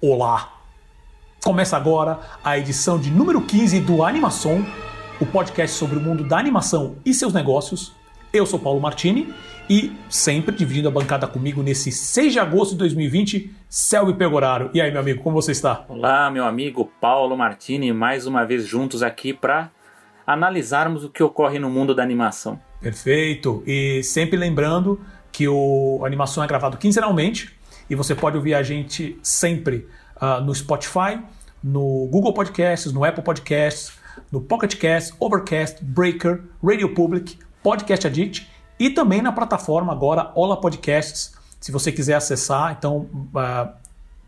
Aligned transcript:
Olá! 0.00 0.60
Começa 1.42 1.76
agora 1.76 2.20
a 2.44 2.56
edição 2.56 3.00
de 3.00 3.10
número 3.10 3.42
15 3.42 3.80
do 3.80 4.04
Animação, 4.04 4.64
o 5.20 5.26
podcast 5.26 5.76
sobre 5.76 5.98
o 5.98 6.00
mundo 6.00 6.22
da 6.22 6.38
animação 6.38 6.98
e 7.04 7.12
seus 7.12 7.32
negócios. 7.32 7.92
Eu 8.32 8.46
sou 8.46 8.60
Paulo 8.60 8.80
Martini 8.80 9.34
e 9.68 9.90
sempre 10.08 10.54
dividindo 10.54 10.86
a 10.86 10.92
bancada 10.92 11.26
comigo 11.26 11.64
nesse 11.64 11.90
6 11.90 12.32
de 12.32 12.38
agosto 12.38 12.72
de 12.74 12.78
2020, 12.78 13.52
Selby 13.68 14.14
Pegoraro. 14.14 14.70
E 14.72 14.80
aí, 14.80 14.88
meu 14.92 15.00
amigo, 15.00 15.20
como 15.20 15.34
você 15.34 15.50
está? 15.50 15.84
Olá, 15.88 16.30
meu 16.30 16.44
amigo 16.44 16.88
Paulo 17.00 17.36
Martini, 17.36 17.92
mais 17.92 18.24
uma 18.24 18.44
vez 18.46 18.64
juntos 18.64 19.02
aqui 19.02 19.34
para 19.34 19.68
analisarmos 20.24 21.02
o 21.02 21.10
que 21.10 21.24
ocorre 21.24 21.58
no 21.58 21.68
mundo 21.68 21.92
da 21.92 22.04
animação. 22.04 22.60
Perfeito! 22.80 23.64
E 23.66 24.00
sempre 24.04 24.36
lembrando 24.36 25.00
que 25.32 25.48
o 25.48 25.98
a 26.04 26.06
animação 26.06 26.44
é 26.44 26.46
gravado 26.46 26.76
quinzenalmente 26.76 27.57
e 27.88 27.94
você 27.94 28.14
pode 28.14 28.36
ouvir 28.36 28.54
a 28.54 28.62
gente 28.62 29.18
sempre 29.22 29.86
uh, 30.16 30.40
no 30.42 30.54
Spotify, 30.54 31.20
no 31.62 32.06
Google 32.10 32.32
Podcasts, 32.32 32.92
no 32.92 33.04
Apple 33.04 33.22
Podcasts, 33.22 33.92
no 34.30 34.40
Pocket 34.40 34.76
Cast, 34.76 35.14
Overcast, 35.18 35.84
Breaker, 35.84 36.42
Radio 36.62 36.94
Public, 36.94 37.38
Podcast 37.62 38.06
Addict 38.06 38.48
e 38.78 38.90
também 38.90 39.22
na 39.22 39.32
plataforma 39.32 39.92
agora 39.92 40.30
Ola 40.34 40.60
Podcasts. 40.60 41.34
Se 41.60 41.72
você 41.72 41.90
quiser 41.90 42.14
acessar, 42.14 42.76
então 42.78 43.08
uh, 43.12 43.72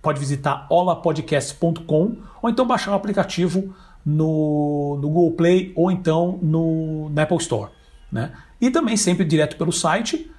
pode 0.02 0.18
visitar 0.18 0.66
olapodcast.com 0.68 2.16
ou 2.42 2.50
então 2.50 2.66
baixar 2.66 2.92
o 2.92 2.94
aplicativo 2.94 3.74
no, 4.04 4.98
no 5.00 5.08
Google 5.08 5.32
Play 5.32 5.72
ou 5.76 5.90
então 5.90 6.38
no, 6.42 7.08
no 7.10 7.20
Apple 7.20 7.36
Store. 7.36 7.70
Né? 8.10 8.32
E 8.60 8.70
também 8.70 8.96
sempre 8.96 9.24
direto 9.24 9.56
pelo 9.56 9.72
site 9.72 10.30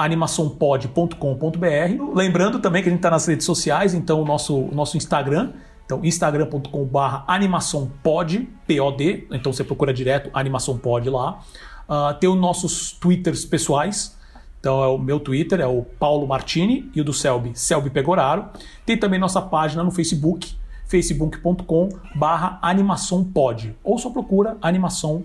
animaçãopod.com.br. 0.00 2.14
Lembrando 2.14 2.58
também 2.58 2.82
que 2.82 2.88
a 2.88 2.90
gente 2.90 3.00
está 3.00 3.10
nas 3.10 3.26
redes 3.26 3.44
sociais, 3.44 3.94
então 3.94 4.22
o 4.22 4.24
nosso, 4.24 4.56
o 4.56 4.74
nosso 4.74 4.96
Instagram, 4.96 5.52
então 5.84 6.00
instagram.com.br 6.04 7.24
animaçãopod, 7.26 8.48
P-O-D, 8.66 9.28
então 9.30 9.52
você 9.52 9.62
procura 9.62 9.92
direto 9.92 10.30
animaçãopod 10.32 11.10
lá. 11.10 11.40
Uh, 11.88 12.14
tem 12.18 12.30
os 12.30 12.38
nossos 12.38 12.92
twitters 12.92 13.44
pessoais, 13.44 14.16
então 14.58 14.82
é 14.82 14.86
o 14.86 14.96
meu 14.96 15.20
Twitter, 15.20 15.60
é 15.60 15.66
o 15.66 15.82
Paulo 15.82 16.26
Martini, 16.26 16.90
e 16.94 17.00
o 17.00 17.04
do 17.04 17.12
Selby, 17.12 17.52
Selby 17.54 17.90
Pegoraro. 17.90 18.46
Tem 18.86 18.96
também 18.96 19.18
nossa 19.18 19.42
página 19.42 19.82
no 19.82 19.90
Facebook, 19.90 20.54
facebook.com 20.86 21.88
barra 22.14 22.58
animaçãopod, 22.62 23.74
ou 23.82 23.98
só 23.98 24.10
procura 24.10 24.56
animação 24.62 25.24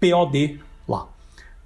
POD. 0.00 0.60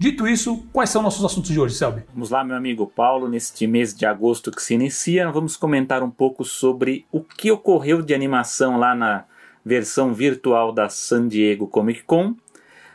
Dito 0.00 0.26
isso, 0.26 0.66
quais 0.72 0.88
são 0.88 1.02
nossos 1.02 1.22
assuntos 1.22 1.50
de 1.50 1.60
hoje, 1.60 1.74
Selby? 1.74 2.04
Vamos 2.14 2.30
lá, 2.30 2.42
meu 2.42 2.56
amigo 2.56 2.86
Paulo. 2.86 3.28
Neste 3.28 3.66
mês 3.66 3.94
de 3.94 4.06
agosto 4.06 4.50
que 4.50 4.62
se 4.62 4.72
inicia, 4.72 5.30
vamos 5.30 5.58
comentar 5.58 6.02
um 6.02 6.10
pouco 6.10 6.42
sobre 6.42 7.04
o 7.12 7.20
que 7.20 7.50
ocorreu 7.50 8.00
de 8.00 8.14
animação 8.14 8.78
lá 8.78 8.94
na 8.94 9.26
versão 9.62 10.14
virtual 10.14 10.72
da 10.72 10.88
San 10.88 11.28
Diego 11.28 11.66
Comic 11.66 12.02
Con. 12.04 12.34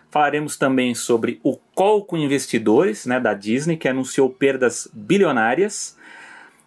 Falaremos 0.09 0.57
também 0.57 0.95
sobre 0.95 1.39
o 1.43 1.59
call 1.75 2.03
com 2.03 2.17
investidores 2.17 3.05
né, 3.05 3.19
da 3.19 3.35
Disney, 3.35 3.77
que 3.77 3.87
anunciou 3.87 4.27
perdas 4.27 4.89
bilionárias. 4.91 5.95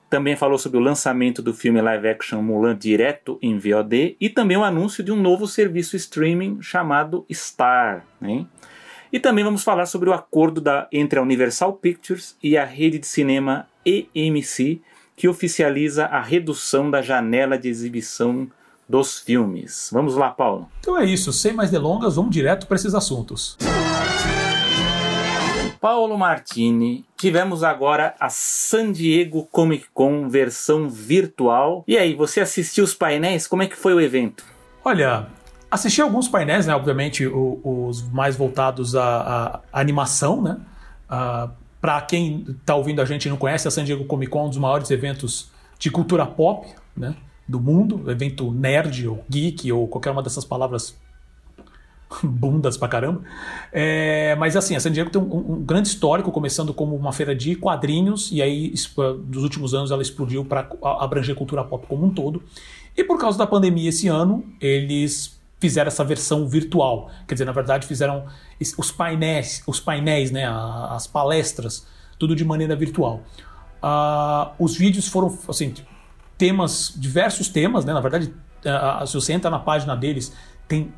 Também 0.09 0.37
falou 0.37 0.57
sobre 0.57 0.79
o 0.79 0.81
lançamento 0.81 1.43
do 1.43 1.53
filme 1.53 1.83
live 1.83 2.11
action 2.11 2.41
Mulan 2.43 2.79
direto 2.79 3.41
em 3.43 3.59
VOD 3.59 4.17
e 4.21 4.31
também 4.31 4.57
o 4.57 4.63
anúncio 4.63 5.03
de 5.03 5.11
um 5.11 5.21
novo 5.21 5.49
serviço 5.49 5.97
streaming 5.97 6.63
chamado 6.63 7.27
Star. 7.29 8.07
Né? 8.21 8.47
E 9.13 9.19
também 9.19 9.45
vamos 9.45 9.63
falar 9.63 9.87
sobre 9.87 10.11
o 10.11 10.13
acordo 10.13 10.61
da, 10.61 10.87
entre 10.93 11.19
a 11.19 11.23
Universal 11.23 11.73
Pictures 11.75 12.37
e 12.43 12.57
a 12.57 12.65
rede 12.65 12.99
de 12.99 13.07
cinema 13.07 13.67
EMC, 13.85 14.81
que 15.17 15.29
oficializa 15.29 16.07
a 16.07 16.21
redução 16.21 16.91
da 16.91 17.03
janela 17.03 17.59
de 17.59 17.69
exibição 17.69 18.49
dos 18.89 19.19
filmes. 19.19 19.91
Vamos 19.93 20.15
lá, 20.15 20.31
Paulo. 20.31 20.69
Então 20.81 20.97
é 20.97 21.05
isso, 21.05 21.33
sem 21.33 21.53
mais 21.53 21.71
delongas, 21.71 22.17
vamos 22.17 22.31
direto 22.31 22.67
para 22.67 22.77
esses 22.77 22.95
assuntos. 22.95 23.57
Paulo 25.81 26.19
Martini, 26.19 27.05
tivemos 27.17 27.63
agora 27.63 28.15
a 28.19 28.29
San 28.29 28.91
Diego 28.91 29.47
Comic 29.51 29.87
Con 29.95 30.29
versão 30.29 30.89
virtual. 30.89 31.85
E 31.87 31.97
aí, 31.97 32.15
você 32.15 32.41
assistiu 32.41 32.83
os 32.83 32.95
painéis? 32.95 33.47
Como 33.47 33.63
é 33.63 33.67
que 33.69 33.77
foi 33.77 33.95
o 33.95 34.01
evento? 34.01 34.45
Olha, 34.85 35.29
Assisti 35.71 36.01
alguns 36.01 36.29
painéis, 36.29 36.67
né? 36.67 36.75
Obviamente, 36.75 37.27
o, 37.27 37.61
os 37.89 38.03
mais 38.11 38.37
voltados 38.37 38.97
à, 38.97 39.61
à 39.73 39.81
animação, 39.81 40.41
né? 40.41 40.53
Uh, 40.53 40.65
ah, 41.09 41.51
Para 41.81 42.01
quem 42.03 42.45
está 42.49 42.75
ouvindo 42.75 43.03
a 43.03 43.05
gente 43.05 43.27
e 43.27 43.29
não 43.29 43.37
conhece, 43.37 43.69
a 43.69 43.71
San 43.71 43.85
Diego 43.85 44.05
Comic 44.05 44.31
Con 44.31 44.41
é 44.41 44.43
um 44.45 44.49
dos 44.49 44.59
maiores 44.59 44.91
eventos 44.91 45.51
de 45.79 45.91
cultura 45.91 46.25
pop, 46.27 46.67
né? 46.97 47.15
Do 47.47 47.61
mundo, 47.61 48.11
evento 48.11 48.51
nerd 48.51 49.07
ou 49.09 49.25
geek 49.29 49.71
ou 49.71 49.87
qualquer 49.89 50.11
uma 50.11 50.23
dessas 50.23 50.45
palavras 50.45 50.97
bundas 52.23 52.77
pra 52.77 52.89
caramba. 52.89 53.23
É, 53.73 54.35
mas 54.37 54.57
assim, 54.57 54.75
a 54.75 54.81
San 54.81 54.91
Diego 54.91 55.11
tem 55.11 55.21
um, 55.21 55.53
um, 55.53 55.63
grande 55.63 55.89
histórico, 55.89 56.33
começando 56.33 56.73
como 56.73 56.97
uma 56.97 57.13
feira 57.13 57.35
de 57.35 57.55
quadrinhos, 57.55 58.31
e 58.33 58.43
aí, 58.43 58.73
nos 59.29 59.43
últimos 59.43 59.75
anos, 59.75 59.91
ela 59.91 60.03
explodiu 60.03 60.45
para 60.45 60.69
abranger 60.83 61.35
cultura 61.35 61.63
pop 61.65 61.87
como 61.87 62.07
um 62.07 62.11
todo. 62.11 62.43
E 62.97 63.05
por 63.05 63.19
causa 63.19 63.39
da 63.39 63.47
pandemia 63.47 63.91
esse 63.91 64.09
ano, 64.09 64.45
eles 64.61 65.38
fizeram 65.61 65.89
essa 65.89 66.05
versão 66.05 66.47
virtual. 66.47 67.11
Quer 67.27 67.35
dizer, 67.35 67.45
na 67.45 67.53
verdade, 67.53 67.87
fizeram 67.87 68.27
os 68.77 68.91
painéis, 68.91 69.63
os 69.67 69.81
painéis, 69.81 70.31
né, 70.31 70.47
as 70.91 71.07
palestras, 71.07 71.87
tudo 72.19 72.35
de 72.35 72.45
maneira 72.45 72.75
virtual. 72.77 73.23
Uh, 73.83 74.51
os 74.59 74.77
vídeos 74.77 75.07
foram, 75.09 75.37
assim, 75.49 75.75
temas, 76.37 76.93
diversos 76.97 77.49
temas, 77.49 77.85
né? 77.85 77.93
Na 77.93 78.01
verdade, 78.01 78.35
uh, 78.65 79.07
se 79.07 79.15
você 79.15 79.33
entra 79.33 79.51
na 79.51 79.59
página 79.59 79.97
deles, 79.97 80.33
tem 80.67 80.93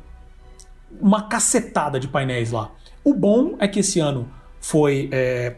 uma 0.99 1.23
cacetada 1.23 1.99
de 1.99 2.07
painéis 2.07 2.51
lá. 2.51 2.71
O 3.03 3.13
bom 3.13 3.55
é 3.59 3.67
que 3.67 3.79
esse 3.79 3.99
ano 3.99 4.29
foi, 4.59 5.09
é, 5.11 5.55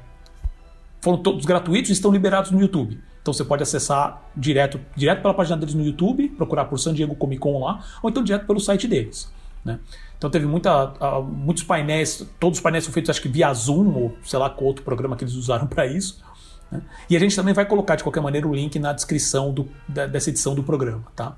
foram 1.01 1.17
todos 1.17 1.45
gratuitos 1.45 1.89
e 1.89 1.93
estão 1.93 2.11
liberados 2.11 2.51
no 2.51 2.59
YouTube. 2.61 3.01
Então 3.23 3.33
você 3.33 3.45
pode 3.45 3.63
acessar 3.63 4.21
direto, 4.35 4.79
direto 4.97 5.21
pela 5.21 5.33
página 5.33 5.55
deles 5.55 5.73
no 5.73 5.83
YouTube, 5.83 6.27
procurar 6.27 6.65
por 6.65 6.77
San 6.77 6.93
Diego 6.93 7.15
Comic 7.15 7.39
Con 7.39 7.63
lá, 7.63 7.81
ou 8.03 8.09
então 8.09 8.21
direto 8.21 8.45
pelo 8.45 8.59
site 8.59 8.85
deles. 8.85 9.31
Né? 9.63 9.79
Então 10.17 10.29
teve 10.29 10.45
muita, 10.45 10.89
uh, 10.89 11.23
muitos 11.23 11.63
painéis, 11.63 12.27
todos 12.37 12.59
os 12.59 12.61
painéis 12.61 12.83
são 12.83 12.93
feitos 12.93 13.09
acho 13.09 13.21
que 13.21 13.29
via 13.29 13.51
Zoom, 13.53 13.95
ou 13.95 14.17
sei 14.25 14.37
lá 14.37 14.49
qual 14.49 14.65
outro 14.65 14.83
programa 14.83 15.15
que 15.15 15.23
eles 15.23 15.35
usaram 15.35 15.65
para 15.67 15.87
isso. 15.87 16.21
Né? 16.69 16.81
E 17.09 17.15
a 17.15 17.19
gente 17.19 17.33
também 17.33 17.53
vai 17.53 17.65
colocar 17.65 17.95
de 17.95 18.03
qualquer 18.03 18.19
maneira 18.19 18.45
o 18.45 18.53
link 18.53 18.77
na 18.77 18.91
descrição 18.91 19.53
do, 19.53 19.69
da, 19.87 20.05
dessa 20.05 20.29
edição 20.29 20.53
do 20.53 20.61
programa. 20.61 21.05
Tá? 21.15 21.37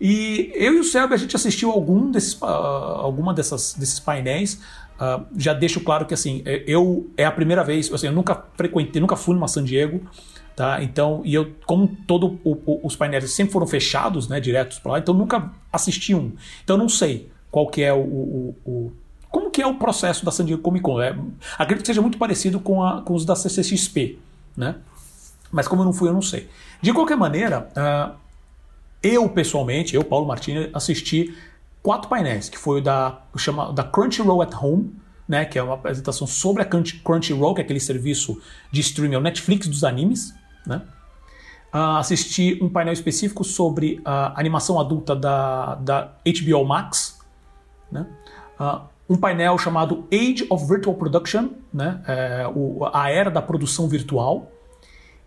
E 0.00 0.50
eu 0.56 0.74
e 0.74 0.80
o 0.80 0.84
Selby 0.84 1.14
a 1.14 1.16
gente 1.16 1.36
assistiu 1.36 1.70
algum 1.70 2.10
desses, 2.10 2.34
uh, 2.42 2.44
alguma 2.44 3.32
dessas, 3.32 3.72
desses 3.78 4.00
painéis. 4.00 4.60
Uh, 4.94 5.24
já 5.36 5.54
deixo 5.54 5.80
claro 5.80 6.06
que 6.06 6.14
assim, 6.14 6.42
eu 6.66 7.08
é 7.16 7.24
a 7.24 7.30
primeira 7.30 7.62
vez, 7.62 7.92
assim, 7.92 8.08
eu 8.08 8.12
nunca 8.12 8.44
frequentei, 8.56 9.00
nunca 9.00 9.14
fui 9.14 9.32
numa 9.32 9.46
San 9.46 9.62
Diego. 9.62 10.00
Tá? 10.56 10.82
Então, 10.82 11.20
e 11.24 11.34
eu, 11.34 11.52
como 11.66 11.88
todo 12.06 12.38
o, 12.44 12.52
o, 12.52 12.80
os 12.84 12.94
painéis 12.94 13.32
sempre 13.32 13.52
foram 13.52 13.66
fechados, 13.66 14.28
né, 14.28 14.38
diretos 14.38 14.78
para 14.78 14.92
lá, 14.92 14.98
então 15.00 15.12
nunca 15.12 15.50
assisti 15.72 16.14
um. 16.14 16.32
Então 16.62 16.76
não 16.76 16.88
sei 16.88 17.28
qual 17.50 17.66
que 17.66 17.82
é 17.82 17.92
o, 17.92 17.98
o, 17.98 18.56
o 18.64 18.92
como 19.34 19.50
que 19.50 19.60
é 19.60 19.66
o 19.66 19.74
processo 19.74 20.24
da 20.24 20.30
San 20.30 20.44
Diego 20.44 20.62
Comic 20.62 20.84
Con. 20.84 21.02
É, 21.02 21.16
acredito 21.58 21.82
que 21.82 21.88
seja 21.88 22.00
muito 22.00 22.16
parecido 22.18 22.60
com, 22.60 22.84
a, 22.84 23.02
com 23.02 23.14
os 23.14 23.24
da 23.24 23.34
CCXP, 23.34 24.16
né? 24.56 24.76
Mas 25.50 25.66
como 25.66 25.82
eu 25.82 25.86
não 25.86 25.92
fui, 25.92 26.08
eu 26.08 26.12
não 26.12 26.22
sei. 26.22 26.48
De 26.80 26.92
qualquer 26.92 27.16
maneira, 27.16 27.68
uh, 27.76 28.14
eu 29.02 29.28
pessoalmente, 29.28 29.96
eu, 29.96 30.04
Paulo 30.04 30.24
Martins, 30.24 30.68
assisti 30.72 31.36
quatro 31.82 32.08
painéis, 32.08 32.48
que 32.48 32.56
foi 32.56 32.80
o 32.80 32.82
da, 32.82 33.22
chama, 33.36 33.72
da 33.72 33.82
Crunchyroll 33.82 34.40
at 34.40 34.54
Home, 34.54 34.94
né, 35.28 35.44
que 35.44 35.58
é 35.58 35.62
uma 35.62 35.74
apresentação 35.74 36.26
sobre 36.26 36.62
a 36.62 36.64
Crunchyroll, 36.64 37.54
que 37.54 37.60
é 37.60 37.64
aquele 37.64 37.80
serviço 37.80 38.40
de 38.70 38.80
streaming, 38.80 39.16
é 39.16 39.18
o 39.18 39.20
Netflix 39.20 39.66
dos 39.66 39.82
animes, 39.82 40.32
né? 40.66 40.82
Uh, 41.72 41.98
assisti 41.98 42.58
um 42.62 42.68
painel 42.68 42.92
específico 42.92 43.42
sobre 43.42 44.00
a 44.04 44.38
animação 44.38 44.78
adulta 44.78 45.16
da, 45.16 45.74
da 45.76 46.12
HBO 46.24 46.64
Max, 46.64 47.18
né? 47.90 48.06
Uh, 48.58 48.80
um 49.08 49.16
painel 49.16 49.58
chamado 49.58 50.06
Age 50.12 50.46
of 50.48 50.66
Virtual 50.66 50.94
Production, 50.96 51.50
né? 51.72 52.00
É, 52.06 52.46
o, 52.54 52.88
a 52.92 53.10
era 53.10 53.30
da 53.30 53.42
produção 53.42 53.88
virtual, 53.88 54.50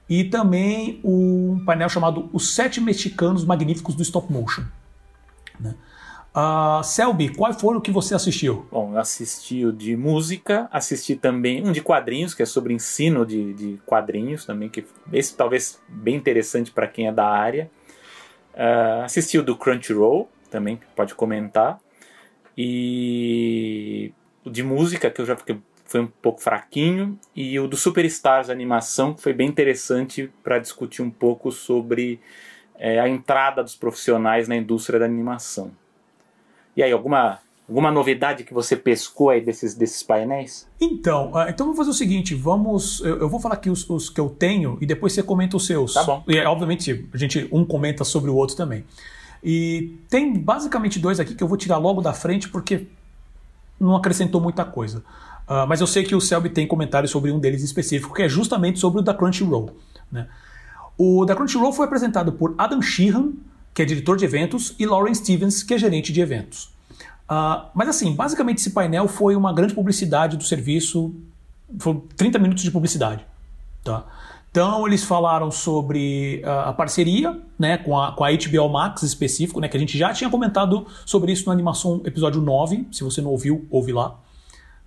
e 0.10 0.24
também 0.24 1.00
um 1.04 1.64
painel 1.66 1.90
chamado 1.90 2.30
Os 2.32 2.56
Sete 2.56 2.80
Mexicanos 2.80 3.44
Magníficos 3.44 3.94
do 3.94 4.02
Stop 4.02 4.32
Motion. 4.32 4.64
Né? 5.60 5.76
Uh, 6.38 6.84
Selby, 6.84 7.30
qual 7.30 7.52
foi 7.52 7.76
o 7.76 7.82
que 7.82 7.90
você 7.90 8.14
assistiu? 8.14 8.68
Bom, 8.72 8.92
eu 8.94 9.00
assisti 9.00 9.66
o 9.66 9.74
de 9.74 9.98
música, 9.98 10.70
assisti 10.72 11.16
também 11.16 11.68
um 11.68 11.72
de 11.72 11.82
quadrinhos, 11.82 12.36
que 12.36 12.44
é 12.44 12.46
sobre 12.46 12.76
ensino 12.76 13.26
de, 13.26 13.56
de 13.56 13.82
quadrinhos 13.88 14.46
também, 14.46 14.70
que 14.70 14.86
esse 15.12 15.36
talvez 15.36 15.82
bem 15.88 16.14
interessante 16.14 16.70
para 16.70 16.88
quem 16.88 17.08
é 17.08 17.12
da 17.12 17.28
área. 17.28 17.72
Uh, 18.54 19.02
assisti 19.04 19.40
o 19.40 19.42
do 19.42 19.58
Crunchyroll, 19.58 20.30
também 20.52 20.80
pode 20.96 21.16
comentar. 21.16 21.80
E 22.56 24.14
o 24.46 24.52
de 24.52 24.62
música, 24.62 25.10
que 25.10 25.20
eu 25.20 25.26
já 25.26 25.36
fiquei, 25.36 25.60
foi 25.86 26.02
um 26.02 26.08
pouco 26.22 26.40
fraquinho. 26.40 27.18
E 27.36 27.60
o 27.60 27.68
do 27.68 27.76
Superstars 27.76 28.52
Animação, 28.52 29.16
que 29.16 29.24
foi 29.24 29.34
bem 29.34 29.48
interessante 29.48 30.32
para 30.44 30.60
discutir 30.60 31.02
um 31.02 31.10
pouco 31.10 31.52
sobre 31.52 32.20
é, 32.76 33.00
a 33.00 33.10
entrada 33.10 33.64
dos 33.64 33.76
profissionais 33.76 34.48
na 34.48 34.56
indústria 34.56 35.00
da 35.00 35.06
animação. 35.06 35.72
E 36.78 36.84
aí, 36.84 36.92
alguma 36.92 37.40
Alguma 37.70 37.92
novidade 37.92 38.46
que 38.46 38.54
você 38.54 38.78
pescou 38.78 39.30
aí 39.30 39.42
desses, 39.42 39.76
desses 39.76 40.02
painéis? 40.02 40.66
Então, 40.80 41.34
uh, 41.34 41.50
então 41.50 41.66
vamos 41.66 41.76
fazer 41.76 41.90
o 41.90 41.94
seguinte, 41.94 42.34
vamos. 42.34 43.02
Eu, 43.02 43.18
eu 43.18 43.30
vou 43.30 43.42
falar 43.42 43.56
aqui 43.56 43.70
os, 43.70 43.90
os, 43.90 44.10
que 44.10 44.22
eu 44.22 44.30
tenho 44.30 44.78
e 44.80 44.86
depois 44.86 45.12
você 45.12 45.22
comenta 45.22 45.58
os 45.58 45.66
seus. 45.66 45.94
Tá 45.94 46.04
bom. 46.06 46.24
E 46.30 46.40
obviamente 46.46 47.06
a 47.14 47.18
gente 47.18 47.46
um 47.52 47.66
comenta 47.66 48.06
sobre 48.06 48.32
o 48.32 48.36
outro 48.36 48.56
também. 48.56 48.86
E 49.44 49.98
tem 50.10 50.34
basicamente 50.40 50.98
dois 50.98 51.20
aqui 51.20 51.36
que 51.36 51.44
eu 51.44 51.48
vou 51.48 51.58
tirar 51.58 51.78
logo 51.78 52.02
da 52.02 52.14
frente 52.14 52.48
porque 52.48 52.88
não 53.78 53.98
acrescentou 53.98 54.40
muita 54.40 54.64
coisa. 54.64 55.00
Uh, 55.46 55.68
mas 55.68 55.82
eu 55.82 55.88
sei 55.88 56.06
que 56.06 56.16
o 56.16 56.22
Selby 56.22 56.50
tem 56.50 56.66
comentários 56.66 57.12
sobre 57.12 57.32
um 57.34 57.40
deles 57.40 57.64
específico, 57.64 58.14
que 58.14 58.24
é 58.24 58.30
justamente 58.30 58.80
sobre 58.80 59.02
o 59.02 59.04
da 59.04 59.14
Crunchyroll. 59.14 59.76
Né? 60.10 60.26
O 60.98 61.26
da 61.26 61.36
Crunchyroll 61.36 61.74
foi 61.74 61.86
apresentado 61.86 62.32
por 62.32 62.56
Adam 62.58 62.82
Sheehan, 62.82 63.34
que 63.78 63.84
é 63.84 63.86
diretor 63.86 64.18
de 64.18 64.26
eventos, 64.26 64.74
e 64.80 64.88
Lauren 64.88 65.14
Stevens, 65.14 65.62
que 65.62 65.72
é 65.72 65.78
gerente 65.78 66.12
de 66.12 66.20
eventos. 66.20 66.64
Uh, 67.30 67.70
mas 67.76 67.88
assim, 67.88 68.12
basicamente 68.12 68.58
esse 68.58 68.72
painel 68.72 69.08
foi 69.08 69.36
uma 69.36 69.54
grande 69.54 69.76
publicidade 69.76 70.36
do 70.36 70.44
serviço, 70.44 71.14
foi 71.78 72.02
30 72.16 72.40
minutos 72.40 72.64
de 72.64 72.72
publicidade. 72.72 73.24
Tá? 73.84 74.04
Então 74.50 74.88
eles 74.88 75.04
falaram 75.04 75.52
sobre 75.52 76.42
uh, 76.44 76.70
a 76.70 76.74
parceria 76.74 77.40
né, 77.60 77.78
com, 77.78 77.96
a, 77.96 78.14
com 78.14 78.24
a 78.24 78.30
HBO 78.32 78.68
Max 78.68 79.04
específico, 79.04 79.60
né, 79.60 79.68
que 79.68 79.78
a 79.78 79.80
gente 79.80 79.96
já 79.96 80.12
tinha 80.12 80.28
comentado 80.32 80.88
sobre 81.06 81.32
isso 81.32 81.46
no 81.46 81.52
Animação 81.52 82.02
episódio 82.04 82.42
9, 82.42 82.88
se 82.92 83.04
você 83.04 83.22
não 83.22 83.30
ouviu, 83.30 83.68
ouve 83.70 83.94
lá. 83.94 84.16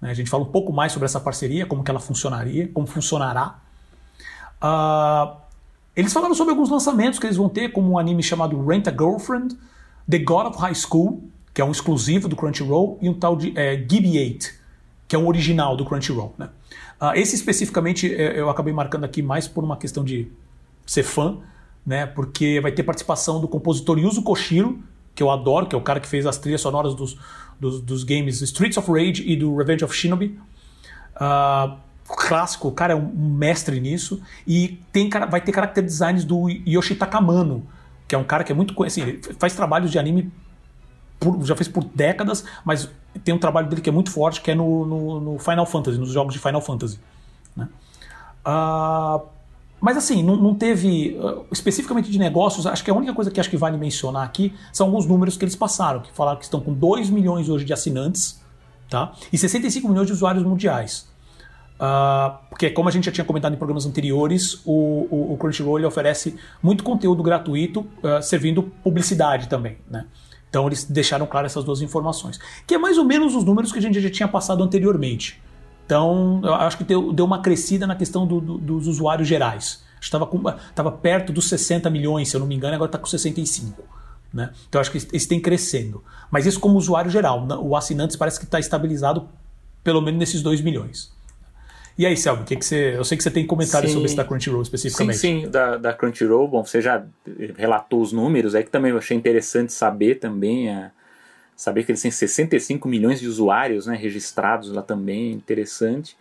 Né, 0.00 0.10
a 0.10 0.14
gente 0.14 0.28
fala 0.28 0.42
um 0.42 0.50
pouco 0.50 0.72
mais 0.72 0.90
sobre 0.90 1.06
essa 1.06 1.20
parceria, 1.20 1.64
como 1.64 1.84
que 1.84 1.90
ela 1.92 2.00
funcionaria, 2.00 2.66
como 2.74 2.88
funcionará. 2.88 3.56
Uh, 4.60 5.48
eles 6.00 6.12
falaram 6.12 6.34
sobre 6.34 6.52
alguns 6.52 6.70
lançamentos 6.70 7.18
que 7.18 7.26
eles 7.26 7.36
vão 7.36 7.48
ter, 7.48 7.70
como 7.72 7.90
um 7.90 7.98
anime 7.98 8.22
chamado 8.22 8.62
Rent 8.66 8.88
a 8.88 8.90
Girlfriend, 8.90 9.56
The 10.08 10.18
God 10.18 10.46
of 10.46 10.58
High 10.58 10.74
School, 10.74 11.22
que 11.52 11.60
é 11.60 11.64
um 11.64 11.70
exclusivo 11.70 12.28
do 12.28 12.34
Crunchyroll, 12.34 12.98
e 13.00 13.08
um 13.08 13.14
tal 13.14 13.36
de 13.36 13.52
é, 13.56 13.76
GB8, 13.76 14.50
que 15.06 15.14
é 15.14 15.18
um 15.18 15.26
original 15.26 15.76
do 15.76 15.84
Crunchyroll. 15.84 16.34
Né? 16.38 16.48
Uh, 17.00 17.12
esse 17.14 17.34
especificamente 17.34 18.12
é, 18.12 18.40
eu 18.40 18.48
acabei 18.48 18.72
marcando 18.72 19.04
aqui 19.04 19.22
mais 19.22 19.46
por 19.46 19.62
uma 19.62 19.76
questão 19.76 20.02
de 20.02 20.30
ser 20.86 21.02
fã, 21.02 21.38
né? 21.84 22.06
porque 22.06 22.60
vai 22.60 22.72
ter 22.72 22.82
participação 22.82 23.40
do 23.40 23.46
compositor 23.46 23.98
Yuzo 23.98 24.22
Koshiro, 24.22 24.82
que 25.14 25.22
eu 25.22 25.30
adoro, 25.30 25.66
que 25.66 25.74
é 25.74 25.78
o 25.78 25.82
cara 25.82 26.00
que 26.00 26.08
fez 26.08 26.24
as 26.24 26.38
trilhas 26.38 26.60
sonoras 26.60 26.94
dos, 26.94 27.16
dos, 27.58 27.80
dos 27.82 28.04
games 28.04 28.40
Streets 28.40 28.78
of 28.78 28.90
Rage 28.90 29.22
e 29.26 29.36
do 29.36 29.54
Revenge 29.56 29.84
of 29.84 29.94
Shinobi. 29.94 30.38
Uh, 31.16 31.76
clássico, 32.16 32.68
o 32.68 32.72
cara 32.72 32.92
é 32.92 32.96
um 32.96 33.10
mestre 33.14 33.80
nisso. 33.80 34.20
E 34.46 34.80
tem, 34.92 35.08
vai 35.28 35.40
ter 35.40 35.52
character 35.52 35.84
designs 35.84 36.24
do 36.24 36.48
Yoshitaka 36.48 37.18
Amano, 37.18 37.66
que 38.06 38.14
é 38.14 38.18
um 38.18 38.24
cara 38.24 38.44
que 38.44 38.52
é 38.52 38.54
muito 38.54 38.74
conhecido. 38.74 39.08
Assim, 39.08 39.20
ele 39.28 39.36
faz 39.38 39.54
trabalhos 39.54 39.90
de 39.90 39.98
anime 39.98 40.32
por, 41.18 41.44
já 41.44 41.54
fez 41.54 41.68
por 41.68 41.84
décadas, 41.84 42.44
mas 42.64 42.90
tem 43.24 43.34
um 43.34 43.38
trabalho 43.38 43.68
dele 43.68 43.82
que 43.82 43.88
é 43.88 43.92
muito 43.92 44.10
forte, 44.10 44.40
que 44.40 44.50
é 44.50 44.54
no, 44.54 44.86
no, 44.86 45.20
no 45.20 45.38
Final 45.38 45.66
Fantasy, 45.66 45.98
nos 45.98 46.10
jogos 46.10 46.32
de 46.32 46.40
Final 46.40 46.62
Fantasy. 46.62 46.98
Né? 47.54 47.68
Uh, 48.46 49.26
mas 49.80 49.96
assim, 49.96 50.22
não, 50.22 50.36
não 50.36 50.54
teve. 50.54 51.16
Uh, 51.18 51.44
especificamente 51.52 52.10
de 52.10 52.18
negócios, 52.18 52.66
acho 52.66 52.84
que 52.84 52.90
a 52.90 52.94
única 52.94 53.12
coisa 53.14 53.30
que 53.30 53.38
acho 53.38 53.50
que 53.50 53.56
vale 53.56 53.76
mencionar 53.76 54.24
aqui 54.24 54.54
são 54.72 54.86
alguns 54.86 55.06
números 55.06 55.36
que 55.36 55.44
eles 55.44 55.56
passaram, 55.56 56.00
que 56.00 56.12
falaram 56.12 56.38
que 56.38 56.44
estão 56.44 56.60
com 56.60 56.72
2 56.72 57.10
milhões 57.10 57.48
hoje 57.48 57.64
de 57.64 57.72
assinantes 57.72 58.40
tá? 58.88 59.12
e 59.32 59.38
65 59.38 59.88
milhões 59.88 60.06
de 60.06 60.12
usuários 60.12 60.44
mundiais. 60.44 61.08
Uh, 61.80 62.36
porque, 62.50 62.68
como 62.68 62.90
a 62.90 62.92
gente 62.92 63.06
já 63.06 63.12
tinha 63.12 63.24
comentado 63.24 63.54
em 63.54 63.56
programas 63.56 63.86
anteriores, 63.86 64.60
o, 64.66 65.06
o, 65.10 65.32
o 65.32 65.36
Crunchyroll 65.38 65.86
oferece 65.86 66.36
muito 66.62 66.84
conteúdo 66.84 67.22
gratuito, 67.22 67.80
uh, 67.80 68.22
servindo 68.22 68.64
publicidade 68.84 69.48
também. 69.48 69.78
Né? 69.90 70.04
Então 70.50 70.66
eles 70.66 70.84
deixaram 70.84 71.24
claro 71.26 71.46
essas 71.46 71.64
duas 71.64 71.80
informações. 71.80 72.38
Que 72.66 72.74
é 72.74 72.78
mais 72.78 72.98
ou 72.98 73.04
menos 73.04 73.34
os 73.34 73.44
números 73.44 73.72
que 73.72 73.78
a 73.78 73.82
gente 73.82 73.98
já 73.98 74.10
tinha 74.10 74.28
passado 74.28 74.62
anteriormente. 74.62 75.40
Então, 75.86 76.40
eu 76.44 76.54
acho 76.54 76.76
que 76.76 76.84
deu, 76.84 77.12
deu 77.12 77.24
uma 77.24 77.40
crescida 77.40 77.86
na 77.86 77.96
questão 77.96 78.26
do, 78.26 78.40
do, 78.40 78.58
dos 78.58 78.86
usuários 78.86 79.26
gerais. 79.26 79.82
Estava 80.00 80.92
perto 80.92 81.32
dos 81.32 81.48
60 81.48 81.88
milhões, 81.90 82.28
se 82.28 82.36
eu 82.36 82.40
não 82.40 82.46
me 82.46 82.54
engano, 82.54 82.74
agora 82.74 82.88
está 82.88 82.98
com 82.98 83.06
65. 83.06 83.82
Né? 84.32 84.50
Então, 84.68 84.80
acho 84.80 84.90
que 84.90 84.98
eles 84.98 85.26
têm 85.26 85.40
crescendo. 85.40 86.04
Mas 86.30 86.46
isso 86.46 86.60
como 86.60 86.76
usuário 86.76 87.10
geral. 87.10 87.46
O 87.62 87.74
assinante 87.74 88.16
parece 88.16 88.38
que 88.38 88.44
está 88.44 88.60
estabilizado 88.60 89.28
pelo 89.82 90.00
menos 90.00 90.18
nesses 90.20 90.42
2 90.42 90.60
milhões. 90.60 91.12
E 92.00 92.06
aí, 92.06 92.16
Selby, 92.16 92.44
que 92.44 92.56
que 92.56 92.64
você, 92.64 92.96
eu 92.96 93.04
sei 93.04 93.18
que 93.18 93.22
você 93.22 93.30
tem 93.30 93.46
comentários 93.46 93.90
sim, 93.90 93.94
sobre 93.94 94.06
esse 94.06 94.16
da 94.16 94.24
Crunchyroll 94.24 94.62
especificamente. 94.62 95.18
Sim, 95.18 95.42
sim, 95.42 95.50
da, 95.50 95.76
da 95.76 95.92
Crunchyroll. 95.92 96.48
Bom, 96.48 96.64
você 96.64 96.80
já 96.80 97.04
relatou 97.58 98.00
os 98.00 98.10
números, 98.10 98.54
aí 98.54 98.64
que 98.64 98.70
também 98.70 98.90
eu 98.90 98.96
achei 98.96 99.14
interessante 99.14 99.70
saber 99.74 100.14
também, 100.14 100.70
é, 100.70 100.92
saber 101.54 101.84
que 101.84 101.92
eles 101.92 102.00
têm 102.00 102.10
65 102.10 102.88
milhões 102.88 103.20
de 103.20 103.28
usuários 103.28 103.86
né, 103.86 103.94
registrados 103.94 104.72
lá 104.72 104.80
também, 104.80 105.32
interessante. 105.32 106.16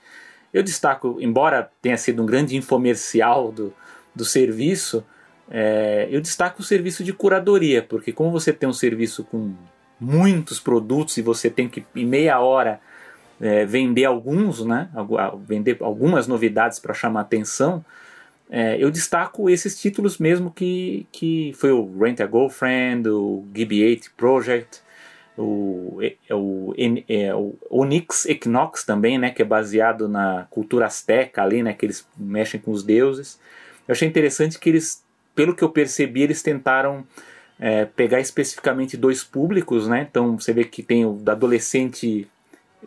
Eu 0.54 0.64
destaco, 0.64 1.18
embora 1.22 1.72
tenha 1.82 1.96
sido 1.96 2.22
um 2.22 2.26
grande 2.26 2.58
infomercial 2.58 3.50
do, 3.50 3.74
do 4.14 4.26
serviço, 4.26 5.02
é, 5.50 6.10
eu 6.12 6.20
destaco 6.20 6.62
o 6.62 6.66
serviço 6.66 7.06
de 7.06 7.14
curadoria, 7.14 7.82
porque 7.82 8.12
como 8.12 8.32
você 8.32 8.52
tem 8.52 8.68
um 8.68 8.74
serviço 8.74 9.24
com 9.24 9.54
muitos 9.98 10.60
produtos 10.60 11.16
e 11.16 11.22
você 11.22 11.50
tem 11.50 11.70
que, 11.70 11.86
em 11.96 12.06
meia 12.06 12.38
hora, 12.42 12.82
é, 13.42 13.66
vender 13.66 14.06
alguns, 14.06 14.66
né, 14.66 14.90
vender 15.46 15.78
algumas 15.82 16.28
novidades 16.28 16.80
para 16.80 16.94
chamar 16.94 17.22
atenção, 17.22 17.84
é, 18.50 18.84
eu 18.84 18.90
destaco 18.90 19.50
esses 19.50 19.80
títulos 19.80 20.18
mesmo 20.18 20.52
que, 20.52 21.06
que 21.12 21.54
foi 21.56 21.72
o 21.72 22.00
Rent 22.00 22.20
a 22.20 22.26
Girlfriend, 22.26 23.08
o 23.08 23.46
GB8 23.54 24.10
Project, 24.18 24.82
o, 25.38 26.00
é, 26.02 26.36
o, 26.36 26.74
é, 27.08 27.34
o 27.34 27.56
Onyx 27.70 28.26
Equinox 28.26 28.84
também, 28.84 29.18
né, 29.18 29.30
que 29.30 29.42
é 29.42 29.46
baseado 29.46 30.10
na 30.10 30.48
cultura 30.50 30.88
azteca 30.88 31.44
ali, 31.44 31.64
né, 31.64 31.74
que 31.74 31.86
eles 31.86 32.08
mexem 32.18 32.60
com 32.60 32.72
os 32.72 32.84
deuses. 32.84 33.40
Eu 33.88 33.94
achei 33.94 34.08
interessante 34.08 34.60
que 34.60 34.70
eles, 34.70 35.04
pelo 35.34 35.56
que 35.56 35.64
eu 35.64 35.70
percebi, 35.70 36.24
eles 36.24 36.42
tentaram 36.42 37.06
é, 37.60 37.86
pegar 37.86 38.20
especificamente 38.20 38.98
dois 38.98 39.24
públicos, 39.24 39.88
né? 39.88 40.08
Então 40.10 40.40
você 40.40 40.54
vê 40.54 40.64
que 40.64 40.82
tem 40.82 41.06
o 41.06 41.14
da 41.14 41.34
adolescente 41.34 42.28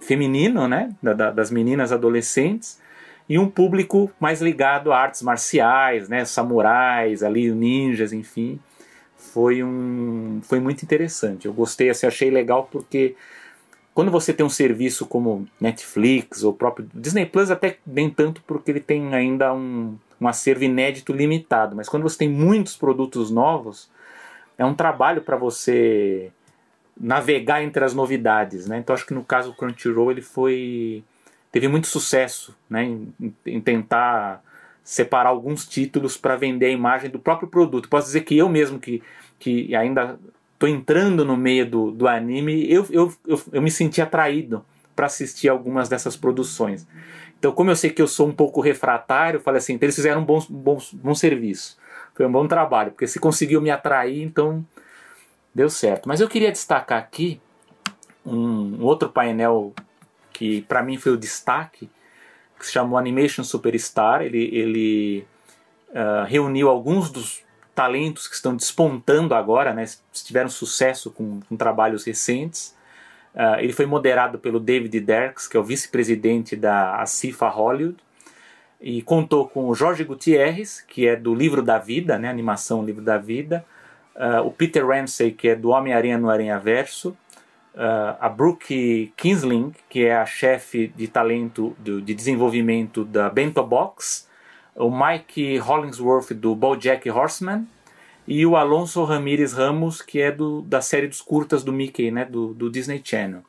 feminino, 0.00 0.66
né, 0.68 0.94
da, 1.02 1.30
das 1.30 1.50
meninas 1.50 1.92
adolescentes, 1.92 2.80
e 3.28 3.38
um 3.38 3.48
público 3.48 4.10
mais 4.18 4.42
ligado 4.42 4.92
a 4.92 4.98
artes 4.98 5.22
marciais, 5.22 6.08
né, 6.08 6.24
samurais, 6.24 7.22
ali 7.22 7.50
ninjas, 7.52 8.12
enfim. 8.12 8.58
Foi 9.16 9.62
um 9.62 10.40
foi 10.42 10.60
muito 10.60 10.82
interessante. 10.82 11.46
Eu 11.46 11.52
gostei, 11.52 11.88
assim, 11.88 12.06
achei 12.06 12.30
legal 12.30 12.68
porque 12.70 13.14
quando 13.94 14.10
você 14.10 14.32
tem 14.32 14.44
um 14.44 14.50
serviço 14.50 15.06
como 15.06 15.46
Netflix 15.60 16.42
ou 16.42 16.52
próprio 16.52 16.88
Disney 16.92 17.26
Plus 17.26 17.50
até 17.50 17.78
nem 17.86 18.10
tanto 18.10 18.42
porque 18.46 18.70
ele 18.70 18.80
tem 18.80 19.14
ainda 19.14 19.54
um, 19.54 19.96
um 20.20 20.28
acervo 20.28 20.64
inédito 20.64 21.12
limitado, 21.12 21.76
mas 21.76 21.88
quando 21.88 22.02
você 22.02 22.18
tem 22.18 22.28
muitos 22.28 22.76
produtos 22.76 23.30
novos, 23.30 23.90
é 24.58 24.64
um 24.64 24.74
trabalho 24.74 25.22
para 25.22 25.36
você 25.36 26.30
navegar 26.98 27.62
entre 27.62 27.84
as 27.84 27.94
novidades, 27.94 28.66
né? 28.66 28.78
Então 28.78 28.94
acho 28.94 29.06
que 29.06 29.14
no 29.14 29.24
caso 29.24 29.50
do 29.50 29.56
Crunchyroll 29.56 30.10
ele 30.10 30.22
foi 30.22 31.02
teve 31.50 31.68
muito 31.68 31.86
sucesso, 31.86 32.54
né? 32.68 32.84
Em, 32.84 33.34
em 33.46 33.60
tentar 33.60 34.42
separar 34.84 35.30
alguns 35.30 35.66
títulos 35.66 36.16
para 36.16 36.36
vender 36.36 36.66
a 36.66 36.70
imagem 36.70 37.10
do 37.10 37.18
próprio 37.18 37.48
produto. 37.48 37.88
Posso 37.88 38.06
dizer 38.06 38.22
que 38.22 38.36
eu 38.36 38.48
mesmo 38.48 38.78
que, 38.78 39.02
que 39.38 39.74
ainda 39.74 40.18
estou 40.54 40.68
entrando 40.68 41.24
no 41.24 41.36
meio 41.36 41.68
do, 41.68 41.90
do 41.90 42.08
anime, 42.08 42.70
eu, 42.70 42.86
eu, 42.90 43.12
eu, 43.26 43.40
eu 43.52 43.62
me 43.62 43.70
senti 43.70 44.00
atraído 44.00 44.64
para 44.94 45.06
assistir 45.06 45.48
algumas 45.48 45.88
dessas 45.88 46.16
produções. 46.16 46.86
Então, 47.38 47.52
como 47.52 47.70
eu 47.70 47.76
sei 47.76 47.90
que 47.90 48.00
eu 48.00 48.06
sou 48.06 48.28
um 48.28 48.32
pouco 48.32 48.60
refratário, 48.60 49.40
falei 49.40 49.58
assim, 49.58 49.74
então 49.74 49.86
eles 49.86 49.96
fizeram 49.96 50.20
um 50.20 50.24
bom, 50.24 50.40
bom, 50.48 50.78
bom 50.92 51.14
serviço. 51.14 51.76
Foi 52.14 52.26
um 52.26 52.30
bom 52.30 52.46
trabalho, 52.46 52.92
porque 52.92 53.06
se 53.06 53.18
conseguiu 53.18 53.60
me 53.60 53.70
atrair, 53.70 54.22
então 54.22 54.64
deu 55.54 55.68
certo. 55.68 56.08
Mas 56.08 56.20
eu 56.20 56.28
queria 56.28 56.50
destacar 56.50 56.98
aqui 56.98 57.40
um, 58.24 58.82
outro 58.82 59.08
painel 59.08 59.72
que 60.32 60.62
para 60.62 60.82
mim 60.82 60.96
foi 60.96 61.12
o 61.12 61.16
destaque, 61.16 61.90
que 62.58 62.66
se 62.66 62.72
chamou 62.72 62.98
Animation 62.98 63.44
Superstar. 63.44 64.22
Ele, 64.22 64.48
ele 64.52 65.26
uh, 65.90 66.24
reuniu 66.26 66.68
alguns 66.68 67.10
dos 67.10 67.42
talentos 67.74 68.28
que 68.28 68.34
estão 68.34 68.54
despontando 68.54 69.34
agora, 69.34 69.72
né, 69.72 69.84
tiveram 70.12 70.48
sucesso 70.48 71.10
com, 71.10 71.40
com 71.48 71.56
trabalhos 71.56 72.04
recentes. 72.04 72.74
Uh, 73.34 73.58
ele 73.60 73.72
foi 73.72 73.86
moderado 73.86 74.38
pelo 74.38 74.60
David 74.60 75.00
Derks, 75.00 75.46
que 75.46 75.56
é 75.56 75.60
o 75.60 75.64
vice-presidente 75.64 76.54
da 76.54 76.96
ACIFA 76.96 77.48
Hollywood, 77.48 77.96
e 78.78 79.00
contou 79.00 79.48
com 79.48 79.68
o 79.68 79.74
Jorge 79.74 80.04
Gutierrez, 80.04 80.84
que 80.86 81.06
é 81.06 81.16
do 81.16 81.34
Livro 81.34 81.62
da 81.62 81.78
Vida, 81.78 82.18
né, 82.18 82.28
animação 82.28 82.84
Livro 82.84 83.02
da 83.02 83.16
Vida, 83.16 83.64
uh, 84.16 84.46
o 84.46 84.50
Peter 84.50 84.86
Ramsey, 84.86 85.32
que 85.32 85.48
é 85.48 85.54
do 85.54 85.70
Homem-Aranha 85.70 86.18
no 86.18 86.30
Aranha 86.30 86.58
Verso, 86.58 87.10
uh, 87.74 88.16
a 88.20 88.28
Brooke 88.28 89.12
Kinsling, 89.16 89.72
que 89.88 90.04
é 90.04 90.16
a 90.16 90.26
chefe 90.26 90.92
de 90.96 91.08
talento 91.08 91.76
do, 91.78 92.00
de 92.00 92.14
desenvolvimento 92.14 93.04
da 93.04 93.28
Bento 93.28 93.62
Box, 93.62 94.28
o 94.74 94.90
Mike 94.90 95.58
Hollingsworth 95.58 96.32
do 96.32 96.54
BoJack 96.54 97.08
Horseman 97.10 97.66
e 98.26 98.46
o 98.46 98.56
Alonso 98.56 99.04
Ramírez 99.04 99.52
Ramos, 99.52 100.00
que 100.00 100.20
é 100.20 100.30
do, 100.30 100.62
da 100.62 100.80
série 100.80 101.08
dos 101.08 101.20
curtas 101.20 101.62
do 101.62 101.72
Mickey, 101.72 102.10
né, 102.10 102.24
do, 102.24 102.54
do 102.54 102.70
Disney 102.70 103.00
Channel. 103.04 103.42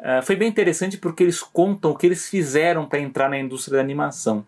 Uh, 0.00 0.22
foi 0.22 0.36
bem 0.36 0.48
interessante 0.48 0.96
porque 0.96 1.22
eles 1.22 1.42
contam 1.42 1.90
o 1.90 1.96
que 1.96 2.06
eles 2.06 2.28
fizeram 2.28 2.86
para 2.86 3.00
entrar 3.00 3.28
na 3.28 3.38
indústria 3.38 3.76
da 3.76 3.82
animação. 3.82 4.44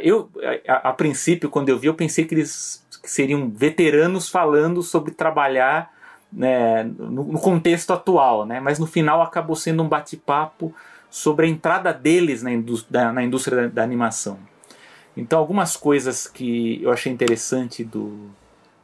Eu, 0.00 0.30
a, 0.66 0.88
a, 0.88 0.92
princípio, 0.94 1.50
quando 1.50 1.68
eu 1.68 1.78
vi, 1.78 1.86
eu 1.86 1.92
pensei 1.92 2.24
que 2.24 2.34
eles 2.34 2.85
seriam 3.10 3.50
veteranos 3.50 4.28
falando 4.28 4.82
sobre 4.82 5.12
trabalhar 5.12 5.92
né, 6.32 6.82
no, 6.84 7.24
no, 7.24 7.40
contexto 7.40 7.92
atual, 7.92 8.44
né? 8.44 8.60
mas 8.60 8.78
no 8.78 8.86
final 8.86 9.22
acabou 9.22 9.56
sendo 9.56 9.82
um 9.82 9.88
bate-papo 9.88 10.74
sobre 11.08 11.46
a 11.46 11.48
entrada 11.48 11.92
deles 11.92 12.42
na, 12.42 12.52
indústria, 12.52 13.12
na 13.12 13.22
indústria 13.22 13.62
da, 13.62 13.68
da, 13.68 13.82
animação. 13.82 14.38
Então, 15.16 15.38
algumas 15.38 15.76
coisas 15.76 16.26
que 16.26 16.82
eu 16.82 16.90
achei 16.90 17.10
interessante 17.10 17.82
do, 17.82 18.28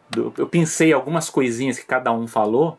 do, 0.08 0.32
Eu 0.38 0.46
pensei 0.46 0.92
algumas 0.92 1.28
coisinhas 1.28 1.78
que 1.78 1.84
cada 1.84 2.12
um 2.12 2.26
falou. 2.26 2.78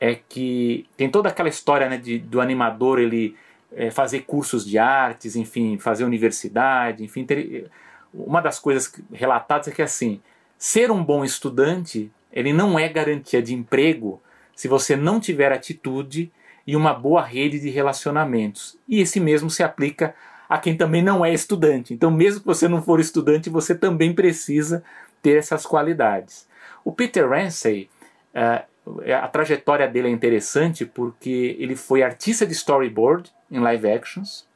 É 0.00 0.14
que 0.14 0.86
tem 0.96 1.10
toda 1.10 1.28
aquela 1.28 1.48
história 1.48 1.88
né, 1.88 1.96
de, 1.96 2.18
do 2.18 2.40
animador 2.40 2.98
ele 2.98 3.36
é, 3.74 3.90
fazer 3.90 4.20
cursos 4.20 4.64
de 4.64 4.78
artes, 4.78 5.36
enfim, 5.36 5.78
fazer 5.78 6.04
universidade, 6.04 7.04
enfim. 7.04 7.24
Ter, 7.24 7.70
uma 8.12 8.40
das 8.40 8.58
coisas 8.58 8.92
relatadas 9.12 9.68
é 9.68 9.72
que 9.72 9.82
assim, 9.82 10.20
ser 10.64 10.90
um 10.90 11.04
bom 11.04 11.22
estudante 11.22 12.10
ele 12.32 12.50
não 12.50 12.78
é 12.78 12.88
garantia 12.88 13.42
de 13.42 13.52
emprego 13.52 14.18
se 14.56 14.66
você 14.66 14.96
não 14.96 15.20
tiver 15.20 15.52
atitude 15.52 16.32
e 16.66 16.74
uma 16.74 16.94
boa 16.94 17.22
rede 17.22 17.60
de 17.60 17.68
relacionamentos. 17.68 18.78
E 18.88 18.98
esse 18.98 19.20
mesmo 19.20 19.50
se 19.50 19.62
aplica 19.62 20.14
a 20.48 20.56
quem 20.56 20.74
também 20.74 21.02
não 21.02 21.22
é 21.22 21.34
estudante. 21.34 21.92
Então, 21.92 22.10
mesmo 22.10 22.40
que 22.40 22.46
você 22.46 22.66
não 22.66 22.80
for 22.80 22.98
estudante, 22.98 23.50
você 23.50 23.74
também 23.74 24.14
precisa 24.14 24.82
ter 25.20 25.36
essas 25.36 25.66
qualidades. 25.66 26.48
O 26.82 26.92
Peter 26.92 27.28
Ramsey, 27.28 27.90
uh, 28.34 29.04
a 29.12 29.28
trajetória 29.28 29.86
dele 29.86 30.08
é 30.08 30.12
interessante 30.12 30.86
porque 30.86 31.56
ele 31.58 31.76
foi 31.76 32.02
artista 32.02 32.46
de 32.46 32.54
storyboard 32.54 33.30
em 33.50 33.60
live 33.60 33.90
actions 33.90 34.48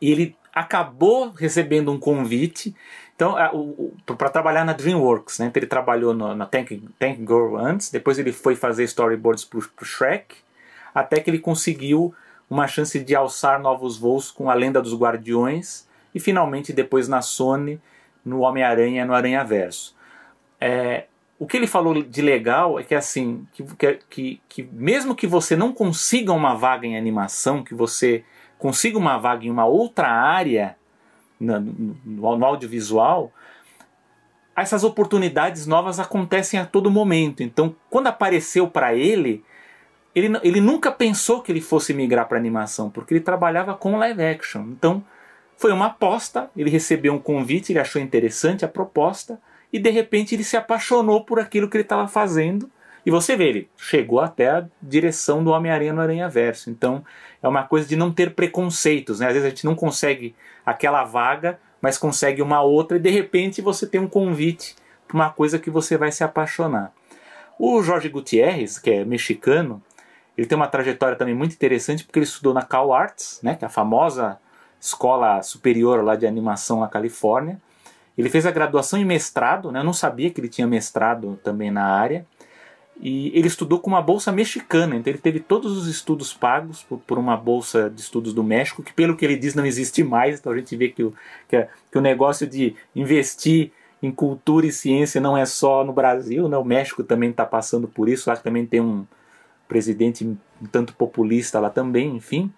e 0.00 0.12
ele 0.12 0.36
acabou 0.54 1.30
recebendo 1.30 1.90
um 1.90 1.98
convite 1.98 2.74
então, 3.16 3.34
para 4.04 4.28
trabalhar 4.28 4.62
na 4.62 4.74
DreamWorks, 4.74 5.38
né? 5.38 5.46
Então, 5.46 5.58
ele 5.58 5.66
trabalhou 5.66 6.12
no, 6.12 6.34
na 6.34 6.44
Tank, 6.44 6.82
Tank 6.98 7.18
Girl 7.20 7.56
antes, 7.56 7.90
depois 7.90 8.18
ele 8.18 8.30
foi 8.30 8.54
fazer 8.54 8.84
storyboards 8.84 9.42
para 9.42 9.58
o 9.58 9.84
Shrek, 9.84 10.36
até 10.94 11.18
que 11.18 11.30
ele 11.30 11.38
conseguiu 11.38 12.14
uma 12.48 12.68
chance 12.68 13.02
de 13.02 13.14
alçar 13.16 13.58
novos 13.58 13.96
voos 13.96 14.30
com 14.30 14.50
a 14.50 14.54
Lenda 14.54 14.82
dos 14.82 14.94
Guardiões 14.94 15.88
e 16.14 16.20
finalmente 16.20 16.74
depois 16.74 17.08
na 17.08 17.22
Sony, 17.22 17.80
no 18.22 18.40
Homem-Aranha, 18.40 19.06
no 19.06 19.14
Aranha 19.14 19.42
Verso. 19.42 19.96
É, 20.60 21.06
o 21.38 21.46
que 21.46 21.56
ele 21.56 21.66
falou 21.66 22.02
de 22.02 22.22
legal 22.22 22.78
é 22.78 22.84
que 22.84 22.94
assim, 22.94 23.46
que, 23.52 23.64
que, 24.10 24.40
que 24.46 24.62
mesmo 24.72 25.14
que 25.14 25.26
você 25.26 25.56
não 25.56 25.72
consiga 25.72 26.32
uma 26.32 26.54
vaga 26.54 26.86
em 26.86 26.98
animação, 26.98 27.64
que 27.64 27.74
você 27.74 28.24
consiga 28.58 28.98
uma 28.98 29.16
vaga 29.16 29.46
em 29.46 29.50
uma 29.50 29.64
outra 29.64 30.08
área 30.08 30.76
no, 31.38 31.60
no, 32.04 32.44
audiovisual, 32.44 33.32
essas 34.54 34.84
oportunidades 34.84 35.66
novas 35.66 36.00
acontecem 36.00 36.58
a 36.58 36.64
todo 36.66 36.90
momento. 36.90 37.42
Então, 37.42 37.74
quando 37.90 38.06
apareceu 38.06 38.68
para 38.68 38.94
ele, 38.94 39.44
ele, 40.14 40.38
ele 40.42 40.60
nunca 40.60 40.90
pensou 40.90 41.42
que 41.42 41.52
ele 41.52 41.60
fosse 41.60 41.92
migrar 41.92 42.26
para 42.26 42.38
animação, 42.38 42.90
porque 42.90 43.14
ele 43.14 43.20
trabalhava 43.20 43.74
com 43.74 43.98
live 43.98 44.22
action. 44.22 44.62
Então, 44.70 45.04
foi 45.56 45.72
uma 45.72 45.86
aposta, 45.86 46.50
ele 46.56 46.70
recebeu 46.70 47.14
um 47.14 47.18
convite, 47.18 47.72
ele 47.72 47.78
achou 47.78 48.00
interessante 48.00 48.64
a 48.64 48.68
proposta, 48.68 49.40
e 49.72 49.78
de 49.78 49.90
repente 49.90 50.34
ele 50.34 50.44
se 50.44 50.56
apaixonou 50.56 51.24
por 51.24 51.38
aquilo 51.38 51.68
que 51.68 51.76
ele 51.76 51.84
estava 51.84 52.08
fazendo 52.08 52.70
e 53.06 53.10
você 53.10 53.36
vê, 53.36 53.44
ele 53.44 53.70
chegou 53.76 54.18
até 54.18 54.50
a 54.50 54.66
direção 54.82 55.44
do 55.44 55.52
Homem-Aranha 55.52 55.92
no 55.92 56.00
Aranha 56.00 56.28
Verso. 56.28 56.68
Então 56.68 57.04
é 57.40 57.46
uma 57.46 57.62
coisa 57.62 57.86
de 57.86 57.94
não 57.94 58.10
ter 58.10 58.34
preconceitos. 58.34 59.20
Né? 59.20 59.28
Às 59.28 59.34
vezes 59.34 59.46
a 59.46 59.50
gente 59.50 59.64
não 59.64 59.76
consegue 59.76 60.34
aquela 60.66 61.04
vaga, 61.04 61.58
mas 61.80 61.96
consegue 61.96 62.42
uma 62.42 62.60
outra, 62.60 62.96
e 62.96 63.00
de 63.00 63.10
repente 63.10 63.62
você 63.62 63.86
tem 63.86 64.00
um 64.00 64.08
convite 64.08 64.74
para 65.06 65.14
uma 65.14 65.30
coisa 65.30 65.58
que 65.58 65.70
você 65.70 65.96
vai 65.96 66.10
se 66.10 66.24
apaixonar. 66.24 66.92
O 67.58 67.80
Jorge 67.82 68.08
Gutierrez, 68.08 68.78
que 68.78 68.90
é 68.90 69.04
mexicano, 69.04 69.80
ele 70.36 70.46
tem 70.46 70.56
uma 70.56 70.66
trajetória 70.66 71.16
também 71.16 71.34
muito 71.34 71.54
interessante 71.54 72.04
porque 72.04 72.18
ele 72.18 72.26
estudou 72.26 72.52
na 72.52 72.62
Cal 72.62 72.92
Arts, 72.92 73.40
né, 73.42 73.54
que 73.54 73.64
é 73.64 73.68
a 73.68 73.70
famosa 73.70 74.38
escola 74.78 75.40
superior 75.42 76.04
lá 76.04 76.16
de 76.16 76.26
animação 76.26 76.80
na 76.80 76.88
Califórnia. 76.88 77.58
Ele 78.18 78.28
fez 78.28 78.44
a 78.44 78.50
graduação 78.50 78.98
e 78.98 79.04
mestrado, 79.04 79.72
né, 79.72 79.80
eu 79.80 79.84
não 79.84 79.92
sabia 79.92 80.30
que 80.30 80.40
ele 80.40 80.48
tinha 80.48 80.66
mestrado 80.66 81.38
também 81.42 81.70
na 81.70 81.84
área. 81.84 82.26
E 82.98 83.30
ele 83.38 83.46
estudou 83.46 83.78
com 83.78 83.90
uma 83.90 84.00
bolsa 84.00 84.32
mexicana, 84.32 84.96
então 84.96 85.12
ele 85.12 85.18
teve 85.18 85.38
todos 85.38 85.76
os 85.76 85.86
estudos 85.86 86.32
pagos 86.32 86.82
por, 86.82 86.98
por, 87.00 87.18
uma 87.18 87.36
bolsa 87.36 87.90
de 87.90 88.00
estudos 88.00 88.32
do 88.32 88.42
México, 88.42 88.82
que 88.82 88.92
pelo 88.92 89.14
que 89.14 89.24
ele 89.24 89.36
diz 89.36 89.54
não 89.54 89.66
existe 89.66 90.02
mais, 90.02 90.40
então 90.40 90.50
a 90.52 90.56
gente 90.56 90.74
vê 90.74 90.88
que 90.88 91.02
o, 91.02 91.12
que, 91.46 91.68
que 91.92 91.98
o 91.98 92.00
negócio 92.00 92.46
de 92.46 92.74
investir 92.94 93.70
em 94.02 94.10
cultura 94.10 94.66
e 94.66 94.72
ciência 94.72 95.20
não 95.20 95.36
é 95.36 95.44
só 95.44 95.84
no 95.84 95.92
Brasil, 95.92 96.48
né? 96.48 96.56
o 96.56 96.64
México 96.64 97.04
também 97.04 97.30
está 97.30 97.44
passando 97.44 97.86
por 97.86 98.08
isso, 98.08 98.30
lá 98.30 98.36
também 98.36 98.64
tem 98.64 98.80
um 98.80 99.06
presidente 99.68 100.24
um 100.24 100.66
tanto 100.66 100.94
populista 100.94 101.60
lá 101.60 101.68
também, 101.68 102.16
enfim. 102.16 102.52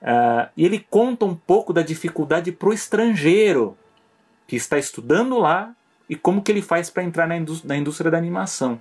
Uh, 0.00 0.48
e 0.56 0.64
ele 0.64 0.86
conta 0.88 1.24
um 1.24 1.34
pouco 1.34 1.72
da 1.72 1.82
dificuldade 1.82 2.52
para 2.52 2.68
o 2.68 2.72
estrangeiro 2.72 3.76
que 4.46 4.56
está 4.56 4.78
estudando 4.78 5.38
lá 5.38 5.74
e 6.08 6.16
como 6.16 6.42
que 6.42 6.50
ele 6.50 6.62
faz 6.62 6.90
para 6.90 7.02
entrar 7.02 7.26
na, 7.26 7.34
na 7.64 7.76
indústria 7.76 8.10
da 8.10 8.18
animação. 8.18 8.80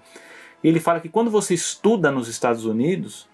Ele 0.64 0.80
fala 0.80 1.00
que 1.00 1.10
quando 1.10 1.32
você 1.32 1.54
estuda 1.54 2.12
nos 2.12 2.28
Estados 2.28 2.66
Unidos 2.66 3.28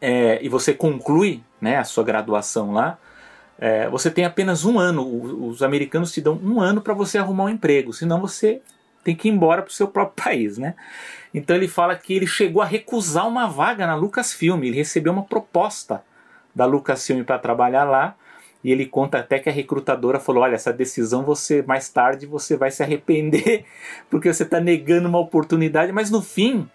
é, 0.00 0.38
e 0.42 0.48
você 0.48 0.72
conclui 0.72 1.42
né, 1.60 1.76
a 1.78 1.84
sua 1.84 2.04
graduação 2.04 2.72
lá, 2.72 2.98
é, 3.58 3.88
você 3.88 4.10
tem 4.10 4.24
apenas 4.24 4.64
um 4.64 4.78
ano. 4.78 5.46
Os 5.46 5.62
americanos 5.62 6.12
te 6.12 6.20
dão 6.20 6.38
um 6.42 6.60
ano 6.60 6.80
para 6.80 6.94
você 6.94 7.18
arrumar 7.18 7.44
um 7.44 7.48
emprego, 7.48 7.92
senão 7.92 8.20
você 8.20 8.60
tem 9.04 9.16
que 9.16 9.28
ir 9.28 9.32
embora 9.32 9.62
para 9.62 9.70
o 9.70 9.74
seu 9.74 9.86
próprio 9.88 10.24
país. 10.24 10.58
Né? 10.58 10.74
Então 11.32 11.54
ele 11.54 11.68
fala 11.68 11.94
que 11.96 12.14
ele 12.14 12.26
chegou 12.26 12.62
a 12.62 12.66
recusar 12.66 13.26
uma 13.26 13.46
vaga 13.48 13.86
na 13.86 13.94
Lucasfilm, 13.94 14.62
ele 14.62 14.76
recebeu 14.76 15.12
uma 15.12 15.24
proposta 15.24 16.02
da 16.54 16.66
Lucasfilm 16.66 17.24
para 17.24 17.38
trabalhar 17.38 17.84
lá 17.84 18.16
e 18.64 18.70
ele 18.70 18.86
conta 18.86 19.18
até 19.18 19.38
que 19.38 19.48
a 19.48 19.52
recrutadora 19.52 20.20
falou: 20.20 20.42
olha, 20.42 20.54
essa 20.54 20.72
decisão 20.72 21.24
você 21.24 21.62
mais 21.62 21.88
tarde 21.88 22.26
você 22.26 22.56
vai 22.56 22.70
se 22.70 22.82
arrepender 22.82 23.64
porque 24.08 24.32
você 24.32 24.42
está 24.44 24.60
negando 24.60 25.08
uma 25.08 25.18
oportunidade. 25.18 25.92
Mas 25.92 26.10
no 26.10 26.22
fim, 26.22 26.68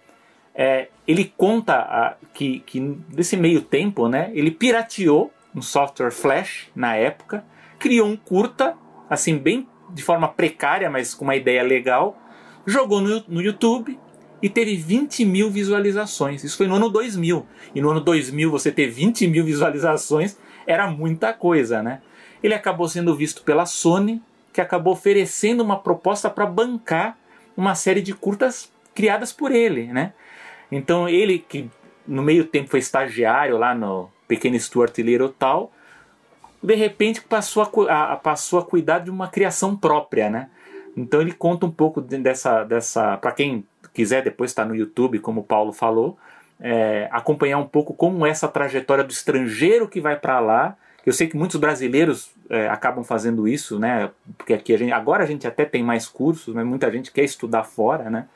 é, 0.54 0.88
ele 1.06 1.32
conta 1.36 1.74
a, 1.74 2.16
que, 2.34 2.60
que 2.60 2.80
nesse 3.14 3.36
meio 3.36 3.62
tempo, 3.62 4.08
né, 4.08 4.30
ele 4.34 4.50
pirateou 4.50 5.32
um 5.54 5.62
software 5.62 6.10
Flash 6.10 6.68
na 6.74 6.94
época, 6.94 7.44
criou 7.78 8.06
um 8.06 8.16
curta, 8.16 8.76
assim 9.08 9.38
bem 9.38 9.66
de 9.90 10.02
forma 10.02 10.28
precária, 10.28 10.90
mas 10.90 11.14
com 11.14 11.24
uma 11.24 11.36
ideia 11.36 11.62
legal, 11.62 12.18
jogou 12.66 13.00
no, 13.00 13.24
no 13.26 13.40
YouTube 13.40 13.98
e 14.42 14.48
teve 14.48 14.76
20 14.76 15.24
mil 15.24 15.50
visualizações. 15.50 16.44
Isso 16.44 16.56
foi 16.56 16.66
no 16.66 16.74
ano 16.74 16.88
2000. 16.88 17.46
E 17.74 17.80
no 17.80 17.90
ano 17.90 18.00
2000 18.00 18.50
você 18.50 18.70
ter 18.70 18.88
20 18.88 19.26
mil 19.26 19.44
visualizações 19.44 20.36
era 20.68 20.86
muita 20.86 21.32
coisa, 21.32 21.82
né? 21.82 22.02
Ele 22.42 22.52
acabou 22.52 22.86
sendo 22.86 23.16
visto 23.16 23.42
pela 23.42 23.64
Sony, 23.64 24.22
que 24.52 24.60
acabou 24.60 24.92
oferecendo 24.92 25.62
uma 25.62 25.78
proposta 25.78 26.28
para 26.28 26.44
bancar 26.44 27.16
uma 27.56 27.74
série 27.74 28.02
de 28.02 28.14
curtas 28.14 28.70
criadas 28.94 29.32
por 29.32 29.50
ele, 29.50 29.86
né? 29.86 30.12
Então 30.70 31.08
ele 31.08 31.38
que 31.38 31.70
no 32.06 32.22
meio 32.22 32.44
tempo 32.44 32.68
foi 32.68 32.80
estagiário 32.80 33.56
lá 33.56 33.74
no 33.74 34.10
Pequeno 34.28 34.60
Stuart 34.60 34.96
Little 34.98 35.30
tal, 35.30 35.72
de 36.62 36.74
repente 36.74 37.22
passou 37.22 37.62
a, 37.88 38.12
a, 38.12 38.16
passou 38.16 38.58
a 38.58 38.64
cuidar 38.64 38.98
de 38.98 39.10
uma 39.10 39.28
criação 39.28 39.74
própria, 39.74 40.28
né? 40.28 40.50
Então 40.94 41.20
ele 41.20 41.32
conta 41.32 41.64
um 41.64 41.70
pouco 41.70 42.00
dessa 42.00 42.62
dessa 42.62 43.16
para 43.16 43.32
quem 43.32 43.64
quiser 43.94 44.22
depois 44.22 44.50
está 44.50 44.66
no 44.66 44.76
YouTube, 44.76 45.18
como 45.18 45.40
o 45.40 45.44
Paulo 45.44 45.72
falou, 45.72 46.18
é, 46.60 47.08
acompanhar 47.10 47.58
um 47.58 47.66
pouco 47.66 47.94
como 47.94 48.26
é 48.26 48.30
essa 48.30 48.48
trajetória 48.48 49.04
do 49.04 49.12
estrangeiro 49.12 49.88
que 49.88 50.00
vai 50.00 50.16
para 50.16 50.40
lá. 50.40 50.76
Eu 51.06 51.12
sei 51.12 51.26
que 51.26 51.36
muitos 51.36 51.56
brasileiros 51.58 52.30
é, 52.50 52.68
acabam 52.68 53.04
fazendo 53.04 53.46
isso, 53.46 53.78
né? 53.78 54.10
Porque 54.36 54.52
aqui 54.52 54.74
a 54.74 54.78
gente, 54.78 54.92
agora 54.92 55.22
a 55.22 55.26
gente 55.26 55.46
até 55.46 55.64
tem 55.64 55.82
mais 55.82 56.06
cursos, 56.06 56.54
mas 56.54 56.66
muita 56.66 56.90
gente 56.90 57.12
quer 57.12 57.24
estudar 57.24 57.64
fora, 57.64 58.10
né? 58.10 58.26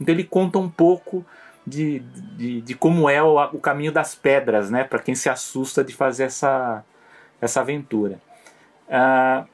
Então 0.00 0.14
ele 0.14 0.24
conta 0.24 0.58
um 0.58 0.68
pouco 0.68 1.24
de, 1.66 2.00
de, 2.36 2.60
de 2.60 2.74
como 2.74 3.08
é 3.08 3.22
o, 3.22 3.42
o, 3.52 3.58
caminho 3.58 3.92
das 3.92 4.14
pedras, 4.14 4.70
né? 4.70 4.84
Para 4.84 4.98
quem 4.98 5.14
se 5.14 5.28
assusta 5.28 5.82
de 5.82 5.94
fazer 5.94 6.24
essa, 6.24 6.84
essa 7.40 7.60
aventura. 7.60 8.20
Ah, 8.88 9.44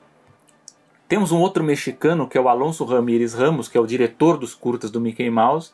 temos 1.09 1.30
um 1.33 1.38
outro 1.38 1.62
mexicano 1.62 2.28
que 2.28 2.37
é 2.37 2.40
o 2.40 2.49
Alonso 2.49 2.85
Ramírez 2.85 3.33
Ramos, 3.35 3.68
que 3.68 3.78
é 3.78 3.80
o 3.80 3.87
diretor 3.87 4.37
dos 4.37 4.54
curtas 4.54 4.90
do 4.90 5.00
Mickey 5.00 5.30
Mouse 5.30 5.73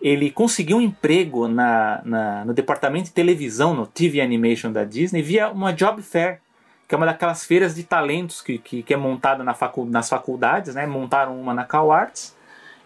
ele 0.00 0.30
conseguiu 0.30 0.78
um 0.78 0.80
emprego 0.80 1.46
na, 1.46 2.00
na, 2.04 2.44
no 2.44 2.54
departamento 2.54 3.06
de 3.06 3.12
televisão, 3.12 3.74
no 3.74 3.86
TV 3.86 4.20
Animation 4.20 4.72
da 4.72 4.84
Disney, 4.84 5.20
via 5.20 5.50
uma 5.50 5.72
Job 5.72 6.00
Fair, 6.02 6.40
que 6.88 6.94
é 6.94 6.96
uma 6.96 7.06
daquelas 7.06 7.44
feiras 7.44 7.74
de 7.74 7.84
talentos 7.84 8.40
que, 8.40 8.58
que, 8.58 8.82
que 8.82 8.94
é 8.94 8.96
montada 8.96 9.44
na 9.44 9.54
facu, 9.54 9.84
nas 9.84 10.08
faculdades, 10.08 10.74
né? 10.74 10.86
montaram 10.86 11.38
uma 11.38 11.52
na 11.52 11.64
Cal 11.64 11.92
Arts, 11.92 12.34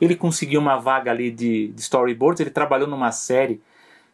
ele 0.01 0.17
conseguiu 0.17 0.61
uma 0.61 0.77
vaga 0.77 1.11
ali 1.11 1.31
de, 1.31 1.69
de 1.69 1.81
storyboards, 1.81 2.41
ele 2.41 2.51
trabalhou 2.51 2.89
numa 2.89 3.13
série 3.13 3.63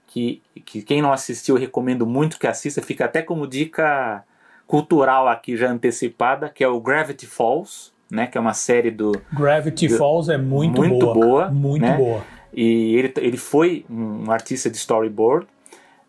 que, 0.07 0.43
que 0.65 0.83
quem 0.83 1.01
não 1.01 1.13
assistiu 1.13 1.57
eu 1.57 1.61
recomendo 1.61 2.07
muito 2.07 2.39
que 2.39 2.47
assista, 2.47 2.83
fica 2.83 3.07
até 3.07 3.23
como 3.23 3.47
dica 3.47 4.23
cultural 4.67 5.27
aqui 5.27 5.57
já 5.57 5.71
antecipada, 5.71 6.49
que 6.49 6.63
é 6.63 6.69
o 6.69 6.81
Gravity 6.81 7.27
Falls, 7.27 7.93
né, 8.11 8.27
que 8.27 8.37
é 8.37 8.41
uma 8.41 8.55
série 8.55 8.91
do 8.91 9.13
Gravity 9.33 9.89
do, 9.89 9.97
Falls 9.97 10.31
é 10.31 10.37
muito, 10.37 10.81
muito 10.81 11.07
boa, 11.07 11.15
boa 11.15 11.51
muito 11.51 11.83
né? 11.83 11.97
boa. 11.97 12.23
E 12.53 12.97
ele, 12.97 13.13
ele 13.19 13.37
foi 13.37 13.85
um 13.89 14.31
artista 14.31 14.69
de 14.69 14.77
storyboard 14.77 15.47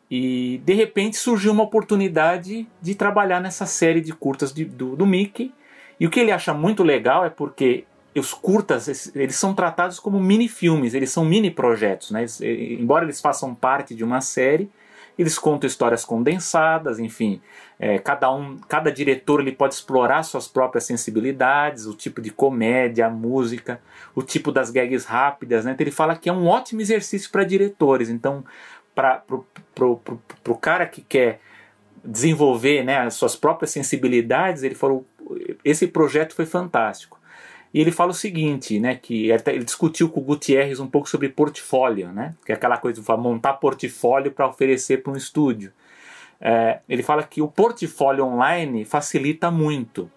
e 0.10 0.62
de 0.66 0.74
repente 0.74 1.16
surgiu 1.16 1.52
uma 1.52 1.64
oportunidade 1.64 2.68
de 2.82 2.96
trabalhar 2.96 3.40
nessa 3.40 3.66
série 3.66 4.02
de 4.02 4.12
curtas 4.12 4.54
de, 4.54 4.66
do, 4.66 4.96
do 4.96 5.06
Mickey. 5.06 5.54
E 6.00 6.06
o 6.06 6.10
que 6.10 6.20
ele 6.20 6.32
acha 6.32 6.54
muito 6.54 6.84
legal 6.84 7.24
é 7.24 7.30
porque 7.30 7.86
os 8.16 8.34
curtas 8.34 9.16
eles 9.16 9.36
são 9.36 9.54
tratados 9.54 10.00
como 10.00 10.20
mini 10.20 10.50
filmes, 10.50 10.94
eles 10.94 11.12
são 11.12 11.24
mini 11.24 11.50
projetos, 11.50 12.12
né? 12.12 12.22
Eles, 12.22 12.42
embora 12.42 13.06
eles 13.06 13.22
façam 13.22 13.56
parte 13.56 13.96
de 13.96 14.04
uma 14.04 14.20
série, 14.20 14.70
eles 15.18 15.38
contam 15.38 15.68
histórias 15.68 16.03
condensadas, 16.03 17.00
enfim, 17.00 17.41
é, 17.80 17.98
cada 17.98 18.32
um, 18.34 18.58
cada 18.68 18.91
diretor 18.91 19.39
ele 19.41 19.51
pode 19.51 19.74
explorar 19.74 20.24
suas 20.24 20.48
próprias 20.48 20.84
sensibilidades, 20.84 21.86
o 21.86 21.94
tipo 21.94 22.22
de 22.22 22.32
comédia, 22.32 23.08
a 23.08 23.10
música, 23.10 23.82
o 24.15 24.22
tipo 24.22 24.51
das 24.51 24.70
gags 24.70 25.06
rápidas, 25.06 25.65
né? 25.65 25.72
Então 25.72 25.84
ele 25.84 25.91
fala 25.91 26.15
que 26.15 26.30
é 26.30 26.34
um 26.34 26.48
ótimo 26.48 26.82
exercício 26.82 27.32
para 27.32 27.44
diretores. 27.44 28.10
Então, 28.10 28.44
para 28.94 29.24
pro 29.75 30.56
cara 30.60 30.86
que 30.86 31.01
quer 31.01 31.39
desenvolver 32.03 32.84
né, 32.84 33.00
as 33.00 33.13
suas 33.13 33.36
próprias 33.36 33.72
sensibilidades, 33.72 34.63
ele 34.63 34.75
falou, 34.75 35.06
esse 35.63 35.88
projeto 35.88 36.34
foi 36.34 36.46
fantástico. 36.46 37.21
E 37.74 37.80
ele 37.80 37.92
fala 37.92 38.12
o 38.12 38.13
seguinte, 38.13 38.80
né, 38.80 38.96
que 38.96 39.30
ele 39.30 39.63
discutiu 39.63 40.10
com 40.10 40.20
o 40.20 40.24
Gutierrez 40.24 40.80
um 40.80 40.88
pouco 40.88 41.10
sobre 41.10 41.30
portfólio, 41.30 42.10
né, 42.10 42.36
que 42.46 42.51
é 42.51 42.56
aquela 42.56 42.78
coisa 42.78 43.01
de 43.01 43.18
montar 43.18 43.54
portfólio 43.54 44.32
para 44.32 44.48
oferecer 44.48 45.01
para 45.01 45.13
um 45.13 45.16
estúdio. 45.16 45.72
É, 46.40 46.80
ele 46.90 47.04
fala 47.04 47.24
que 47.24 47.42
o 47.42 47.48
portfólio 47.48 48.25
online 48.25 48.84
facilita 48.84 49.50
muito. 49.50 50.12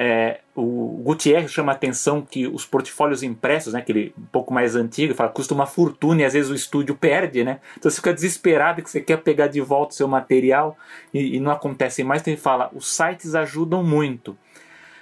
É, 0.00 0.42
o 0.54 1.02
Gutierrez 1.02 1.50
chama 1.50 1.72
a 1.72 1.74
atenção 1.74 2.22
que 2.22 2.46
os 2.46 2.64
portfólios 2.64 3.24
impressos, 3.24 3.72
né, 3.72 3.80
aquele 3.80 4.14
um 4.16 4.26
pouco 4.26 4.54
mais 4.54 4.76
antigo, 4.76 5.12
fala, 5.12 5.28
custa 5.28 5.52
uma 5.52 5.66
fortuna 5.66 6.22
e 6.22 6.24
às 6.24 6.34
vezes 6.34 6.48
o 6.50 6.54
estúdio 6.54 6.94
perde, 6.94 7.42
né? 7.42 7.58
Então 7.76 7.90
você 7.90 7.96
fica 7.96 8.14
desesperado 8.14 8.80
que 8.80 8.88
você 8.88 9.00
quer 9.00 9.16
pegar 9.16 9.48
de 9.48 9.60
volta 9.60 9.92
o 9.92 9.96
seu 9.96 10.06
material 10.06 10.78
e, 11.12 11.36
e 11.36 11.40
não 11.40 11.50
acontece 11.50 12.04
mais. 12.04 12.22
Então 12.22 12.32
ele 12.32 12.40
fala, 12.40 12.70
os 12.72 12.94
sites 12.94 13.34
ajudam 13.34 13.82
muito. 13.82 14.38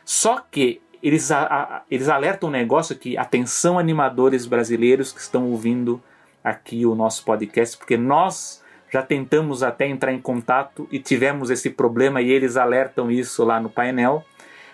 Só 0.03 0.43
que 0.51 0.81
eles, 1.07 1.31
a, 1.31 1.43
a, 1.45 1.83
eles 1.89 2.09
alertam 2.09 2.49
um 2.49 2.53
negócio 2.53 2.97
que, 2.97 3.17
atenção 3.17 3.79
animadores 3.79 4.45
brasileiros 4.45 5.13
que 5.13 5.21
estão 5.21 5.49
ouvindo 5.49 6.03
aqui 6.43 6.85
o 6.85 6.97
nosso 6.97 7.25
podcast, 7.25 7.77
porque 7.77 7.97
nós 7.97 8.61
já 8.93 9.05
tentamos 9.05 9.63
até 9.63 9.87
entrar 9.87 10.13
em 10.13 10.21
contato 10.21 10.89
e 10.91 10.99
tivemos 10.99 11.49
esse 11.49 11.71
problema 11.71 12.21
e 12.21 12.33
eles 12.33 12.57
alertam 12.57 13.09
isso 13.09 13.45
lá 13.45 13.61
no 13.61 13.71
painel. 13.71 14.25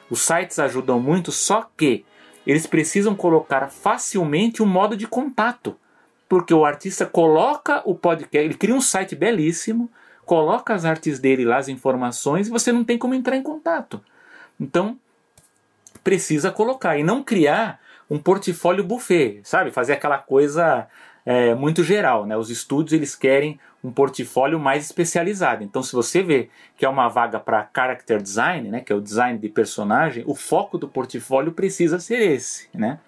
Os 0.09 0.23
sites 0.23 0.59
ajudam 0.59 0.99
muito, 0.99 1.31
só 1.31 1.69
que 1.77 2.03
eles 2.47 2.67
precisam 2.67 3.15
colocar 3.15 3.69
facilmente 3.69 4.63
um 4.63 4.67
modo 4.67 4.97
de 4.97 5.07
contato. 5.07 5.77
Porque 6.31 6.55
o 6.55 6.65
artista 6.65 7.05
coloca 7.05 7.83
o 7.85 7.95
podcast, 7.95 8.39
ele 8.39 8.55
cria 8.55 8.75
um 8.75 8.81
site 8.81 9.15
belíssimo, 9.15 9.91
coloca 10.25 10.73
as 10.73 10.87
artes 10.87 11.19
dele 11.19 11.45
lá, 11.45 11.59
as 11.59 11.69
informações, 11.69 12.49
e 12.49 12.51
você 12.51 12.73
não 12.73 12.85
tem 12.85 12.97
como 12.97 13.13
entrar 13.13 13.37
em 13.37 13.43
contato. 13.43 14.01
Então, 14.59 14.99
precisa 16.03 16.51
colocar 16.51 16.97
e 16.99 17.03
não 17.03 17.23
criar 17.23 17.81
um 18.11 18.19
portfólio 18.19 18.85
buffet, 18.85 19.41
sabe? 19.45 19.71
Fazer 19.71 19.95
aquela 19.95 20.19
coisa 20.19 20.87
é, 21.25 21.55
muito 21.55 21.83
geral, 21.83 22.27
né? 22.27 22.37
Os 22.37 22.51
estúdios 22.51 22.93
eles 22.93 23.15
querem 23.15 23.59
um 23.83 23.91
portfólio 23.91 24.61
mais 24.61 24.85
especializado. 24.85 25.65
Então, 25.65 25.83
se 25.83 25.93
você 25.93 26.23
vê 26.23 26.49
que 26.77 26.85
é 26.85 26.89
uma 26.89 27.09
vaga 27.09 27.41
para 27.41 27.69
character 27.75 28.23
design, 28.23 28.69
né, 28.69 28.81
que 28.81 28.93
é 28.93 28.97
o 28.97 29.01
design 29.01 29.39
de 29.39 29.49
personagem, 29.49 30.23
o 30.27 30.35
foco 30.35 30.79
do 30.79 30.87
portfólio 30.89 31.53
precisa 31.53 31.99
ser 31.99 32.21
esse, 32.21 32.69
né? 32.73 33.01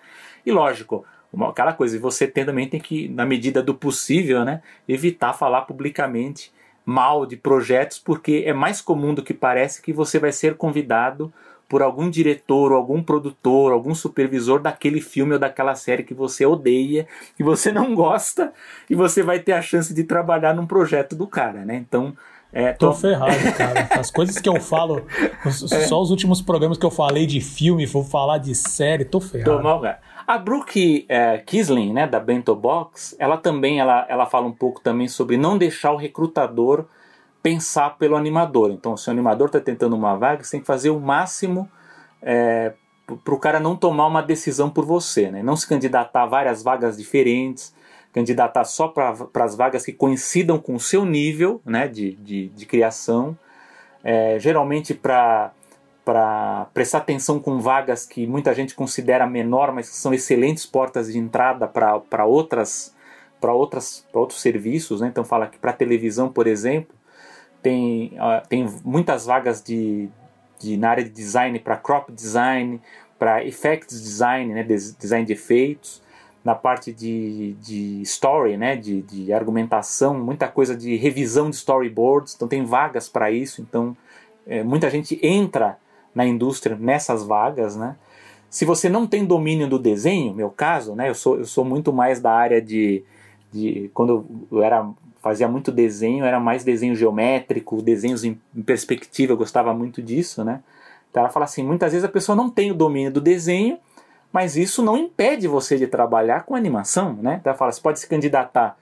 E 0.45 0.51
lógico, 0.51 1.05
uma, 1.33 1.51
aquela 1.51 1.73
coisa, 1.73 1.99
você 1.99 2.27
tem, 2.27 2.45
também 2.45 2.69
tem 2.69 2.81
que, 2.81 3.09
na 3.09 3.25
medida 3.25 3.63
do 3.63 3.75
possível, 3.75 4.45
né, 4.45 4.63
evitar 4.89 5.33
falar 5.33 5.63
publicamente 5.63 6.53
mal 6.85 7.25
de 7.25 7.37
projetos, 7.37 7.99
porque 7.99 8.43
é 8.47 8.53
mais 8.53 8.81
comum 8.81 9.15
do 9.15 9.23
que 9.23 9.33
parece 9.33 9.81
que 9.81 9.93
você 9.93 10.19
vai 10.19 10.33
ser 10.33 10.57
convidado 10.57 11.33
por 11.75 11.83
algum 11.83 12.09
diretor, 12.09 12.71
ou 12.71 12.79
algum 12.79 13.03
produtor, 13.03 13.73
algum 13.73 13.97
supervisor 13.97 14.61
daquele 14.61 15.01
filme 15.01 15.33
ou 15.33 15.41
daquela 15.41 15.75
série 15.75 16.05
que 16.05 16.15
você 16.15 16.47
odeia, 16.47 17.05
que 17.37 17.43
você 17.43 17.73
não 17.73 17.97
gosta, 17.97 18.53
e 18.89 18.95
você 18.95 19.25
vai 19.25 19.41
ter 19.41 19.51
a 19.51 19.61
chance 19.61 19.93
de 19.93 20.05
trabalhar 20.05 20.55
num 20.55 20.69
projeto 20.69 21.17
do 21.17 21.27
cara, 21.27 21.65
né? 21.65 21.75
Então, 21.75 22.17
é, 22.53 22.73
tô... 22.73 22.91
tô 22.91 22.95
ferrado, 22.95 23.53
cara. 23.59 23.89
As 23.99 24.09
coisas 24.09 24.39
que 24.39 24.49
eu 24.49 24.61
falo, 24.61 25.05
é. 25.45 25.51
só 25.51 26.01
os 26.01 26.13
últimos 26.13 26.41
programas 26.41 26.79
que 26.79 26.87
eu 26.87 26.93
falei 26.93 27.27
de 27.27 27.41
filme, 27.41 27.87
vou 27.87 28.05
falar 28.05 28.39
de 28.39 28.55
série, 28.55 29.05
tô 29.05 29.21
ferrado. 29.21 29.57
Tô 29.57 29.61
mal, 29.61 29.81
cara. 29.81 29.99
A 30.25 30.39
Brooke 30.39 31.07
é, 31.09 31.39
Kisling, 31.39 31.93
né, 31.93 32.07
da 32.07 32.21
Bento 32.21 32.55
Box, 32.55 33.17
ela 33.19 33.37
também 33.37 33.81
ela, 33.81 34.07
ela 34.09 34.27
fala 34.27 34.47
um 34.47 34.53
pouco 34.53 34.81
também 34.81 35.09
sobre 35.09 35.37
não 35.37 35.59
deixar 35.59 35.91
o 35.91 35.97
recrutador 35.97 36.87
pensar 37.45 37.99
pelo 37.99 38.17
animador. 38.17 38.71
Então, 38.71 38.97
se 38.97 39.07
o 39.07 39.11
animador 39.11 39.49
está 39.49 39.61
tentando 39.61 39.95
uma 39.95 40.17
vaga, 40.17 40.43
você 40.43 40.53
tem 40.53 40.61
que 40.61 40.67
fazer 40.67 40.89
o 40.89 40.99
máximo 40.99 41.71
é, 42.23 42.73
para 43.23 43.35
o 43.35 43.39
cara 43.39 43.61
não 43.61 43.77
tomar 43.77 44.07
uma 44.07 44.23
decisão 44.23 44.71
por 44.71 44.87
você, 44.87 45.31
né? 45.31 45.43
não 45.43 45.55
se 45.55 45.69
candidatar 45.69 46.23
a 46.23 46.27
várias 46.27 46.63
vagas 46.63 46.97
diferentes, 46.97 47.75
candidatar 48.15 48.65
só 48.65 48.89
para 48.89 49.45
as 49.45 49.55
vagas 49.55 49.85
que 49.85 49.93
coincidam 49.93 50.59
com 50.59 50.75
o 50.75 50.81
seu 50.81 51.05
nível 51.05 51.61
né, 51.67 51.87
de, 51.87 52.13
de, 52.13 52.49
de 52.49 52.65
criação, 52.65 53.37
é, 54.03 54.39
geralmente 54.39 54.95
para 54.95 55.53
prestar 56.73 56.99
atenção 56.99 57.39
com 57.39 57.61
vagas 57.61 58.07
que 58.07 58.27
muita 58.27 58.55
gente 58.55 58.75
considera 58.75 59.27
menor, 59.27 59.71
mas 59.71 59.91
que 59.91 59.97
são 59.97 60.15
excelentes 60.15 60.65
portas 60.65 61.13
de 61.13 61.19
entrada 61.19 61.69
para 61.69 62.25
outras 62.25 62.95
para 63.39 63.53
outras 63.53 64.07
outros 64.15 64.41
serviços, 64.41 65.03
né? 65.03 65.09
Então 65.09 65.23
fala 65.23 65.47
que 65.47 65.59
para 65.59 65.71
televisão, 65.71 66.31
por 66.31 66.47
exemplo, 66.47 66.94
tem, 67.65 68.13
uh, 68.19 68.47
tem 68.47 68.69
muitas 68.85 69.25
vagas 69.25 69.63
de, 69.63 70.11
de, 70.61 70.77
na 70.77 70.91
área 70.91 71.03
de 71.03 71.09
design 71.09 71.59
para 71.59 71.79
crop 71.79 72.13
design, 72.13 72.79
para 73.19 73.43
effects 73.43 74.03
design, 74.03 74.53
né, 74.53 74.63
design 74.63 75.25
de 75.25 75.33
efeitos, 75.33 76.03
na 76.45 76.55
parte 76.55 76.93
de, 76.93 77.55
de 77.55 78.03
story, 78.03 78.59
né, 78.59 78.77
de, 78.77 79.01
de 79.01 79.33
argumentação, 79.33 80.13
muita 80.23 80.47
coisa 80.47 80.77
de 80.77 80.95
revisão 80.97 81.49
de 81.49 81.57
storyboards, 81.57 82.35
então 82.35 82.47
tem 82.47 82.63
vagas 82.67 83.09
para 83.09 83.31
isso, 83.31 83.63
então 83.63 83.97
é, 84.47 84.63
muita 84.63 84.91
gente 84.91 85.19
entra 85.23 85.79
na 86.15 86.27
indústria 86.27 86.77
nessas 86.79 87.25
vagas, 87.25 87.77
né. 87.77 87.97
Se 88.51 88.67
você 88.67 88.91
não 88.91 89.07
tem 89.07 89.25
domínio 89.25 89.67
do 89.67 89.79
desenho, 89.79 90.35
meu 90.35 90.51
caso, 90.51 90.95
né, 90.95 91.09
eu 91.09 91.15
sou, 91.15 91.39
eu 91.39 91.47
sou 91.47 91.65
muito 91.65 91.95
mais 91.95 92.21
da 92.21 92.31
área 92.31 92.61
de, 92.61 93.03
de 93.51 93.91
quando 93.95 94.27
eu 94.53 94.63
era 94.63 94.87
fazia 95.25 95.49
muito 95.49 95.73
desenho, 95.73 96.23
era 96.27 96.39
mais 96.39 96.63
desenho 96.63 96.95
geométrico, 96.95 97.81
desenhos 97.81 98.25
em, 98.25 98.39
perspectiva, 98.63 99.33
eu 99.33 99.39
gostava 99.39 99.73
muito 99.73 100.03
disso, 100.03 100.45
né? 100.45 100.61
Então 101.11 101.23
ela 101.23 101.33
fala 101.33 101.47
assim, 101.47 101.65
muitas 101.65 101.93
vezes 101.93 102.05
a 102.05 102.11
pessoa 102.11 102.37
não 102.37 102.51
tem 102.51 102.71
o 102.71 102.75
domínio 102.75 103.11
do 103.11 103.23
desenho, 103.23 103.79
mas 104.31 104.55
isso 104.55 104.83
não 104.83 104.99
impede 104.99 105.49
você 105.49 105.79
de 105.79 105.87
trabalhar 105.87 106.43
com 106.43 106.55
animação, 106.55 107.15
né? 107.15 107.39
Então 107.41 107.51
ela 107.51 107.59
fala, 107.59 107.73
você 107.73 107.81
pode 107.81 108.01
se 108.01 108.07
candidatar 108.07 108.77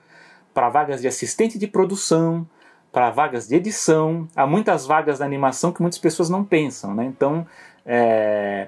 para 0.53 0.67
vagas 0.67 0.99
de 0.99 1.07
assistente 1.07 1.57
de 1.57 1.65
produção, 1.65 2.45
para 2.91 3.09
vagas 3.09 3.47
de 3.47 3.55
edição, 3.55 4.27
há 4.35 4.45
muitas 4.45 4.85
vagas 4.85 5.19
da 5.19 5.25
animação 5.25 5.71
que 5.71 5.81
muitas 5.81 5.97
pessoas 5.97 6.29
não 6.29 6.43
pensam, 6.43 6.93
né? 6.93 7.05
Então 7.05 7.47
é, 7.85 8.67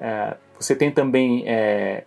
é, 0.00 0.36
você 0.56 0.76
tem 0.76 0.92
também 0.92 1.42
é 1.48 2.04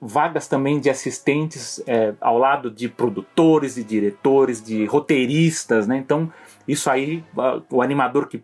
vagas 0.00 0.46
também 0.46 0.78
de 0.78 0.88
assistentes 0.88 1.82
é, 1.86 2.14
ao 2.20 2.38
lado 2.38 2.70
de 2.70 2.88
produtores 2.88 3.76
e 3.76 3.84
diretores, 3.84 4.62
de 4.62 4.84
roteiristas, 4.84 5.86
né? 5.86 5.96
Então, 5.96 6.32
isso 6.66 6.88
aí, 6.90 7.24
o 7.70 7.82
animador 7.82 8.28
que 8.28 8.42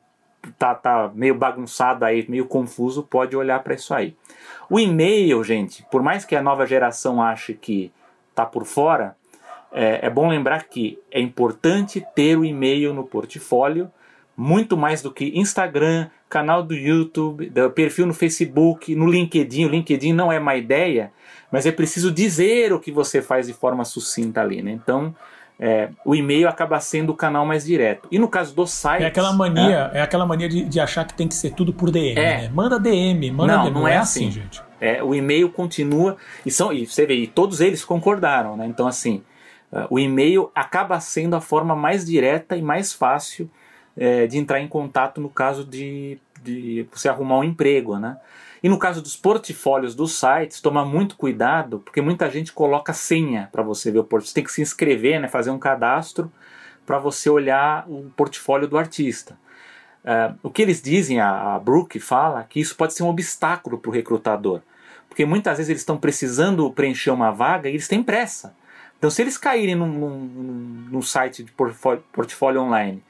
tá, 0.58 0.74
tá 0.74 1.10
meio 1.14 1.34
bagunçado 1.34 2.04
aí, 2.04 2.24
meio 2.28 2.46
confuso, 2.46 3.02
pode 3.02 3.36
olhar 3.36 3.62
para 3.62 3.74
isso 3.74 3.94
aí. 3.94 4.16
O 4.68 4.80
e-mail, 4.80 5.42
gente, 5.44 5.84
por 5.90 6.02
mais 6.02 6.24
que 6.24 6.34
a 6.34 6.42
nova 6.42 6.66
geração 6.66 7.22
ache 7.22 7.54
que 7.54 7.92
tá 8.34 8.44
por 8.44 8.64
fora, 8.64 9.16
é, 9.72 10.06
é 10.06 10.10
bom 10.10 10.28
lembrar 10.28 10.64
que 10.64 10.98
é 11.10 11.20
importante 11.20 12.04
ter 12.14 12.36
o 12.36 12.44
e-mail 12.44 12.92
no 12.92 13.04
portfólio, 13.04 13.90
muito 14.36 14.76
mais 14.76 15.00
do 15.00 15.12
que 15.12 15.38
Instagram, 15.38 16.08
canal 16.28 16.62
do 16.62 16.74
YouTube, 16.74 17.52
perfil 17.74 18.06
no 18.06 18.14
Facebook, 18.14 18.94
no 18.94 19.06
LinkedIn. 19.06 19.66
O 19.66 19.68
LinkedIn 19.68 20.12
não 20.12 20.32
é 20.32 20.40
má 20.40 20.56
ideia, 20.56 21.12
mas 21.54 21.66
é 21.66 21.70
preciso 21.70 22.10
dizer 22.10 22.72
o 22.72 22.80
que 22.80 22.90
você 22.90 23.22
faz 23.22 23.46
de 23.46 23.52
forma 23.52 23.84
sucinta 23.84 24.40
ali, 24.40 24.60
né? 24.60 24.72
Então, 24.72 25.14
é, 25.56 25.88
o 26.04 26.12
e-mail 26.12 26.48
acaba 26.48 26.80
sendo 26.80 27.10
o 27.10 27.14
canal 27.14 27.46
mais 27.46 27.64
direto. 27.64 28.08
E 28.10 28.18
no 28.18 28.26
caso 28.26 28.52
do 28.56 28.66
site. 28.66 29.04
É 29.04 29.06
aquela 29.06 29.32
mania, 29.32 29.88
é, 29.94 29.98
é 29.98 30.02
aquela 30.02 30.26
mania 30.26 30.48
de, 30.48 30.64
de, 30.64 30.80
achar 30.80 31.04
que 31.04 31.14
tem 31.14 31.28
que 31.28 31.34
ser 31.36 31.50
tudo 31.50 31.72
por 31.72 31.92
DM. 31.92 32.18
É. 32.18 32.38
Né? 32.38 32.50
Manda 32.52 32.76
DM, 32.80 33.30
manda 33.30 33.56
não, 33.56 33.64
DM. 33.66 33.74
Não, 33.74 33.86
é, 33.86 33.96
assim, 33.96 34.26
assim, 34.26 34.32
gente. 34.32 34.60
É, 34.80 35.00
o 35.00 35.14
e-mail 35.14 35.48
continua. 35.48 36.16
E, 36.44 36.50
são, 36.50 36.72
e 36.72 36.88
você 36.88 37.06
vê, 37.06 37.14
e 37.14 37.28
todos 37.28 37.60
eles 37.60 37.84
concordaram, 37.84 38.56
né? 38.56 38.66
Então, 38.66 38.88
assim, 38.88 39.22
uh, 39.72 39.86
o 39.90 39.96
e-mail 39.96 40.50
acaba 40.56 40.98
sendo 40.98 41.36
a 41.36 41.40
forma 41.40 41.76
mais 41.76 42.04
direta 42.04 42.56
e 42.56 42.62
mais 42.62 42.92
fácil 42.92 43.48
é, 43.96 44.26
de 44.26 44.38
entrar 44.38 44.60
em 44.60 44.66
contato 44.66 45.20
no 45.20 45.28
caso 45.28 45.64
de, 45.64 46.18
de 46.42 46.84
você 46.92 47.08
arrumar 47.08 47.38
um 47.38 47.44
emprego, 47.44 47.96
né? 47.96 48.16
E 48.64 48.68
no 48.70 48.78
caso 48.78 49.02
dos 49.02 49.14
portfólios 49.14 49.94
dos 49.94 50.18
sites, 50.18 50.58
tomar 50.58 50.86
muito 50.86 51.16
cuidado, 51.16 51.80
porque 51.80 52.00
muita 52.00 52.30
gente 52.30 52.50
coloca 52.50 52.94
senha 52.94 53.46
para 53.52 53.62
você 53.62 53.90
ver 53.90 53.98
o 53.98 54.04
portfólio. 54.04 54.28
Você 54.28 54.34
tem 54.36 54.42
que 54.42 54.52
se 54.52 54.62
inscrever, 54.62 55.20
né, 55.20 55.28
fazer 55.28 55.50
um 55.50 55.58
cadastro 55.58 56.32
para 56.86 56.98
você 56.98 57.28
olhar 57.28 57.84
o 57.86 58.10
portfólio 58.16 58.66
do 58.66 58.78
artista. 58.78 59.38
Uh, 60.02 60.38
o 60.42 60.50
que 60.50 60.62
eles 60.62 60.80
dizem, 60.80 61.20
a, 61.20 61.54
a 61.54 61.58
Brooke 61.58 62.00
fala, 62.00 62.42
que 62.42 62.58
isso 62.58 62.74
pode 62.74 62.94
ser 62.94 63.02
um 63.02 63.08
obstáculo 63.08 63.76
para 63.76 63.90
o 63.90 63.92
recrutador. 63.92 64.62
Porque 65.10 65.26
muitas 65.26 65.58
vezes 65.58 65.68
eles 65.68 65.82
estão 65.82 65.98
precisando 65.98 66.70
preencher 66.70 67.10
uma 67.10 67.30
vaga 67.30 67.68
e 67.68 67.72
eles 67.72 67.86
têm 67.86 68.02
pressa. 68.02 68.56
Então, 68.96 69.10
se 69.10 69.20
eles 69.20 69.36
caírem 69.36 69.74
num, 69.74 69.92
num, 69.92 70.88
num 70.90 71.02
site 71.02 71.44
de 71.44 71.52
portfólio, 71.52 72.02
portfólio 72.10 72.62
online 72.62 73.02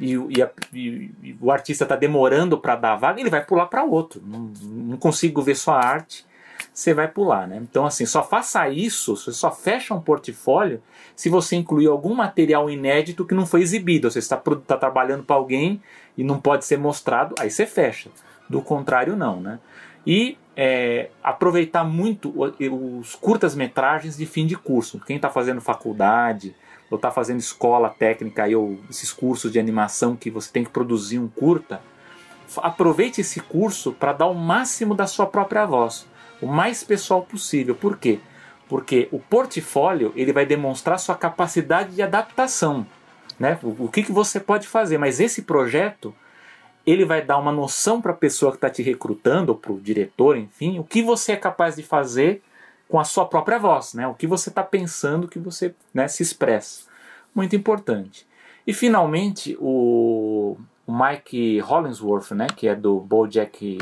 e, 0.00 0.14
e, 0.14 0.42
a, 0.42 0.50
e, 0.72 1.10
e 1.22 1.36
o 1.40 1.50
artista 1.50 1.84
está 1.84 1.94
demorando 1.94 2.58
para 2.58 2.74
dar 2.74 2.92
a 2.94 2.96
vaga, 2.96 3.20
ele 3.20 3.28
vai 3.28 3.44
pular 3.44 3.66
para 3.66 3.84
outro. 3.84 4.22
Não, 4.24 4.50
não, 4.62 4.96
consigo 4.96 5.42
ver 5.42 5.54
sua 5.54 5.76
arte, 5.76 6.24
você 6.72 6.94
vai 6.94 7.06
pular. 7.06 7.46
Né? 7.46 7.58
Então, 7.60 7.84
assim, 7.84 8.06
só 8.06 8.22
faça 8.22 8.66
isso, 8.70 9.14
você 9.14 9.32
só 9.32 9.50
fecha 9.50 9.94
um 9.94 10.00
portfólio 10.00 10.82
se 11.14 11.28
você 11.28 11.54
incluir 11.54 11.86
algum 11.86 12.14
material 12.14 12.70
inédito 12.70 13.26
que 13.26 13.34
não 13.34 13.44
foi 13.44 13.60
exibido. 13.60 14.10
Você 14.10 14.20
está 14.20 14.38
tá 14.38 14.76
trabalhando 14.78 15.22
para 15.22 15.36
alguém 15.36 15.82
e 16.16 16.24
não 16.24 16.40
pode 16.40 16.64
ser 16.64 16.78
mostrado, 16.78 17.34
aí 17.38 17.50
você 17.50 17.66
fecha. 17.66 18.10
Do 18.48 18.62
contrário, 18.62 19.14
não. 19.14 19.38
Né? 19.38 19.60
E 20.06 20.38
é, 20.56 21.10
aproveitar 21.22 21.84
muito 21.84 22.34
os 22.38 23.14
curtas-metragens 23.14 24.16
de 24.16 24.24
fim 24.24 24.46
de 24.46 24.56
curso. 24.56 24.98
Quem 25.06 25.16
está 25.16 25.28
fazendo 25.28 25.60
faculdade 25.60 26.54
ou 26.90 26.96
está 26.96 27.10
fazendo 27.10 27.38
escola 27.38 27.88
técnica 27.88 28.42
aí, 28.42 28.56
ou 28.56 28.78
esses 28.90 29.12
cursos 29.12 29.52
de 29.52 29.60
animação 29.60 30.16
que 30.16 30.30
você 30.30 30.50
tem 30.50 30.64
que 30.64 30.70
produzir 30.70 31.18
um 31.18 31.28
curta, 31.28 31.80
aproveite 32.58 33.20
esse 33.20 33.40
curso 33.40 33.92
para 33.92 34.12
dar 34.12 34.26
o 34.26 34.34
máximo 34.34 34.94
da 34.94 35.06
sua 35.06 35.26
própria 35.26 35.64
voz, 35.64 36.06
o 36.42 36.46
mais 36.46 36.82
pessoal 36.82 37.22
possível. 37.22 37.76
Por 37.76 37.96
quê? 37.96 38.18
Porque 38.68 39.08
o 39.12 39.20
portfólio 39.20 40.12
ele 40.16 40.32
vai 40.32 40.44
demonstrar 40.44 40.98
sua 40.98 41.14
capacidade 41.14 41.94
de 41.94 42.02
adaptação, 42.02 42.84
né? 43.38 43.58
O, 43.62 43.84
o 43.84 43.88
que, 43.88 44.02
que 44.02 44.12
você 44.12 44.40
pode 44.40 44.66
fazer. 44.66 44.98
Mas 44.98 45.20
esse 45.20 45.42
projeto 45.42 46.14
ele 46.86 47.04
vai 47.04 47.22
dar 47.22 47.38
uma 47.38 47.52
noção 47.52 48.00
para 48.00 48.12
a 48.12 48.16
pessoa 48.16 48.50
que 48.50 48.56
está 48.56 48.70
te 48.70 48.82
recrutando, 48.82 49.52
ou 49.52 49.58
para 49.58 49.72
o 49.72 49.80
diretor, 49.80 50.36
enfim, 50.36 50.78
o 50.78 50.84
que 50.84 51.02
você 51.02 51.32
é 51.32 51.36
capaz 51.36 51.76
de 51.76 51.82
fazer 51.82 52.42
com 52.90 52.98
a 52.98 53.04
sua 53.04 53.24
própria 53.24 53.58
voz, 53.58 53.94
né? 53.94 54.06
O 54.06 54.14
que 54.14 54.26
você 54.26 54.48
está 54.48 54.62
pensando, 54.62 55.28
que 55.28 55.38
você 55.38 55.74
né, 55.94 56.08
se 56.08 56.22
expressa. 56.22 56.82
Muito 57.34 57.54
importante. 57.54 58.26
E 58.66 58.74
finalmente 58.74 59.56
o, 59.60 60.56
Mike 60.90 61.60
Hollingsworth, 61.60 62.32
né, 62.32 62.48
que 62.54 62.66
é 62.66 62.74
do 62.74 62.98
BoJack 63.00 63.78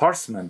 Horseman, 0.00 0.46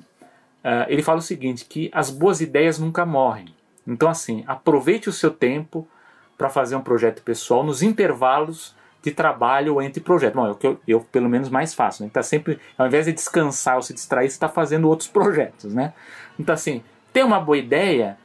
uh, 0.62 0.86
ele 0.88 1.02
fala 1.02 1.18
o 1.18 1.22
seguinte, 1.22 1.64
que 1.64 1.90
as 1.92 2.10
boas 2.10 2.40
ideias 2.40 2.78
nunca 2.78 3.06
morrem. 3.06 3.54
Então 3.86 4.08
assim, 4.08 4.44
aproveite 4.46 5.08
o 5.08 5.12
seu 5.12 5.30
tempo 5.30 5.88
para 6.36 6.50
fazer 6.50 6.76
um 6.76 6.82
projeto 6.82 7.22
pessoal 7.22 7.64
nos 7.64 7.82
intervalos 7.82 8.74
de 9.02 9.10
trabalho 9.10 9.80
entre 9.82 10.02
projetos. 10.02 10.36
Bom, 10.36 10.46
é 10.46 10.50
o 10.50 10.54
que 10.54 10.66
eu, 10.66 10.80
eu, 10.86 11.00
pelo 11.00 11.28
menos 11.28 11.48
mais 11.48 11.74
faço. 11.74 12.02
Né? 12.02 12.10
Tá 12.12 12.22
sempre, 12.22 12.58
ao 12.76 12.86
invés 12.86 13.06
de 13.06 13.12
descansar 13.12 13.76
ou 13.76 13.82
se 13.82 13.92
distrair, 13.92 14.26
está 14.26 14.48
fazendo 14.48 14.88
outros 14.88 15.08
projetos, 15.08 15.74
né? 15.74 15.92
Então 16.38 16.54
assim, 16.54 16.82
tem 17.14 17.22
uma 17.22 17.38
boa 17.38 17.56
ideia, 17.56 18.18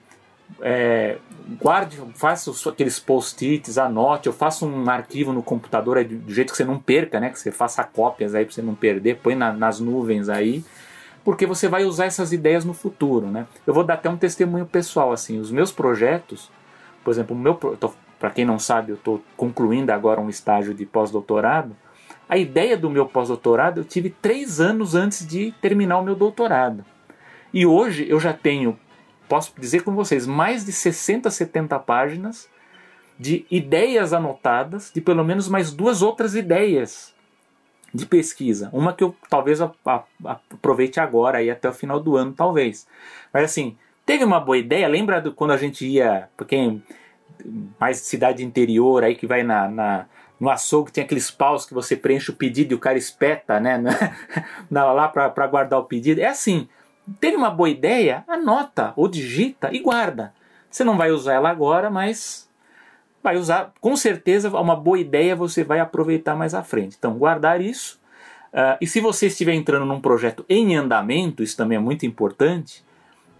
é, 0.61 1.19
guarde, 1.61 2.01
faça 2.15 2.51
aqueles 2.67 2.99
post-its, 2.99 3.77
anote, 3.77 4.27
ou 4.27 4.33
faça 4.33 4.65
um 4.65 4.89
arquivo 4.89 5.31
no 5.31 5.43
computador 5.43 6.03
do 6.03 6.33
jeito 6.33 6.51
que 6.51 6.57
você 6.57 6.65
não 6.65 6.79
perca, 6.79 7.19
né? 7.19 7.29
Que 7.29 7.39
você 7.39 7.51
faça 7.51 7.83
cópias 7.83 8.33
aí 8.33 8.43
para 8.43 8.53
você 8.55 8.63
não 8.63 8.73
perder, 8.73 9.17
põe 9.17 9.35
na, 9.35 9.53
nas 9.53 9.79
nuvens 9.79 10.27
aí, 10.27 10.65
porque 11.23 11.45
você 11.45 11.67
vai 11.67 11.85
usar 11.85 12.05
essas 12.05 12.33
ideias 12.33 12.65
no 12.65 12.73
futuro, 12.73 13.27
né? 13.27 13.45
Eu 13.65 13.75
vou 13.75 13.83
dar 13.83 13.93
até 13.93 14.09
um 14.09 14.17
testemunho 14.17 14.65
pessoal, 14.65 15.11
assim, 15.11 15.39
os 15.39 15.51
meus 15.51 15.71
projetos, 15.71 16.49
por 17.03 17.11
exemplo, 17.11 17.35
o 17.35 17.39
meu, 17.39 17.53
para 18.19 18.31
quem 18.31 18.43
não 18.43 18.57
sabe, 18.57 18.91
eu 18.91 18.95
estou 18.95 19.21
concluindo 19.37 19.91
agora 19.91 20.19
um 20.19 20.29
estágio 20.29 20.73
de 20.73 20.83
pós-doutorado. 20.83 21.75
A 22.27 22.39
ideia 22.39 22.75
do 22.75 22.89
meu 22.89 23.05
pós-doutorado 23.05 23.81
eu 23.81 23.85
tive 23.85 24.09
três 24.09 24.59
anos 24.59 24.95
antes 24.95 25.27
de 25.27 25.51
terminar 25.61 25.99
o 25.99 26.03
meu 26.03 26.15
doutorado. 26.15 26.83
E 27.53 27.65
hoje 27.65 28.07
eu 28.09 28.19
já 28.19 28.33
tenho, 28.33 28.77
posso 29.27 29.53
dizer 29.57 29.83
com 29.83 29.93
vocês, 29.93 30.25
mais 30.27 30.65
de 30.65 30.71
60, 30.71 31.29
70 31.29 31.79
páginas 31.79 32.49
de 33.19 33.45
ideias 33.51 34.13
anotadas, 34.13 34.91
de 34.93 35.01
pelo 35.01 35.23
menos 35.23 35.49
mais 35.49 35.71
duas 35.71 36.01
outras 36.01 36.35
ideias 36.35 37.13
de 37.93 38.05
pesquisa. 38.05 38.69
Uma 38.71 38.93
que 38.93 39.03
eu 39.03 39.15
talvez 39.29 39.59
aproveite 39.61 40.99
agora, 40.99 41.39
aí 41.39 41.49
até 41.49 41.67
o 41.67 41.73
final 41.73 41.99
do 41.99 42.15
ano, 42.15 42.33
talvez. 42.33 42.87
Mas 43.33 43.43
assim, 43.45 43.75
teve 44.05 44.23
uma 44.23 44.39
boa 44.39 44.57
ideia? 44.57 44.87
Lembra 44.87 45.19
do, 45.19 45.33
quando 45.33 45.51
a 45.51 45.57
gente 45.57 45.85
ia, 45.85 46.29
para 46.37 46.45
quem 46.45 46.83
mais 47.79 47.97
cidade 47.97 48.43
interior 48.43 49.03
aí 49.03 49.15
que 49.15 49.25
vai 49.25 49.43
na, 49.43 49.67
na 49.67 50.05
no 50.39 50.49
açougue 50.49 50.91
tem 50.91 51.03
aqueles 51.03 51.29
paus 51.29 51.65
que 51.65 51.73
você 51.73 51.95
preenche 51.95 52.31
o 52.31 52.35
pedido 52.35 52.71
e 52.71 52.75
o 52.75 52.79
cara 52.79 52.97
espeta, 52.97 53.59
né, 53.59 53.77
na, 54.71 54.91
lá 54.93 55.07
para 55.07 55.47
guardar 55.47 55.79
o 55.79 55.83
pedido. 55.83 56.21
É 56.21 56.27
assim, 56.27 56.67
Teve 57.19 57.37
uma 57.37 57.49
boa 57.49 57.69
ideia? 57.69 58.23
Anota 58.27 58.93
ou 58.95 59.07
digita 59.07 59.69
e 59.71 59.79
guarda. 59.79 60.33
Você 60.69 60.83
não 60.83 60.97
vai 60.97 61.11
usar 61.11 61.33
ela 61.33 61.49
agora, 61.49 61.89
mas 61.89 62.49
vai 63.23 63.37
usar. 63.37 63.73
Com 63.79 63.95
certeza, 63.95 64.49
uma 64.49 64.75
boa 64.75 64.99
ideia 64.99 65.35
você 65.35 65.63
vai 65.63 65.79
aproveitar 65.79 66.35
mais 66.35 66.53
à 66.53 66.63
frente. 66.63 66.95
Então, 66.97 67.13
guardar 67.17 67.61
isso. 67.61 67.99
Uh, 68.53 68.77
e 68.81 68.87
se 68.87 68.99
você 68.99 69.27
estiver 69.27 69.53
entrando 69.53 69.85
num 69.85 70.01
projeto 70.01 70.43
em 70.49 70.75
andamento, 70.75 71.43
isso 71.43 71.55
também 71.55 71.77
é 71.77 71.81
muito 71.81 72.05
importante, 72.05 72.83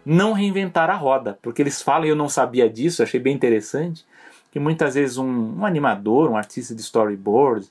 não 0.06 0.34
reinventar 0.34 0.90
a 0.90 0.96
roda, 0.96 1.38
porque 1.42 1.62
eles 1.62 1.82
falam, 1.82 2.08
eu 2.08 2.16
não 2.16 2.30
sabia 2.30 2.70
disso, 2.70 3.02
achei 3.02 3.20
bem 3.20 3.34
interessante, 3.34 4.06
que 4.52 4.60
muitas 4.60 4.96
vezes 4.96 5.18
um, 5.18 5.60
um 5.60 5.66
animador, 5.66 6.30
um 6.30 6.38
artista 6.38 6.76
de 6.76 6.82
storyboard, 6.82 7.68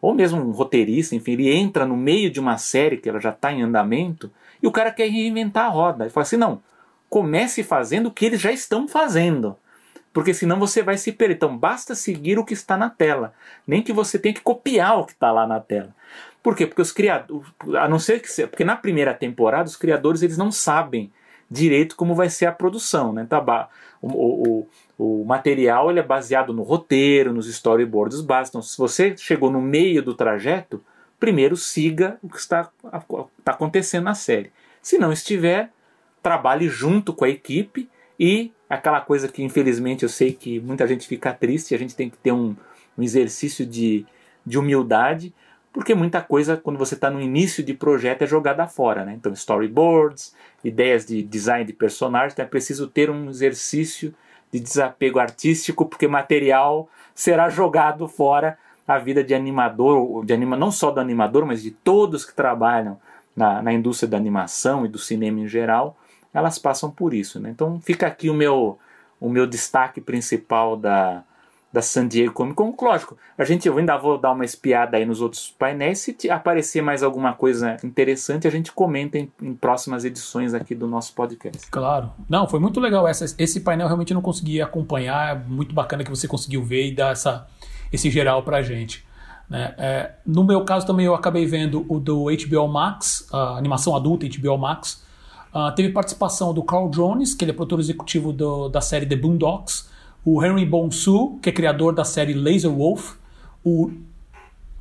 ou 0.00 0.14
mesmo 0.14 0.40
um 0.40 0.52
roteirista, 0.52 1.14
enfim, 1.16 1.32
ele 1.32 1.52
entra 1.52 1.84
no 1.84 1.96
meio 1.96 2.30
de 2.30 2.38
uma 2.38 2.56
série 2.56 2.96
que 2.96 3.08
ela 3.08 3.20
já 3.20 3.30
está 3.30 3.52
em 3.52 3.62
andamento 3.62 4.30
e 4.62 4.66
o 4.66 4.72
cara 4.72 4.90
quer 4.90 5.08
reinventar 5.08 5.66
a 5.66 5.68
roda. 5.68 6.04
Ele 6.04 6.10
fala 6.10 6.22
assim: 6.22 6.36
não, 6.36 6.62
comece 7.08 7.62
fazendo 7.62 8.06
o 8.06 8.10
que 8.10 8.26
eles 8.26 8.40
já 8.40 8.52
estão 8.52 8.88
fazendo. 8.88 9.56
Porque 10.12 10.32
senão 10.32 10.58
você 10.58 10.82
vai 10.82 10.96
se 10.96 11.12
perder. 11.12 11.34
Então 11.34 11.56
basta 11.56 11.94
seguir 11.94 12.38
o 12.38 12.44
que 12.44 12.54
está 12.54 12.76
na 12.76 12.88
tela. 12.88 13.34
Nem 13.66 13.82
que 13.82 13.92
você 13.92 14.18
tenha 14.18 14.34
que 14.34 14.40
copiar 14.40 14.98
o 14.98 15.04
que 15.04 15.12
está 15.12 15.30
lá 15.30 15.46
na 15.46 15.60
tela. 15.60 15.94
Por 16.42 16.56
quê? 16.56 16.66
Porque 16.66 16.80
os 16.80 16.92
criadores. 16.92 17.46
A 17.78 17.86
não 17.86 17.98
ser 17.98 18.20
que. 18.20 18.46
Porque 18.46 18.64
na 18.64 18.76
primeira 18.76 19.12
temporada 19.12 19.68
os 19.68 19.76
criadores 19.76 20.22
eles 20.22 20.38
não 20.38 20.50
sabem 20.50 21.12
direito 21.50 21.96
como 21.96 22.14
vai 22.14 22.28
ser 22.30 22.46
a 22.46 22.52
produção. 22.52 23.12
Né? 23.12 23.26
Tá, 23.28 23.68
o, 24.00 24.08
o, 24.08 24.68
o 24.98 25.24
material 25.24 25.90
ele 25.90 26.00
é 26.00 26.02
baseado 26.02 26.52
no 26.52 26.62
roteiro, 26.62 27.32
nos 27.32 27.46
storyboards 27.46 28.20
básicos. 28.20 28.48
Então, 28.50 28.62
se 28.62 28.78
você 28.78 29.16
chegou 29.16 29.50
no 29.50 29.60
meio 29.60 30.02
do 30.02 30.14
trajeto, 30.14 30.82
primeiro 31.18 31.56
siga 31.56 32.18
o 32.22 32.28
que 32.28 32.38
está, 32.38 32.70
está 33.38 33.52
acontecendo 33.52 34.04
na 34.04 34.14
série. 34.14 34.52
Se 34.82 34.98
não 34.98 35.12
estiver, 35.12 35.70
trabalhe 36.22 36.68
junto 36.68 37.12
com 37.12 37.24
a 37.24 37.28
equipe 37.28 37.88
e 38.18 38.52
aquela 38.68 39.00
coisa 39.00 39.28
que 39.28 39.42
infelizmente 39.42 40.02
eu 40.02 40.08
sei 40.08 40.32
que 40.32 40.60
muita 40.60 40.86
gente 40.86 41.06
fica 41.06 41.32
triste, 41.32 41.74
a 41.74 41.78
gente 41.78 41.94
tem 41.94 42.10
que 42.10 42.16
ter 42.16 42.32
um, 42.32 42.56
um 42.96 43.02
exercício 43.02 43.64
de, 43.64 44.06
de 44.44 44.58
humildade, 44.58 45.34
porque 45.72 45.94
muita 45.94 46.22
coisa, 46.22 46.56
quando 46.56 46.78
você 46.78 46.94
está 46.94 47.10
no 47.10 47.20
início 47.20 47.62
de 47.62 47.74
projeto, 47.74 48.22
é 48.22 48.26
jogada 48.26 48.66
fora. 48.66 49.04
Né? 49.04 49.14
Então, 49.14 49.32
storyboards, 49.34 50.34
ideias 50.64 51.04
de 51.04 51.22
design 51.22 51.66
de 51.66 51.72
personagens, 51.74 52.32
então 52.32 52.44
é 52.44 52.48
preciso 52.48 52.86
ter 52.88 53.10
um 53.10 53.28
exercício 53.28 54.14
de 54.50 54.58
desapego 54.58 55.18
artístico, 55.18 55.84
porque 55.84 56.08
material 56.08 56.88
será 57.14 57.50
jogado 57.50 58.08
fora 58.08 58.58
a 58.86 58.98
vida 58.98 59.24
de 59.24 59.34
animador, 59.34 60.24
de 60.24 60.32
anima, 60.32 60.56
não 60.56 60.70
só 60.70 60.90
do 60.90 61.00
animador, 61.00 61.44
mas 61.44 61.62
de 61.62 61.70
todos 61.70 62.24
que 62.24 62.34
trabalham 62.34 62.98
na, 63.34 63.60
na 63.60 63.72
indústria 63.72 64.08
da 64.08 64.16
animação 64.16 64.86
e 64.86 64.88
do 64.88 64.98
cinema 64.98 65.40
em 65.40 65.48
geral, 65.48 65.96
elas 66.32 66.58
passam 66.58 66.90
por 66.90 67.12
isso. 67.12 67.40
Né? 67.40 67.50
Então 67.50 67.80
fica 67.80 68.06
aqui 68.06 68.30
o 68.30 68.34
meu, 68.34 68.78
o 69.20 69.28
meu 69.28 69.46
destaque 69.46 70.00
principal 70.00 70.76
da, 70.76 71.24
da 71.72 71.82
San 71.82 72.06
Diego 72.06 72.32
Comic 72.32 72.56
Con. 72.56 72.74
Lógico, 72.80 73.16
a 73.36 73.44
gente 73.44 73.68
eu 73.68 73.76
ainda 73.76 73.96
vou 73.98 74.16
dar 74.16 74.32
uma 74.32 74.44
espiada 74.44 74.96
aí 74.96 75.04
nos 75.04 75.20
outros 75.20 75.54
painéis. 75.58 75.98
Se 75.98 76.30
aparecer 76.30 76.80
mais 76.80 77.02
alguma 77.02 77.34
coisa 77.34 77.76
interessante, 77.82 78.46
a 78.46 78.50
gente 78.50 78.72
comenta 78.72 79.18
em, 79.18 79.30
em 79.42 79.54
próximas 79.54 80.04
edições 80.04 80.54
aqui 80.54 80.74
do 80.74 80.86
nosso 80.86 81.12
podcast. 81.14 81.70
Claro. 81.70 82.10
Não, 82.28 82.48
foi 82.48 82.60
muito 82.60 82.80
legal. 82.80 83.06
Essa, 83.06 83.26
esse 83.38 83.60
painel 83.60 83.88
realmente 83.88 84.14
não 84.14 84.22
consegui 84.22 84.62
acompanhar. 84.62 85.46
Muito 85.48 85.74
bacana 85.74 86.04
que 86.04 86.10
você 86.10 86.26
conseguiu 86.26 86.62
ver 86.64 86.86
e 86.86 86.94
dar 86.94 87.12
essa, 87.12 87.46
esse 87.92 88.10
geral 88.10 88.42
pra 88.42 88.62
gente. 88.62 89.04
Né? 89.48 89.74
É, 89.78 90.10
no 90.26 90.44
meu 90.44 90.64
caso 90.64 90.86
também 90.86 91.06
eu 91.06 91.14
acabei 91.14 91.46
vendo 91.46 91.86
o 91.88 92.00
do 92.00 92.24
HBO 92.24 92.68
Max, 92.68 93.28
a 93.32 93.56
animação 93.56 93.94
adulta 93.94 94.26
HBO 94.26 94.58
Max. 94.58 95.04
Uh, 95.54 95.74
teve 95.74 95.90
participação 95.90 96.52
do 96.52 96.62
Carl 96.62 96.90
Jones, 96.90 97.34
que 97.34 97.44
ele 97.44 97.52
é 97.52 97.54
produtor 97.54 97.80
executivo 97.80 98.32
do, 98.32 98.68
da 98.68 98.80
série 98.80 99.06
The 99.06 99.16
Boondocks 99.16 99.88
o 100.26 100.44
Henry 100.44 100.66
Bonsu, 100.66 101.38
que 101.40 101.48
é 101.48 101.52
criador 101.52 101.94
da 101.94 102.02
série 102.02 102.34
Laser 102.34 102.70
Wolf, 102.70 103.14
o 103.64 103.92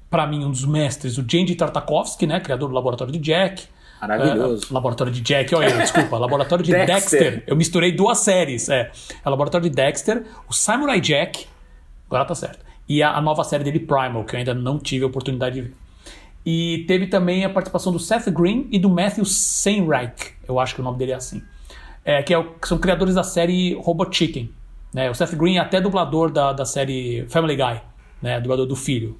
para 0.09 0.25
mim 0.25 0.43
um 0.43 0.49
dos 0.49 0.65
mestres, 0.65 1.17
o 1.17 1.21
Jandy 1.21 1.55
Tartakovsky, 1.55 2.25
né, 2.25 2.39
criador 2.39 2.69
do 2.69 2.75
Laboratório 2.75 3.11
de 3.13 3.19
Jack. 3.19 3.67
Maravilhoso. 4.01 4.67
É, 4.69 4.73
laboratório 4.73 5.11
de 5.11 5.21
Jack, 5.21 5.53
olha, 5.53 5.77
desculpa, 5.77 6.17
Laboratório 6.17 6.63
de 6.63 6.71
Dexter. 6.71 7.19
Dexter. 7.19 7.43
Eu 7.45 7.55
misturei 7.55 7.91
duas 7.91 8.19
séries, 8.19 8.69
é. 8.69 8.91
é 9.23 9.29
Laboratório 9.29 9.69
de 9.69 9.75
Dexter, 9.75 10.25
o 10.49 10.53
Samurai 10.53 10.99
Jack, 10.99 11.45
agora 12.07 12.25
tá 12.25 12.33
certo. 12.33 12.64
E 12.87 13.01
a, 13.01 13.15
a 13.15 13.21
nova 13.21 13.43
série 13.43 13.63
dele 13.63 13.79
Primal, 13.79 14.23
que 14.23 14.35
eu 14.35 14.39
ainda 14.39 14.53
não 14.53 14.79
tive 14.79 15.03
a 15.03 15.07
oportunidade 15.07 15.55
de 15.55 15.61
ver. 15.61 15.73
E 16.45 16.85
teve 16.87 17.07
também 17.07 17.43
a 17.43 17.49
participação 17.49 17.91
do 17.91 17.97
Seth 17.97 18.29
Green 18.29 18.67
e 18.71 18.77
do 18.77 18.89
Matthew 18.89 19.25
Seinreich, 19.25 20.33
eu 20.47 20.59
acho 20.59 20.75
que 20.75 20.81
o 20.81 20.83
nome 20.83 20.97
dele 20.97 21.11
é 21.11 21.15
assim. 21.15 21.41
É, 22.03 22.21
que, 22.21 22.31
é 22.31 22.37
o, 22.37 22.51
que 22.53 22.67
são 22.67 22.77
criadores 22.77 23.15
da 23.15 23.23
série 23.23 23.73
Robot 23.73 24.15
Chicken. 24.15 24.51
Né? 24.93 25.09
O 25.09 25.15
Seth 25.15 25.33
Green 25.33 25.57
é 25.57 25.59
até 25.59 25.81
dublador 25.81 26.31
da, 26.31 26.53
da 26.53 26.63
série 26.63 27.25
Family 27.29 27.55
Guy, 27.55 27.81
né? 28.21 28.39
dublador 28.39 28.67
do 28.67 28.75
filho. 28.75 29.19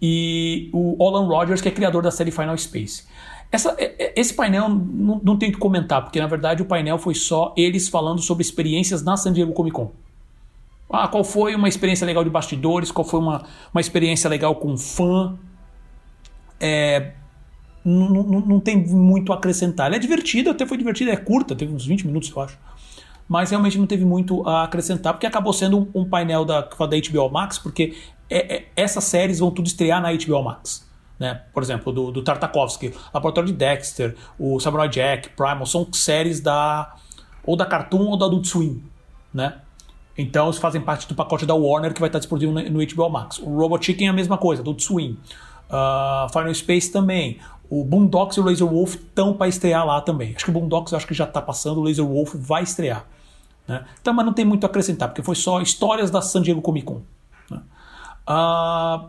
E 0.00 0.68
o 0.74 1.02
Alan 1.02 1.26
Rogers, 1.26 1.62
que 1.62 1.68
é 1.68 1.70
criador 1.70 2.02
da 2.02 2.10
série 2.10 2.30
Final 2.30 2.56
Space. 2.58 3.04
Essa, 3.50 3.74
esse 4.14 4.34
painel 4.34 4.68
não, 4.68 5.20
não 5.22 5.38
tem 5.38 5.50
que 5.50 5.56
comentar, 5.56 6.02
porque 6.02 6.20
na 6.20 6.26
verdade 6.26 6.60
o 6.60 6.66
painel 6.66 6.98
foi 6.98 7.14
só 7.14 7.54
eles 7.56 7.88
falando 7.88 8.20
sobre 8.20 8.42
experiências 8.42 9.02
na 9.02 9.16
San 9.16 9.32
Diego 9.32 9.52
Comic 9.52 9.74
Con. 9.74 9.92
Ah, 10.90 11.08
qual 11.08 11.24
foi 11.24 11.54
uma 11.54 11.68
experiência 11.68 12.06
legal 12.06 12.22
de 12.22 12.30
bastidores, 12.30 12.90
qual 12.90 13.04
foi 13.04 13.20
uma, 13.20 13.44
uma 13.72 13.80
experiência 13.80 14.28
legal 14.30 14.54
com 14.56 14.76
fã. 14.76 15.36
É, 16.60 17.12
não, 17.84 18.60
tem 18.60 18.76
muito 18.76 19.32
a 19.32 19.36
acrescentar. 19.36 19.86
Ela 19.86 19.96
é 19.96 19.98
divertida, 19.98 20.50
até 20.50 20.66
foi 20.66 20.76
divertida, 20.76 21.10
é 21.10 21.16
curta, 21.16 21.54
teve 21.54 21.72
uns 21.72 21.86
20 21.86 22.06
minutos, 22.06 22.30
eu 22.34 22.42
acho 22.42 22.58
mas 23.28 23.50
realmente 23.50 23.78
não 23.78 23.86
teve 23.86 24.04
muito 24.04 24.46
a 24.46 24.64
acrescentar, 24.64 25.14
porque 25.14 25.26
acabou 25.26 25.52
sendo 25.52 25.78
um, 25.78 26.02
um 26.02 26.08
painel 26.08 26.44
da, 26.44 26.60
da 26.60 27.10
HBO 27.10 27.30
Max, 27.30 27.58
porque 27.58 27.96
é, 28.28 28.56
é, 28.56 28.68
essas 28.76 29.04
séries 29.04 29.38
vão 29.38 29.50
tudo 29.50 29.66
estrear 29.66 30.00
na 30.00 30.12
HBO 30.12 30.42
Max. 30.42 30.88
Né? 31.18 31.42
Por 31.52 31.62
exemplo, 31.62 31.92
do, 31.92 32.10
do 32.10 32.22
Tartakovsky, 32.22 32.92
Laboratório 33.12 33.50
de 33.50 33.56
Dexter, 33.56 34.16
o 34.38 34.58
Samurai 34.60 34.88
Jack, 34.88 35.30
Primal, 35.30 35.64
são 35.64 35.90
séries 35.92 36.40
da 36.40 36.94
ou 37.46 37.56
da 37.56 37.66
Cartoon 37.66 38.06
ou 38.08 38.16
da 38.16 38.26
Adult 38.26 38.46
Swim, 38.46 38.82
né? 39.32 39.58
Então, 40.16 40.46
eles 40.46 40.58
fazem 40.58 40.80
parte 40.80 41.08
do 41.08 41.14
pacote 41.14 41.44
da 41.44 41.54
Warner 41.54 41.92
que 41.92 42.00
vai 42.00 42.08
estar 42.08 42.18
disponível 42.18 42.54
no, 42.54 42.86
HBO 42.86 43.08
Max. 43.08 43.38
O 43.38 43.56
Robot 43.56 43.84
Chicken 43.84 44.06
é 44.06 44.10
a 44.10 44.12
mesma 44.12 44.38
coisa, 44.38 44.62
Adult 44.62 44.80
Swim. 44.80 45.18
Uh, 45.68 46.32
Final 46.32 46.54
Space 46.54 46.90
também. 46.90 47.38
O 47.68 47.82
Boondocks 47.84 48.36
e 48.36 48.40
o 48.40 48.44
Laser 48.44 48.66
Wolf 48.66 48.94
estão 48.94 49.34
para 49.34 49.48
estrear 49.48 49.84
lá 49.84 50.00
também. 50.00 50.32
Acho 50.36 50.44
que 50.44 50.50
o 50.50 50.54
Boondocks 50.54 50.92
acho 50.94 51.06
que 51.06 51.14
já 51.14 51.24
está 51.24 51.42
passando, 51.42 51.80
o 51.80 51.82
Laser 51.82 52.04
Wolf 52.04 52.34
vai 52.34 52.62
estrear. 52.62 53.04
Né? 53.66 53.84
Então, 54.00 54.14
mas 54.14 54.24
não 54.24 54.32
tem 54.32 54.44
muito 54.44 54.64
a 54.64 54.68
acrescentar, 54.68 55.08
porque 55.08 55.22
foi 55.22 55.34
só 55.34 55.60
histórias 55.60 56.10
da 56.10 56.22
San 56.22 56.42
Diego 56.42 56.60
Comic 56.60 56.86
Con. 56.86 57.00
Né? 57.50 57.60
Uh, 58.28 59.08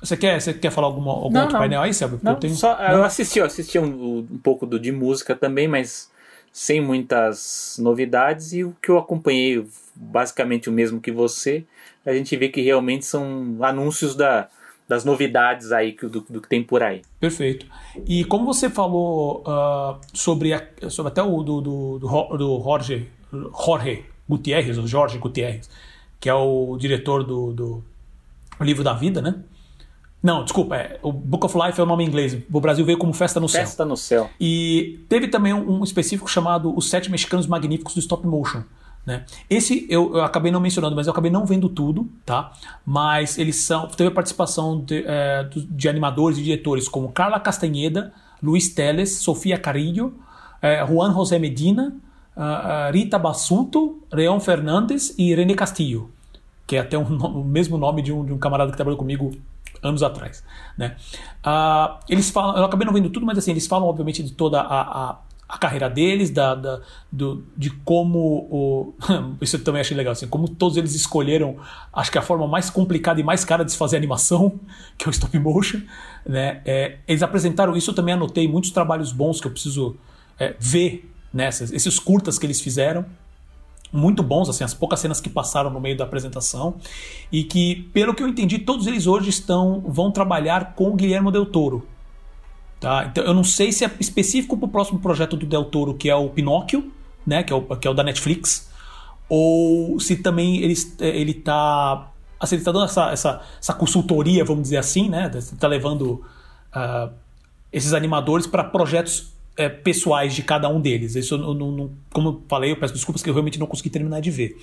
você, 0.00 0.16
quer, 0.16 0.40
você 0.40 0.52
quer 0.52 0.70
falar 0.70 0.88
alguma, 0.88 1.12
algum 1.12 1.30
não, 1.30 1.42
outro 1.42 1.54
não. 1.54 1.60
painel 1.60 1.80
aí, 1.80 1.94
Sérgio? 1.94 2.20
Não, 2.22 2.32
eu, 2.32 2.38
tenho... 2.38 2.54
só, 2.54 2.74
eu 2.74 3.04
assisti, 3.04 3.38
eu 3.38 3.46
assisti 3.46 3.78
um, 3.78 4.26
um 4.30 4.38
pouco 4.42 4.66
do, 4.66 4.78
de 4.78 4.92
música 4.92 5.34
também, 5.34 5.66
mas 5.68 6.10
sem 6.56 6.80
muitas 6.80 7.76
novidades 7.78 8.54
e 8.54 8.64
o 8.64 8.74
que 8.80 8.90
eu 8.90 8.96
acompanhei 8.96 9.62
basicamente 9.94 10.70
o 10.70 10.72
mesmo 10.72 11.02
que 11.02 11.12
você, 11.12 11.66
a 12.04 12.14
gente 12.14 12.34
vê 12.34 12.48
que 12.48 12.62
realmente 12.62 13.04
são 13.04 13.58
anúncios 13.60 14.16
da, 14.16 14.48
das 14.88 15.04
novidades 15.04 15.70
aí 15.70 15.92
do, 15.92 16.08
do, 16.08 16.40
que 16.40 16.48
tem 16.48 16.62
por 16.62 16.82
aí. 16.82 17.02
Perfeito. 17.20 17.66
E 18.06 18.24
como 18.24 18.46
você 18.46 18.70
falou 18.70 19.42
uh, 19.42 20.00
sobre, 20.14 20.54
a, 20.54 20.66
sobre 20.88 21.12
até 21.12 21.22
o 21.22 21.42
do, 21.42 21.60
do, 21.60 21.98
do, 21.98 22.62
Jorge 22.64 23.06
Jorge 23.30 24.06
Gutierrez, 24.26 24.78
ou 24.78 24.86
Jorge 24.86 25.18
Gutierrez, 25.18 25.68
que 26.18 26.30
é 26.30 26.34
o 26.34 26.74
diretor 26.78 27.22
do, 27.22 27.52
do 27.52 27.84
Livro 28.62 28.82
da 28.82 28.94
Vida, 28.94 29.20
né? 29.20 29.44
Não, 30.26 30.42
desculpa, 30.42 30.74
é, 30.74 30.98
o 31.04 31.12
Book 31.12 31.46
of 31.46 31.56
Life 31.56 31.78
é 31.78 31.82
o 31.84 31.86
nome 31.86 32.02
em 32.02 32.08
inglês. 32.08 32.36
O 32.52 32.60
Brasil 32.60 32.84
veio 32.84 32.98
como 32.98 33.12
Festa 33.12 33.38
no 33.38 33.46
Festa 33.46 33.58
Céu. 33.58 33.66
Festa 33.66 33.84
no 33.84 33.96
Céu. 33.96 34.30
E 34.40 34.98
teve 35.08 35.28
também 35.28 35.52
um, 35.52 35.78
um 35.78 35.84
específico 35.84 36.28
chamado 36.28 36.76
Os 36.76 36.90
Sete 36.90 37.08
Mexicanos 37.08 37.46
Magníficos 37.46 37.94
do 37.94 38.00
Stop 38.00 38.26
Motion. 38.26 38.64
Né? 39.06 39.24
Esse 39.48 39.86
eu, 39.88 40.16
eu, 40.16 40.24
acabei 40.24 40.50
não 40.50 40.58
mencionando, 40.58 40.96
mas 40.96 41.06
eu 41.06 41.12
acabei 41.12 41.30
não 41.30 41.46
vendo 41.46 41.68
tudo, 41.68 42.08
tá? 42.24 42.52
Mas 42.84 43.38
eles 43.38 43.54
são. 43.62 43.86
Teve 43.86 44.08
a 44.08 44.10
participação 44.10 44.80
de, 44.80 45.04
é, 45.06 45.48
de 45.54 45.88
animadores 45.88 46.38
e 46.38 46.42
diretores 46.42 46.88
como 46.88 47.12
Carla 47.12 47.38
Castanheda, 47.38 48.12
Luiz 48.42 48.68
Teles, 48.70 49.20
Sofia 49.20 49.56
Carillo, 49.56 50.12
é, 50.60 50.84
Juan 50.84 51.12
José 51.12 51.38
Medina, 51.38 51.94
uh, 52.36 52.92
Rita 52.92 53.16
Bassunto, 53.16 54.02
Leon 54.12 54.40
Fernandes 54.40 55.14
e 55.16 55.32
René 55.32 55.54
Castillo, 55.54 56.10
que 56.66 56.74
é 56.74 56.80
até 56.80 56.98
um, 56.98 57.04
o 57.16 57.44
mesmo 57.44 57.78
nome 57.78 58.02
de 58.02 58.12
um, 58.12 58.24
de 58.24 58.32
um 58.32 58.38
camarada 58.38 58.72
que 58.72 58.76
trabalhou 58.76 58.98
comigo 58.98 59.30
anos 59.86 60.02
atrás. 60.02 60.42
Né? 60.76 60.96
Uh, 61.44 61.98
eles 62.08 62.30
falam, 62.30 62.56
eu 62.56 62.64
acabei 62.64 62.86
não 62.86 62.92
vendo 62.92 63.10
tudo, 63.10 63.24
mas 63.24 63.38
assim, 63.38 63.50
eles 63.50 63.66
falam 63.66 63.88
obviamente 63.88 64.22
de 64.22 64.32
toda 64.32 64.60
a, 64.60 64.80
a, 64.80 65.18
a 65.48 65.58
carreira 65.58 65.88
deles, 65.88 66.30
da, 66.30 66.54
da, 66.54 66.80
do, 67.10 67.44
de 67.56 67.70
como 67.70 68.18
o, 68.18 68.94
isso 69.40 69.56
eu 69.56 69.64
também 69.64 69.80
achei 69.80 69.96
legal, 69.96 70.12
assim, 70.12 70.26
como 70.26 70.48
todos 70.48 70.76
eles 70.76 70.94
escolheram, 70.94 71.56
acho 71.92 72.10
que 72.10 72.18
a 72.18 72.22
forma 72.22 72.46
mais 72.46 72.68
complicada 72.68 73.20
e 73.20 73.24
mais 73.24 73.44
cara 73.44 73.64
de 73.64 73.72
se 73.72 73.78
fazer 73.78 73.96
animação, 73.96 74.58
que 74.98 75.06
é 75.06 75.08
o 75.08 75.10
stop 75.10 75.38
motion. 75.38 75.80
Né? 76.24 76.60
É, 76.64 76.98
eles 77.06 77.22
apresentaram 77.22 77.76
isso, 77.76 77.90
eu 77.90 77.94
também 77.94 78.14
anotei 78.14 78.48
muitos 78.48 78.70
trabalhos 78.70 79.12
bons 79.12 79.40
que 79.40 79.46
eu 79.46 79.52
preciso 79.52 79.96
é, 80.38 80.54
ver 80.58 81.10
nessas, 81.32 81.72
esses 81.72 81.98
curtas 81.98 82.38
que 82.38 82.46
eles 82.46 82.60
fizeram, 82.60 83.04
muito 83.96 84.22
bons, 84.22 84.48
assim, 84.48 84.62
as 84.62 84.74
poucas 84.74 85.00
cenas 85.00 85.20
que 85.20 85.28
passaram 85.28 85.70
no 85.70 85.80
meio 85.80 85.96
da 85.96 86.04
apresentação, 86.04 86.74
e 87.32 87.42
que, 87.44 87.88
pelo 87.92 88.14
que 88.14 88.22
eu 88.22 88.28
entendi, 88.28 88.58
todos 88.58 88.86
eles 88.86 89.06
hoje 89.06 89.30
estão 89.30 89.82
vão 89.86 90.10
trabalhar 90.10 90.74
com 90.74 90.90
o 90.90 90.94
Guilherme 90.94 91.32
Del 91.32 91.46
Toro. 91.46 91.86
Tá? 92.78 93.06
Então, 93.06 93.24
eu 93.24 93.32
não 93.32 93.42
sei 93.42 93.72
se 93.72 93.84
é 93.84 93.90
específico 93.98 94.56
para 94.56 94.66
o 94.66 94.68
próximo 94.68 94.98
projeto 94.98 95.36
do 95.36 95.46
Del 95.46 95.64
Toro, 95.64 95.94
que 95.94 96.10
é 96.10 96.14
o 96.14 96.28
Pinóquio, 96.28 96.92
né, 97.26 97.42
que, 97.42 97.52
é 97.52 97.56
o, 97.56 97.62
que 97.62 97.88
é 97.88 97.90
o 97.90 97.94
da 97.94 98.04
Netflix, 98.04 98.70
ou 99.28 99.98
se 99.98 100.16
também 100.16 100.58
ele, 100.58 100.74
ele 101.00 101.34
tá. 101.34 102.12
Assim, 102.38 102.56
está 102.56 102.70
dando 102.70 102.84
essa, 102.84 103.10
essa, 103.10 103.42
essa 103.58 103.74
consultoria, 103.74 104.44
vamos 104.44 104.64
dizer 104.64 104.76
assim, 104.76 105.08
né? 105.08 105.30
Está 105.34 105.66
levando 105.66 106.22
uh, 106.74 107.10
esses 107.72 107.94
animadores 107.94 108.46
para 108.46 108.62
projetos 108.62 109.32
é, 109.56 109.68
pessoais 109.68 110.34
de 110.34 110.42
cada 110.42 110.68
um 110.68 110.80
deles. 110.80 111.14
Isso, 111.14 111.34
eu 111.34 111.54
não, 111.54 111.90
como 112.12 112.28
eu 112.28 112.42
falei, 112.48 112.72
eu 112.72 112.76
peço 112.76 112.92
desculpas 112.92 113.22
que 113.22 113.30
eu 113.30 113.34
realmente 113.34 113.58
não 113.58 113.66
consegui 113.66 113.90
terminar 113.90 114.20
de 114.20 114.30
ver. 114.30 114.56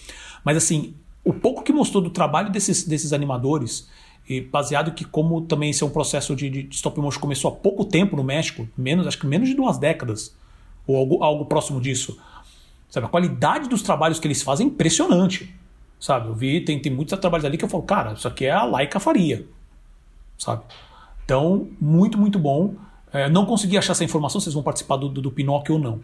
Mas 0.44 0.58
assim, 0.58 0.94
o 1.24 1.34
pouco 1.34 1.64
que 1.64 1.74
mostrou 1.74 2.02
do 2.02 2.10
trabalho 2.10 2.52
desses, 2.52 2.84
desses 2.84 3.14
animadores, 3.14 3.90
e 4.28 4.40
baseado 4.40 4.92
que 4.94 5.04
como 5.04 5.42
também 5.42 5.70
esse 5.70 5.84
é 5.84 5.86
um 5.86 5.90
processo 5.90 6.36
de, 6.36 6.50
de 6.50 6.76
stop 6.76 7.00
motion 7.00 7.20
começou 7.20 7.52
há 7.52 7.56
pouco 7.56 7.84
tempo 7.84 8.16
no 8.16 8.24
México, 8.24 8.68
menos 8.78 9.06
acho 9.06 9.18
que 9.18 9.28
menos 9.28 9.50
de 9.50 9.56
duas 9.56 9.78
décadas 9.78 10.36
ou 10.88 10.96
algo, 10.96 11.24
algo 11.24 11.46
próximo 11.46 11.82
disso. 11.82 12.18
Sabe, 12.90 13.08
a 13.08 13.10
qualidade 13.10 13.68
dos 13.68 13.82
trabalhos 13.82 14.20
que 14.20 14.28
eles 14.28 14.42
fazem 14.42 14.68
é 14.68 14.70
impressionante. 14.70 15.54
Sabe, 16.00 16.28
eu 16.28 16.36
vi, 16.36 16.62
tem, 16.62 16.80
tem 16.80 16.94
muitos 16.94 17.18
trabalhos 17.20 17.46
ali 17.46 17.58
que 17.58 17.66
eu 17.66 17.70
falo, 17.70 17.84
cara, 17.84 18.14
isso 18.14 18.28
aqui 18.28 18.46
é 18.46 18.52
a 18.52 18.64
Laika 18.64 19.00
faria. 19.00 19.46
Sabe? 20.38 20.64
Então, 21.26 21.70
muito, 21.80 22.18
muito 22.18 22.38
bom. 22.38 22.76
É, 23.14 23.30
não 23.30 23.46
consegui 23.46 23.78
achar 23.78 23.92
essa 23.94 24.04
informação, 24.04 24.42
vocês 24.42 24.54
vão 24.54 24.64
participar 24.64 24.98
do, 24.98 25.08
do, 25.08 25.22
do 25.22 25.32
Pinóquio 25.32 25.76
ou 25.76 25.80
não. 25.80 26.02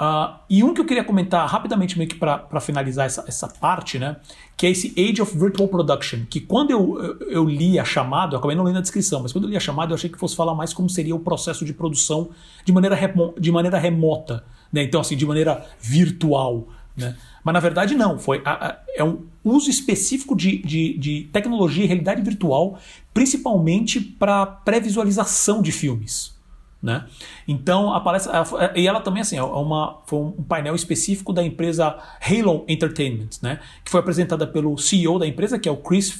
Uh, 0.00 0.38
e 0.48 0.62
um 0.62 0.72
que 0.72 0.80
eu 0.80 0.84
queria 0.84 1.02
comentar 1.02 1.44
rapidamente, 1.48 1.98
meio 1.98 2.08
que 2.08 2.14
para 2.14 2.60
finalizar 2.60 3.06
essa, 3.06 3.24
essa 3.26 3.48
parte, 3.48 3.98
né? 3.98 4.16
Que 4.56 4.66
é 4.68 4.70
esse 4.70 4.94
Age 4.96 5.20
of 5.20 5.36
Virtual 5.36 5.68
Production. 5.68 6.20
Que 6.30 6.40
quando 6.40 6.70
eu, 6.70 7.02
eu, 7.02 7.30
eu, 7.30 7.44
li 7.44 7.80
a 7.80 7.84
chamada, 7.84 8.34
eu 8.34 8.38
acabei 8.38 8.54
não 8.54 8.62
lendo 8.62 8.78
a 8.78 8.80
descrição, 8.80 9.20
mas 9.20 9.32
quando 9.32 9.44
eu 9.44 9.50
li 9.50 9.56
a 9.56 9.60
chamada, 9.60 9.90
eu 9.90 9.96
achei 9.96 10.08
que 10.08 10.16
fosse 10.16 10.36
falar 10.36 10.54
mais 10.54 10.72
como 10.72 10.88
seria 10.88 11.16
o 11.16 11.18
processo 11.18 11.64
de 11.64 11.72
produção 11.72 12.28
de 12.64 12.72
maneira, 12.72 12.94
remo, 12.94 13.34
de 13.40 13.50
maneira 13.50 13.76
remota. 13.76 14.44
Né? 14.72 14.84
Então, 14.84 15.00
assim, 15.00 15.16
de 15.16 15.26
maneira 15.26 15.66
virtual. 15.80 16.68
Né? 16.96 17.16
Mas 17.42 17.54
na 17.54 17.60
verdade 17.60 17.94
não, 17.94 18.18
foi 18.18 18.42
a, 18.44 18.68
a, 18.68 18.78
é 18.94 19.02
um 19.02 19.26
uso 19.42 19.70
específico 19.70 20.36
de, 20.36 20.58
de, 20.58 20.98
de 20.98 21.28
tecnologia 21.32 21.84
e 21.84 21.86
realidade 21.86 22.20
virtual, 22.22 22.78
principalmente 23.18 24.00
para 24.00 24.46
pré-visualização 24.46 25.60
de 25.60 25.72
filmes. 25.72 26.38
Né? 26.80 27.04
Então 27.48 27.92
aparece 27.92 28.28
e 28.76 28.86
ela 28.86 29.00
também 29.00 29.22
assim 29.22 29.36
é 29.36 29.42
uma 29.42 29.98
foi 30.06 30.20
um 30.20 30.44
painel 30.44 30.76
específico 30.76 31.32
da 31.32 31.42
empresa 31.42 31.98
Halo 32.20 32.64
Entertainment, 32.68 33.30
né? 33.42 33.58
Que 33.84 33.90
foi 33.90 33.98
apresentada 33.98 34.46
pelo 34.46 34.78
CEO 34.78 35.18
da 35.18 35.26
empresa 35.26 35.58
que 35.58 35.68
é 35.68 35.72
o 35.72 35.76
Chris 35.76 36.12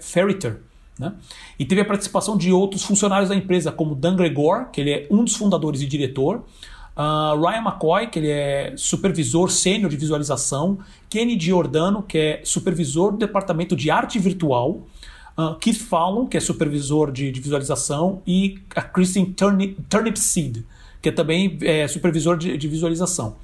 Ferriter, 0.00 0.60
né? 0.96 1.14
E 1.58 1.64
teve 1.64 1.80
a 1.80 1.84
participação 1.84 2.36
de 2.36 2.52
outros 2.52 2.84
funcionários 2.84 3.30
da 3.30 3.34
empresa 3.34 3.72
como 3.72 3.96
Dan 3.96 4.14
Gregor, 4.14 4.70
que 4.70 4.80
ele 4.80 4.92
é 4.92 5.08
um 5.10 5.24
dos 5.24 5.34
fundadores 5.34 5.82
e 5.82 5.86
diretor, 5.86 6.44
uh, 6.96 7.36
Ryan 7.36 7.62
McCoy, 7.62 8.06
que 8.06 8.20
ele 8.20 8.30
é 8.30 8.74
supervisor 8.76 9.50
sênior 9.50 9.90
de 9.90 9.96
visualização, 9.96 10.78
Kenny 11.10 11.36
Giordano, 11.36 12.04
que 12.04 12.16
é 12.16 12.40
supervisor 12.44 13.10
do 13.10 13.18
departamento 13.18 13.74
de 13.74 13.90
arte 13.90 14.20
virtual 14.20 14.86
uh, 15.38 15.54
Keith 15.56 15.78
Fallon, 15.78 16.26
que 16.26 16.36
é 16.36 16.40
supervisor 16.40 17.10
de, 17.10 17.30
de 17.30 17.40
visualização, 17.40 18.22
e 18.26 18.58
a 18.74 18.82
Kristen 18.82 19.26
Turnip, 19.26 19.80
Turnipseed, 19.88 20.64
que 21.00 21.08
é 21.08 21.12
também 21.12 21.58
é, 21.62 21.86
supervisor 21.86 22.36
de, 22.36 22.56
de 22.56 22.68
visualização. 22.68 23.36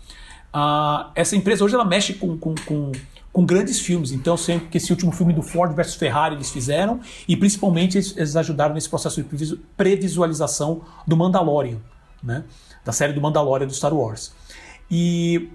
Uh, 0.54 1.10
essa 1.14 1.36
empresa 1.36 1.64
hoje 1.64 1.74
ela 1.74 1.84
mexe 1.84 2.14
com, 2.14 2.36
com, 2.36 2.54
com, 2.66 2.92
com, 3.32 3.46
grandes 3.46 3.78
filmes, 3.80 4.10
então 4.10 4.36
sempre 4.36 4.68
que 4.68 4.78
esse 4.78 4.90
último 4.90 5.12
filme 5.12 5.32
do 5.32 5.42
Ford 5.42 5.72
versus 5.74 5.94
Ferrari 5.94 6.34
eles 6.34 6.50
fizeram, 6.50 7.00
e 7.28 7.36
principalmente 7.36 7.96
eles, 7.96 8.16
eles 8.16 8.34
ajudaram 8.34 8.74
nesse 8.74 8.88
processo 8.88 9.22
de 9.22 9.56
previsualização 9.76 10.82
do 11.06 11.16
Mandalorian, 11.16 11.78
né? 12.22 12.44
da 12.84 12.92
série 12.92 13.12
do 13.12 13.20
Mandalorian 13.20 13.66
do 13.66 13.74
Star 13.74 13.94
Wars. 13.94 14.32
E 14.90 15.50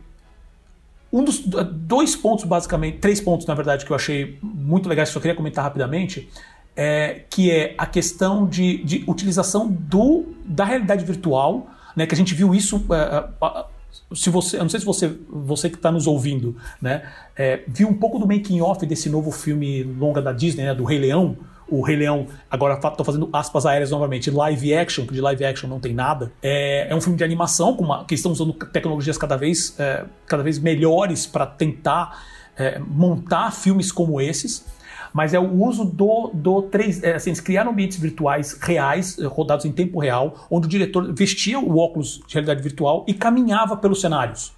um 1.15 1.23
dos 1.23 1.39
dois 1.39 2.13
pontos, 2.13 2.43
basicamente, 2.43 2.97
três 2.97 3.21
pontos, 3.21 3.47
na 3.47 3.54
verdade, 3.54 3.86
que 3.86 3.91
eu 3.91 3.95
achei 3.95 4.38
muito 4.43 4.89
legais, 4.89 5.10
que 5.10 5.17
eu 5.17 5.21
queria 5.21 5.36
comentar 5.36 5.63
rapidamente, 5.63 6.30
é, 6.75 7.21
que 7.30 7.49
é 7.49 7.73
a 7.78 7.86
questão 7.86 8.45
de, 8.45 8.84
de 8.84 9.06
utilização 9.08 9.65
do, 9.65 10.25
da 10.43 10.65
realidade 10.65 11.06
virtual, 11.06 11.67
né, 11.95 12.06
que 12.06 12.13
a 12.13 12.17
gente 12.17 12.36
viu 12.36 12.54
isso. 12.54 12.86
É, 12.91 13.30
é 13.45 13.65
se 14.13 14.30
você, 14.30 14.58
eu 14.58 14.63
não 14.63 14.69
sei 14.69 14.82
se 14.82 14.86
você, 14.86 15.17
você 15.30 15.69
que 15.69 15.78
está 15.78 15.89
nos 15.89 16.06
ouvindo, 16.06 16.58
né, 16.82 17.04
é, 17.34 17.63
viu 17.65 17.88
um 17.88 17.93
pouco 17.93 18.19
do 18.19 18.28
making 18.28 18.60
off 18.60 18.86
desse 18.86 19.10
novo 19.10 19.32
filme 19.32 19.84
longa 19.84 20.21
da 20.21 20.34
Disney, 20.34 20.65
né, 20.65 20.75
do 20.75 20.84
Rei 20.84 20.99
Leão, 20.99 21.38
o 21.67 21.82
Rei 21.82 21.95
Leão, 21.95 22.28
agora 22.49 22.75
estou 22.75 23.06
fazendo 23.06 23.30
aspas 23.34 23.65
aéreas 23.65 23.91
novamente, 23.91 24.30
live 24.30 24.73
action, 24.75 25.06
que 25.06 25.13
de 25.13 25.21
live 25.21 25.45
action 25.45 25.69
não 25.69 25.80
tem 25.80 25.93
nada. 25.93 26.32
É, 26.41 26.88
é 26.89 26.95
um 26.95 27.01
filme 27.01 27.17
de 27.17 27.23
animação 27.23 27.75
com 27.75 27.84
uma, 27.84 28.06
que 28.06 28.13
estão 28.13 28.32
usando 28.32 28.54
tecnologias 28.54 29.17
cada 29.17 29.36
vez, 29.36 29.75
é, 29.80 30.06
cada 30.28 30.43
vez 30.43 30.60
melhores 30.60 31.25
para 31.25 31.45
tentar 31.45 32.23
é, 32.58 32.80
montar 32.80 33.51
filmes 33.51 33.91
como 33.91 34.21
esses. 34.21 34.65
Mas 35.12 35.34
é 35.34 35.39
o 35.39 35.63
uso 35.63 35.86
do, 35.86 36.30
do 36.34 36.63
3 36.63 37.04
é, 37.04 37.15
assim, 37.15 37.30
eles 37.30 37.39
criaram 37.39 37.71
ambientes 37.71 37.97
virtuais 37.97 38.58
reais, 38.62 39.17
é, 39.17 39.25
rodados 39.25 39.65
em 39.65 39.71
tempo 39.71 39.99
real, 39.99 40.45
onde 40.51 40.67
o 40.67 40.69
diretor 40.69 41.13
vestia 41.13 41.58
o 41.58 41.78
óculos 41.78 42.21
de 42.28 42.34
realidade 42.34 42.62
virtual 42.62 43.06
e 43.08 43.13
caminhava 43.13 43.78
pelos 43.78 44.01
cenários. 44.01 44.54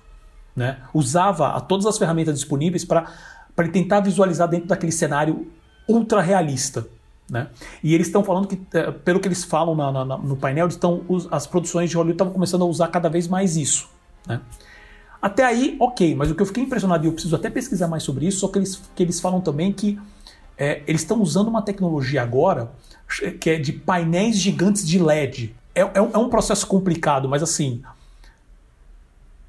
Né? 0.55 0.77
Usava 0.93 1.61
todas 1.61 1.85
as 1.85 1.97
ferramentas 1.97 2.33
disponíveis 2.33 2.83
para 2.83 3.05
tentar 3.71 3.99
visualizar 3.99 4.47
dentro 4.47 4.67
daquele 4.67 4.91
cenário 4.91 5.47
ultra 5.87 6.21
realista. 6.21 6.87
Né? 7.29 7.47
E 7.83 7.93
eles 7.93 8.07
estão 8.07 8.23
falando 8.23 8.47
que, 8.47 8.59
é, 8.73 8.91
pelo 8.91 9.19
que 9.19 9.27
eles 9.27 9.43
falam 9.43 9.75
na, 9.75 9.91
na, 9.91 10.17
no 10.17 10.35
painel, 10.37 10.67
estão, 10.67 11.01
as 11.29 11.45
produções 11.45 11.89
de 11.89 11.95
Hollywood 11.95 12.15
estão 12.15 12.29
começando 12.31 12.61
a 12.61 12.65
usar 12.65 12.87
cada 12.87 13.09
vez 13.09 13.27
mais 13.27 13.57
isso. 13.57 13.89
Né? 14.25 14.39
Até 15.21 15.43
aí, 15.43 15.75
ok, 15.79 16.15
mas 16.15 16.31
o 16.31 16.35
que 16.35 16.41
eu 16.41 16.45
fiquei 16.45 16.63
impressionado 16.63 17.05
e 17.05 17.07
eu 17.07 17.13
preciso 17.13 17.35
até 17.35 17.49
pesquisar 17.49 17.87
mais 17.87 18.03
sobre 18.03 18.27
isso, 18.27 18.39
só 18.39 18.47
que 18.47 18.59
eles, 18.59 18.81
que 18.95 19.03
eles 19.03 19.19
falam 19.19 19.41
também 19.41 19.73
que 19.73 19.99
é, 20.57 20.81
eles 20.87 21.01
estão 21.01 21.21
usando 21.21 21.47
uma 21.47 21.61
tecnologia 21.61 22.21
agora 22.21 22.71
que 23.39 23.49
é 23.49 23.59
de 23.59 23.71
painéis 23.71 24.37
gigantes 24.37 24.85
de 24.85 24.99
LED. 24.99 25.55
É, 25.73 25.81
é, 25.81 26.01
um, 26.01 26.11
é 26.13 26.17
um, 26.17 26.29
processo 26.29 26.65
complicado, 26.67 27.29
mas 27.29 27.41
assim. 27.41 27.81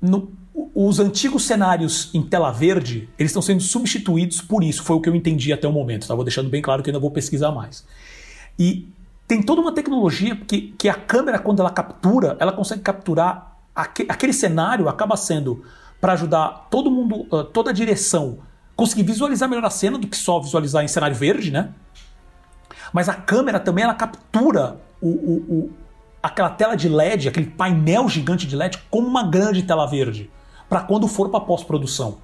No, 0.01 0.31
os 0.75 0.99
antigos 0.99 1.45
cenários 1.45 2.11
em 2.13 2.23
tela 2.23 2.51
verde, 2.51 3.09
eles 3.19 3.31
estão 3.31 3.43
sendo 3.43 3.63
substituídos 3.63 4.41
por 4.41 4.65
isso. 4.65 4.83
Foi 4.83 4.97
o 4.97 5.01
que 5.01 5.09
eu 5.09 5.15
entendi 5.15 5.53
até 5.53 5.69
o 5.69 5.73
momento. 5.73 6.03
Estava 6.03 6.25
deixando 6.25 6.51
bem 6.51 6.61
claro 6.61 6.83
que 6.83 6.91
ainda 6.91 6.99
vou 6.99 7.11
pesquisar 7.11 7.53
mais. 7.53 7.87
E 8.59 8.89
tem 9.27 9.43
toda 9.43 9.61
uma 9.61 9.73
tecnologia 9.73 10.35
que, 10.35 10.75
que 10.77 10.89
a 10.89 10.95
câmera, 10.95 11.39
quando 11.39 11.61
ela 11.61 11.71
captura, 11.71 12.37
ela 12.41 12.53
consegue 12.53 12.83
capturar 12.83 13.57
aquele 13.75 14.33
cenário, 14.33 14.89
acaba 14.89 15.17
sendo 15.17 15.65
para 16.01 16.15
ajudar 16.15 16.67
todo 16.71 16.91
mundo, 16.91 17.25
toda 17.53 17.71
a 17.71 17.73
direção, 17.73 18.39
conseguir 18.75 19.05
visualizar 19.05 19.49
melhor 19.49 19.65
a 19.65 19.71
cena 19.71 19.99
do 19.99 20.09
que 20.09 20.17
só 20.17 20.41
visualizar 20.41 20.83
em 20.83 20.89
cenário 20.89 21.15
verde, 21.15 21.53
né? 21.53 21.71
Mas 22.93 23.09
a 23.09 23.15
câmera 23.15 23.61
também 23.61 23.85
ela 23.85 23.95
captura 23.95 24.81
o, 25.01 25.09
o, 25.09 25.35
o 25.49 25.71
aquela 26.21 26.51
tela 26.51 26.75
de 26.75 26.89
LED, 26.89 27.29
aquele 27.29 27.47
painel 27.47 28.09
gigante 28.09 28.47
de 28.47 28.57
LED, 28.57 28.79
como 28.91 29.07
uma 29.07 29.23
grande 29.23 29.63
tela 29.63 29.87
verde 29.87 30.31
para 30.69 30.81
quando 30.81 31.09
for 31.09 31.31
para 31.31 31.41
pós-produção. 31.41 32.19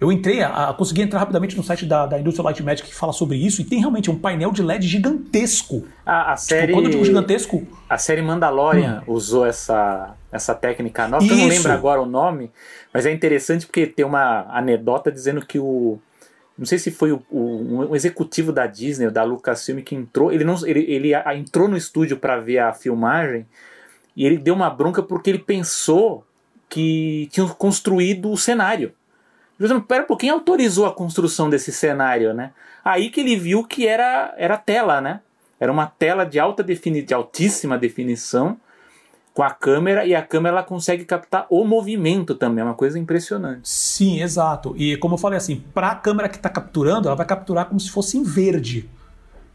Eu 0.00 0.12
entrei, 0.12 0.42
a, 0.42 0.68
a, 0.68 0.74
consegui 0.74 1.02
entrar 1.02 1.18
rapidamente 1.18 1.56
no 1.56 1.62
site 1.62 1.84
da, 1.84 2.06
da 2.06 2.20
Industrial 2.20 2.44
Light 2.44 2.62
Magic 2.62 2.88
que 2.88 2.94
fala 2.94 3.12
sobre 3.12 3.36
isso 3.36 3.60
e 3.60 3.64
tem 3.64 3.80
realmente 3.80 4.08
um 4.08 4.16
painel 4.16 4.52
de 4.52 4.62
LED 4.62 4.86
gigantesco. 4.86 5.86
A, 6.06 6.32
a 6.32 6.36
tipo, 6.36 6.46
série. 6.46 6.72
quando 6.72 6.84
eu 6.84 6.90
digo 6.92 7.04
gigantesco. 7.04 7.66
A 7.88 7.98
série 7.98 8.22
Mandalorian 8.22 9.02
hum. 9.08 9.12
usou 9.12 9.44
essa, 9.44 10.14
essa 10.30 10.54
técnica 10.54 11.08
nova, 11.08 11.24
eu 11.24 11.36
não 11.36 11.46
lembro 11.48 11.72
agora 11.72 12.00
o 12.00 12.06
nome, 12.06 12.52
mas 12.94 13.06
é 13.06 13.12
interessante 13.12 13.66
porque 13.66 13.86
tem 13.88 14.04
uma 14.04 14.46
anedota 14.50 15.10
dizendo 15.10 15.44
que 15.44 15.58
o. 15.58 15.98
Não 16.56 16.66
sei 16.66 16.78
se 16.78 16.90
foi 16.90 17.12
o, 17.12 17.22
o 17.30 17.90
um 17.90 17.94
executivo 17.94 18.52
da 18.52 18.66
Disney 18.66 19.06
ou 19.06 19.12
da 19.12 19.22
Lucasfilm 19.22 19.80
que 19.80 19.94
entrou. 19.94 20.32
Ele, 20.32 20.42
não, 20.42 20.54
ele, 20.66 20.84
ele 20.88 21.12
entrou 21.36 21.68
no 21.68 21.76
estúdio 21.76 22.16
para 22.16 22.38
ver 22.38 22.58
a 22.58 22.72
filmagem 22.72 23.46
e 24.16 24.26
ele 24.26 24.36
deu 24.38 24.54
uma 24.54 24.68
bronca 24.68 25.00
porque 25.00 25.30
ele 25.30 25.38
pensou 25.38 26.24
que 26.68 27.28
tinham 27.32 27.48
construído 27.48 28.30
o 28.30 28.36
cenário. 28.36 28.92
Ele 29.58 29.80
pera 29.80 30.04
um 30.04 30.06
pouquinho, 30.06 30.34
autorizou 30.34 30.86
a 30.86 30.94
construção 30.94 31.50
desse 31.50 31.72
cenário, 31.72 32.32
né? 32.32 32.52
Aí 32.84 33.10
que 33.10 33.20
ele 33.20 33.36
viu 33.36 33.64
que 33.64 33.86
era, 33.86 34.32
era 34.36 34.56
tela, 34.56 35.00
né? 35.00 35.20
Era 35.58 35.72
uma 35.72 35.86
tela 35.86 36.24
de 36.24 36.38
alta 36.38 36.62
defini 36.62 37.02
de 37.02 37.12
altíssima 37.12 37.76
definição 37.76 38.56
com 39.34 39.42
a 39.42 39.50
câmera 39.50 40.04
e 40.04 40.14
a 40.14 40.22
câmera 40.22 40.56
ela 40.56 40.64
consegue 40.64 41.04
captar 41.04 41.46
o 41.48 41.64
movimento 41.64 42.34
também, 42.34 42.62
é 42.62 42.64
uma 42.64 42.74
coisa 42.74 42.98
impressionante. 42.98 43.68
Sim, 43.68 44.20
exato. 44.20 44.74
E 44.76 44.96
como 44.96 45.14
eu 45.14 45.18
falei 45.18 45.36
assim, 45.36 45.62
para 45.72 45.90
a 45.90 45.94
câmera 45.94 46.28
que 46.28 46.36
está 46.36 46.48
capturando, 46.48 47.08
ela 47.08 47.16
vai 47.16 47.26
capturar 47.26 47.66
como 47.66 47.78
se 47.78 47.90
fosse 47.90 48.18
em 48.18 48.22
verde, 48.22 48.88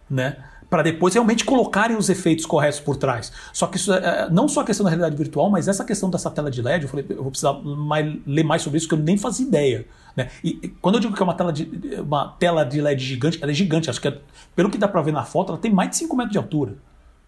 né? 0.10 0.38
Para 0.74 0.82
depois 0.82 1.14
realmente 1.14 1.46
colocarem 1.46 1.96
os 1.96 2.10
efeitos 2.10 2.48
corretos 2.48 2.80
por 2.80 2.98
trás. 2.98 3.32
Só 3.54 3.68
que 3.68 3.78
isso 3.78 3.94
é, 3.94 3.98
é 3.98 4.30
não 4.32 4.48
só 4.48 4.62
a 4.62 4.64
questão 4.66 4.84
da 4.84 4.90
realidade 4.90 5.16
virtual, 5.16 5.48
mas 5.48 5.68
essa 5.68 5.86
questão 5.86 6.10
dessa 6.10 6.32
tela 6.32 6.50
de 6.50 6.64
LED, 6.64 6.86
eu 6.86 6.90
falei, 6.90 7.06
eu 7.10 7.22
vou 7.22 7.30
precisar 7.30 7.54
mais, 7.54 8.12
ler 8.26 8.44
mais 8.44 8.64
sobre 8.64 8.80
isso, 8.80 8.88
que 8.88 8.96
eu 8.96 8.98
nem 8.98 9.16
fazia 9.16 9.46
ideia. 9.46 9.86
Né? 10.18 10.32
E, 10.44 10.58
e, 10.64 10.68
quando 10.70 10.96
eu 10.96 11.02
digo 11.02 11.14
que 11.14 11.22
é 11.22 11.24
uma 11.24 11.36
tela, 11.36 11.54
de, 11.54 11.70
uma 12.00 12.30
tela 12.40 12.64
de 12.64 12.82
LED 12.82 13.04
gigante, 13.04 13.38
ela 13.40 13.52
é 13.52 13.54
gigante, 13.54 13.88
acho 13.88 14.02
que 14.02 14.08
é, 14.08 14.18
pelo 14.56 14.72
que 14.72 14.80
dá 14.80 14.88
para 14.88 15.00
ver 15.04 15.12
na 15.12 15.24
foto, 15.24 15.52
ela 15.52 15.60
tem 15.60 15.72
mais 15.72 15.92
de 15.92 15.98
5 15.98 16.16
metros 16.16 16.32
de 16.32 16.40
altura. 16.40 16.74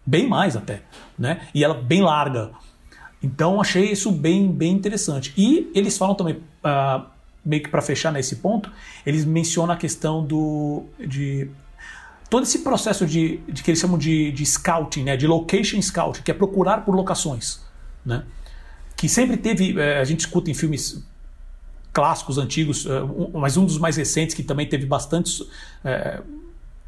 Bem 0.04 0.28
mais 0.28 0.56
até. 0.56 0.82
Né? 1.16 1.42
E 1.54 1.62
ela 1.62 1.74
bem 1.74 2.02
larga. 2.02 2.50
Então 3.22 3.60
achei 3.60 3.92
isso 3.92 4.10
bem, 4.10 4.50
bem 4.50 4.72
interessante. 4.72 5.32
E 5.36 5.70
eles 5.72 5.96
falam 5.96 6.16
também, 6.16 6.34
uh, 6.34 7.06
meio 7.44 7.62
que 7.62 7.68
para 7.68 7.80
fechar 7.80 8.12
nesse 8.12 8.34
ponto, 8.34 8.72
eles 9.06 9.24
mencionam 9.24 9.72
a 9.72 9.76
questão 9.76 10.26
do, 10.26 10.82
de 10.98 11.48
todo 12.28 12.42
esse 12.42 12.60
processo 12.60 13.06
de, 13.06 13.38
de 13.48 13.62
que 13.62 13.70
eles 13.70 13.80
chamam 13.80 13.98
de, 13.98 14.32
de 14.32 14.44
scouting, 14.44 15.04
né, 15.04 15.16
de 15.16 15.26
location 15.26 15.80
scouting, 15.80 16.22
que 16.22 16.30
é 16.30 16.34
procurar 16.34 16.84
por 16.84 16.94
locações, 16.94 17.60
né, 18.04 18.24
que 18.96 19.08
sempre 19.08 19.36
teve, 19.36 19.78
é, 19.78 19.98
a 19.98 20.04
gente 20.04 20.20
escuta 20.20 20.50
em 20.50 20.54
filmes 20.54 21.04
clássicos, 21.92 22.38
antigos, 22.38 22.86
é, 22.86 23.02
um, 23.02 23.38
mas 23.38 23.56
um 23.56 23.64
dos 23.64 23.78
mais 23.78 23.96
recentes 23.96 24.34
que 24.34 24.42
também 24.42 24.68
teve 24.68 24.86
bastante, 24.86 25.46
é, 25.84 26.20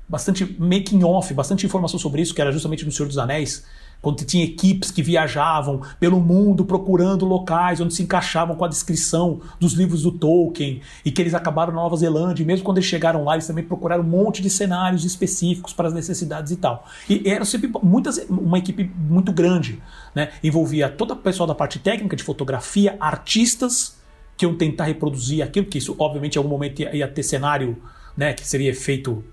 bastante 0.09 0.57
making 0.59 1.03
off, 1.05 1.33
bastante 1.33 1.65
informação 1.65 1.99
sobre 1.99 2.21
isso, 2.23 2.35
que 2.35 2.41
era 2.41 2.53
justamente 2.53 2.85
no 2.85 2.93
Senhor 2.93 3.09
dos 3.09 3.19
Anéis, 3.19 3.65
quando 4.01 4.25
tinha 4.25 4.45
equipes 4.45 4.91
que 4.91 5.03
viajavam 5.03 5.83
pelo 5.99 6.21
mundo 6.21 6.65
procurando 6.65 7.25
locais 7.25 7.81
onde 7.81 7.95
se 7.95 8.03
encaixavam 8.03 8.55
com 8.55 8.65
a 8.65 8.69
descrição 8.69 9.41
dos 9.59 9.73
livros 9.73 10.03
do 10.03 10.13
Tolkien 10.13 10.81
e 11.05 11.11
que 11.11 11.21
eles 11.21 11.35
acabaram 11.35 11.73
na 11.73 11.81
Nova 11.81 11.97
Zelândia, 11.97 12.43
e 12.43 12.47
mesmo 12.47 12.65
quando 12.65 12.79
eles 12.79 12.89
chegaram 12.89 13.25
lá, 13.25 13.35
eles 13.35 13.47
também 13.47 13.65
procuraram 13.65 14.05
um 14.05 14.07
monte 14.07 14.41
de 14.41 14.49
cenários 14.49 15.05
específicos 15.05 15.73
para 15.73 15.89
as 15.89 15.95
necessidades 15.95 16.53
e 16.53 16.57
tal. 16.57 16.87
E 17.09 17.29
era 17.29 17.45
sempre 17.45 17.71
muitas, 17.83 18.19
uma 18.29 18.59
equipe 18.59 18.91
muito 18.97 19.33
grande, 19.33 19.83
né? 20.15 20.31
envolvia 20.43 20.89
todo 20.89 21.13
o 21.13 21.17
pessoal 21.17 21.47
da 21.47 21.55
parte 21.55 21.79
técnica 21.79 22.15
de 22.15 22.23
fotografia, 22.23 22.97
artistas 23.01 23.99
que 24.37 24.45
iam 24.45 24.55
tentar 24.55 24.85
reproduzir 24.85 25.43
aquilo, 25.43 25.67
que 25.67 25.79
isso 25.79 25.97
obviamente 25.99 26.37
em 26.37 26.39
algum 26.39 26.49
momento 26.49 26.81
ia, 26.81 26.95
ia 26.95 27.09
ter 27.09 27.25
cenário 27.25 27.77
né, 28.17 28.33
que 28.33 28.47
seria 28.47 28.75
feito 28.75 29.25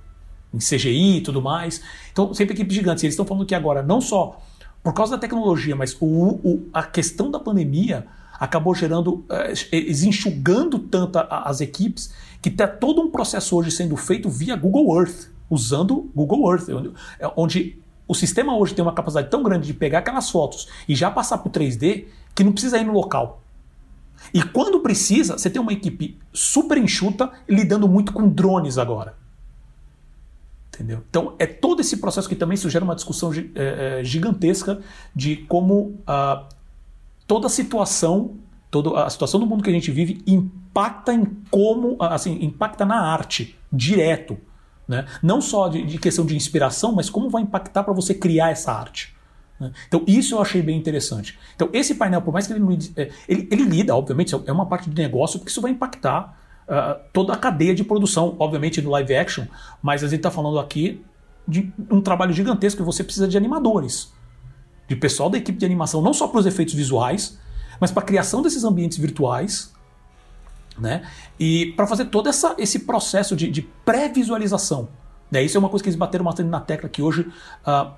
em 0.54 0.58
CGI 0.58 1.18
e 1.18 1.22
tudo 1.22 1.42
mais. 1.42 1.82
Então, 2.12 2.34
sempre 2.34 2.54
equipes 2.54 2.74
gigantes. 2.74 3.04
Eles 3.04 3.14
estão 3.14 3.26
falando 3.26 3.46
que 3.46 3.54
agora 3.54 3.84
não 3.84 4.00
só 4.00 4.42
por 4.86 4.94
causa 4.94 5.14
da 5.14 5.18
tecnologia, 5.18 5.76
mas 5.76 5.98
o, 6.00 6.06
o, 6.06 6.70
a 6.72 6.84
questão 6.84 7.32
da 7.32 7.40
pandemia 7.40 8.06
acabou 8.40 8.76
gerando, 8.76 9.16
uh, 9.16 10.08
enxugando 10.08 10.78
tanto 10.78 11.18
as 11.28 11.60
equipes, 11.60 12.14
que 12.40 12.50
está 12.50 12.68
todo 12.68 13.02
um 13.02 13.10
processo 13.10 13.58
hoje 13.58 13.72
sendo 13.72 13.98
feito 13.98 14.30
via 14.30 14.56
Google 14.56 14.96
Earth, 15.00 15.32
usando 15.50 16.12
Google 16.16 16.52
Earth, 16.52 16.70
onde, 16.70 16.92
onde 17.36 17.80
o 18.08 18.14
sistema 18.14 18.56
hoje 18.56 18.76
tem 18.76 18.86
uma 18.86 18.94
capacidade 18.94 19.32
tão 19.32 19.42
grande 19.42 19.66
de 19.66 19.74
pegar 19.74 20.00
aquelas 20.00 20.30
fotos 20.30 20.68
e 20.88 20.94
já 20.94 21.10
passar 21.10 21.40
para 21.40 21.50
o 21.50 21.52
3D 21.52 22.06
que 22.36 22.44
não 22.44 22.52
precisa 22.52 22.78
ir 22.78 22.86
no 22.86 22.94
local. 22.94 23.42
E 24.32 24.44
quando 24.44 24.82
precisa, 24.82 25.36
você 25.36 25.50
tem 25.50 25.60
uma 25.60 25.74
equipe 25.74 26.20
super 26.32 26.78
enxuta 26.78 27.32
lidando 27.50 27.90
muito 27.90 28.14
com 28.14 28.30
drones 28.30 28.78
agora. 28.78 29.16
Entendeu? 30.76 31.04
Então 31.10 31.34
é 31.40 31.46
todo 31.46 31.80
esse 31.80 31.98
processo 31.98 32.28
que 32.28 32.36
também 32.36 32.58
sugere 32.58 32.84
uma 32.84 32.96
discussão 32.96 33.32
é, 33.34 34.00
é, 34.00 34.04
gigantesca 34.04 34.82
de 35.16 35.38
como 35.38 35.98
uh, 36.02 36.46
toda 37.26 37.48
a 37.48 37.50
situação, 37.50 38.36
toda 38.70 39.04
a 39.06 39.10
situação 39.10 39.40
do 39.40 39.46
mundo 39.46 39.64
que 39.64 39.70
a 39.70 39.74
gente 39.74 39.90
vive 39.92 40.22
impacta 40.28 41.14
em 41.14 41.26
como, 41.50 41.96
assim, 42.02 42.44
impacta 42.44 42.86
na 42.86 43.00
arte 43.00 43.58
direto. 43.72 44.38
Né? 44.88 45.06
Não 45.24 45.42
só 45.42 45.68
de, 45.68 45.84
de 45.84 45.98
questão 45.98 46.26
de 46.26 46.36
inspiração, 46.36 46.94
mas 46.94 47.10
como 47.10 47.30
vai 47.30 47.42
impactar 47.42 47.84
para 47.84 47.94
você 47.94 48.14
criar 48.14 48.52
essa 48.52 48.74
arte. 48.74 49.16
Né? 49.60 49.72
Então, 49.88 50.04
isso 50.06 50.36
eu 50.36 50.42
achei 50.42 50.62
bem 50.62 50.78
interessante. 50.78 51.40
Então, 51.56 51.70
esse 51.72 51.96
painel, 51.96 52.22
por 52.22 52.34
mais 52.34 52.46
que 52.46 52.54
ele. 52.54 52.64
É, 52.98 53.10
ele, 53.28 53.48
ele 53.50 53.64
lida, 53.64 53.96
obviamente, 53.96 54.36
é 54.46 54.52
uma 54.52 54.66
parte 54.66 54.90
de 54.90 55.02
negócio, 55.02 55.40
porque 55.40 55.50
isso 55.50 55.62
vai 55.62 55.72
impactar 55.72 56.38
uh, 56.68 57.00
toda 57.12 57.34
a 57.34 57.38
cadeia 57.38 57.74
de 57.74 57.84
produção, 57.84 58.36
obviamente 58.40 58.82
no 58.82 58.90
live 58.92 59.16
action, 59.16 59.46
mas 59.82 60.04
a 60.04 60.08
gente 60.08 60.18
está 60.18 60.32
falando 60.32 60.60
aqui 60.60 61.04
de 61.48 61.72
um 61.92 62.02
trabalho 62.02 62.34
gigantesco 62.34 62.80
que 62.80 62.86
você 62.86 63.04
precisa 63.04 63.28
de 63.28 63.38
animadores, 63.38 64.12
de 64.88 64.96
pessoal 64.96 65.30
da 65.30 65.38
equipe 65.38 65.58
de 65.58 65.66
animação, 65.66 66.02
não 66.02 66.14
só 66.14 66.28
para 66.28 66.40
os 66.40 66.46
efeitos 66.46 66.74
visuais, 66.74 67.40
mas 67.80 67.92
para 67.92 68.04
a 68.04 68.06
criação 68.06 68.42
desses 68.42 68.64
ambientes 68.64 68.98
virtuais 68.98 69.74
né? 70.78 71.04
E 71.40 71.74
para 71.76 71.88
fazer 71.88 72.06
todo 72.06 72.28
essa, 72.28 72.56
esse 72.58 72.80
processo 72.80 73.36
de, 73.36 73.50
de 73.50 73.62
pré-visualização. 73.62 74.90
Né? 75.32 75.44
Isso 75.44 75.58
é 75.58 75.60
uma 75.60 75.70
coisa 75.70 75.84
que 75.84 75.90
eles 75.90 75.98
bateram 75.98 76.26
bastante 76.26 76.48
na 76.48 76.60
tecla 76.60 76.90
que 76.90 77.02
hoje. 77.02 77.22
Uh, 77.22 77.92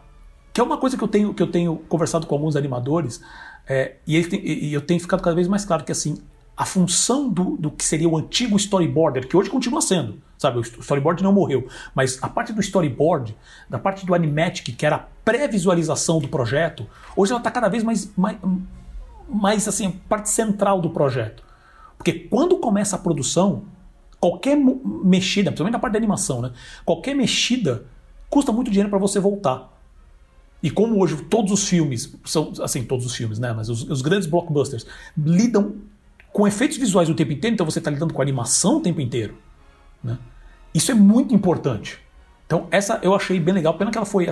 que 0.54 0.62
é 0.62 0.64
uma 0.64 0.78
coisa 0.78 0.98
que 0.98 1.04
eu 1.04 1.08
tenho, 1.08 1.34
que 1.34 1.44
eu 1.44 1.52
tenho 1.52 1.78
conversado 1.88 2.26
com 2.26 2.34
alguns 2.34 2.56
animadores, 2.56 3.22
é, 3.68 3.98
e, 4.08 4.20
tem, 4.24 4.44
e, 4.44 4.74
eu 4.74 4.82
tenho 4.82 5.00
ficado 5.00 5.22
cada 5.22 5.36
vez 5.36 5.48
mais 5.48 5.64
claro 5.64 5.84
que 5.84 5.92
assim, 5.92 6.18
a 6.58 6.66
função 6.66 7.30
do, 7.30 7.56
do 7.56 7.70
que 7.70 7.86
seria 7.86 8.10
o 8.10 8.18
antigo 8.18 8.58
storyboarder, 8.58 9.28
que 9.28 9.38
hoje 9.38 9.48
continua 9.48 9.80
sendo, 9.80 10.20
sabe? 10.40 10.58
O 10.58 10.62
storyboard 10.62 11.22
não 11.22 11.32
morreu, 11.32 11.68
mas 11.94 12.18
a 12.20 12.28
parte 12.28 12.52
do 12.52 12.60
storyboard, 12.60 13.38
da 13.70 13.78
parte 13.78 14.04
do 14.04 14.16
animatic, 14.16 14.76
que 14.76 14.86
era 14.86 14.96
a 14.96 15.00
pré-visualização 15.24 16.20
do 16.20 16.28
projeto, 16.28 16.88
hoje 17.16 17.32
ela 17.32 17.40
está 17.40 17.52
cada 17.52 17.70
vez 17.70 17.84
mais, 17.84 18.12
mais, 18.18 18.38
mais 19.30 19.68
assim, 19.68 19.92
parte 20.10 20.32
central 20.32 20.82
do 20.82 20.90
projeto. 20.90 21.44
Porque 21.96 22.12
quando 22.12 22.58
começa 22.58 22.96
a 22.96 23.00
produção, 23.00 23.66
qualquer 24.20 24.58
mexida, 24.58 25.52
principalmente 25.52 25.74
na 25.74 25.80
parte 25.80 25.94
da 25.94 26.00
animação, 26.00 26.42
né? 26.42 26.52
Qualquer 26.84 27.14
mexida 27.14 27.86
custa 28.32 28.52
muito 28.52 28.72
dinheiro 28.72 28.90
para 28.90 28.98
você 28.98 29.20
voltar. 29.20 29.72
E 30.62 30.72
como 30.72 31.00
hoje 31.00 31.18
todos 31.30 31.52
os 31.52 31.68
filmes, 31.68 32.16
são 32.26 32.52
assim, 32.64 32.84
todos 32.84 33.06
os 33.06 33.16
filmes, 33.16 33.38
né? 33.38 33.54
Mas 33.54 33.70
os, 33.70 33.84
os 33.84 34.02
grandes 34.02 34.28
blockbusters 34.28 34.88
lidam 35.16 35.76
com 36.38 36.48
efeitos 36.48 36.78
visuais 36.78 37.10
o 37.10 37.16
tempo 37.16 37.32
inteiro, 37.32 37.56
então 37.56 37.66
você 37.66 37.80
está 37.80 37.90
lidando 37.90 38.14
com 38.14 38.22
animação 38.22 38.78
o 38.78 38.80
tempo 38.80 39.02
inteiro. 39.02 39.36
Né? 40.04 40.20
Isso 40.72 40.92
é 40.92 40.94
muito 40.94 41.34
importante. 41.34 41.98
Então, 42.46 42.68
essa 42.70 43.00
eu 43.02 43.16
achei 43.16 43.40
bem 43.40 43.56
legal, 43.56 43.74
pena 43.74 43.90
que 43.90 43.98
ela 43.98 44.06
foi. 44.06 44.28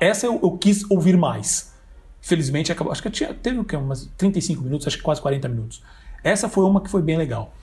Essa 0.00 0.26
eu, 0.26 0.40
eu 0.42 0.58
quis 0.58 0.84
ouvir 0.90 1.16
mais. 1.16 1.72
Felizmente, 2.20 2.72
acabou, 2.72 2.90
acho 2.90 3.00
que 3.00 3.08
tinha, 3.10 3.32
teve 3.32 3.60
o 3.60 3.64
quê? 3.64 3.76
Umas 3.76 4.10
35 4.16 4.60
minutos, 4.60 4.88
acho 4.88 4.96
que 4.96 5.04
quase 5.04 5.22
40 5.22 5.48
minutos. 5.48 5.84
Essa 6.24 6.48
foi 6.48 6.64
uma 6.64 6.80
que 6.80 6.90
foi 6.90 7.00
bem 7.00 7.16
legal. 7.16 7.54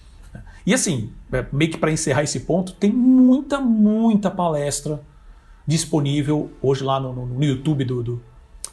E 0.65 0.73
assim, 0.73 1.11
é, 1.33 1.45
meio 1.51 1.71
que 1.71 1.77
para 1.77 1.91
encerrar 1.91 2.23
esse 2.23 2.39
ponto, 2.39 2.71
tem 2.71 2.89
muita, 2.89 3.59
muita 3.59 4.31
palestra 4.31 5.01
disponível 5.67 6.49
hoje 6.61 6.85
lá 6.85 7.01
no, 7.01 7.25
no 7.25 7.43
YouTube 7.43 7.83
do, 7.83 8.01
do, 8.01 8.23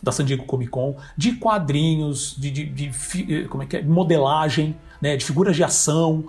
da 0.02 0.12
San 0.12 0.24
Diego 0.24 0.44
Comic 0.44 0.70
Con, 0.70 0.96
de 1.16 1.32
quadrinhos, 1.32 2.34
de, 2.38 2.50
de, 2.50 2.64
de 2.66 3.48
como 3.48 3.62
é 3.62 3.66
que 3.66 3.76
é? 3.78 3.82
modelagem, 3.82 4.76
né, 5.00 5.16
de 5.16 5.24
figuras 5.24 5.56
de 5.56 5.64
ação, 5.64 6.24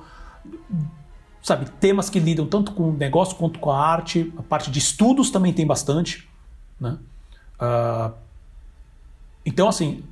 sabe, 1.41 1.70
temas 1.80 2.09
que 2.09 2.20
lidam 2.20 2.45
tanto 2.45 2.72
com 2.74 2.89
o 2.89 2.93
negócio 2.93 3.36
quanto 3.36 3.59
com 3.59 3.72
a 3.72 3.80
arte, 3.80 4.34
a 4.38 4.43
parte 4.43 4.70
de 4.70 4.80
estudos 4.80 5.32
também 5.32 5.53
tem 5.53 5.65
bastante, 5.65 6.28
né? 6.80 6.97
Uh, 7.59 8.13
então, 9.45 9.67
assim, 9.67 10.03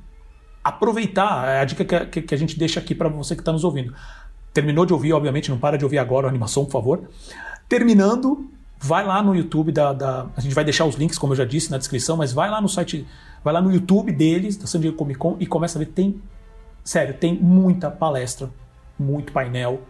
aproveitar 0.62 1.48
é 1.48 1.60
a 1.60 1.64
dica 1.64 1.84
que, 1.84 2.06
que, 2.06 2.22
que 2.22 2.34
a 2.34 2.38
gente 2.38 2.58
deixa 2.58 2.80
aqui 2.80 2.94
para 2.94 3.08
você 3.08 3.34
que 3.34 3.40
está 3.40 3.52
nos 3.52 3.64
ouvindo. 3.64 3.94
Terminou 4.52 4.84
de 4.84 4.92
ouvir, 4.92 5.12
obviamente, 5.12 5.50
não 5.50 5.58
para 5.58 5.78
de 5.78 5.84
ouvir 5.84 5.98
agora 5.98 6.26
a 6.26 6.30
animação, 6.30 6.64
por 6.64 6.72
favor. 6.72 7.08
Terminando, 7.68 8.50
vai 8.78 9.04
lá 9.04 9.22
no 9.22 9.34
YouTube 9.34 9.72
da, 9.72 9.92
da, 9.92 10.26
A 10.36 10.40
gente 10.40 10.54
vai 10.54 10.64
deixar 10.64 10.84
os 10.84 10.96
links, 10.96 11.18
como 11.18 11.32
eu 11.32 11.36
já 11.36 11.44
disse, 11.44 11.70
na 11.70 11.78
descrição, 11.78 12.16
mas 12.16 12.32
vai 12.32 12.50
lá 12.50 12.60
no 12.60 12.68
site, 12.68 13.06
vai 13.42 13.52
lá 13.52 13.60
no 13.60 13.72
YouTube 13.72 14.12
deles, 14.12 14.56
da 14.56 14.66
San 14.66 14.80
Diego 14.80 14.96
Comic 14.96 15.18
Con, 15.18 15.36
e 15.38 15.46
começa 15.46 15.78
a 15.78 15.80
ver. 15.80 15.86
Tem. 15.86 16.20
Sério, 16.84 17.14
tem 17.14 17.34
muita 17.34 17.90
palestra, 17.90 18.50
muito 18.98 19.32
painel. 19.32 19.82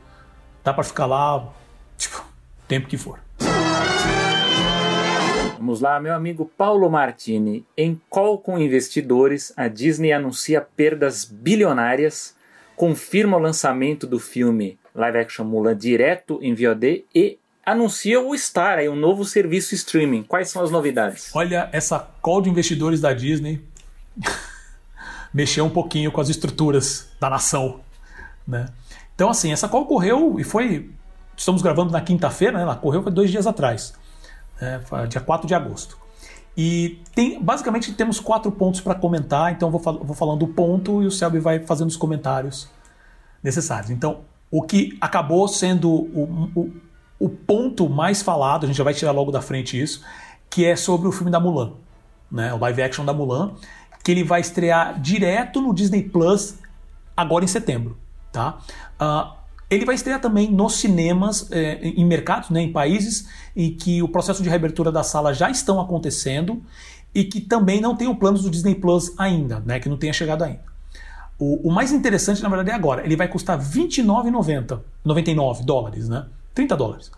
Dá 0.64 0.74
para 0.74 0.82
ficar 0.84 1.06
lá, 1.06 1.48
tipo, 1.96 2.24
tempo 2.66 2.88
que 2.88 2.96
for. 2.96 3.20
Vamos 5.56 5.80
lá, 5.80 6.00
meu 6.00 6.14
amigo 6.14 6.50
Paulo 6.56 6.88
Martini. 6.90 7.64
Em 7.76 8.00
Call 8.08 8.38
com 8.38 8.58
Investidores, 8.58 9.52
a 9.56 9.68
Disney 9.68 10.12
anuncia 10.12 10.60
perdas 10.60 11.24
bilionárias, 11.24 12.34
confirma 12.74 13.36
o 13.36 13.40
lançamento 13.40 14.06
do 14.06 14.18
filme 14.18 14.78
live 14.94 15.18
action 15.18 15.44
Mulan 15.44 15.76
direto 15.76 16.38
em 16.42 16.54
VOD 16.54 17.04
e 17.14 17.38
anuncia 17.70 18.20
o 18.20 18.36
Star, 18.36 18.78
aí, 18.78 18.88
um 18.88 18.96
novo 18.96 19.24
serviço 19.24 19.74
streaming. 19.74 20.22
Quais 20.22 20.50
são 20.50 20.62
as 20.62 20.70
novidades? 20.70 21.30
Olha, 21.34 21.68
essa 21.72 21.98
call 22.20 22.40
de 22.40 22.50
investidores 22.50 23.00
da 23.00 23.12
Disney 23.12 23.62
mexeu 25.32 25.64
um 25.64 25.70
pouquinho 25.70 26.10
com 26.10 26.20
as 26.20 26.28
estruturas 26.28 27.08
da 27.20 27.30
nação. 27.30 27.80
Né? 28.46 28.66
Então, 29.14 29.28
assim, 29.30 29.52
essa 29.52 29.68
call 29.68 29.86
correu 29.86 30.38
e 30.38 30.44
foi. 30.44 30.90
Estamos 31.36 31.62
gravando 31.62 31.92
na 31.92 32.00
quinta-feira, 32.00 32.56
né? 32.56 32.64
Ela 32.64 32.74
correu 32.74 33.02
foi 33.02 33.12
dois 33.12 33.30
dias 33.30 33.46
atrás 33.46 33.94
é, 34.60 35.06
dia 35.06 35.20
4 35.20 35.46
de 35.46 35.54
agosto. 35.54 35.98
E 36.56 37.00
tem, 37.14 37.40
basicamente 37.40 37.92
temos 37.92 38.18
quatro 38.18 38.50
pontos 38.50 38.80
para 38.80 38.94
comentar, 38.94 39.52
então 39.52 39.70
vou, 39.70 39.80
vou 39.80 40.14
falando 40.14 40.42
o 40.42 40.48
ponto 40.48 41.02
e 41.02 41.06
o 41.06 41.10
Selby 41.10 41.38
vai 41.38 41.60
fazendo 41.60 41.88
os 41.88 41.96
comentários 41.96 42.68
necessários. 43.42 43.90
Então, 43.90 44.20
o 44.50 44.62
que 44.62 44.96
acabou 45.00 45.46
sendo 45.46 45.88
o, 45.88 46.50
o, 46.56 46.72
o, 47.18 47.28
ponto 47.28 47.88
mais 47.88 48.22
falado, 48.22 48.64
a 48.64 48.66
gente 48.66 48.76
já 48.76 48.84
vai 48.84 48.94
tirar 48.94 49.12
logo 49.12 49.30
da 49.30 49.42
frente 49.42 49.80
isso, 49.80 50.02
que 50.48 50.64
é 50.64 50.76
sobre 50.76 51.08
o 51.08 51.12
filme 51.12 51.30
da 51.30 51.40
Mulan, 51.40 51.72
né, 52.30 52.52
o 52.54 52.58
live 52.58 52.82
action 52.82 53.04
da 53.04 53.12
Mulan, 53.12 53.52
que 54.02 54.10
ele 54.10 54.24
vai 54.24 54.40
estrear 54.40 55.00
direto 55.00 55.60
no 55.60 55.74
Disney 55.74 56.02
Plus 56.02 56.56
agora 57.16 57.44
em 57.44 57.48
setembro. 57.48 57.96
Tá? 58.32 58.58
Uh, 59.00 59.36
ele 59.70 59.84
vai 59.84 59.94
estrear 59.94 60.20
também 60.20 60.50
nos 60.50 60.74
cinemas, 60.74 61.50
é, 61.50 61.74
em 61.82 62.04
mercados, 62.04 62.50
né, 62.50 62.62
em 62.62 62.72
países 62.72 63.28
em 63.54 63.74
que 63.74 64.02
o 64.02 64.08
processo 64.08 64.42
de 64.42 64.48
reabertura 64.48 64.90
da 64.90 65.02
sala 65.02 65.34
já 65.34 65.50
estão 65.50 65.78
acontecendo 65.80 66.62
e 67.14 67.24
que 67.24 67.40
também 67.40 67.80
não 67.80 67.94
tem 67.94 68.08
o 68.08 68.14
planos 68.14 68.42
do 68.42 68.50
Disney 68.50 68.74
Plus 68.74 69.12
ainda, 69.18 69.60
né, 69.60 69.78
que 69.78 69.88
não 69.88 69.96
tenha 69.96 70.12
chegado 70.12 70.44
ainda. 70.44 70.62
O, 71.38 71.68
o 71.68 71.72
mais 71.72 71.92
interessante, 71.92 72.42
na 72.42 72.48
verdade, 72.48 72.70
é 72.70 72.74
agora. 72.74 73.04
Ele 73.04 73.14
vai 73.14 73.28
custar 73.28 73.58
R$ 73.58 73.64
29,90, 73.64 74.80
99 75.04 75.64
dólares, 75.64 76.08
né? 76.08 76.26
30 76.58 76.76
dólares. 76.76 77.12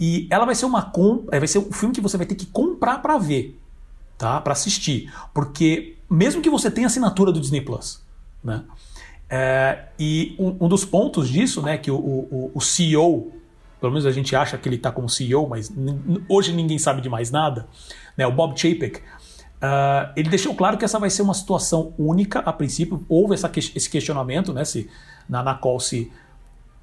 E 0.00 0.26
ela 0.28 0.44
vai 0.44 0.56
ser 0.56 0.66
uma 0.66 0.82
compra, 0.82 1.38
vai 1.38 1.46
ser 1.46 1.58
um 1.58 1.70
filme 1.72 1.94
que 1.94 2.00
você 2.00 2.16
vai 2.16 2.26
ter 2.26 2.34
que 2.34 2.46
comprar 2.46 2.98
para 2.98 3.16
ver, 3.16 3.56
tá? 4.18 4.40
Para 4.40 4.52
assistir, 4.52 5.12
porque 5.32 5.96
mesmo 6.10 6.42
que 6.42 6.50
você 6.50 6.68
tenha 6.68 6.88
assinatura 6.88 7.30
do 7.30 7.40
Disney 7.40 7.60
Plus, 7.60 8.02
né? 8.42 8.64
É, 9.30 9.84
e 9.98 10.34
um, 10.38 10.64
um, 10.64 10.68
dos 10.68 10.84
pontos 10.84 11.28
disso, 11.28 11.62
né, 11.62 11.78
que 11.78 11.90
o, 11.90 11.96
o, 11.96 12.50
o, 12.52 12.60
CEO, 12.60 13.32
pelo 13.80 13.92
menos 13.92 14.04
a 14.04 14.10
gente 14.10 14.36
acha 14.36 14.58
que 14.58 14.68
ele 14.68 14.76
está 14.76 14.92
como 14.92 15.08
CEO, 15.08 15.48
mas 15.48 15.72
hoje 16.28 16.52
ninguém 16.52 16.78
sabe 16.78 17.00
de 17.00 17.08
mais 17.08 17.30
nada, 17.30 17.66
né, 18.14 18.26
o 18.26 18.32
Bob 18.32 18.58
Chapek, 18.60 18.98
uh, 18.98 20.12
ele 20.14 20.28
deixou 20.28 20.54
claro 20.54 20.76
que 20.76 20.84
essa 20.84 20.98
vai 20.98 21.08
ser 21.08 21.22
uma 21.22 21.32
situação 21.32 21.94
única 21.96 22.40
a 22.40 22.52
princípio. 22.52 23.06
Houve 23.08 23.32
essa, 23.32 23.50
esse 23.56 23.88
questionamento, 23.88 24.52
né, 24.52 24.66
se, 24.66 24.90
na, 25.26 25.42
na 25.42 25.54
qual 25.54 25.80
se, 25.80 26.12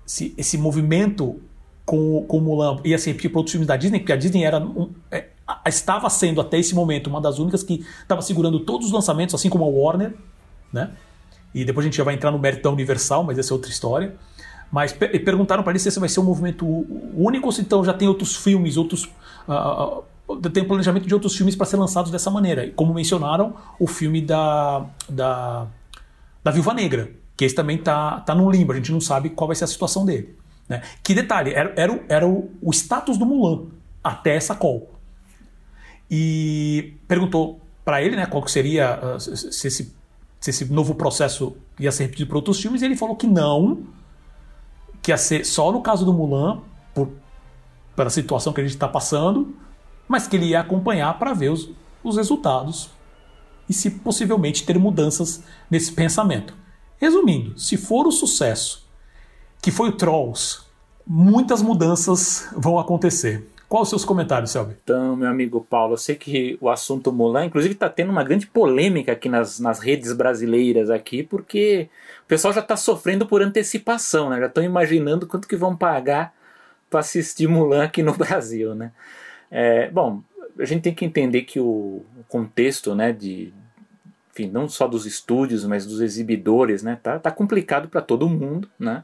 se 0.03 0.33
esse 0.35 0.57
movimento 0.57 1.39
com, 1.89 2.23
com 2.27 2.39
Mulan 2.39 2.77
ia 2.85 2.99
ser 2.99 3.15
para 3.15 3.39
outros 3.39 3.51
filmes 3.51 3.67
da 3.67 3.75
Disney, 3.75 3.97
porque 3.97 4.13
a 4.13 4.15
Disney 4.15 4.43
era 4.43 4.59
um, 4.59 4.91
é, 5.09 5.25
estava 5.65 6.07
sendo 6.07 6.39
até 6.39 6.59
esse 6.59 6.75
momento 6.75 7.07
uma 7.07 7.19
das 7.19 7.39
únicas 7.39 7.63
que 7.63 7.83
estava 8.03 8.21
segurando 8.21 8.59
todos 8.59 8.85
os 8.85 8.93
lançamentos, 8.93 9.33
assim 9.33 9.49
como 9.49 9.65
a 9.65 9.67
Warner, 9.67 10.13
né? 10.71 10.91
E 11.51 11.65
depois 11.65 11.83
a 11.83 11.87
gente 11.87 11.97
já 11.97 12.03
vai 12.03 12.13
entrar 12.13 12.29
no 12.29 12.37
mérito 12.37 12.61
da 12.61 12.69
Universal, 12.69 13.23
mas 13.23 13.39
essa 13.39 13.51
é 13.51 13.55
outra 13.55 13.71
história. 13.71 14.15
Mas 14.71 14.93
per 14.93 15.09
perguntaram 15.25 15.63
para 15.63 15.71
ele 15.71 15.79
se 15.79 15.89
esse 15.89 15.99
vai 15.99 16.07
ser 16.07 16.19
um 16.19 16.25
movimento 16.25 16.63
único 17.15 17.47
ou 17.47 17.51
se 17.51 17.61
então 17.61 17.83
já 17.83 17.91
tem 17.91 18.07
outros 18.07 18.35
filmes, 18.35 18.77
outros. 18.77 19.05
Uh, 19.47 20.03
tem 20.53 20.63
planejamento 20.63 21.07
de 21.07 21.13
outros 21.15 21.35
filmes 21.35 21.55
para 21.55 21.65
ser 21.65 21.77
lançados 21.77 22.11
dessa 22.11 22.29
maneira. 22.29 22.67
E 22.67 22.69
como 22.69 22.93
mencionaram, 22.93 23.55
o 23.79 23.87
filme 23.87 24.21
da, 24.21 24.85
da, 25.09 25.65
da 26.43 26.51
Viúva 26.51 26.71
Negra, 26.71 27.09
que 27.35 27.45
esse 27.45 27.55
também 27.55 27.77
está 27.77 28.19
tá 28.19 28.35
num 28.35 28.47
limbo, 28.51 28.73
a 28.73 28.75
gente 28.75 28.91
não 28.91 29.01
sabe 29.01 29.31
qual 29.31 29.47
vai 29.47 29.55
ser 29.55 29.63
a 29.63 29.67
situação 29.67 30.05
dele. 30.05 30.37
Né? 30.69 30.83
Que 31.03 31.15
detalhe, 31.15 31.51
era, 31.51 31.73
era, 31.75 31.91
o, 31.91 32.03
era 32.07 32.27
o, 32.27 32.51
o 32.61 32.71
status 32.71 33.17
do 33.17 33.25
Mulan 33.25 33.65
até 34.03 34.35
essa 34.35 34.55
call. 34.55 34.93
e 36.09 36.93
perguntou 37.07 37.59
para 37.83 38.03
ele 38.03 38.15
né, 38.15 38.27
qual 38.27 38.43
que 38.43 38.51
seria 38.51 38.99
uh, 39.15 39.19
se, 39.19 39.67
esse, 39.67 39.95
se 40.39 40.49
esse 40.51 40.65
novo 40.71 40.93
processo 40.93 41.57
ia 41.79 41.91
ser 41.91 42.03
repetido 42.03 42.29
para 42.29 42.37
outros 42.37 42.61
filmes, 42.61 42.83
e 42.83 42.85
ele 42.85 42.95
falou 42.95 43.15
que 43.15 43.25
não, 43.25 43.83
que 45.01 45.11
ia 45.11 45.17
ser 45.17 45.43
só 45.43 45.71
no 45.71 45.81
caso 45.81 46.05
do 46.05 46.13
Mulan, 46.13 46.61
por, 46.93 47.09
pela 47.95 48.11
situação 48.11 48.53
que 48.53 48.61
a 48.61 48.63
gente 48.63 48.73
está 48.73 48.87
passando, 48.87 49.55
mas 50.07 50.27
que 50.27 50.35
ele 50.35 50.47
ia 50.47 50.59
acompanhar 50.59 51.17
para 51.17 51.33
ver 51.33 51.49
os, 51.49 51.71
os 52.03 52.15
resultados 52.15 52.91
e 53.67 53.73
se 53.73 53.89
possivelmente 53.89 54.63
ter 54.63 54.77
mudanças 54.77 55.43
nesse 55.69 55.91
pensamento. 55.91 56.55
Resumindo, 56.97 57.57
se 57.57 57.75
for 57.75 58.05
o 58.05 58.11
sucesso 58.11 58.78
que 59.69 59.75
foi 59.75 59.89
o 59.89 59.91
Trolls, 59.91 60.61
muitas 61.05 61.61
mudanças 61.61 62.49
vão 62.57 62.79
acontecer. 62.79 63.47
Quais 63.67 63.83
os 63.83 63.89
seus 63.89 64.05
comentários, 64.05 64.49
Selby? 64.49 64.75
Então, 64.83 65.15
meu 65.15 65.29
amigo 65.29 65.63
Paulo, 65.69 65.93
eu 65.93 65.97
sei 65.97 66.15
que 66.15 66.57
o 66.59 66.71
assunto 66.71 67.13
Mulan, 67.13 67.45
inclusive, 67.45 67.75
está 67.75 67.87
tendo 67.87 68.11
uma 68.11 68.23
grande 68.23 68.47
polêmica 68.47 69.11
aqui 69.11 69.29
nas, 69.29 69.59
nas 69.59 69.79
redes 69.79 70.11
brasileiras 70.11 70.89
aqui, 70.89 71.21
porque 71.21 71.87
o 72.23 72.27
pessoal 72.27 72.51
já 72.51 72.61
está 72.61 72.75
sofrendo 72.75 73.27
por 73.27 73.43
antecipação, 73.43 74.31
né? 74.31 74.39
Já 74.39 74.47
estão 74.47 74.63
imaginando 74.63 75.27
quanto 75.27 75.47
que 75.47 75.55
vão 75.55 75.75
pagar 75.75 76.33
para 76.89 77.01
assistir 77.01 77.47
Mulan 77.47 77.83
aqui 77.83 78.01
no 78.01 78.13
Brasil, 78.17 78.73
né? 78.73 78.91
É, 79.51 79.87
bom, 79.91 80.23
a 80.57 80.65
gente 80.65 80.81
tem 80.81 80.95
que 80.95 81.05
entender 81.05 81.43
que 81.43 81.59
o 81.59 82.03
contexto, 82.27 82.95
né, 82.95 83.13
de, 83.13 83.53
enfim, 84.31 84.49
não 84.49 84.67
só 84.67 84.87
dos 84.87 85.05
estúdios, 85.05 85.63
mas 85.63 85.85
dos 85.85 86.01
exibidores, 86.01 86.81
né, 86.81 86.97
tá, 87.03 87.19
tá 87.19 87.29
complicado 87.29 87.87
para 87.87 88.01
todo 88.01 88.27
mundo, 88.27 88.67
né? 88.79 89.03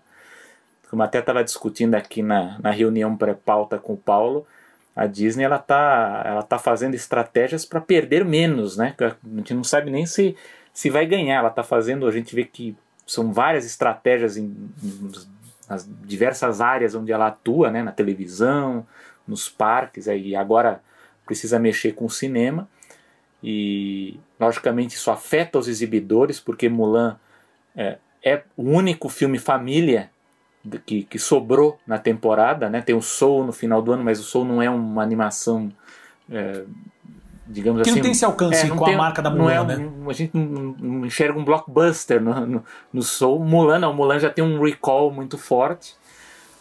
Como 0.95 1.03
até 1.03 1.19
estava 1.19 1.43
discutindo 1.43 1.93
aqui 1.93 2.23
na, 2.23 2.57
na 2.57 2.71
reunião 2.71 3.17
pré-pauta 3.17 3.77
com 3.77 3.95
o 3.95 3.97
Paulo, 3.97 4.47
a 4.95 5.05
Disney 5.05 5.43
ela 5.43 5.59
tá, 5.59 6.23
ela 6.25 6.41
tá 6.41 6.57
fazendo 6.57 6.95
estratégias 6.95 7.65
para 7.65 7.81
perder 7.81 8.23
menos, 8.23 8.77
né? 8.77 8.95
A 9.01 9.13
gente 9.35 9.53
não 9.53 9.61
sabe 9.61 9.91
nem 9.91 10.05
se, 10.05 10.37
se 10.73 10.89
vai 10.89 11.05
ganhar. 11.05 11.39
Ela 11.39 11.49
está 11.49 11.63
fazendo, 11.63 12.07
a 12.07 12.11
gente 12.11 12.33
vê 12.33 12.45
que 12.45 12.77
são 13.05 13.33
várias 13.33 13.65
estratégias 13.65 14.37
em, 14.37 14.55
nas 15.67 15.85
diversas 16.05 16.61
áreas 16.61 16.95
onde 16.95 17.11
ela 17.11 17.27
atua, 17.27 17.69
né? 17.69 17.83
Na 17.83 17.91
televisão, 17.91 18.87
nos 19.27 19.49
parques, 19.49 20.07
aí 20.07 20.33
agora 20.33 20.81
precisa 21.25 21.59
mexer 21.59 21.91
com 21.91 22.05
o 22.05 22.09
cinema. 22.09 22.69
E 23.43 24.17
logicamente 24.39 24.95
isso 24.95 25.11
afeta 25.11 25.59
os 25.59 25.67
exibidores, 25.67 26.39
porque 26.39 26.69
Mulan 26.69 27.19
é, 27.75 27.97
é 28.23 28.43
o 28.55 28.63
único 28.63 29.09
filme 29.09 29.37
família 29.37 30.09
que, 30.85 31.03
que 31.03 31.19
sobrou 31.19 31.79
na 31.85 31.97
temporada, 31.97 32.69
né? 32.69 32.81
Tem 32.81 32.95
o 32.95 33.01
Soul 33.01 33.45
no 33.45 33.51
final 33.51 33.81
do 33.81 33.91
ano, 33.91 34.03
mas 34.03 34.19
o 34.19 34.23
Soul 34.23 34.45
não 34.45 34.61
é 34.61 34.69
uma 34.69 35.03
animação, 35.03 35.71
é, 36.29 36.63
digamos 37.47 37.81
que 37.81 37.89
assim. 37.89 37.93
Que 37.93 37.99
não 37.99 38.03
tem 38.03 38.11
esse 38.11 38.25
alcance 38.25 38.65
é, 38.65 38.69
com 38.69 38.85
tem, 38.85 38.95
a 38.95 38.97
marca 38.97 39.21
da 39.21 39.29
Mulan, 39.29 39.51
é 39.51 39.61
um, 39.61 39.65
né? 39.65 39.91
A 40.09 40.13
gente 40.13 40.35
não, 40.35 40.75
não, 40.79 41.05
enxerga 41.05 41.37
um 41.37 41.45
blockbuster 41.45 42.21
no, 42.21 42.45
no, 42.45 42.63
no 42.91 43.01
Soul. 43.01 43.39
Mulan 43.39 43.79
não, 43.79 43.93
Mulan 43.93 44.19
já 44.19 44.29
tem 44.29 44.43
um 44.43 44.61
recall 44.61 45.11
muito 45.11 45.37
forte 45.37 45.95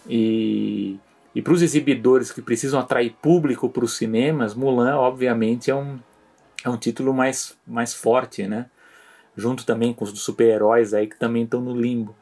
e 0.08 0.98
e 1.34 1.42
para 1.42 1.52
os 1.52 1.62
exibidores 1.62 2.30
que 2.30 2.40
precisam 2.40 2.78
atrair 2.78 3.16
público 3.20 3.68
para 3.68 3.84
os 3.84 3.96
cinemas, 3.96 4.54
Mulan, 4.54 4.96
obviamente, 4.96 5.70
é 5.70 5.74
um, 5.74 5.98
é 6.64 6.68
um 6.68 6.76
título 6.76 7.12
mais, 7.12 7.58
mais 7.66 7.92
forte, 7.92 8.46
né? 8.46 8.66
Junto 9.36 9.66
também 9.66 9.92
com 9.92 10.04
os 10.04 10.22
super-heróis 10.22 10.94
aí 10.94 11.08
que 11.08 11.18
também 11.18 11.42
estão 11.42 11.60
no 11.60 11.74
limbo. 11.74 12.14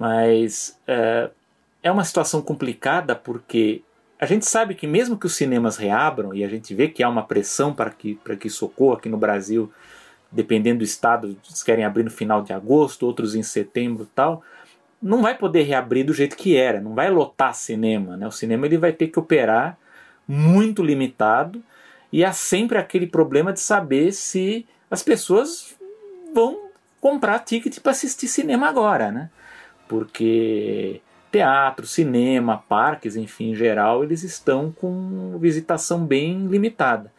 Mas 0.00 0.80
é, 0.88 1.28
é 1.82 1.92
uma 1.92 2.04
situação 2.04 2.40
complicada 2.40 3.14
porque 3.14 3.82
a 4.18 4.24
gente 4.24 4.46
sabe 4.46 4.74
que 4.74 4.86
mesmo 4.86 5.18
que 5.18 5.26
os 5.26 5.36
cinemas 5.36 5.76
reabram, 5.76 6.34
e 6.34 6.42
a 6.42 6.48
gente 6.48 6.74
vê 6.74 6.88
que 6.88 7.02
há 7.02 7.08
uma 7.08 7.22
pressão 7.22 7.74
para 7.74 7.90
que, 7.90 8.14
para 8.16 8.34
que 8.34 8.48
isso 8.48 8.72
aqui 8.94 9.10
no 9.10 9.18
Brasil, 9.18 9.70
dependendo 10.32 10.78
do 10.78 10.84
estado, 10.84 11.36
eles 11.46 11.62
querem 11.62 11.84
abrir 11.84 12.02
no 12.02 12.10
final 12.10 12.40
de 12.40 12.50
agosto, 12.50 13.06
outros 13.06 13.34
em 13.34 13.42
setembro 13.42 14.08
tal, 14.14 14.42
não 15.02 15.20
vai 15.20 15.36
poder 15.36 15.64
reabrir 15.64 16.04
do 16.04 16.14
jeito 16.14 16.34
que 16.34 16.56
era, 16.56 16.80
não 16.80 16.94
vai 16.94 17.10
lotar 17.10 17.54
cinema. 17.54 18.16
Né? 18.16 18.26
O 18.26 18.32
cinema 18.32 18.64
ele 18.64 18.78
vai 18.78 18.92
ter 18.92 19.08
que 19.08 19.18
operar 19.18 19.78
muito 20.26 20.82
limitado 20.82 21.62
e 22.10 22.24
há 22.24 22.32
sempre 22.32 22.78
aquele 22.78 23.06
problema 23.06 23.52
de 23.52 23.60
saber 23.60 24.12
se 24.12 24.66
as 24.90 25.02
pessoas 25.02 25.74
vão 26.34 26.70
comprar 27.00 27.40
ticket 27.40 27.80
para 27.80 27.92
assistir 27.92 28.28
cinema 28.28 28.66
agora, 28.66 29.12
né? 29.12 29.30
Porque 29.90 31.00
teatro, 31.32 31.84
cinema, 31.84 32.62
parques, 32.68 33.16
enfim, 33.16 33.50
em 33.50 33.54
geral, 33.56 34.04
eles 34.04 34.22
estão 34.22 34.70
com 34.70 35.36
visitação 35.36 36.06
bem 36.06 36.46
limitada. 36.46 37.12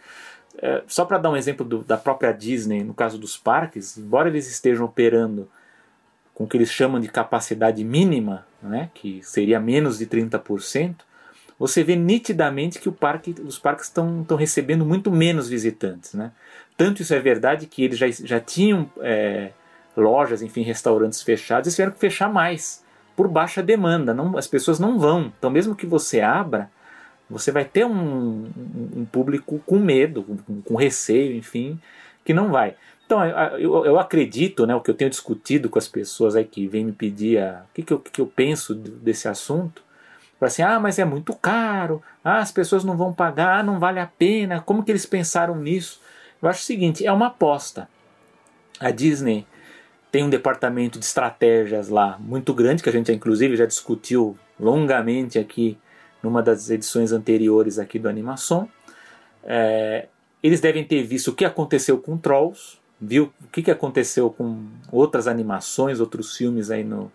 É, 0.58 0.82
só 0.88 1.04
para 1.04 1.18
dar 1.18 1.32
um 1.32 1.36
exemplo 1.36 1.66
do, 1.66 1.80
da 1.80 1.98
própria 1.98 2.32
Disney, 2.32 2.82
no 2.82 2.94
caso 2.94 3.18
dos 3.18 3.36
parques, 3.36 3.98
embora 3.98 4.30
eles 4.30 4.50
estejam 4.50 4.86
operando 4.86 5.50
com 6.34 6.46
o 6.46 6.48
que 6.48 6.56
eles 6.56 6.72
chamam 6.72 7.02
de 7.02 7.10
capacidade 7.10 7.84
mínima, 7.84 8.48
né, 8.64 8.90
que 8.94 9.22
seria 9.22 9.60
menos 9.60 9.98
de 9.98 10.06
30%, 10.06 10.96
você 11.60 11.84
vê 11.84 11.98
nitidamente 11.98 12.80
que 12.80 12.90
parque, 12.90 13.36
os 13.46 13.60
parques 13.60 13.88
estão 13.88 14.26
recebendo 14.38 14.86
muito 14.86 15.12
menos 15.12 15.50
visitantes. 15.50 16.14
Né? 16.14 16.32
Tanto 16.78 17.02
isso 17.02 17.14
é 17.14 17.20
verdade 17.20 17.68
que 17.68 17.84
eles 17.84 17.98
já, 17.98 18.10
já 18.10 18.40
tinham 18.40 18.90
é, 19.02 19.52
lojas, 19.96 20.42
enfim, 20.42 20.62
restaurantes 20.62 21.22
fechados, 21.22 21.72
e 21.72 21.76
tiveram 21.76 21.92
que 21.92 22.00
fechar 22.00 22.32
mais, 22.32 22.84
por 23.16 23.28
baixa 23.28 23.62
demanda. 23.62 24.14
Não, 24.14 24.38
as 24.38 24.48
pessoas 24.48 24.80
não 24.80 24.98
vão. 24.98 25.32
Então, 25.38 25.50
mesmo 25.50 25.76
que 25.76 25.86
você 25.86 26.22
abra, 26.22 26.70
você 27.30 27.52
vai 27.52 27.66
ter 27.66 27.86
um, 27.86 28.50
um 28.96 29.06
público 29.06 29.62
com 29.66 29.80
medo, 29.80 30.24
com, 30.24 30.62
com, 30.62 30.76
receio, 30.76 31.36
enfim, 31.36 31.80
que 32.26 32.34
não 32.34 32.52
vai. 32.52 32.76
Então, 33.06 33.26
eu, 33.58 33.86
eu 33.86 34.00
acredito, 34.00 34.66
né, 34.66 34.76
o 34.76 34.82
que 34.82 34.90
eu 34.90 34.96
tenho 34.96 35.10
discutido 35.10 35.70
com 35.70 35.80
as 35.80 35.88
pessoas 35.88 36.36
aí 36.36 36.46
que 36.46 36.68
vêm 36.68 36.86
me 36.86 36.92
pedir 36.92 37.40
a, 37.40 37.64
o 37.70 37.74
que, 37.74 37.84
que, 37.84 37.94
eu, 37.94 38.00
que 38.00 38.22
eu 38.22 38.28
penso 38.28 38.74
desse 38.74 39.28
assunto, 39.28 39.84
assim, 40.40 40.62
ah, 40.62 40.80
mas 40.80 40.98
é 40.98 41.06
muito 41.06 41.36
caro, 41.36 42.02
ah, 42.24 42.40
as 42.40 42.52
pessoas 42.52 42.84
não 42.84 42.98
vão 42.98 43.14
pagar, 43.14 43.60
ah, 43.60 43.64
não 43.64 43.80
vale 43.80 44.00
a 44.00 44.08
pena, 44.08 44.62
como 44.62 44.84
que 44.84 44.92
eles 44.92 45.06
pensaram 45.06 45.56
nisso? 45.56 46.02
Eu 46.42 46.50
acho 46.50 46.62
o 46.62 46.66
seguinte, 46.66 47.06
é 47.06 47.12
uma 47.12 47.28
aposta. 47.28 47.88
A 48.80 48.90
Disney 48.90 49.46
tem 50.12 50.24
um 50.24 50.30
departamento 50.30 51.00
de 51.00 51.06
estratégias 51.06 51.88
lá 51.88 52.18
muito 52.20 52.54
grande, 52.54 52.84
que 52.84 52.90
a 52.90 52.92
gente 52.92 53.12
inclusive 53.12 53.56
já 53.56 53.66
discutiu 53.66 54.38
longamente 54.60 55.40
aqui 55.40 55.78
numa 56.22 56.44
das 56.44 56.70
edições 56.70 57.12
anteriores 57.12 57.80
aqui 57.80 57.98
do 57.98 58.10
Animação. 58.10 58.70
É, 59.44 60.08
eles 60.44 60.60
devem 60.60 60.84
ter 60.84 61.04
visto 61.04 61.30
o 61.30 61.34
que 61.34 61.46
aconteceu 61.46 61.98
com 61.98 62.18
Trolls, 62.18 62.78
viu 63.00 63.32
o 63.42 63.48
que, 63.48 63.64
que 63.64 63.72
aconteceu 63.72 64.30
com 64.30 64.66
outras 64.92 65.28
animações, 65.28 66.00
outros 66.00 66.36
filmes 66.36 66.70
aí 66.70 66.84
no, 66.84 67.12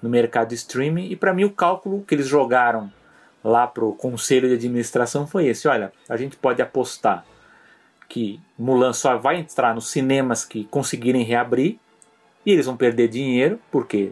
no 0.00 0.08
mercado 0.08 0.54
streaming, 0.54 1.10
e 1.10 1.16
para 1.16 1.34
mim 1.34 1.44
o 1.44 1.50
cálculo 1.50 2.02
que 2.06 2.14
eles 2.14 2.26
jogaram 2.26 2.90
lá 3.42 3.66
para 3.66 3.84
o 3.84 3.92
conselho 3.92 4.48
de 4.48 4.54
administração 4.54 5.26
foi 5.26 5.46
esse: 5.46 5.68
olha, 5.68 5.92
a 6.08 6.16
gente 6.16 6.36
pode 6.36 6.62
apostar 6.62 7.24
que 8.08 8.40
Mulan 8.58 8.92
só 8.92 9.18
vai 9.18 9.38
entrar 9.38 9.74
nos 9.74 9.90
cinemas 9.90 10.44
que 10.44 10.64
conseguirem 10.64 11.22
reabrir, 11.22 11.78
e 12.48 12.50
eles 12.50 12.64
vão 12.64 12.78
perder 12.78 13.08
dinheiro, 13.08 13.60
porque 13.70 14.10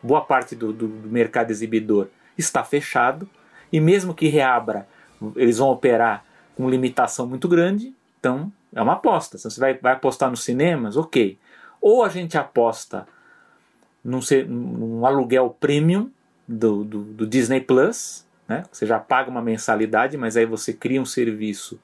boa 0.00 0.20
parte 0.20 0.54
do, 0.54 0.72
do, 0.72 0.86
do 0.86 1.08
mercado 1.08 1.50
exibidor 1.50 2.06
está 2.38 2.62
fechado, 2.62 3.28
e 3.72 3.80
mesmo 3.80 4.14
que 4.14 4.28
reabra, 4.28 4.86
eles 5.34 5.58
vão 5.58 5.68
operar 5.68 6.24
com 6.54 6.70
limitação 6.70 7.26
muito 7.26 7.48
grande, 7.48 7.92
então 8.20 8.52
é 8.72 8.80
uma 8.80 8.92
aposta. 8.92 9.36
Se 9.36 9.50
você 9.50 9.58
vai, 9.58 9.74
vai 9.74 9.94
apostar 9.94 10.30
nos 10.30 10.44
cinemas, 10.44 10.96
ok. 10.96 11.36
Ou 11.80 12.04
a 12.04 12.08
gente 12.08 12.38
aposta 12.38 13.04
num, 14.04 14.20
num 14.46 15.04
aluguel 15.04 15.50
premium 15.58 16.08
do, 16.46 16.84
do, 16.84 17.02
do, 17.02 17.26
Disney 17.26 17.60
Plus, 17.60 18.24
né? 18.46 18.62
você 18.70 18.86
já 18.86 19.00
paga 19.00 19.28
uma 19.28 19.42
mensalidade, 19.42 20.16
mas 20.16 20.36
aí 20.36 20.46
você 20.46 20.72
cria 20.72 21.02
um 21.02 21.04
serviço 21.04 21.80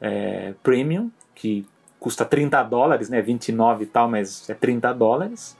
é, 0.00 0.54
premium 0.62 1.10
que 1.34 1.66
custa 2.00 2.24
30 2.24 2.62
dólares, 2.64 3.10
né? 3.10 3.20
29 3.20 3.84
e 3.84 3.86
tal, 3.86 4.08
mas 4.08 4.48
é 4.48 4.54
30 4.54 4.92
dólares. 4.94 5.56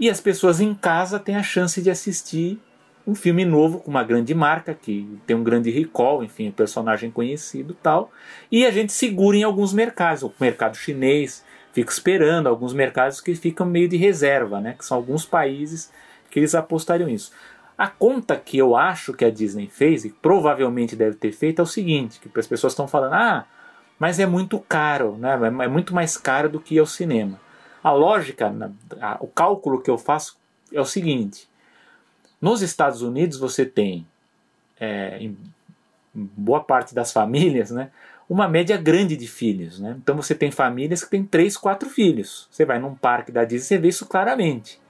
E 0.00 0.10
as 0.10 0.20
pessoas 0.20 0.60
em 0.60 0.74
casa 0.74 1.20
têm 1.20 1.36
a 1.36 1.42
chance 1.42 1.80
de 1.80 1.90
assistir 1.90 2.58
um 3.06 3.14
filme 3.14 3.44
novo 3.44 3.80
com 3.80 3.90
uma 3.90 4.02
grande 4.02 4.34
marca 4.34 4.74
que 4.74 5.06
tem 5.26 5.36
um 5.36 5.44
grande 5.44 5.70
recall, 5.70 6.24
enfim, 6.24 6.50
personagem 6.50 7.10
conhecido 7.10 7.76
tal. 7.82 8.10
E 8.50 8.64
a 8.64 8.70
gente 8.70 8.92
segura 8.92 9.36
em 9.36 9.42
alguns 9.42 9.72
mercados, 9.74 10.22
o 10.22 10.32
mercado 10.40 10.76
chinês 10.76 11.44
fica 11.72 11.92
esperando, 11.92 12.48
alguns 12.48 12.72
mercados 12.72 13.20
que 13.20 13.34
ficam 13.34 13.66
meio 13.66 13.88
de 13.88 13.96
reserva, 13.96 14.60
né? 14.60 14.74
Que 14.78 14.84
são 14.84 14.96
alguns 14.96 15.26
países 15.26 15.92
que 16.30 16.38
eles 16.38 16.54
apostariam 16.54 17.08
isso. 17.08 17.30
A 17.76 17.88
conta 17.88 18.36
que 18.36 18.56
eu 18.56 18.76
acho 18.76 19.12
que 19.12 19.24
a 19.24 19.30
Disney 19.30 19.68
fez, 19.68 20.04
e 20.04 20.10
provavelmente 20.10 20.96
deve 20.96 21.16
ter 21.16 21.32
feito, 21.32 21.58
é 21.58 21.62
o 21.62 21.66
seguinte: 21.66 22.20
que 22.20 22.38
as 22.38 22.46
pessoas 22.46 22.72
estão 22.72 22.88
falando, 22.88 23.14
ah, 23.14 23.44
mas 23.98 24.18
é 24.18 24.26
muito 24.26 24.58
caro, 24.58 25.16
né? 25.16 25.38
é 25.62 25.68
muito 25.68 25.94
mais 25.94 26.16
caro 26.16 26.48
do 26.48 26.60
que 26.60 26.76
ir 26.76 26.78
ao 26.78 26.86
cinema. 26.86 27.40
A 27.82 27.92
lógica, 27.92 28.52
o 29.20 29.26
cálculo 29.26 29.80
que 29.80 29.90
eu 29.90 29.98
faço 29.98 30.38
é 30.72 30.80
o 30.80 30.86
seguinte: 30.86 31.48
nos 32.40 32.62
Estados 32.62 33.02
Unidos 33.02 33.38
você 33.38 33.64
tem, 33.66 34.06
é, 34.80 35.18
em 35.18 35.36
boa 36.14 36.62
parte 36.62 36.94
das 36.94 37.12
famílias, 37.12 37.70
né, 37.70 37.90
uma 38.28 38.48
média 38.48 38.76
grande 38.76 39.16
de 39.16 39.26
filhos. 39.26 39.78
Né? 39.78 39.96
Então 39.98 40.16
você 40.16 40.34
tem 40.34 40.50
famílias 40.50 41.04
que 41.04 41.10
têm 41.10 41.24
três, 41.24 41.56
quatro 41.56 41.88
filhos. 41.88 42.48
Você 42.50 42.64
vai 42.64 42.78
num 42.78 42.94
parque 42.94 43.30
da 43.30 43.44
Disney 43.44 43.66
você 43.66 43.78
vê 43.78 43.88
isso 43.88 44.06
claramente. 44.06 44.80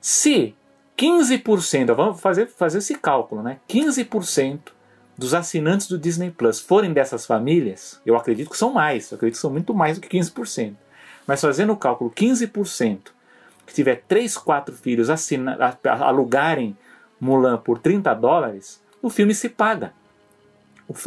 Se 0.00 0.54
15%, 0.96 1.94
vamos 1.94 2.20
fazer, 2.20 2.46
fazer 2.46 2.78
esse 2.78 2.94
cálculo, 2.94 3.42
né? 3.42 3.58
15% 3.68 4.72
dos 5.18 5.34
assinantes 5.34 5.88
do 5.88 5.98
Disney 5.98 6.30
Plus 6.30 6.60
forem 6.60 6.92
dessas 6.92 7.26
famílias, 7.26 8.00
eu 8.06 8.16
acredito 8.16 8.50
que 8.50 8.56
são 8.56 8.72
mais, 8.72 9.10
eu 9.10 9.16
acredito 9.16 9.34
que 9.34 9.40
são 9.40 9.50
muito 9.50 9.74
mais 9.74 9.98
do 9.98 10.00
que 10.00 10.16
15%. 10.16 10.76
Mas 11.26 11.40
fazendo 11.40 11.72
o 11.72 11.76
cálculo, 11.76 12.10
15% 12.10 13.08
que 13.66 13.74
tiver 13.74 14.02
3, 14.08 14.38
4 14.38 14.74
filhos 14.76 15.10
assina, 15.10 15.76
alugarem 16.00 16.78
Mulan 17.20 17.58
por 17.58 17.80
30 17.80 18.14
dólares, 18.14 18.80
o 19.02 19.10
filme 19.10 19.34
se 19.34 19.48
paga. 19.48 19.92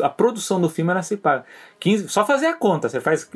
A 0.04 0.10
produção 0.10 0.62
do 0.62 0.70
filme 0.70 0.92
ela 0.92 1.02
se 1.02 1.18
paga. 1.18 1.44
15, 1.80 2.10
só 2.10 2.24
fazer 2.24 2.48
a 2.48 2.54
conta, 2.54 2.88
você 2.88 3.00
faz 3.00 3.28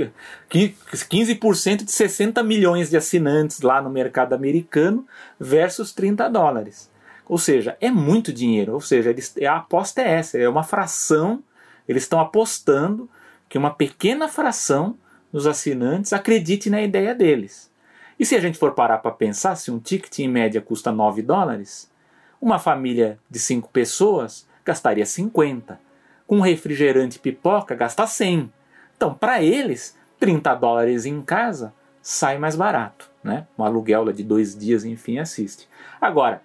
15% 0.52 1.86
de 1.86 1.92
60 1.92 2.44
milhões 2.44 2.90
de 2.92 2.98
assinantes 2.98 3.62
lá 3.62 3.82
no 3.82 3.90
mercado 3.90 4.34
americano 4.34 5.08
versus 5.40 5.92
30 5.92 6.30
dólares. 6.30 6.94
Ou 7.28 7.38
seja, 7.38 7.78
é 7.82 7.90
muito 7.90 8.32
dinheiro. 8.32 8.74
Ou 8.74 8.82
seja, 8.82 9.10
eles, 9.10 9.34
a 9.38 9.58
aposta 9.58 10.02
é 10.02 10.12
essa, 10.12 10.38
é 10.38 10.48
uma 10.48 10.64
fração. 10.64 11.44
Eles 11.88 12.04
estão 12.04 12.20
apostando 12.20 13.10
que 13.50 13.58
uma 13.58 13.74
pequena 13.74 14.28
fração 14.28 14.98
dos 15.32 15.48
assinantes 15.48 16.14
acredite 16.14 16.70
na 16.70 16.82
ideia 16.82 17.14
deles. 17.14 17.72
E 18.20 18.26
se 18.26 18.36
a 18.36 18.40
gente 18.40 18.58
for 18.58 18.74
parar 18.74 19.00
para 19.00 19.12
pensar, 19.12 19.56
se 19.56 19.70
um 19.70 19.80
ticket 19.80 20.20
em 20.20 20.28
média 20.28 20.62
custa 20.62 20.92
9 20.92 21.22
dólares, 21.22 21.92
uma 22.40 22.60
família 22.60 23.20
de 23.30 23.40
5 23.40 23.70
pessoas 23.70 24.48
gastaria 24.64 25.06
50. 25.06 25.80
Com 26.26 26.40
refrigerante 26.40 27.18
e 27.18 27.20
pipoca, 27.20 27.76
gasta 27.76 28.08
100. 28.08 28.52
Então, 28.96 29.14
para 29.14 29.44
eles, 29.44 29.98
30 30.20 30.56
dólares 30.56 31.06
em 31.06 31.22
casa 31.22 31.74
sai 32.02 32.38
mais 32.38 32.56
barato. 32.56 33.12
Né? 33.24 33.46
Um 33.58 33.64
aluguel 33.64 34.12
de 34.12 34.24
dois 34.24 34.58
dias, 34.58 34.86
enfim, 34.86 35.20
assiste. 35.20 35.68
Agora, 36.00 36.42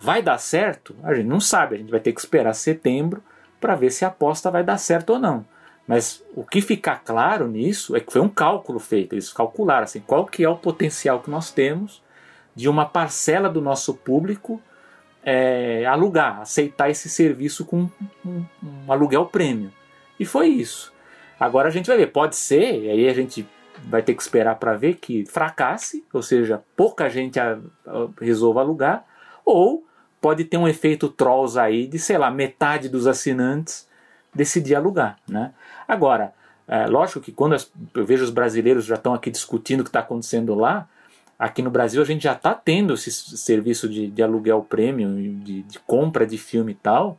vai 0.00 0.22
dar 0.22 0.38
certo? 0.38 0.94
A 1.02 1.14
gente 1.14 1.26
não 1.26 1.40
sabe, 1.40 1.74
a 1.74 1.78
gente 1.78 1.90
vai 1.90 2.00
ter 2.00 2.12
que 2.12 2.20
esperar 2.20 2.54
setembro 2.54 3.22
para 3.60 3.74
ver 3.74 3.90
se 3.90 4.04
a 4.04 4.08
aposta 4.08 4.50
vai 4.50 4.62
dar 4.62 4.78
certo 4.78 5.14
ou 5.14 5.18
não. 5.18 5.44
Mas 5.86 6.24
o 6.34 6.44
que 6.44 6.60
fica 6.60 6.96
claro 6.96 7.46
nisso 7.46 7.94
é 7.94 8.00
que 8.00 8.12
foi 8.12 8.20
um 8.20 8.28
cálculo 8.28 8.78
feito. 8.78 9.14
Eles 9.14 9.32
calcularam 9.32 9.84
assim, 9.84 10.00
qual 10.00 10.24
que 10.26 10.42
é 10.42 10.48
o 10.48 10.56
potencial 10.56 11.20
que 11.20 11.30
nós 11.30 11.50
temos 11.50 12.02
de 12.54 12.68
uma 12.68 12.86
parcela 12.86 13.48
do 13.48 13.60
nosso 13.60 13.94
público 13.94 14.60
é, 15.24 15.86
alugar, 15.86 16.40
aceitar 16.40 16.90
esse 16.90 17.08
serviço 17.08 17.64
com 17.64 17.88
um, 18.24 18.44
um, 18.62 18.92
aluguel 18.92 19.26
prêmio. 19.26 19.72
E 20.20 20.24
foi 20.24 20.48
isso. 20.48 20.92
Agora 21.40 21.68
a 21.68 21.70
gente 21.70 21.86
vai 21.86 21.96
ver, 21.96 22.08
pode 22.08 22.36
ser, 22.36 22.82
e 22.82 22.90
aí 22.90 23.08
a 23.08 23.14
gente 23.14 23.46
vai 23.84 24.02
ter 24.02 24.14
que 24.14 24.22
esperar 24.22 24.56
para 24.56 24.76
ver 24.76 24.94
que 24.94 25.24
fracasse, 25.26 26.04
ou 26.12 26.22
seja, 26.22 26.62
pouca 26.76 27.08
gente 27.08 27.40
a, 27.40 27.58
a, 27.86 28.08
resolva 28.20 28.60
alugar, 28.60 29.04
ou 29.44 29.84
pode 30.20 30.44
ter 30.44 30.56
um 30.56 30.66
efeito 30.66 31.08
trolls 31.08 31.58
aí 31.58 31.86
de, 31.86 31.98
sei 31.98 32.16
lá, 32.16 32.30
metade 32.30 32.88
dos 32.88 33.06
assinantes 33.06 33.86
decidir 34.34 34.74
alugar. 34.74 35.18
Né? 35.28 35.52
Agora, 35.86 36.32
é, 36.66 36.86
lógico 36.86 37.20
que 37.20 37.30
quando 37.30 37.54
as, 37.54 37.70
eu 37.94 38.04
vejo 38.04 38.24
os 38.24 38.30
brasileiros 38.30 38.84
já 38.84 38.94
estão 38.94 39.14
aqui 39.14 39.30
discutindo 39.30 39.80
o 39.80 39.84
que 39.84 39.90
está 39.90 40.00
acontecendo 40.00 40.54
lá, 40.54 40.88
aqui 41.38 41.62
no 41.62 41.70
Brasil 41.70 42.00
a 42.00 42.04
gente 42.04 42.22
já 42.22 42.32
está 42.32 42.54
tendo 42.54 42.94
esse 42.94 43.10
serviço 43.10 43.88
de, 43.88 44.08
de 44.08 44.22
aluguel 44.22 44.62
premium, 44.62 45.14
de, 45.40 45.62
de, 45.62 45.78
compra 45.80 46.26
de 46.26 46.38
filme 46.38 46.72
e 46.72 46.76
tal, 46.76 47.18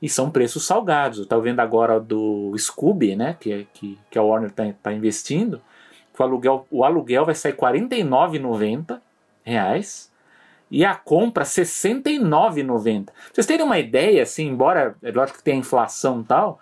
e 0.00 0.08
são 0.08 0.30
preços 0.30 0.66
salgados. 0.66 1.18
Eu 1.18 1.24
estou 1.24 1.42
vendo 1.42 1.60
agora 1.60 2.00
do 2.00 2.54
Scooby, 2.56 3.16
né, 3.16 3.36
que, 3.38 3.52
é, 3.52 3.66
que, 3.74 3.98
que 4.10 4.18
a 4.18 4.22
Warner 4.22 4.50
está 4.50 4.64
tá 4.82 4.92
investindo, 4.92 5.60
que 6.14 6.22
o 6.22 6.24
aluguel, 6.24 6.66
o 6.70 6.84
aluguel 6.84 7.26
vai 7.26 7.34
sair 7.34 7.54
49,90 7.54 8.98
reais 9.44 10.10
e 10.70 10.84
a 10.84 10.94
compra 10.94 11.44
R$ 11.44 11.50
69,90. 11.50 13.08
Vocês 13.32 13.46
terem 13.46 13.64
uma 13.64 13.78
ideia, 13.78 14.22
assim, 14.22 14.48
embora 14.48 14.96
é 15.02 15.10
lógico 15.10 15.38
que 15.38 15.44
tem 15.44 15.54
a 15.54 15.58
inflação 15.58 16.20
e 16.20 16.24
tal, 16.24 16.60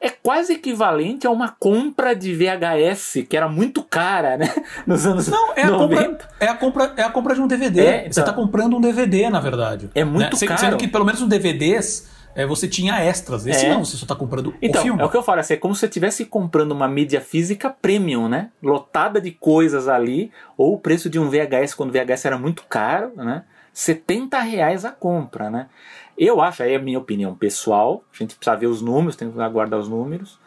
é 0.00 0.10
quase 0.10 0.52
equivalente 0.52 1.26
a 1.26 1.30
uma 1.30 1.48
compra 1.48 2.14
de 2.14 2.34
VHS, 2.34 3.26
que 3.28 3.36
era 3.36 3.48
muito 3.48 3.82
cara, 3.82 4.36
né? 4.36 4.52
Nos 4.86 5.06
anos 5.06 5.28
Não, 5.28 5.54
é 5.56 5.64
90. 5.64 5.72
A 5.74 6.06
compra, 6.06 6.36
é, 6.40 6.48
a 6.48 6.54
compra, 6.54 6.92
é 6.96 7.02
a 7.02 7.10
compra 7.10 7.34
de 7.34 7.40
um 7.40 7.46
DVD. 7.46 7.80
É, 7.80 7.96
então, 8.00 8.12
você 8.12 8.20
está 8.20 8.32
comprando 8.32 8.76
um 8.76 8.80
DVD, 8.80 9.30
na 9.30 9.40
verdade. 9.40 9.90
É 9.94 10.04
muito 10.04 10.38
né? 10.38 10.46
caro. 10.46 10.60
Sendo 10.60 10.76
que 10.76 10.86
pelo 10.86 11.06
menos 11.06 11.22
os 11.22 11.28
DVDs 11.28 12.06
é, 12.34 12.44
você 12.46 12.66
tinha 12.66 12.98
extras. 13.00 13.46
Esse 13.46 13.66
é. 13.66 13.70
não, 13.70 13.84
você 13.84 13.96
só 13.96 14.04
está 14.04 14.14
comprando 14.14 14.54
então, 14.60 14.80
o 14.80 14.84
filme. 14.84 15.02
É 15.02 15.04
o 15.04 15.08
que 15.08 15.16
eu 15.16 15.22
falo, 15.22 15.40
assim, 15.40 15.54
é 15.54 15.56
como 15.56 15.74
se 15.74 15.80
você 15.80 15.86
estivesse 15.86 16.24
comprando 16.24 16.72
uma 16.72 16.88
mídia 16.88 17.20
física 17.20 17.70
premium, 17.70 18.28
né? 18.28 18.50
Lotada 18.62 19.20
de 19.20 19.30
coisas 19.30 19.88
ali, 19.88 20.32
ou 20.56 20.74
o 20.74 20.78
preço 20.78 21.08
de 21.08 21.18
um 21.18 21.30
VHS, 21.30 21.74
quando 21.74 21.90
o 21.90 21.92
VHS 21.92 22.24
era 22.24 22.38
muito 22.38 22.64
caro, 22.64 23.12
né? 23.16 23.44
70 23.72 24.38
reais 24.40 24.84
a 24.84 24.90
compra, 24.90 25.50
né? 25.50 25.68
Eu 26.16 26.40
acho, 26.40 26.62
aí 26.62 26.72
é 26.72 26.76
a 26.76 26.80
minha 26.80 26.98
opinião 26.98 27.34
pessoal, 27.34 28.04
a 28.12 28.16
gente 28.16 28.36
precisa 28.36 28.56
ver 28.56 28.66
os 28.66 28.80
números, 28.80 29.16
tem 29.16 29.30
que 29.30 29.40
aguardar 29.40 29.80
os 29.80 29.88
números, 29.88 30.38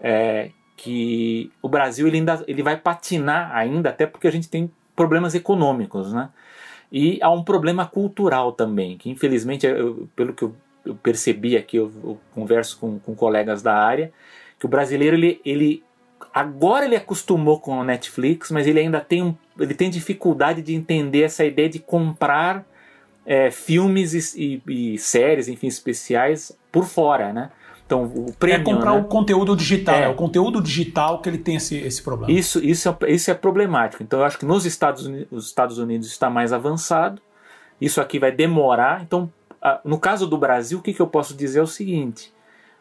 é, 0.00 0.50
que 0.76 1.50
o 1.60 1.68
Brasil 1.68 2.06
ele 2.06 2.18
ainda 2.18 2.44
ele 2.46 2.62
vai 2.62 2.76
patinar 2.76 3.50
ainda, 3.54 3.90
até 3.90 4.06
porque 4.06 4.28
a 4.28 4.30
gente 4.30 4.48
tem 4.48 4.70
problemas 4.94 5.34
econômicos, 5.34 6.12
né? 6.12 6.30
E 6.90 7.18
há 7.20 7.30
um 7.30 7.42
problema 7.42 7.84
cultural 7.84 8.52
também, 8.52 8.96
que 8.96 9.10
infelizmente, 9.10 9.66
eu, 9.66 10.08
pelo 10.14 10.32
que 10.32 10.44
eu, 10.44 10.54
eu, 10.86 10.94
percebi 10.94 11.56
aqui, 11.56 11.76
eu, 11.76 11.92
eu 12.02 12.20
converso 12.34 12.78
com, 12.78 12.98
com, 12.98 13.14
colegas 13.14 13.62
da 13.62 13.74
área, 13.74 14.12
que 14.58 14.66
o 14.66 14.68
brasileiro 14.68 15.16
ele, 15.16 15.40
ele 15.44 15.82
agora 16.32 16.84
ele 16.84 16.96
acostumou 16.96 17.60
com 17.60 17.80
a 17.80 17.84
Netflix, 17.84 18.50
mas 18.50 18.66
ele 18.66 18.80
ainda 18.80 19.00
tem, 19.00 19.22
um, 19.22 19.34
ele 19.58 19.74
tem 19.74 19.90
dificuldade 19.90 20.62
de 20.62 20.74
entender 20.74 21.22
essa 21.22 21.44
ideia 21.44 21.68
de 21.68 21.78
comprar 21.78 22.64
é, 23.24 23.50
filmes 23.50 24.34
e, 24.34 24.62
e, 24.66 24.94
e, 24.94 24.98
séries, 24.98 25.48
enfim, 25.48 25.66
especiais 25.66 26.56
por 26.70 26.84
fora, 26.84 27.32
né? 27.32 27.50
Então, 27.84 28.04
o 28.04 28.32
prêmio, 28.32 28.62
é 28.62 28.64
comprar 28.64 28.92
né? 28.92 28.98
o 28.98 29.04
conteúdo 29.04 29.54
digital, 29.54 29.94
é. 29.94 30.02
é. 30.02 30.08
o 30.08 30.14
conteúdo 30.14 30.60
digital 30.60 31.20
que 31.20 31.28
ele 31.28 31.38
tem 31.38 31.54
esse, 31.56 31.76
esse 31.76 32.02
problema. 32.02 32.32
Isso, 32.32 32.58
isso, 32.58 32.88
é, 32.88 33.12
isso 33.12 33.30
é 33.30 33.34
problemático. 33.34 34.02
Então, 34.02 34.18
eu 34.20 34.24
acho 34.24 34.38
que 34.38 34.44
nos 34.44 34.66
Estados 34.66 35.06
Unidos, 35.06 35.28
os 35.30 35.46
Estados 35.46 35.78
Unidos 35.78 36.08
está 36.08 36.28
mais 36.28 36.52
avançado. 36.52 37.22
Isso 37.80 38.00
aqui 38.00 38.18
vai 38.18 38.32
demorar. 38.32 39.02
Então, 39.02 39.32
no 39.84 39.98
caso 39.98 40.26
do 40.26 40.38
Brasil, 40.38 40.78
o 40.78 40.82
que, 40.82 40.92
que 40.92 41.00
eu 41.00 41.06
posso 41.06 41.34
dizer 41.34 41.60
é 41.60 41.62
o 41.62 41.66
seguinte: 41.66 42.32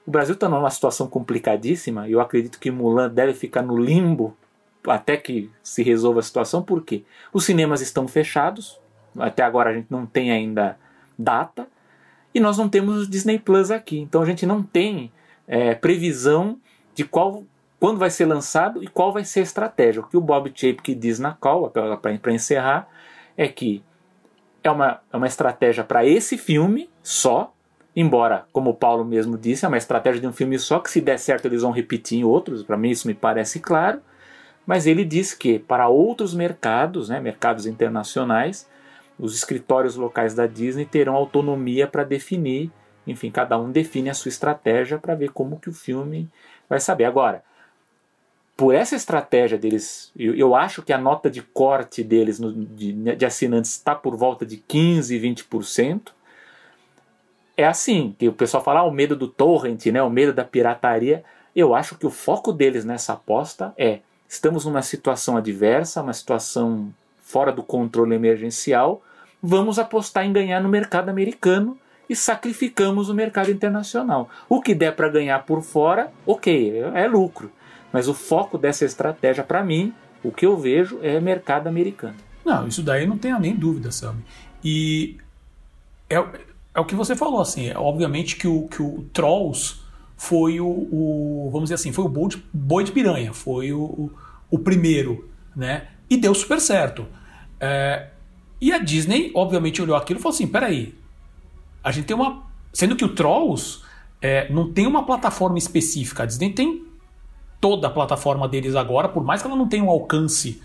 o 0.05 0.11
Brasil 0.11 0.35
está 0.35 0.47
numa 0.47 0.69
situação 0.69 1.07
complicadíssima. 1.07 2.07
Eu 2.07 2.19
acredito 2.19 2.59
que 2.59 2.69
Mulan 2.69 3.09
deve 3.09 3.33
ficar 3.33 3.61
no 3.61 3.77
limbo 3.77 4.35
até 4.87 5.17
que 5.17 5.49
se 5.63 5.81
resolva 5.81 6.19
a 6.19 6.23
situação. 6.23 6.61
Por 6.61 6.83
quê? 6.83 7.03
Os 7.33 7.45
cinemas 7.45 7.81
estão 7.81 8.07
fechados, 8.07 8.79
até 9.17 9.43
agora 9.43 9.71
a 9.71 9.73
gente 9.73 9.87
não 9.89 10.05
tem 10.05 10.31
ainda 10.31 10.77
data. 11.17 11.67
E 12.33 12.39
nós 12.39 12.57
não 12.57 12.69
temos 12.69 13.09
Disney 13.09 13.39
Plus 13.39 13.71
aqui. 13.71 13.99
Então 13.99 14.21
a 14.21 14.25
gente 14.25 14.45
não 14.45 14.61
tem 14.61 15.11
é, 15.47 15.73
previsão 15.73 16.59
de 16.93 17.03
qual 17.03 17.43
quando 17.79 17.97
vai 17.97 18.09
ser 18.09 18.25
lançado 18.25 18.83
e 18.83 18.87
qual 18.87 19.11
vai 19.11 19.23
ser 19.23 19.41
a 19.41 19.43
estratégia. 19.43 20.01
O 20.01 20.07
que 20.07 20.17
o 20.17 20.21
Bob 20.21 20.51
Chapek 20.53 20.95
diz 20.95 21.19
na 21.19 21.33
call, 21.33 21.69
para 21.69 22.33
encerrar, 22.33 22.87
é 23.37 23.47
que 23.47 23.83
é 24.67 24.71
uma, 24.71 25.01
é 25.11 25.17
uma 25.17 25.27
estratégia 25.27 25.83
para 25.83 26.05
esse 26.05 26.37
filme 26.37 26.89
só, 27.01 27.53
embora, 27.95 28.45
como 28.51 28.71
o 28.71 28.73
Paulo 28.73 29.05
mesmo 29.05 29.37
disse, 29.37 29.65
é 29.65 29.67
uma 29.67 29.77
estratégia 29.77 30.21
de 30.21 30.27
um 30.27 30.33
filme 30.33 30.57
só, 30.59 30.79
que 30.79 30.89
se 30.89 31.01
der 31.01 31.17
certo 31.17 31.45
eles 31.45 31.61
vão 31.61 31.71
repetir 31.71 32.19
em 32.19 32.23
outros, 32.23 32.63
para 32.63 32.77
mim 32.77 32.89
isso 32.89 33.07
me 33.07 33.13
parece 33.13 33.59
claro, 33.59 34.01
mas 34.65 34.87
ele 34.87 35.05
diz 35.05 35.33
que 35.33 35.59
para 35.59 35.87
outros 35.87 36.33
mercados, 36.33 37.09
né, 37.09 37.19
mercados 37.19 37.65
internacionais, 37.65 38.67
os 39.17 39.35
escritórios 39.35 39.95
locais 39.95 40.33
da 40.33 40.47
Disney 40.47 40.85
terão 40.85 41.15
autonomia 41.15 41.87
para 41.87 42.03
definir, 42.03 42.71
enfim, 43.07 43.29
cada 43.31 43.57
um 43.57 43.71
define 43.71 44.09
a 44.09 44.13
sua 44.13 44.29
estratégia 44.29 44.97
para 44.97 45.15
ver 45.15 45.31
como 45.31 45.59
que 45.59 45.69
o 45.69 45.73
filme 45.73 46.29
vai 46.67 46.79
saber. 46.79 47.05
Agora, 47.05 47.43
por 48.55 48.73
essa 48.73 48.95
estratégia 48.95 49.57
deles, 49.57 50.11
eu, 50.17 50.33
eu 50.33 50.55
acho 50.55 50.81
que 50.81 50.93
a 50.93 50.97
nota 50.97 51.29
de 51.29 51.41
corte 51.41 52.03
deles 52.03 52.39
no, 52.39 52.53
de, 52.53 52.93
de 53.15 53.25
assinantes 53.25 53.71
está 53.71 53.93
por 53.93 54.15
volta 54.15 54.45
de 54.45 54.57
15, 54.57 55.19
20%. 55.19 56.11
É 57.57 57.65
assim, 57.65 58.15
que 58.17 58.27
o 58.27 58.33
pessoal 58.33 58.63
fala 58.63 58.81
ah, 58.81 58.83
o 58.83 58.91
medo 58.91 59.15
do 59.15 59.27
torrent, 59.27 59.85
né, 59.87 60.01
o 60.01 60.09
medo 60.09 60.33
da 60.33 60.43
pirataria. 60.43 61.23
Eu 61.55 61.75
acho 61.75 61.97
que 61.97 62.05
o 62.05 62.11
foco 62.11 62.51
deles 62.51 62.85
nessa 62.85 63.13
aposta 63.13 63.73
é 63.77 63.99
estamos 64.27 64.65
numa 64.65 64.81
situação 64.81 65.37
adversa, 65.37 66.01
uma 66.01 66.13
situação 66.13 66.93
fora 67.21 67.51
do 67.51 67.63
controle 67.63 68.15
emergencial, 68.15 69.01
vamos 69.41 69.79
apostar 69.79 70.25
em 70.25 70.33
ganhar 70.33 70.61
no 70.61 70.69
mercado 70.69 71.09
americano 71.09 71.77
e 72.09 72.15
sacrificamos 72.15 73.09
o 73.09 73.13
mercado 73.13 73.51
internacional. 73.51 74.29
O 74.47 74.61
que 74.61 74.75
der 74.75 74.95
para 74.95 75.09
ganhar 75.09 75.45
por 75.45 75.61
fora, 75.61 76.11
ok, 76.25 76.83
é 76.93 77.07
lucro. 77.07 77.51
Mas 77.95 78.09
o 78.09 78.13
foco 78.13 78.57
dessa 78.57 78.83
estratégia, 78.83 79.41
para 79.41 79.63
mim, 79.63 79.93
o 80.21 80.29
que 80.29 80.45
eu 80.45 80.57
vejo 80.57 80.99
é 81.01 81.17
mercado 81.21 81.67
americano. 81.67 82.17
Não, 82.43 82.67
isso 82.67 82.83
daí 82.83 83.07
não 83.07 83.17
tenha 83.17 83.39
nem 83.39 83.55
dúvida, 83.55 83.89
Sam. 83.89 84.17
E 84.61 85.15
é, 86.09 86.15
é 86.73 86.79
o 86.81 86.83
que 86.83 86.93
você 86.93 87.15
falou, 87.15 87.39
assim, 87.39 87.69
é, 87.69 87.77
obviamente 87.77 88.35
que 88.35 88.49
o, 88.49 88.67
que 88.67 88.81
o 88.81 89.05
Trolls 89.13 89.77
foi 90.17 90.59
o, 90.59 90.67
o, 90.67 91.49
vamos 91.53 91.69
dizer 91.69 91.75
assim, 91.75 91.93
foi 91.93 92.03
o 92.03 92.09
boi 92.09 92.27
de, 92.27 92.43
boi 92.51 92.83
de 92.83 92.91
piranha, 92.91 93.31
foi 93.31 93.71
o, 93.71 93.83
o, 93.83 94.11
o, 94.51 94.59
primeiro, 94.59 95.29
né? 95.55 95.87
E 96.09 96.17
deu 96.17 96.35
super 96.35 96.59
certo. 96.59 97.07
É, 97.61 98.09
e 98.59 98.73
a 98.73 98.77
Disney, 98.77 99.31
obviamente, 99.33 99.81
olhou 99.81 99.95
aquilo 99.95 100.19
e 100.19 100.21
falou 100.21 100.35
assim: 100.35 100.47
peraí, 100.47 100.93
a 101.81 101.93
gente 101.93 102.07
tem 102.07 102.15
uma. 102.17 102.43
Sendo 102.73 102.97
que 102.97 103.05
o 103.05 103.15
Trolls 103.15 103.79
é, 104.21 104.51
não 104.51 104.73
tem 104.73 104.85
uma 104.85 105.05
plataforma 105.05 105.57
específica, 105.57 106.23
a 106.23 106.25
Disney 106.25 106.51
tem 106.51 106.84
toda 107.59 107.87
a 107.87 107.89
plataforma 107.89 108.47
deles 108.47 108.75
agora, 108.75 109.09
por 109.09 109.23
mais 109.23 109.41
que 109.41 109.47
ela 109.47 109.57
não 109.57 109.67
tenha 109.67 109.83
um 109.83 109.89
alcance 109.89 110.61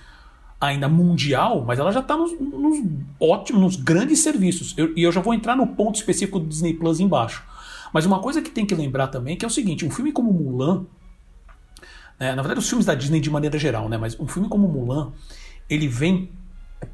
ainda 0.61 0.89
mundial, 0.89 1.65
mas 1.67 1.79
ela 1.79 1.91
já 1.91 2.01
está 2.01 2.17
nos, 2.17 2.39
nos, 2.39 2.85
ótimos, 3.19 3.63
nos 3.63 3.77
grandes 3.77 4.21
serviços. 4.21 4.75
Eu, 4.77 4.93
e 4.97 5.03
eu 5.03 5.11
já 5.11 5.21
vou 5.21 5.33
entrar 5.33 5.57
no 5.57 5.67
ponto 5.67 5.97
específico 5.97 6.39
do 6.39 6.47
Disney 6.47 6.75
Plus 6.75 7.01
embaixo. 7.01 7.43
Mas 7.93 8.05
uma 8.05 8.21
coisa 8.21 8.43
que 8.43 8.51
tem 8.51 8.67
que 8.67 8.75
lembrar 8.75 9.09
também 9.09 9.37
que 9.37 9.45
é 9.45 9.49
o 9.49 9.51
seguinte: 9.51 9.85
um 9.85 9.91
filme 9.91 10.13
como 10.13 10.33
Mulan, 10.33 10.85
né, 12.19 12.35
na 12.35 12.43
verdade 12.43 12.61
os 12.61 12.69
filmes 12.69 12.87
da 12.87 12.95
Disney 12.95 13.21
de 13.21 13.31
maneira 13.31 13.59
geral, 13.59 13.89
né, 13.89 13.97
mas 13.97 14.19
um 14.21 14.27
filme 14.27 14.49
como 14.49 14.69
Mulan, 14.69 15.13
ele 15.69 15.89
vem 15.89 16.31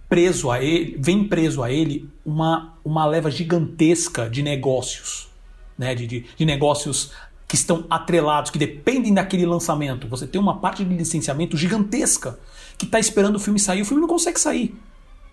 preso 0.08 0.50
a 0.50 0.62
ele, 0.62 0.96
vem 1.00 1.24
preso 1.24 1.62
a 1.62 1.70
ele 1.70 2.08
uma, 2.24 2.74
uma 2.84 3.04
leva 3.04 3.30
gigantesca 3.30 4.30
de 4.30 4.42
negócios, 4.42 5.28
né, 5.76 5.94
de, 5.94 6.06
de, 6.06 6.26
de 6.36 6.44
negócios 6.44 7.12
que 7.48 7.54
estão 7.54 7.84
atrelados, 7.88 8.50
que 8.50 8.58
dependem 8.58 9.14
daquele 9.14 9.46
lançamento. 9.46 10.08
Você 10.08 10.26
tem 10.26 10.40
uma 10.40 10.58
parte 10.58 10.84
de 10.84 10.94
licenciamento 10.94 11.56
gigantesca 11.56 12.38
que 12.76 12.84
está 12.84 12.98
esperando 12.98 13.36
o 13.36 13.38
filme 13.38 13.58
sair, 13.58 13.82
o 13.82 13.84
filme 13.84 14.00
não 14.00 14.08
consegue 14.08 14.40
sair. 14.40 14.74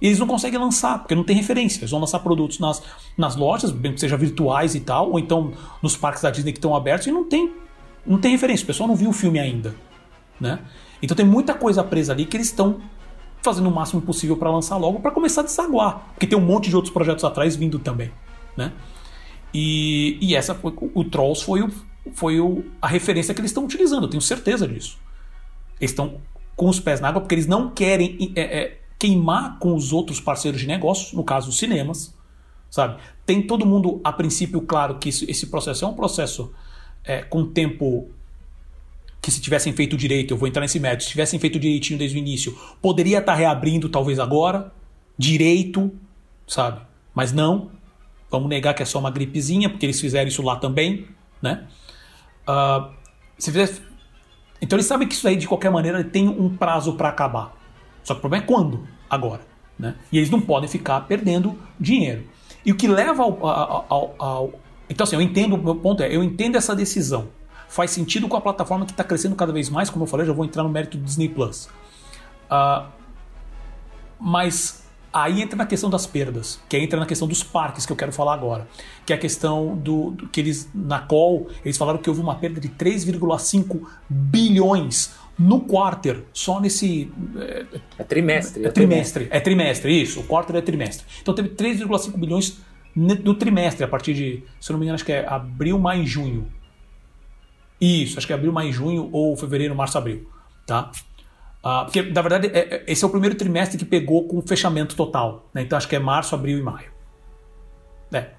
E 0.01 0.07
eles 0.07 0.19
não 0.19 0.27
conseguem 0.27 0.59
lançar, 0.59 0.99
porque 0.99 1.15
não 1.15 1.23
tem 1.23 1.35
referência. 1.35 1.79
Eles 1.79 1.91
vão 1.91 1.99
lançar 1.99 2.19
produtos 2.19 2.59
nas, 2.59 2.83
nas 3.17 3.35
lojas, 3.35 3.71
bem 3.71 3.93
que 3.93 3.99
seja 3.99 4.17
virtuais 4.17 4.75
e 4.75 4.81
tal, 4.81 5.11
ou 5.11 5.19
então 5.19 5.53
nos 5.81 5.95
parques 5.95 6.21
da 6.21 6.29
Disney 6.29 6.51
que 6.51 6.59
estão 6.59 6.75
abertos, 6.75 7.07
e 7.07 7.11
não 7.11 7.23
tem, 7.23 7.51
não 8.05 8.19
tem 8.19 8.31
referência. 8.31 8.63
O 8.63 8.67
pessoal 8.67 8.87
não 8.87 8.95
viu 8.95 9.09
o 9.09 9.13
filme 9.13 9.39
ainda. 9.39 9.75
Né? 10.39 10.59
Então 11.01 11.15
tem 11.15 11.25
muita 11.25 11.53
coisa 11.53 11.83
presa 11.83 12.11
ali 12.11 12.25
que 12.25 12.35
eles 12.35 12.47
estão 12.47 12.81
fazendo 13.41 13.69
o 13.69 13.73
máximo 13.73 14.01
possível 14.01 14.37
para 14.37 14.51
lançar 14.51 14.77
logo, 14.77 14.99
para 14.99 15.11
começar 15.11 15.41
a 15.41 15.43
desaguar. 15.45 16.09
Porque 16.13 16.27
tem 16.27 16.37
um 16.37 16.45
monte 16.45 16.69
de 16.69 16.75
outros 16.75 16.93
projetos 16.93 17.23
atrás 17.23 17.55
vindo 17.55 17.79
também. 17.79 18.11
Né? 18.57 18.71
E, 19.53 20.17
e 20.21 20.35
essa 20.35 20.55
foi, 20.55 20.73
o 20.93 21.03
Trolls 21.03 21.43
foi, 21.45 21.61
o, 21.61 21.71
foi 22.13 22.39
o, 22.39 22.63
a 22.81 22.87
referência 22.87 23.33
que 23.33 23.41
eles 23.41 23.51
estão 23.51 23.65
utilizando, 23.65 24.03
eu 24.03 24.09
tenho 24.09 24.21
certeza 24.21 24.67
disso. 24.67 24.97
Eles 25.79 25.91
estão 25.91 26.21
com 26.55 26.67
os 26.67 26.79
pés 26.79 26.99
na 26.99 27.09
água 27.09 27.21
porque 27.21 27.35
eles 27.35 27.47
não 27.47 27.69
querem 27.69 28.33
é, 28.35 28.41
é, 28.41 28.79
queimar 28.99 29.57
com 29.59 29.73
os 29.73 29.91
outros 29.93 30.19
parceiros 30.19 30.61
de 30.61 30.67
negócios, 30.67 31.13
no 31.13 31.23
caso 31.23 31.49
os 31.49 31.57
cinemas, 31.57 32.13
sabe? 32.69 33.01
Tem 33.25 33.41
todo 33.41 33.65
mundo, 33.65 33.99
a 34.03 34.11
princípio, 34.11 34.61
claro 34.61 34.97
que 34.97 35.09
esse 35.09 35.47
processo 35.47 35.85
é 35.85 35.87
um 35.87 35.93
processo 35.93 36.53
é, 37.03 37.21
com 37.21 37.45
tempo 37.45 38.09
que 39.21 39.31
se 39.31 39.39
tivessem 39.39 39.71
feito 39.71 39.95
direito, 39.95 40.33
eu 40.33 40.37
vou 40.37 40.49
entrar 40.49 40.61
nesse 40.61 40.79
método, 40.79 41.03
se 41.03 41.09
tivessem 41.09 41.39
feito 41.39 41.57
direitinho 41.57 41.97
desde 41.97 42.17
o 42.17 42.19
início, 42.19 42.57
poderia 42.81 43.19
estar 43.19 43.33
reabrindo 43.33 43.87
talvez 43.87 44.19
agora, 44.19 44.73
direito, 45.17 45.91
sabe? 46.45 46.81
Mas 47.15 47.31
não, 47.31 47.71
vamos 48.29 48.49
negar 48.49 48.73
que 48.73 48.83
é 48.83 48.85
só 48.85 48.99
uma 48.99 49.09
gripezinha, 49.09 49.69
porque 49.69 49.85
eles 49.85 49.99
fizeram 50.01 50.27
isso 50.27 50.41
lá 50.41 50.57
também, 50.57 51.07
né? 51.41 51.67
Uh, 52.47 52.91
se 53.37 53.51
fizer... 53.51 53.69
Então 54.61 54.77
eles 54.77 54.85
sabem 54.85 55.07
que 55.07 55.13
isso 55.13 55.27
aí, 55.27 55.35
de 55.35 55.47
qualquer 55.47 55.69
maneira, 55.71 56.03
tem 56.03 56.27
um 56.27 56.55
prazo 56.55 56.93
para 56.93 57.09
acabar. 57.09 57.53
Só 58.03 58.13
que 58.13 58.19
o 58.19 58.21
problema 58.21 58.43
é 58.43 58.47
quando? 58.47 58.87
Agora. 59.09 59.41
Né? 59.77 59.95
E 60.11 60.17
eles 60.17 60.29
não 60.29 60.39
podem 60.39 60.69
ficar 60.69 61.01
perdendo 61.01 61.57
dinheiro. 61.79 62.25
E 62.65 62.71
o 62.71 62.75
que 62.75 62.87
leva 62.87 63.23
ao, 63.23 63.45
ao, 63.45 63.85
ao, 63.89 64.15
ao. 64.17 64.53
então, 64.89 65.03
assim, 65.03 65.15
eu 65.15 65.21
entendo, 65.21 65.55
o 65.55 65.57
meu 65.57 65.75
ponto 65.75 66.01
é, 66.03 66.15
eu 66.15 66.23
entendo 66.23 66.55
essa 66.55 66.75
decisão. 66.75 67.27
Faz 67.67 67.91
sentido 67.91 68.27
com 68.27 68.37
a 68.37 68.41
plataforma 68.41 68.85
que 68.85 68.91
está 68.91 69.03
crescendo 69.03 69.35
cada 69.35 69.51
vez 69.51 69.69
mais, 69.69 69.89
como 69.89 70.03
eu 70.03 70.07
falei, 70.07 70.25
já 70.25 70.31
vou 70.31 70.45
entrar 70.45 70.63
no 70.63 70.69
mérito 70.69 70.97
do 70.97 71.03
Disney 71.03 71.27
Plus. 71.27 71.69
Uh, 72.49 72.87
mas 74.19 74.82
aí 75.13 75.41
entra 75.41 75.55
na 75.55 75.65
questão 75.65 75.89
das 75.89 76.07
perdas, 76.07 76.59
que 76.67 76.75
entra 76.75 76.99
na 76.99 77.05
questão 77.05 77.27
dos 77.27 77.43
parques 77.43 77.85
que 77.85 77.91
eu 77.91 77.95
quero 77.95 78.11
falar 78.11 78.33
agora, 78.33 78.67
que 79.05 79.13
é 79.13 79.15
a 79.15 79.19
questão 79.19 79.77
do, 79.77 80.11
do 80.11 80.27
que 80.27 80.41
eles 80.41 80.69
na 80.73 80.99
call 80.99 81.47
eles 81.63 81.77
falaram 81.77 81.99
que 81.99 82.09
houve 82.09 82.21
uma 82.21 82.35
perda 82.35 82.59
de 82.59 82.69
3,5 82.69 83.81
bilhões 84.09 85.13
no 85.37 85.61
quarter, 85.61 86.23
só 86.33 86.59
nesse. 86.59 87.11
É, 87.37 87.65
é 87.99 88.03
trimestre. 88.03 88.63
É, 88.63 88.67
é 88.67 88.71
trimestre, 88.71 89.27
é 89.29 89.39
trimestre, 89.39 90.01
isso. 90.01 90.19
O 90.19 90.23
quarter 90.23 90.55
é 90.55 90.61
trimestre. 90.61 91.05
Então 91.21 91.33
teve 91.33 91.49
3,5 91.49 92.17
bilhões 92.17 92.59
no 92.95 93.33
trimestre, 93.33 93.83
a 93.83 93.87
partir 93.87 94.13
de, 94.13 94.43
se 94.59 94.71
eu 94.71 94.73
não 94.73 94.79
me 94.79 94.85
engano, 94.85 94.95
acho 94.95 95.05
que 95.05 95.11
é 95.11 95.27
abril, 95.27 95.79
maio 95.79 96.05
junho. 96.05 96.47
Isso, 97.81 98.17
acho 98.17 98.27
que 98.27 98.33
é 98.33 98.35
abril, 98.35 98.51
maio 98.51 98.71
junho, 98.71 99.09
ou 99.11 99.35
fevereiro, 99.35 99.75
março, 99.75 99.97
abril. 99.97 100.29
Tá? 100.65 100.91
Ah, 101.63 101.85
porque, 101.85 102.01
na 102.01 102.21
verdade, 102.21 102.47
é, 102.47 102.75
é, 102.75 102.83
esse 102.87 103.05
é 103.05 103.07
o 103.07 103.09
primeiro 103.09 103.35
trimestre 103.35 103.77
que 103.77 103.85
pegou 103.85 104.27
com 104.27 104.41
fechamento 104.41 104.95
total. 104.97 105.49
Né? 105.53 105.61
Então 105.61 105.77
acho 105.77 105.87
que 105.87 105.95
é 105.95 105.99
março, 105.99 106.35
abril 106.35 106.59
e 106.59 106.61
maio. 106.61 106.91
É. 108.11 108.31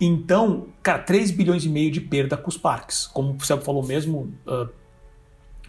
Então, 0.00 0.66
cara, 0.82 0.98
3 0.98 1.30
bilhões 1.30 1.64
e 1.64 1.68
meio 1.68 1.92
de 1.92 2.00
perda 2.00 2.36
com 2.36 2.48
os 2.48 2.56
parques. 2.56 3.06
Como 3.06 3.34
o 3.34 3.40
Sérgio 3.44 3.64
falou 3.64 3.86
mesmo, 3.86 4.34
uh, 4.46 4.68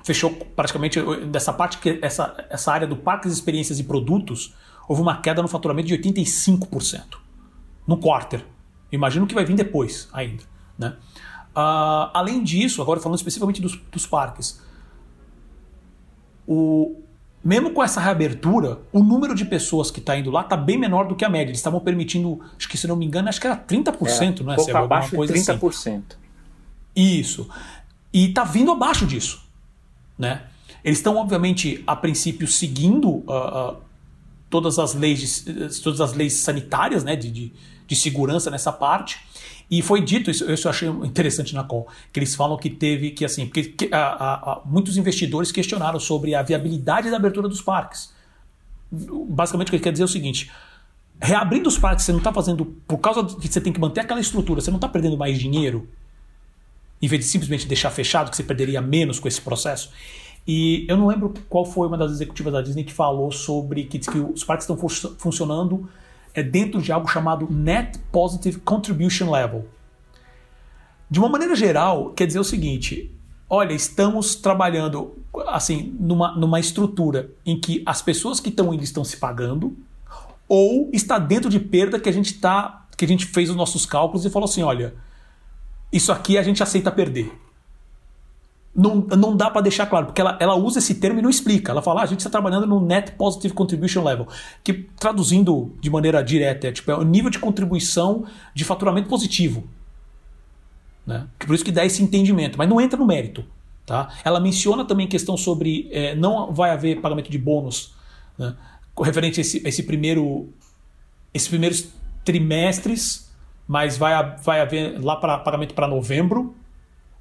fechou 0.03 0.31
praticamente 0.31 0.99
dessa 1.27 1.53
parte 1.53 1.77
que 1.77 1.99
essa, 2.01 2.45
essa 2.49 2.71
área 2.73 2.87
do 2.87 2.97
parques, 2.97 3.31
experiências 3.31 3.79
e 3.79 3.83
produtos, 3.83 4.55
houve 4.87 5.03
uma 5.03 5.21
queda 5.21 5.43
no 5.43 5.47
faturamento 5.47 5.87
de 5.87 5.95
85% 5.95 7.17
no 7.87 7.97
quarter. 7.97 8.43
Imagino 8.91 9.27
que 9.27 9.35
vai 9.35 9.45
vir 9.45 9.55
depois 9.55 10.09
ainda, 10.11 10.43
né? 10.77 10.97
Uh, 11.55 12.11
além 12.13 12.43
disso, 12.43 12.81
agora 12.81 12.99
falando 12.99 13.17
especificamente 13.17 13.61
dos, 13.61 13.77
dos 13.77 14.05
parques, 14.05 14.61
o, 16.47 16.95
mesmo 17.43 17.71
com 17.71 17.83
essa 17.83 18.01
reabertura, 18.01 18.79
o 18.91 19.03
número 19.03 19.35
de 19.35 19.45
pessoas 19.45 19.91
que 19.91 19.99
está 19.99 20.17
indo 20.17 20.31
lá 20.31 20.41
está 20.41 20.57
bem 20.57 20.77
menor 20.77 21.07
do 21.07 21.15
que 21.15 21.23
a 21.23 21.29
média. 21.29 21.51
Eles 21.51 21.59
estavam 21.59 21.79
permitindo, 21.79 22.41
acho 22.57 22.67
que 22.67 22.77
se 22.77 22.87
não 22.87 22.95
me 22.95 23.05
engano, 23.05 23.29
acho 23.29 23.39
que 23.39 23.45
era 23.47 23.55
30%, 23.55 24.39
é, 24.39 24.43
não 24.43 24.53
é? 24.53 24.55
Pouco 24.55 24.77
abaixo 24.77 25.11
de 25.11 25.33
30%. 25.33 25.67
Assim. 25.69 26.03
Isso. 26.95 27.47
E 28.11 28.29
está 28.29 28.43
vindo 28.43 28.71
abaixo 28.71 29.05
disso. 29.05 29.43
Né? 30.17 30.43
Eles 30.83 30.99
estão, 30.99 31.17
obviamente, 31.17 31.83
a 31.85 31.95
princípio, 31.95 32.47
seguindo 32.47 33.09
uh, 33.09 33.73
uh, 33.73 33.77
todas, 34.49 34.79
as 34.79 34.93
leis, 34.93 35.45
todas 35.83 35.99
as 35.99 36.13
leis 36.13 36.33
sanitárias 36.33 37.03
né, 37.03 37.15
de, 37.15 37.29
de, 37.29 37.53
de, 37.85 37.95
segurança 37.95 38.49
nessa 38.49 38.71
parte. 38.71 39.19
E 39.69 39.81
foi 39.81 40.01
dito, 40.01 40.29
isso, 40.29 40.49
isso 40.51 40.67
eu 40.67 40.69
achei 40.69 40.87
interessante 40.87 41.53
na 41.55 41.63
call, 41.63 41.87
que 42.13 42.19
eles 42.19 42.35
falam 42.35 42.57
que 42.57 42.69
teve 42.69 43.11
que, 43.11 43.25
assim, 43.25 43.45
porque 43.45 43.63
que, 43.63 43.85
uh, 43.85 44.61
muitos 44.65 44.95
investidores 44.95 45.51
questionaram 45.51 45.99
sobre 45.99 46.35
a 46.35 46.43
viabilidade 46.43 47.09
da 47.09 47.17
abertura 47.17 47.47
dos 47.47 47.61
parques. 47.61 48.13
Basicamente, 48.91 49.67
o 49.67 49.71
que 49.71 49.75
ele 49.77 49.83
quer 49.83 49.91
dizer 49.91 50.03
é 50.03 50.05
o 50.05 50.09
seguinte: 50.09 50.51
reabrindo 51.19 51.67
os 51.67 51.77
parques, 51.77 52.05
você 52.05 52.11
não 52.11 52.19
está 52.19 52.31
fazendo, 52.31 52.65
por 52.87 52.99
causa 52.99 53.23
que 53.23 53.47
você 53.47 53.59
tem 53.59 53.73
que 53.73 53.79
manter 53.79 54.01
aquela 54.01 54.19
estrutura, 54.19 54.61
você 54.61 54.69
não 54.69 54.77
está 54.77 54.87
perdendo 54.87 55.17
mais 55.17 55.39
dinheiro 55.39 55.87
em 57.01 57.07
vez 57.07 57.23
de 57.23 57.27
simplesmente 57.27 57.67
deixar 57.67 57.89
fechado, 57.91 58.29
que 58.29 58.37
você 58.37 58.43
perderia 58.43 58.81
menos 58.81 59.19
com 59.19 59.27
esse 59.27 59.41
processo. 59.41 59.91
E 60.47 60.85
eu 60.87 60.95
não 60.95 61.07
lembro 61.07 61.33
qual 61.49 61.65
foi 61.65 61.87
uma 61.87 61.97
das 61.97 62.11
executivas 62.11 62.53
da 62.53 62.61
Disney 62.61 62.83
que 62.83 62.93
falou 62.93 63.31
sobre 63.31 63.83
que, 63.85 63.99
que 63.99 64.19
os 64.19 64.43
parques 64.43 64.67
estão 64.69 64.77
fu 64.77 64.89
funcionando 65.17 65.89
é, 66.35 66.43
dentro 66.43 66.81
de 66.81 66.91
algo 66.91 67.07
chamado 67.07 67.47
Net 67.49 67.97
Positive 68.11 68.59
Contribution 68.59 69.31
Level. 69.31 69.65
De 71.09 71.17
uma 71.17 71.29
maneira 71.29 71.55
geral, 71.55 72.11
quer 72.11 72.27
dizer 72.27 72.39
o 72.39 72.43
seguinte: 72.43 73.15
olha, 73.49 73.73
estamos 73.73 74.35
trabalhando 74.35 75.15
assim 75.47 75.95
numa, 75.99 76.35
numa 76.35 76.59
estrutura 76.59 77.31
em 77.45 77.59
que 77.59 77.81
as 77.85 78.01
pessoas 78.01 78.39
que 78.39 78.49
estão 78.49 78.73
indo 78.73 78.83
estão 78.83 79.03
se 79.03 79.17
pagando, 79.17 79.77
ou 80.47 80.89
está 80.93 81.17
dentro 81.17 81.49
de 81.49 81.59
perda 81.59 81.99
que 81.99 82.09
a 82.09 82.11
gente 82.11 82.35
tá, 82.39 82.87
que 82.97 83.05
a 83.05 83.07
gente 83.07 83.25
fez 83.25 83.49
os 83.49 83.55
nossos 83.55 83.85
cálculos 83.85 84.25
e 84.25 84.29
falou 84.29 84.47
assim, 84.47 84.61
olha, 84.61 84.93
isso 85.91 86.11
aqui 86.11 86.37
a 86.37 86.43
gente 86.43 86.61
aceita 86.61 86.91
perder. 86.91 87.31
Não, 88.75 88.95
não 88.95 89.37
dá 89.37 89.49
para 89.49 89.61
deixar 89.61 89.85
claro, 89.85 90.07
porque 90.07 90.19
ela, 90.19 90.37
ela 90.39 90.55
usa 90.55 90.79
esse 90.79 90.95
termo 90.95 91.19
e 91.19 91.21
não 91.21 91.29
explica. 91.29 91.71
Ela 91.71 91.81
fala, 91.81 92.01
ah, 92.01 92.03
a 92.03 92.07
gente 92.07 92.19
está 92.19 92.29
trabalhando 92.29 92.67
no 92.67 92.79
Net 92.79 93.13
Positive 93.13 93.53
Contribution 93.53 94.03
Level, 94.03 94.27
que 94.63 94.73
traduzindo 94.73 95.73
de 95.79 95.89
maneira 95.89 96.21
direta 96.21 96.67
é, 96.67 96.71
tipo, 96.71 96.91
é 96.91 96.95
o 96.95 97.03
nível 97.03 97.29
de 97.29 97.39
contribuição 97.39 98.25
de 98.53 98.65
faturamento 98.65 99.07
positivo. 99.07 99.63
Né? 101.07 101.25
Por 101.39 101.55
isso 101.55 101.63
que 101.63 101.71
dá 101.71 101.85
esse 101.85 102.03
entendimento, 102.03 102.57
mas 102.57 102.67
não 102.67 102.81
entra 102.81 102.99
no 102.99 103.05
mérito. 103.05 103.45
Tá? 103.85 104.09
Ela 104.25 104.39
menciona 104.39 104.83
também 104.83 105.07
questão 105.07 105.37
sobre 105.37 105.87
é, 105.91 106.15
não 106.15 106.51
vai 106.51 106.71
haver 106.71 106.99
pagamento 106.99 107.29
de 107.29 107.37
bônus 107.37 107.93
né? 108.37 108.55
referente 108.99 109.39
a 109.39 109.41
esse, 109.41 109.61
a 109.63 109.69
esse 109.69 109.83
primeiro 109.83 110.49
esses 111.31 111.47
primeiros 111.47 111.89
trimestres 112.23 113.25
mas 113.67 113.97
vai, 113.97 114.37
vai 114.37 114.61
haver 114.61 115.03
lá 115.03 115.15
para 115.15 115.37
pagamento 115.39 115.73
para 115.73 115.87
novembro, 115.87 116.55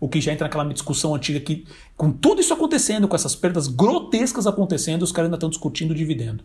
o 0.05 0.09
que 0.09 0.21
já 0.21 0.35
entra 0.35 0.45
naquela 0.45 0.71
discussão 0.71 1.15
antiga 1.15 1.41
que, 1.41 1.65
com 1.97 2.13
tudo 2.13 2.39
isso 2.39 2.53
acontecendo, 2.53 3.09
com 3.09 3.17
essas 3.17 3.35
perdas 3.35 3.69
grotescas 3.69 4.47
acontecendo, 4.47 5.03
os 5.03 5.11
caras 5.11 5.29
ainda 5.29 5.37
estão 5.37 5.49
discutindo 5.49 5.95
dividendo. 5.95 6.45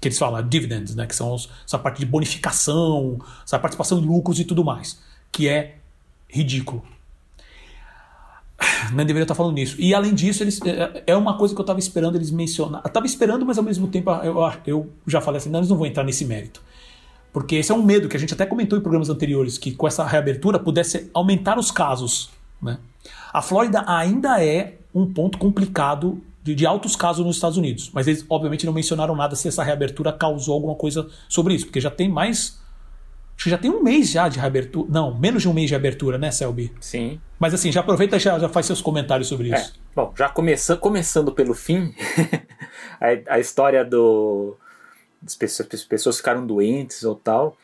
Que 0.00 0.08
eles 0.08 0.18
falam 0.18 0.42
dividends, 0.48 0.94
né? 0.94 1.06
Que 1.06 1.14
são 1.14 1.34
os, 1.34 1.50
essa 1.66 1.78
parte 1.78 1.98
de 1.98 2.06
bonificação, 2.06 3.18
essa 3.44 3.58
participação 3.58 3.98
em 3.98 4.06
lucros 4.06 4.40
e 4.40 4.44
tudo 4.44 4.64
mais. 4.64 4.98
Que 5.30 5.50
é 5.50 5.74
ridículo. 6.26 6.82
não 8.94 9.04
deveria 9.04 9.24
estar 9.24 9.34
falando 9.34 9.56
nisso. 9.56 9.76
E 9.78 9.92
além 9.92 10.14
disso, 10.14 10.42
eles, 10.42 10.58
é, 10.62 11.04
é 11.08 11.14
uma 11.14 11.36
coisa 11.36 11.54
que 11.54 11.60
eu 11.60 11.64
estava 11.64 11.78
esperando 11.78 12.16
eles 12.16 12.30
mencionar. 12.30 12.80
Estava 12.86 13.04
esperando, 13.04 13.44
mas 13.44 13.58
ao 13.58 13.64
mesmo 13.64 13.86
tempo 13.88 14.10
eu, 14.24 14.38
eu 14.66 14.90
já 15.06 15.20
falei 15.20 15.36
assim: 15.36 15.50
não, 15.50 15.58
eles 15.58 15.68
não 15.68 15.76
vão 15.76 15.86
entrar 15.86 16.04
nesse 16.04 16.24
mérito. 16.24 16.62
Porque 17.34 17.56
esse 17.56 17.70
é 17.70 17.74
um 17.74 17.82
medo 17.82 18.08
que 18.08 18.16
a 18.16 18.20
gente 18.20 18.32
até 18.32 18.46
comentou 18.46 18.78
em 18.78 18.80
programas 18.80 19.10
anteriores, 19.10 19.58
que 19.58 19.72
com 19.72 19.86
essa 19.86 20.06
reabertura 20.06 20.58
pudesse 20.58 21.10
aumentar 21.12 21.58
os 21.58 21.70
casos. 21.70 22.30
Né? 22.62 22.78
A 23.34 23.42
Flórida 23.42 23.82
ainda 23.84 24.40
é 24.40 24.76
um 24.94 25.12
ponto 25.12 25.38
complicado 25.38 26.22
de, 26.40 26.54
de, 26.54 26.64
altos 26.64 26.94
casos 26.94 27.26
nos 27.26 27.34
Estados 27.34 27.58
Unidos, 27.58 27.90
mas 27.92 28.06
eles 28.06 28.24
obviamente 28.30 28.64
não 28.64 28.72
mencionaram 28.72 29.16
nada 29.16 29.34
se 29.34 29.48
essa 29.48 29.64
reabertura 29.64 30.12
causou 30.12 30.54
alguma 30.54 30.76
coisa 30.76 31.10
sobre 31.28 31.54
isso, 31.54 31.66
porque 31.66 31.80
já 31.80 31.90
tem 31.90 32.08
mais. 32.08 32.62
Acho 33.34 33.44
que 33.44 33.50
já 33.50 33.58
tem 33.58 33.72
um 33.72 33.82
mês 33.82 34.12
já 34.12 34.28
de 34.28 34.38
reabertura. 34.38 34.88
Não, 34.88 35.18
menos 35.18 35.42
de 35.42 35.48
um 35.48 35.52
mês 35.52 35.68
de 35.68 35.74
abertura, 35.74 36.16
né, 36.16 36.30
Selby? 36.30 36.72
Sim. 36.78 37.20
Mas 37.36 37.52
assim, 37.52 37.72
já 37.72 37.80
aproveita 37.80 38.16
e 38.16 38.20
já, 38.20 38.38
já 38.38 38.48
faz 38.48 38.66
seus 38.66 38.80
comentários 38.80 39.26
sobre 39.26 39.50
é. 39.50 39.56
isso. 39.56 39.74
Bom, 39.96 40.14
já 40.16 40.28
começando, 40.28 40.78
começando 40.78 41.32
pelo 41.32 41.54
fim, 41.54 41.92
a, 43.02 43.34
a 43.34 43.40
história 43.40 43.84
do 43.84 44.56
as 45.26 45.34
pessoas, 45.34 45.68
as 45.72 45.82
pessoas 45.82 46.18
ficaram 46.18 46.46
doentes 46.46 47.02
ou 47.02 47.16
tal. 47.16 47.56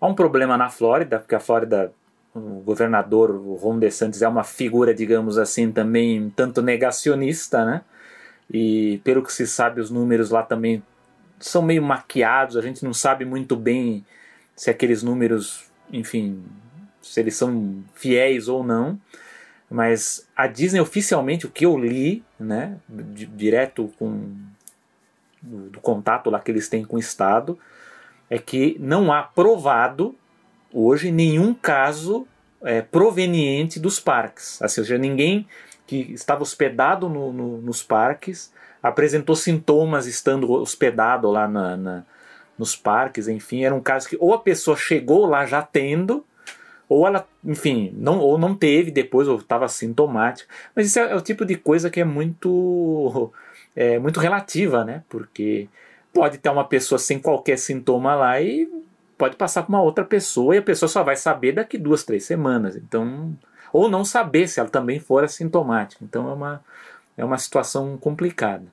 Há 0.00 0.06
um 0.06 0.14
problema 0.14 0.56
na 0.56 0.70
Flórida, 0.70 1.18
porque 1.18 1.34
a 1.34 1.40
Flórida, 1.40 1.92
o 2.34 2.60
governador, 2.60 3.30
o 3.30 3.54
Ron 3.54 3.78
DeSantis, 3.78 4.22
é 4.22 4.28
uma 4.28 4.44
figura, 4.44 4.94
digamos 4.94 5.38
assim, 5.38 5.72
também 5.72 6.32
tanto 6.34 6.62
negacionista, 6.62 7.64
né? 7.64 7.82
E 8.50 9.00
pelo 9.04 9.22
que 9.22 9.32
se 9.32 9.46
sabe, 9.46 9.80
os 9.80 9.90
números 9.90 10.30
lá 10.30 10.42
também 10.42 10.82
são 11.38 11.62
meio 11.62 11.82
maquiados, 11.82 12.56
a 12.56 12.62
gente 12.62 12.84
não 12.84 12.92
sabe 12.92 13.24
muito 13.24 13.54
bem 13.56 14.04
se 14.56 14.70
aqueles 14.70 15.02
números, 15.02 15.70
enfim, 15.92 16.42
se 17.02 17.20
eles 17.20 17.36
são 17.36 17.82
fiéis 17.94 18.48
ou 18.48 18.64
não. 18.64 18.98
Mas 19.70 20.26
a 20.34 20.46
Disney 20.46 20.80
oficialmente, 20.80 21.46
o 21.46 21.50
que 21.50 21.66
eu 21.66 21.76
li, 21.76 22.24
né, 22.38 22.78
direto 22.88 23.92
com 23.98 24.34
do, 25.42 25.70
do 25.70 25.80
contato 25.80 26.30
lá 26.30 26.40
que 26.40 26.50
eles 26.50 26.68
têm 26.68 26.84
com 26.84 26.96
o 26.96 27.00
Estado, 27.00 27.58
é 28.30 28.38
que 28.38 28.76
não 28.80 29.12
há 29.12 29.22
provado 29.22 30.14
hoje 30.72 31.10
nenhum 31.10 31.54
caso 31.54 32.26
é, 32.62 32.82
proveniente 32.82 33.78
dos 33.78 34.00
parques. 34.00 34.60
Ou 34.60 34.68
seja, 34.68 34.98
ninguém 34.98 35.46
que 35.86 36.12
estava 36.12 36.42
hospedado 36.42 37.08
no, 37.08 37.32
no, 37.32 37.58
nos 37.58 37.82
parques 37.82 38.52
apresentou 38.82 39.34
sintomas 39.34 40.06
estando 40.06 40.50
hospedado 40.52 41.30
lá 41.30 41.48
na, 41.48 41.76
na, 41.76 42.04
nos 42.58 42.76
parques, 42.76 43.28
enfim, 43.28 43.64
era 43.64 43.74
um 43.74 43.80
caso 43.80 44.08
que 44.08 44.16
ou 44.20 44.34
a 44.34 44.38
pessoa 44.38 44.76
chegou 44.76 45.26
lá 45.26 45.46
já 45.46 45.62
tendo, 45.62 46.24
ou 46.88 47.06
ela, 47.06 47.26
enfim, 47.44 47.92
não, 47.96 48.18
ou 48.18 48.38
não 48.38 48.54
teve 48.54 48.90
depois, 48.90 49.28
ou 49.28 49.36
estava 49.36 49.68
sintomático. 49.68 50.50
Mas 50.74 50.86
isso 50.86 50.98
é, 50.98 51.12
é, 51.12 51.14
o 51.14 51.20
tipo 51.20 51.44
de 51.44 51.56
coisa 51.56 51.90
que 51.90 52.00
é 52.00 52.04
muito 52.04 53.32
é 53.76 53.98
muito 53.98 54.18
relativa, 54.20 54.84
né? 54.84 55.02
Porque 55.08 55.68
pode 56.12 56.38
ter 56.38 56.50
uma 56.50 56.64
pessoa 56.64 56.98
sem 56.98 57.18
qualquer 57.18 57.58
sintoma 57.58 58.14
lá 58.14 58.40
e 58.40 58.68
pode 59.18 59.36
passar 59.36 59.64
para 59.64 59.70
uma 59.70 59.82
outra 59.82 60.04
pessoa 60.04 60.54
e 60.54 60.58
a 60.58 60.62
pessoa 60.62 60.88
só 60.88 61.02
vai 61.02 61.16
saber 61.16 61.52
daqui 61.52 61.76
duas, 61.76 62.04
três 62.04 62.24
semanas. 62.24 62.76
Então, 62.76 63.36
ou 63.72 63.90
não 63.90 64.04
saber 64.04 64.48
se 64.48 64.60
ela 64.60 64.68
também 64.68 65.00
for 65.00 65.24
assintomática. 65.24 66.04
Então 66.04 66.30
é 66.30 66.32
uma, 66.32 66.64
é 67.16 67.24
uma 67.24 67.36
situação 67.36 67.98
complicada. 67.98 68.64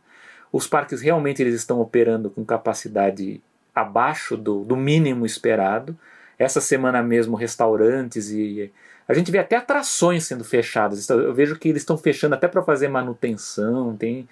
Os 0.51 0.67
parques 0.67 1.01
realmente 1.01 1.41
eles 1.41 1.55
estão 1.55 1.81
operando 1.81 2.29
com 2.29 2.45
capacidade 2.45 3.41
abaixo 3.73 4.37
do, 4.37 4.63
do 4.63 4.77
mínimo 4.77 5.25
esperado. 5.25 5.97
Essa 6.37 6.61
semana 6.61 7.01
mesmo, 7.03 7.35
restaurantes 7.35 8.29
e. 8.29 8.71
A 9.07 9.13
gente 9.13 9.31
vê 9.31 9.37
até 9.37 9.55
atrações 9.55 10.25
sendo 10.25 10.43
fechadas. 10.43 11.07
Eu 11.09 11.33
vejo 11.33 11.57
que 11.57 11.69
eles 11.69 11.83
estão 11.83 11.97
fechando 11.97 12.33
até 12.33 12.47
para 12.47 12.63
fazer 12.63 12.87
manutenção. 12.87 13.95
Tem 13.95 14.27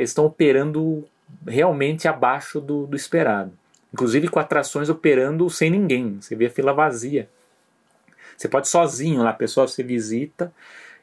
estão 0.00 0.26
operando 0.26 1.06
realmente 1.46 2.08
abaixo 2.08 2.60
do, 2.60 2.86
do 2.86 2.96
esperado. 2.96 3.52
Inclusive 3.96 4.28
com 4.28 4.38
atrações 4.38 4.90
operando 4.90 5.48
sem 5.48 5.70
ninguém. 5.70 6.18
Você 6.20 6.36
vê 6.36 6.46
a 6.46 6.50
fila 6.50 6.74
vazia. 6.74 7.30
Você 8.36 8.46
pode 8.46 8.68
sozinho 8.68 9.22
lá, 9.22 9.32
pessoal, 9.32 9.66
você 9.66 9.82
visita 9.82 10.52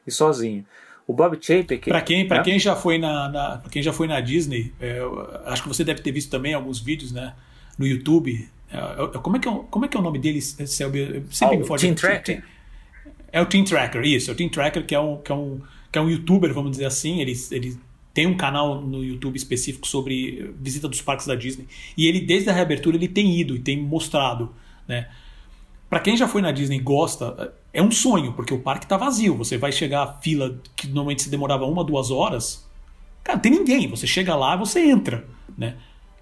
e 0.06 0.12
sozinho. 0.12 0.64
O 1.04 1.12
Bob 1.12 1.36
Chapek. 1.40 1.88
Para 1.90 2.00
quem, 2.00 2.28
pra 2.28 2.38
né? 2.38 2.44
quem 2.44 2.56
já 2.56 2.76
foi 2.76 2.96
na, 2.96 3.28
na 3.28 3.62
quem 3.68 3.82
já 3.82 3.92
foi 3.92 4.06
na 4.06 4.20
Disney, 4.20 4.72
é, 4.80 5.00
acho 5.46 5.62
que 5.62 5.68
você 5.68 5.82
deve 5.82 6.02
ter 6.02 6.12
visto 6.12 6.30
também 6.30 6.54
alguns 6.54 6.78
vídeos, 6.78 7.10
né, 7.10 7.34
no 7.76 7.84
YouTube. 7.84 8.48
É, 8.70 8.76
é, 8.76 9.18
como 9.18 9.36
é 9.36 9.40
que 9.40 9.48
é, 9.48 9.60
como 9.68 9.84
é 9.84 9.88
que 9.88 9.96
é 9.96 10.00
o 10.00 10.02
nome 10.02 10.20
dele? 10.20 10.40
Selby? 10.40 11.24
Sempre 11.30 11.56
oh, 11.56 11.58
me 11.58 11.66
foge. 11.66 11.86
Team 11.86 11.96
Tracker. 11.96 12.44
É 13.32 13.42
o 13.42 13.46
Team 13.46 13.64
Tracker, 13.64 14.02
isso. 14.04 14.30
É 14.30 14.34
o 14.34 14.36
Team 14.36 14.48
Tracker 14.48 14.86
que 14.86 14.94
é 14.94 15.00
um 15.00 15.16
que 15.16 15.32
é 15.32 15.34
um 15.34 15.60
que 15.90 15.98
é 15.98 16.00
um 16.00 16.08
YouTuber, 16.08 16.54
vamos 16.54 16.70
dizer 16.70 16.84
assim. 16.84 17.20
Ele 17.20 17.34
ele 17.50 17.76
tem 18.14 18.28
um 18.28 18.36
canal 18.36 18.80
no 18.80 19.04
YouTube 19.04 19.36
específico 19.36 19.88
sobre 19.88 20.54
visita 20.60 20.88
dos 20.88 21.02
parques 21.02 21.26
da 21.26 21.34
Disney. 21.34 21.66
E 21.96 22.06
ele, 22.06 22.20
desde 22.20 22.48
a 22.48 22.52
reabertura, 22.52 22.96
ele 22.96 23.08
tem 23.08 23.38
ido 23.38 23.56
e 23.56 23.58
tem 23.58 23.76
mostrado, 23.76 24.54
né? 24.86 25.08
Para 25.90 25.98
quem 26.00 26.16
já 26.16 26.26
foi 26.26 26.40
na 26.40 26.52
Disney 26.52 26.76
e 26.76 26.80
gosta, 26.80 27.52
é 27.72 27.82
um 27.82 27.90
sonho, 27.90 28.32
porque 28.32 28.54
o 28.54 28.60
parque 28.60 28.86
tá 28.86 28.96
vazio. 28.96 29.36
Você 29.36 29.58
vai 29.58 29.72
chegar 29.72 30.02
à 30.04 30.12
fila 30.14 30.60
que 30.76 30.86
normalmente 30.86 31.22
se 31.22 31.30
demorava 31.30 31.66
uma, 31.66 31.84
duas 31.84 32.10
horas. 32.10 32.68
Cara, 33.22 33.38
tem 33.38 33.50
ninguém. 33.50 33.88
Você 33.88 34.06
chega 34.06 34.34
lá, 34.36 34.56
você 34.56 34.80
entra, 34.80 35.26
né? 35.58 35.76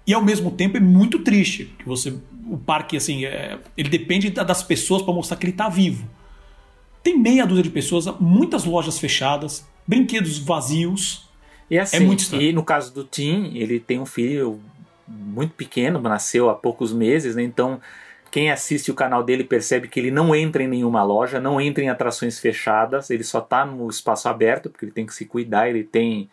E 0.05 0.13
ao 0.13 0.21
mesmo 0.21 0.51
tempo 0.51 0.77
é 0.77 0.79
muito 0.79 1.19
triste 1.19 1.73
que 1.77 1.85
você, 1.85 2.13
o 2.49 2.57
parque 2.57 2.97
assim, 2.97 3.23
é, 3.25 3.59
ele 3.77 3.89
depende 3.89 4.29
das 4.29 4.61
pessoas 4.61 5.01
para 5.01 5.13
mostrar 5.13 5.37
que 5.37 5.45
ele 5.45 5.53
tá 5.53 5.69
vivo. 5.69 6.07
Tem 7.01 7.17
meia 7.17 7.45
dúzia 7.45 7.63
de 7.63 7.69
pessoas, 7.69 8.05
muitas 8.19 8.65
lojas 8.65 8.99
fechadas, 8.99 9.65
brinquedos 9.87 10.37
vazios, 10.39 11.29
e 11.69 11.79
assim, 11.79 11.97
é 11.97 11.99
muito 11.99 12.35
e 12.35 12.53
no 12.53 12.63
caso 12.63 12.93
do 12.93 13.03
Tim, 13.03 13.51
ele 13.55 13.79
tem 13.79 13.99
um 13.99 14.05
filho 14.05 14.59
muito 15.07 15.53
pequeno, 15.53 15.99
nasceu 16.01 16.49
há 16.49 16.55
poucos 16.55 16.93
meses, 16.93 17.35
né? 17.35 17.43
Então, 17.43 17.79
quem 18.31 18.49
assiste 18.49 18.89
o 18.89 18.95
canal 18.95 19.23
dele 19.23 19.43
percebe 19.43 19.87
que 19.87 19.99
ele 19.99 20.09
não 20.09 20.35
entra 20.35 20.63
em 20.63 20.67
nenhuma 20.67 21.03
loja, 21.03 21.39
não 21.39 21.61
entra 21.61 21.83
em 21.83 21.89
atrações 21.89 22.39
fechadas, 22.39 23.11
ele 23.11 23.23
só 23.23 23.39
está 23.39 23.65
no 23.65 23.87
espaço 23.87 24.27
aberto, 24.27 24.69
porque 24.69 24.85
ele 24.85 24.91
tem 24.91 25.05
que 25.05 25.13
se 25.13 25.25
cuidar, 25.25 25.69
ele 25.69 25.83
tem. 25.83 26.29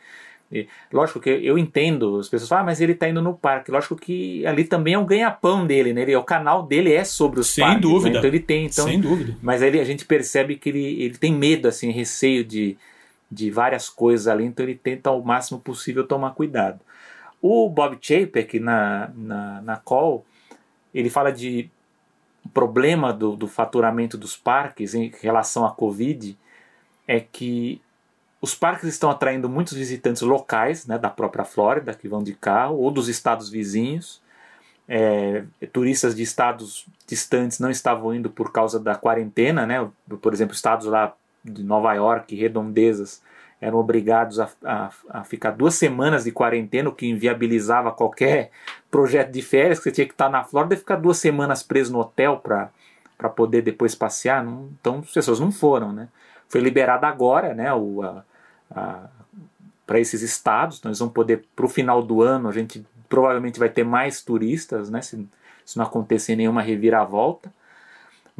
Lógico 0.92 1.20
que 1.20 1.28
eu 1.28 1.58
entendo, 1.58 2.18
as 2.18 2.28
pessoas 2.28 2.48
falam, 2.48 2.64
ah, 2.64 2.66
mas 2.66 2.80
ele 2.80 2.92
está 2.92 3.08
indo 3.08 3.22
no 3.22 3.34
parque. 3.34 3.70
Lógico 3.70 3.94
que 3.96 4.44
ali 4.46 4.64
também 4.64 4.94
é 4.94 4.98
um 4.98 5.04
ganha-pão 5.04 5.66
dele, 5.66 5.92
né? 5.92 6.02
Ele, 6.02 6.16
o 6.16 6.24
canal 6.24 6.64
dele 6.64 6.92
é 6.92 7.04
sobre 7.04 7.38
os 7.38 7.48
Sem 7.48 7.62
parques. 7.62 7.82
Sem 7.82 7.92
dúvida. 7.92 8.10
Né? 8.10 8.18
Então 8.18 8.30
ele 8.30 8.40
tem. 8.40 8.64
Então, 8.64 8.84
Sem 8.86 9.00
dúvida. 9.00 9.36
Mas 9.42 9.62
ele, 9.62 9.78
a 9.78 9.84
gente 9.84 10.04
percebe 10.06 10.56
que 10.56 10.70
ele, 10.70 11.02
ele 11.02 11.18
tem 11.18 11.32
medo, 11.32 11.68
assim, 11.68 11.90
receio 11.90 12.42
de 12.42 12.76
de 13.30 13.50
várias 13.50 13.88
coisas 13.88 14.26
ali, 14.26 14.44
então 14.44 14.64
ele 14.64 14.74
tenta 14.74 15.10
ao 15.10 15.22
máximo 15.22 15.60
possível 15.60 16.06
tomar 16.06 16.32
cuidado. 16.32 16.80
O 17.40 17.68
Bob 17.68 17.96
Chapek, 18.00 18.58
na, 18.58 19.10
na, 19.14 19.62
na 19.62 19.76
call, 19.76 20.26
ele 20.92 21.08
fala 21.08 21.30
de 21.32 21.70
problema 22.52 23.12
do, 23.12 23.36
do 23.36 23.46
faturamento 23.46 24.18
dos 24.18 24.36
parques 24.36 24.94
em 24.94 25.12
relação 25.20 25.64
à 25.64 25.70
Covid, 25.70 26.36
é 27.06 27.20
que 27.20 27.80
os 28.40 28.54
parques 28.54 28.88
estão 28.88 29.10
atraindo 29.10 29.48
muitos 29.48 29.74
visitantes 29.74 30.22
locais, 30.22 30.86
né, 30.86 30.98
da 30.98 31.10
própria 31.10 31.44
Flórida, 31.44 31.94
que 31.94 32.08
vão 32.08 32.22
de 32.22 32.34
carro, 32.34 32.78
ou 32.78 32.90
dos 32.90 33.08
estados 33.08 33.50
vizinhos. 33.50 34.22
É, 34.88 35.44
turistas 35.72 36.16
de 36.16 36.22
estados 36.22 36.86
distantes 37.06 37.60
não 37.60 37.70
estavam 37.70 38.12
indo 38.14 38.28
por 38.28 38.50
causa 38.50 38.80
da 38.80 38.96
quarentena, 38.96 39.64
né? 39.64 39.88
Por 40.20 40.32
exemplo, 40.32 40.52
estados 40.52 40.86
lá 40.86 41.14
de 41.44 41.62
Nova 41.62 41.92
York, 41.94 42.34
redondezas, 42.34 43.22
eram 43.60 43.78
obrigados 43.78 44.40
a, 44.40 44.48
a, 44.64 44.90
a, 45.10 45.24
ficar 45.24 45.50
duas 45.50 45.74
semanas 45.74 46.24
de 46.24 46.32
quarentena, 46.32 46.88
o 46.88 46.94
que 46.94 47.06
inviabilizava 47.06 47.92
qualquer 47.92 48.50
projeto 48.90 49.30
de 49.30 49.42
férias, 49.42 49.78
que 49.78 49.84
você 49.84 49.92
tinha 49.92 50.06
que 50.06 50.14
estar 50.14 50.30
na 50.30 50.44
Flórida 50.44 50.74
e 50.74 50.78
ficar 50.78 50.96
duas 50.96 51.18
semanas 51.18 51.62
preso 51.62 51.92
no 51.92 52.00
hotel 52.00 52.38
para 52.38 53.28
poder 53.28 53.62
depois 53.62 53.94
passear. 53.94 54.42
Não, 54.42 54.70
então 54.80 55.00
as 55.00 55.12
pessoas 55.12 55.38
não 55.38 55.52
foram. 55.52 55.92
Né? 55.92 56.08
Foi 56.48 56.60
liberado 56.60 57.04
agora 57.04 57.52
né, 57.52 57.72
o, 57.74 58.02
para 59.86 60.00
esses 60.00 60.22
estados, 60.22 60.78
então 60.78 60.88
eles 60.88 60.98
vão 60.98 61.10
poder, 61.10 61.44
para 61.54 61.66
o 61.66 61.68
final 61.68 62.02
do 62.02 62.22
ano, 62.22 62.48
a 62.48 62.52
gente 62.52 62.86
provavelmente 63.10 63.58
vai 63.58 63.68
ter 63.68 63.84
mais 63.84 64.22
turistas, 64.22 64.88
né, 64.88 65.02
se, 65.02 65.28
se 65.66 65.76
não 65.76 65.84
acontecer 65.84 66.34
nenhuma 66.34 66.62
reviravolta. 66.62 67.52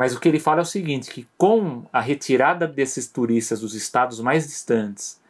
Mas 0.01 0.15
o 0.15 0.19
que 0.19 0.31
ele 0.31 0.41
fala 0.41 0.61
é 0.61 0.63
o 0.63 0.65
seguinte, 0.65 1.11
que 1.11 1.29
com 1.37 1.85
a 1.93 2.01
retirada 2.01 2.67
desses 2.67 3.07
turistas 3.07 3.61
dos 3.61 3.75
estados 3.75 4.19
mais 4.19 4.47
distantes 4.47 5.21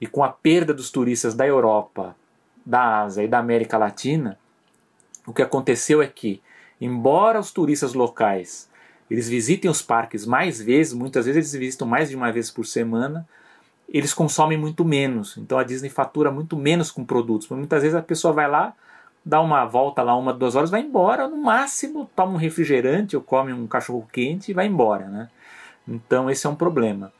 e 0.00 0.06
com 0.06 0.22
a 0.22 0.28
perda 0.28 0.72
dos 0.72 0.92
turistas 0.92 1.34
da 1.34 1.44
Europa, 1.44 2.14
da 2.64 3.02
Ásia 3.02 3.24
e 3.24 3.26
da 3.26 3.40
América 3.40 3.76
Latina, 3.76 4.38
o 5.26 5.32
que 5.32 5.42
aconteceu 5.42 6.00
é 6.00 6.06
que, 6.06 6.40
embora 6.80 7.40
os 7.40 7.50
turistas 7.50 7.94
locais 7.94 8.70
eles 9.10 9.28
visitem 9.28 9.68
os 9.68 9.82
parques 9.82 10.24
mais 10.24 10.62
vezes, 10.62 10.92
muitas 10.92 11.26
vezes 11.26 11.52
eles 11.52 11.60
visitam 11.60 11.88
mais 11.88 12.08
de 12.08 12.14
uma 12.14 12.30
vez 12.30 12.48
por 12.48 12.64
semana, 12.64 13.26
eles 13.88 14.14
consomem 14.14 14.56
muito 14.56 14.84
menos. 14.84 15.36
Então 15.36 15.58
a 15.58 15.64
Disney 15.64 15.90
fatura 15.90 16.30
muito 16.30 16.56
menos 16.56 16.92
com 16.92 17.04
produtos. 17.04 17.48
Muitas 17.48 17.82
vezes 17.82 17.96
a 17.96 18.02
pessoa 18.02 18.32
vai 18.32 18.48
lá, 18.48 18.72
dá 19.26 19.40
uma 19.40 19.64
volta 19.64 20.04
lá, 20.04 20.14
uma, 20.14 20.32
duas 20.32 20.54
horas, 20.54 20.70
vai 20.70 20.80
embora, 20.80 21.26
no 21.26 21.36
máximo 21.36 22.08
toma 22.14 22.34
um 22.34 22.36
refrigerante 22.36 23.16
ou 23.16 23.22
come 23.22 23.52
um 23.52 23.66
cachorro 23.66 24.08
quente 24.12 24.52
e 24.52 24.54
vai 24.54 24.66
embora, 24.66 25.08
né? 25.08 25.28
Então 25.86 26.30
esse 26.30 26.46
é 26.46 26.50
um 26.50 26.54
problema. 26.54 27.12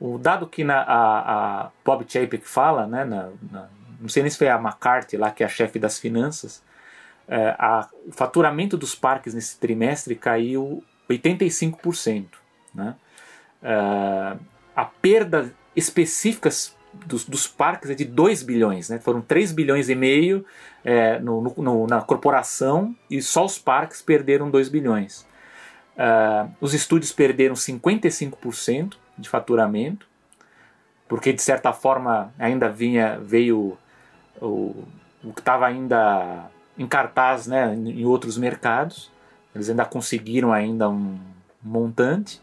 O 0.00 0.18
dado 0.18 0.48
que 0.48 0.64
na, 0.64 0.80
a, 0.80 1.62
a 1.66 1.70
Bob 1.84 2.04
Chapek 2.08 2.44
fala, 2.44 2.88
né, 2.88 3.04
na, 3.04 3.28
na, 3.52 3.68
não 4.00 4.08
sei 4.08 4.24
nem 4.24 4.30
se 4.30 4.36
foi 4.36 4.48
a 4.48 4.56
McCarthy 4.56 5.16
lá, 5.16 5.30
que 5.30 5.44
é 5.44 5.46
a 5.46 5.48
chefe 5.48 5.78
das 5.78 5.96
finanças, 5.96 6.60
é, 7.28 7.54
a, 7.56 7.88
o 8.04 8.12
faturamento 8.12 8.76
dos 8.76 8.96
parques 8.96 9.32
nesse 9.32 9.56
trimestre 9.56 10.16
caiu 10.16 10.82
85%. 11.08 12.26
Né? 12.74 12.96
É, 13.62 14.36
a 14.74 14.84
perda 14.84 15.54
específica 15.76 16.50
dos, 17.06 17.24
dos, 17.24 17.46
parques 17.46 17.90
é 17.90 17.94
de 17.94 18.04
2 18.04 18.42
bilhões, 18.42 18.88
né? 18.88 18.98
foram 18.98 19.20
3 19.20 19.52
bilhões 19.52 19.88
e 19.88 19.94
meio 19.94 20.44
é, 20.84 21.18
no, 21.18 21.40
no, 21.40 21.86
na 21.86 22.00
corporação 22.00 22.94
e 23.10 23.20
só 23.22 23.44
os 23.44 23.58
parques 23.58 24.02
perderam 24.02 24.50
2 24.50 24.68
bilhões. 24.68 25.26
Uh, 25.96 26.50
os 26.60 26.74
estúdios 26.74 27.12
perderam 27.12 27.54
55% 27.54 28.94
de 29.16 29.28
faturamento, 29.28 30.06
porque 31.08 31.32
de 31.32 31.40
certa 31.40 31.72
forma 31.72 32.32
ainda 32.38 32.68
vinha 32.68 33.18
veio 33.20 33.78
o, 34.40 34.84
o 35.22 35.32
que 35.32 35.40
estava 35.40 35.66
ainda 35.66 36.50
em 36.76 36.86
cartaz 36.86 37.46
né, 37.46 37.74
em 37.74 38.04
outros 38.04 38.36
mercados. 38.36 39.10
Eles 39.54 39.70
ainda 39.70 39.84
conseguiram 39.84 40.52
ainda 40.52 40.88
um 40.88 41.18
montante. 41.62 42.42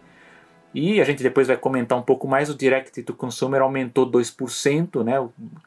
E 0.74 1.02
a 1.02 1.04
gente 1.04 1.22
depois 1.22 1.48
vai 1.48 1.58
comentar 1.58 1.98
um 1.98 2.02
pouco 2.02 2.28
mais, 2.28 2.50
o 2.50 2.56
Direct 2.56 3.04
to 3.04 3.14
Consumer 3.14 3.62
aumentou 3.62 4.10
2%, 4.10 5.04
né, 5.04 5.16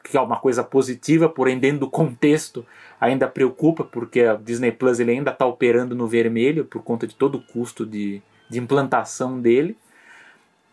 que 0.03 0.17
é 0.17 0.21
uma 0.21 0.37
coisa 0.37 0.63
positiva, 0.63 1.29
porém 1.29 1.59
dentro 1.59 1.81
do 1.81 1.89
contexto 1.89 2.65
ainda 2.99 3.27
preocupa, 3.27 3.83
porque 3.83 4.21
a 4.21 4.35
Disney 4.35 4.71
Plus 4.71 4.99
ele 4.99 5.11
ainda 5.11 5.29
está 5.29 5.45
operando 5.45 5.93
no 5.95 6.07
vermelho 6.07 6.65
por 6.65 6.81
conta 6.81 7.05
de 7.05 7.13
todo 7.13 7.35
o 7.35 7.41
custo 7.41 7.85
de, 7.85 8.19
de 8.49 8.57
implantação 8.57 9.39
dele. 9.39 9.77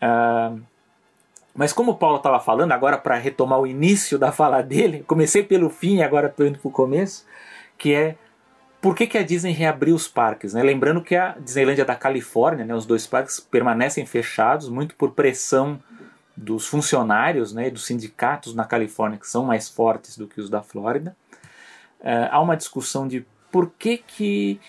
Uh, 0.01 0.59
mas 1.53 1.71
como 1.71 1.91
o 1.91 1.95
Paulo 1.95 2.17
estava 2.17 2.39
falando, 2.39 2.71
agora 2.71 2.97
para 2.97 3.15
retomar 3.15 3.59
o 3.59 3.67
início 3.67 4.17
da 4.17 4.31
fala 4.31 4.63
dele, 4.63 5.03
comecei 5.05 5.43
pelo 5.43 5.69
fim 5.69 5.97
e 5.97 6.03
agora 6.03 6.27
estou 6.27 6.47
indo 6.47 6.57
para 6.57 6.67
o 6.67 6.71
começo, 6.71 7.25
que 7.77 7.93
é 7.93 8.15
por 8.83 8.93
que, 8.93 9.07
que 9.07 9.17
a 9.17 9.23
Disney 9.23 9.53
reabriu 9.53 9.95
os 9.95 10.09
parques? 10.09 10.53
Né? 10.53 10.61
Lembrando 10.61 11.01
que 11.01 11.15
a 11.15 11.37
Disneylândia 11.39 11.85
da 11.85 11.95
Califórnia, 11.95 12.65
né, 12.65 12.75
os 12.75 12.85
dois 12.85 13.07
parques 13.07 13.39
permanecem 13.39 14.05
fechados, 14.05 14.67
muito 14.67 14.93
por 14.95 15.11
pressão 15.11 15.81
dos 16.35 16.67
funcionários 16.67 17.53
né, 17.53 17.69
dos 17.69 17.85
sindicatos 17.85 18.53
na 18.53 18.65
Califórnia, 18.65 19.17
que 19.17 19.25
são 19.25 19.45
mais 19.45 19.69
fortes 19.69 20.17
do 20.17 20.27
que 20.27 20.41
os 20.41 20.49
da 20.49 20.61
Flórida. 20.61 21.15
Uh, 22.01 22.27
há 22.29 22.41
uma 22.41 22.57
discussão 22.57 23.07
de 23.07 23.25
por 23.49 23.71
que, 23.79 23.99
que 23.99 24.59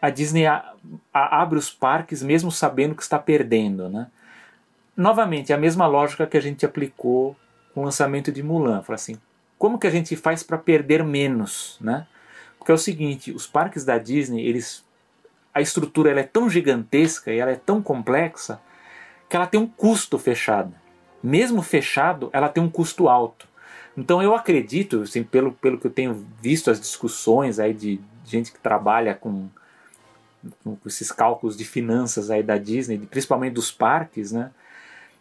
a 0.00 0.10
Disney 0.10 0.44
a, 0.44 0.74
a, 1.14 1.40
abre 1.40 1.56
os 1.56 1.70
parques 1.70 2.20
mesmo 2.20 2.50
sabendo 2.50 2.96
que 2.96 3.02
está 3.02 3.16
perdendo. 3.16 3.88
Né? 3.88 4.08
Novamente, 4.96 5.52
a 5.52 5.56
mesma 5.56 5.86
lógica 5.86 6.26
que 6.26 6.36
a 6.36 6.42
gente 6.42 6.66
aplicou 6.66 7.36
com 7.72 7.82
o 7.82 7.84
lançamento 7.84 8.32
de 8.32 8.42
Mulan. 8.42 8.82
Fala 8.82 8.96
assim, 8.96 9.16
como 9.56 9.78
que 9.78 9.86
a 9.86 9.90
gente 9.90 10.16
faz 10.16 10.42
para 10.42 10.58
perder 10.58 11.04
menos? 11.04 11.78
Né? 11.80 12.08
Porque 12.62 12.70
é 12.70 12.74
o 12.76 12.78
seguinte, 12.78 13.32
os 13.32 13.44
parques 13.44 13.84
da 13.84 13.98
Disney, 13.98 14.46
eles 14.46 14.84
a 15.52 15.60
estrutura 15.60 16.12
ela 16.12 16.20
é 16.20 16.22
tão 16.22 16.48
gigantesca 16.48 17.32
e 17.32 17.38
ela 17.40 17.50
é 17.50 17.56
tão 17.56 17.82
complexa 17.82 18.60
que 19.28 19.34
ela 19.34 19.48
tem 19.48 19.58
um 19.58 19.66
custo 19.66 20.16
fechado. 20.16 20.72
Mesmo 21.20 21.60
fechado, 21.60 22.30
ela 22.32 22.48
tem 22.48 22.62
um 22.62 22.70
custo 22.70 23.08
alto. 23.08 23.48
Então 23.96 24.22
eu 24.22 24.32
acredito, 24.32 25.02
assim, 25.02 25.24
pelo, 25.24 25.50
pelo 25.54 25.76
que 25.76 25.88
eu 25.88 25.90
tenho 25.90 26.24
visto 26.40 26.70
as 26.70 26.78
discussões 26.78 27.58
aí 27.58 27.74
de 27.74 28.00
gente 28.24 28.52
que 28.52 28.60
trabalha 28.60 29.12
com, 29.12 29.48
com 30.62 30.78
esses 30.86 31.10
cálculos 31.10 31.56
de 31.56 31.64
finanças 31.64 32.30
aí 32.30 32.44
da 32.44 32.58
Disney, 32.58 32.96
principalmente 32.98 33.54
dos 33.54 33.72
parques, 33.72 34.30
né, 34.30 34.52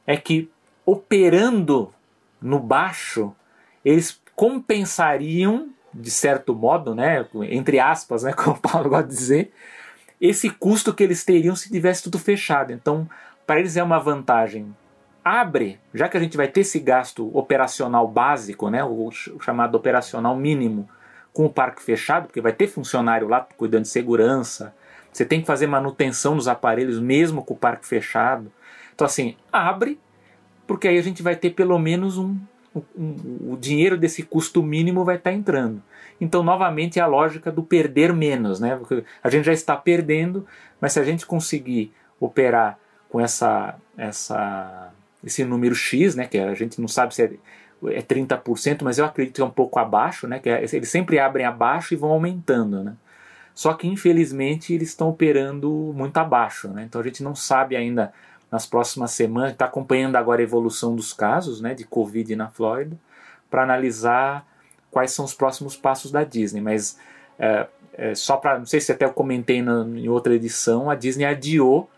é 0.05 0.15
que 0.15 0.47
operando 0.85 1.91
no 2.39 2.59
baixo, 2.59 3.35
eles 3.83 4.21
compensariam 4.35 5.71
de 5.93 6.11
certo 6.11 6.55
modo, 6.55 6.95
né, 6.95 7.25
entre 7.49 7.79
aspas, 7.79 8.23
né, 8.23 8.33
como 8.37 8.55
o 8.55 8.59
Paulo 8.59 8.89
gosta 8.89 9.07
de 9.07 9.15
dizer, 9.15 9.53
esse 10.19 10.49
custo 10.49 10.93
que 10.93 11.03
eles 11.03 11.25
teriam 11.25 11.55
se 11.55 11.69
tivesse 11.69 12.03
tudo 12.03 12.19
fechado. 12.19 12.71
Então, 12.71 13.09
para 13.45 13.59
eles 13.59 13.75
é 13.75 13.83
uma 13.83 13.99
vantagem. 13.99 14.75
Abre, 15.23 15.79
já 15.93 16.07
que 16.07 16.17
a 16.17 16.19
gente 16.19 16.37
vai 16.37 16.47
ter 16.47 16.61
esse 16.61 16.79
gasto 16.79 17.35
operacional 17.35 18.07
básico, 18.07 18.69
né, 18.69 18.83
o 18.83 19.09
chamado 19.39 19.75
operacional 19.75 20.35
mínimo, 20.35 20.87
com 21.33 21.45
o 21.45 21.49
parque 21.49 21.81
fechado, 21.81 22.27
porque 22.27 22.41
vai 22.41 22.53
ter 22.53 22.67
funcionário 22.67 23.27
lá 23.27 23.47
cuidando 23.57 23.83
de 23.83 23.89
segurança, 23.89 24.73
você 25.11 25.25
tem 25.25 25.41
que 25.41 25.47
fazer 25.47 25.67
manutenção 25.67 26.35
nos 26.35 26.47
aparelhos 26.47 26.99
mesmo 26.99 27.43
com 27.43 27.53
o 27.53 27.57
parque 27.57 27.85
fechado. 27.85 28.51
Então, 28.93 29.05
assim, 29.05 29.35
abre, 29.51 29.99
porque 30.65 30.87
aí 30.87 30.97
a 30.97 31.03
gente 31.03 31.21
vai 31.21 31.35
ter 31.35 31.51
pelo 31.51 31.77
menos 31.77 32.17
um, 32.17 32.37
o, 32.73 32.83
o 33.53 33.57
dinheiro 33.59 33.97
desse 33.97 34.23
custo 34.23 34.63
mínimo 34.63 35.03
vai 35.03 35.17
estar 35.17 35.31
entrando. 35.31 35.81
Então, 36.19 36.43
novamente, 36.43 36.99
é 36.99 37.01
a 37.01 37.07
lógica 37.07 37.51
do 37.51 37.63
perder 37.63 38.13
menos. 38.13 38.59
Né? 38.59 38.75
Porque 38.75 39.03
a 39.23 39.29
gente 39.29 39.45
já 39.45 39.53
está 39.53 39.75
perdendo, 39.75 40.45
mas 40.79 40.93
se 40.93 40.99
a 40.99 41.03
gente 41.03 41.25
conseguir 41.25 41.93
operar 42.19 42.77
com 43.09 43.19
essa, 43.19 43.75
essa, 43.97 44.91
esse 45.23 45.43
número 45.43 45.75
X, 45.75 46.15
né, 46.15 46.27
que 46.27 46.37
a 46.37 46.53
gente 46.53 46.79
não 46.79 46.87
sabe 46.87 47.13
se 47.13 47.23
é, 47.23 47.33
é 47.87 48.01
30%, 48.01 48.83
mas 48.83 48.97
eu 48.97 49.05
acredito 49.05 49.35
que 49.35 49.41
é 49.41 49.45
um 49.45 49.49
pouco 49.49 49.79
abaixo, 49.79 50.27
né, 50.27 50.39
que 50.39 50.49
é, 50.49 50.63
eles 50.63 50.89
sempre 50.89 51.19
abrem 51.19 51.45
abaixo 51.45 51.93
e 51.93 51.97
vão 51.97 52.11
aumentando. 52.11 52.83
Né? 52.83 52.93
Só 53.53 53.73
que, 53.73 53.87
infelizmente, 53.87 54.73
eles 54.73 54.89
estão 54.89 55.09
operando 55.09 55.69
muito 55.95 56.15
abaixo. 56.17 56.69
Né? 56.69 56.83
Então, 56.83 57.01
a 57.01 57.03
gente 57.03 57.21
não 57.21 57.35
sabe 57.35 57.75
ainda 57.75 58.13
nas 58.51 58.65
próximas 58.65 59.11
semanas, 59.11 59.53
está 59.53 59.65
acompanhando 59.65 60.17
agora 60.17 60.41
a 60.41 60.43
evolução 60.43 60.93
dos 60.93 61.13
casos 61.13 61.61
né, 61.61 61.73
de 61.73 61.85
Covid 61.85 62.35
na 62.35 62.49
Flórida, 62.49 62.97
para 63.49 63.63
analisar 63.63 64.45
quais 64.91 65.11
são 65.11 65.23
os 65.23 65.33
próximos 65.33 65.77
passos 65.77 66.11
da 66.11 66.25
Disney. 66.25 66.59
Mas 66.59 66.99
é, 67.39 67.67
é, 67.93 68.13
só 68.13 68.35
para, 68.35 68.59
não 68.59 68.65
sei 68.65 68.81
se 68.81 68.91
até 68.91 69.05
eu 69.05 69.13
comentei 69.13 69.61
na, 69.61 69.83
em 69.83 70.09
outra 70.09 70.35
edição, 70.35 70.89
a 70.89 70.95
Disney 70.95 71.25
adiou 71.25 71.89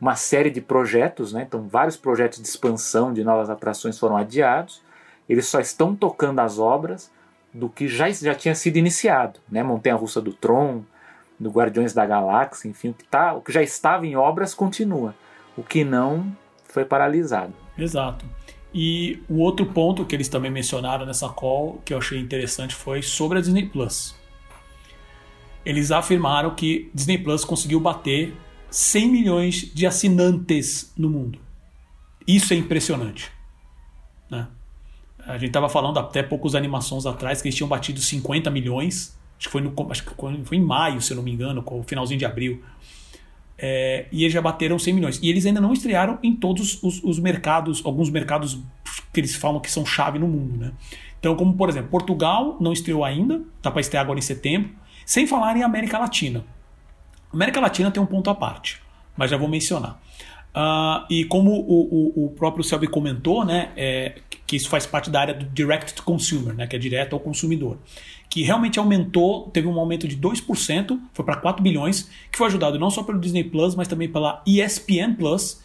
uma 0.00 0.14
série 0.14 0.50
de 0.50 0.60
projetos, 0.60 1.32
né, 1.32 1.44
então 1.46 1.66
vários 1.66 1.96
projetos 1.96 2.40
de 2.40 2.46
expansão 2.46 3.12
de 3.12 3.24
novas 3.24 3.50
atrações 3.50 3.98
foram 3.98 4.16
adiados. 4.16 4.82
Eles 5.28 5.46
só 5.46 5.58
estão 5.58 5.96
tocando 5.96 6.38
as 6.38 6.58
obras 6.58 7.10
do 7.52 7.68
que 7.68 7.88
já, 7.88 8.08
já 8.10 8.34
tinha 8.34 8.54
sido 8.54 8.76
iniciado, 8.76 9.40
né, 9.50 9.62
Montanha 9.62 9.96
Russa 9.96 10.20
do 10.20 10.32
Tron, 10.32 10.84
do 11.38 11.50
Guardiões 11.50 11.92
da 11.92 12.06
Galáxia, 12.06 12.68
enfim, 12.68 12.90
o 12.90 12.94
que, 12.94 13.04
tá, 13.04 13.34
o 13.34 13.40
que 13.40 13.52
já 13.52 13.62
estava 13.62 14.06
em 14.06 14.16
obras 14.16 14.54
continua. 14.54 15.14
O 15.56 15.62
que 15.62 15.84
não 15.84 16.36
foi 16.64 16.84
paralisado. 16.84 17.54
Exato. 17.78 18.24
E 18.74 19.22
o 19.28 19.38
outro 19.38 19.64
ponto 19.66 20.04
que 20.04 20.14
eles 20.14 20.28
também 20.28 20.50
mencionaram 20.50 21.06
nessa 21.06 21.28
call, 21.28 21.80
que 21.84 21.94
eu 21.94 21.98
achei 21.98 22.18
interessante, 22.18 22.74
foi 22.74 23.02
sobre 23.02 23.38
a 23.38 23.40
Disney 23.40 23.66
Plus. 23.66 24.14
Eles 25.64 25.90
afirmaram 25.90 26.54
que 26.54 26.90
Disney 26.94 27.18
Plus 27.18 27.44
conseguiu 27.44 27.80
bater 27.80 28.36
100 28.70 29.10
milhões 29.10 29.72
de 29.74 29.86
assinantes 29.86 30.92
no 30.96 31.08
mundo. 31.08 31.38
Isso 32.26 32.52
é 32.52 32.56
impressionante. 32.56 33.32
Né? 34.30 34.46
A 35.26 35.38
gente 35.38 35.48
estava 35.48 35.68
falando 35.68 35.98
até 35.98 36.22
poucos 36.22 36.54
animações 36.54 37.06
atrás 37.06 37.40
que 37.40 37.48
eles 37.48 37.56
tinham 37.56 37.68
batido 37.68 38.00
50 38.00 38.50
milhões. 38.50 39.16
Acho 39.38 39.48
que 39.48 39.52
foi, 39.52 39.62
no, 39.62 39.74
acho 39.90 40.04
que 40.04 40.14
foi 40.44 40.56
em 40.56 40.62
maio, 40.62 41.00
se 41.00 41.12
eu 41.12 41.16
não 41.16 41.22
me 41.22 41.32
engano, 41.32 41.62
com 41.62 41.80
o 41.80 41.82
finalzinho 41.82 42.18
de 42.18 42.24
abril. 42.24 42.62
É, 43.58 44.06
e 44.12 44.22
eles 44.22 44.32
já 44.32 44.40
bateram 44.40 44.78
100 44.78 44.94
milhões. 44.94 45.20
E 45.22 45.28
eles 45.28 45.46
ainda 45.46 45.60
não 45.60 45.72
estrearam 45.72 46.18
em 46.22 46.34
todos 46.34 46.82
os, 46.82 47.02
os, 47.02 47.18
mercados, 47.18 47.82
alguns 47.84 48.10
mercados 48.10 48.58
que 49.12 49.20
eles 49.20 49.34
falam 49.34 49.60
que 49.60 49.70
são 49.70 49.84
chave 49.84 50.18
no 50.18 50.28
mundo. 50.28 50.58
Né? 50.58 50.72
Então, 51.18 51.34
como 51.34 51.54
por 51.54 51.68
exemplo, 51.68 51.90
Portugal 51.90 52.56
não 52.60 52.72
estreou 52.72 53.04
ainda, 53.04 53.42
tá 53.62 53.70
para 53.70 53.80
estrear 53.80 54.04
agora 54.04 54.18
em 54.18 54.22
setembro, 54.22 54.70
sem 55.04 55.26
falar 55.26 55.56
em 55.56 55.62
América 55.62 55.98
Latina. 55.98 56.44
América 57.32 57.60
Latina 57.60 57.90
tem 57.90 58.02
um 58.02 58.06
ponto 58.06 58.28
à 58.30 58.34
parte, 58.34 58.80
mas 59.16 59.30
já 59.30 59.36
vou 59.36 59.48
mencionar. 59.48 60.00
Uh, 60.54 61.04
e 61.10 61.24
como 61.26 61.50
o, 61.50 62.14
o, 62.16 62.26
o 62.26 62.30
próprio 62.30 62.64
Selby 62.64 62.86
comentou, 62.86 63.44
né, 63.44 63.72
é, 63.76 64.14
que 64.46 64.56
isso 64.56 64.70
faz 64.70 64.86
parte 64.86 65.10
da 65.10 65.20
área 65.20 65.34
do 65.34 65.44
Direct 65.46 65.92
to 65.92 66.02
Consumer, 66.02 66.54
né, 66.54 66.66
que 66.66 66.74
é 66.74 66.78
direto 66.78 67.12
ao 67.12 67.20
consumidor 67.20 67.78
que 68.28 68.42
realmente 68.42 68.78
aumentou, 68.78 69.50
teve 69.50 69.66
um 69.66 69.78
aumento 69.78 70.06
de 70.06 70.16
2%, 70.16 70.98
foi 71.12 71.24
para 71.24 71.36
4 71.36 71.62
bilhões, 71.62 72.10
que 72.30 72.36
foi 72.36 72.48
ajudado 72.48 72.78
não 72.78 72.90
só 72.90 73.02
pelo 73.02 73.20
Disney 73.20 73.44
Plus, 73.44 73.74
mas 73.74 73.88
também 73.88 74.08
pela 74.08 74.42
ESPN 74.46 75.14
Plus 75.16 75.62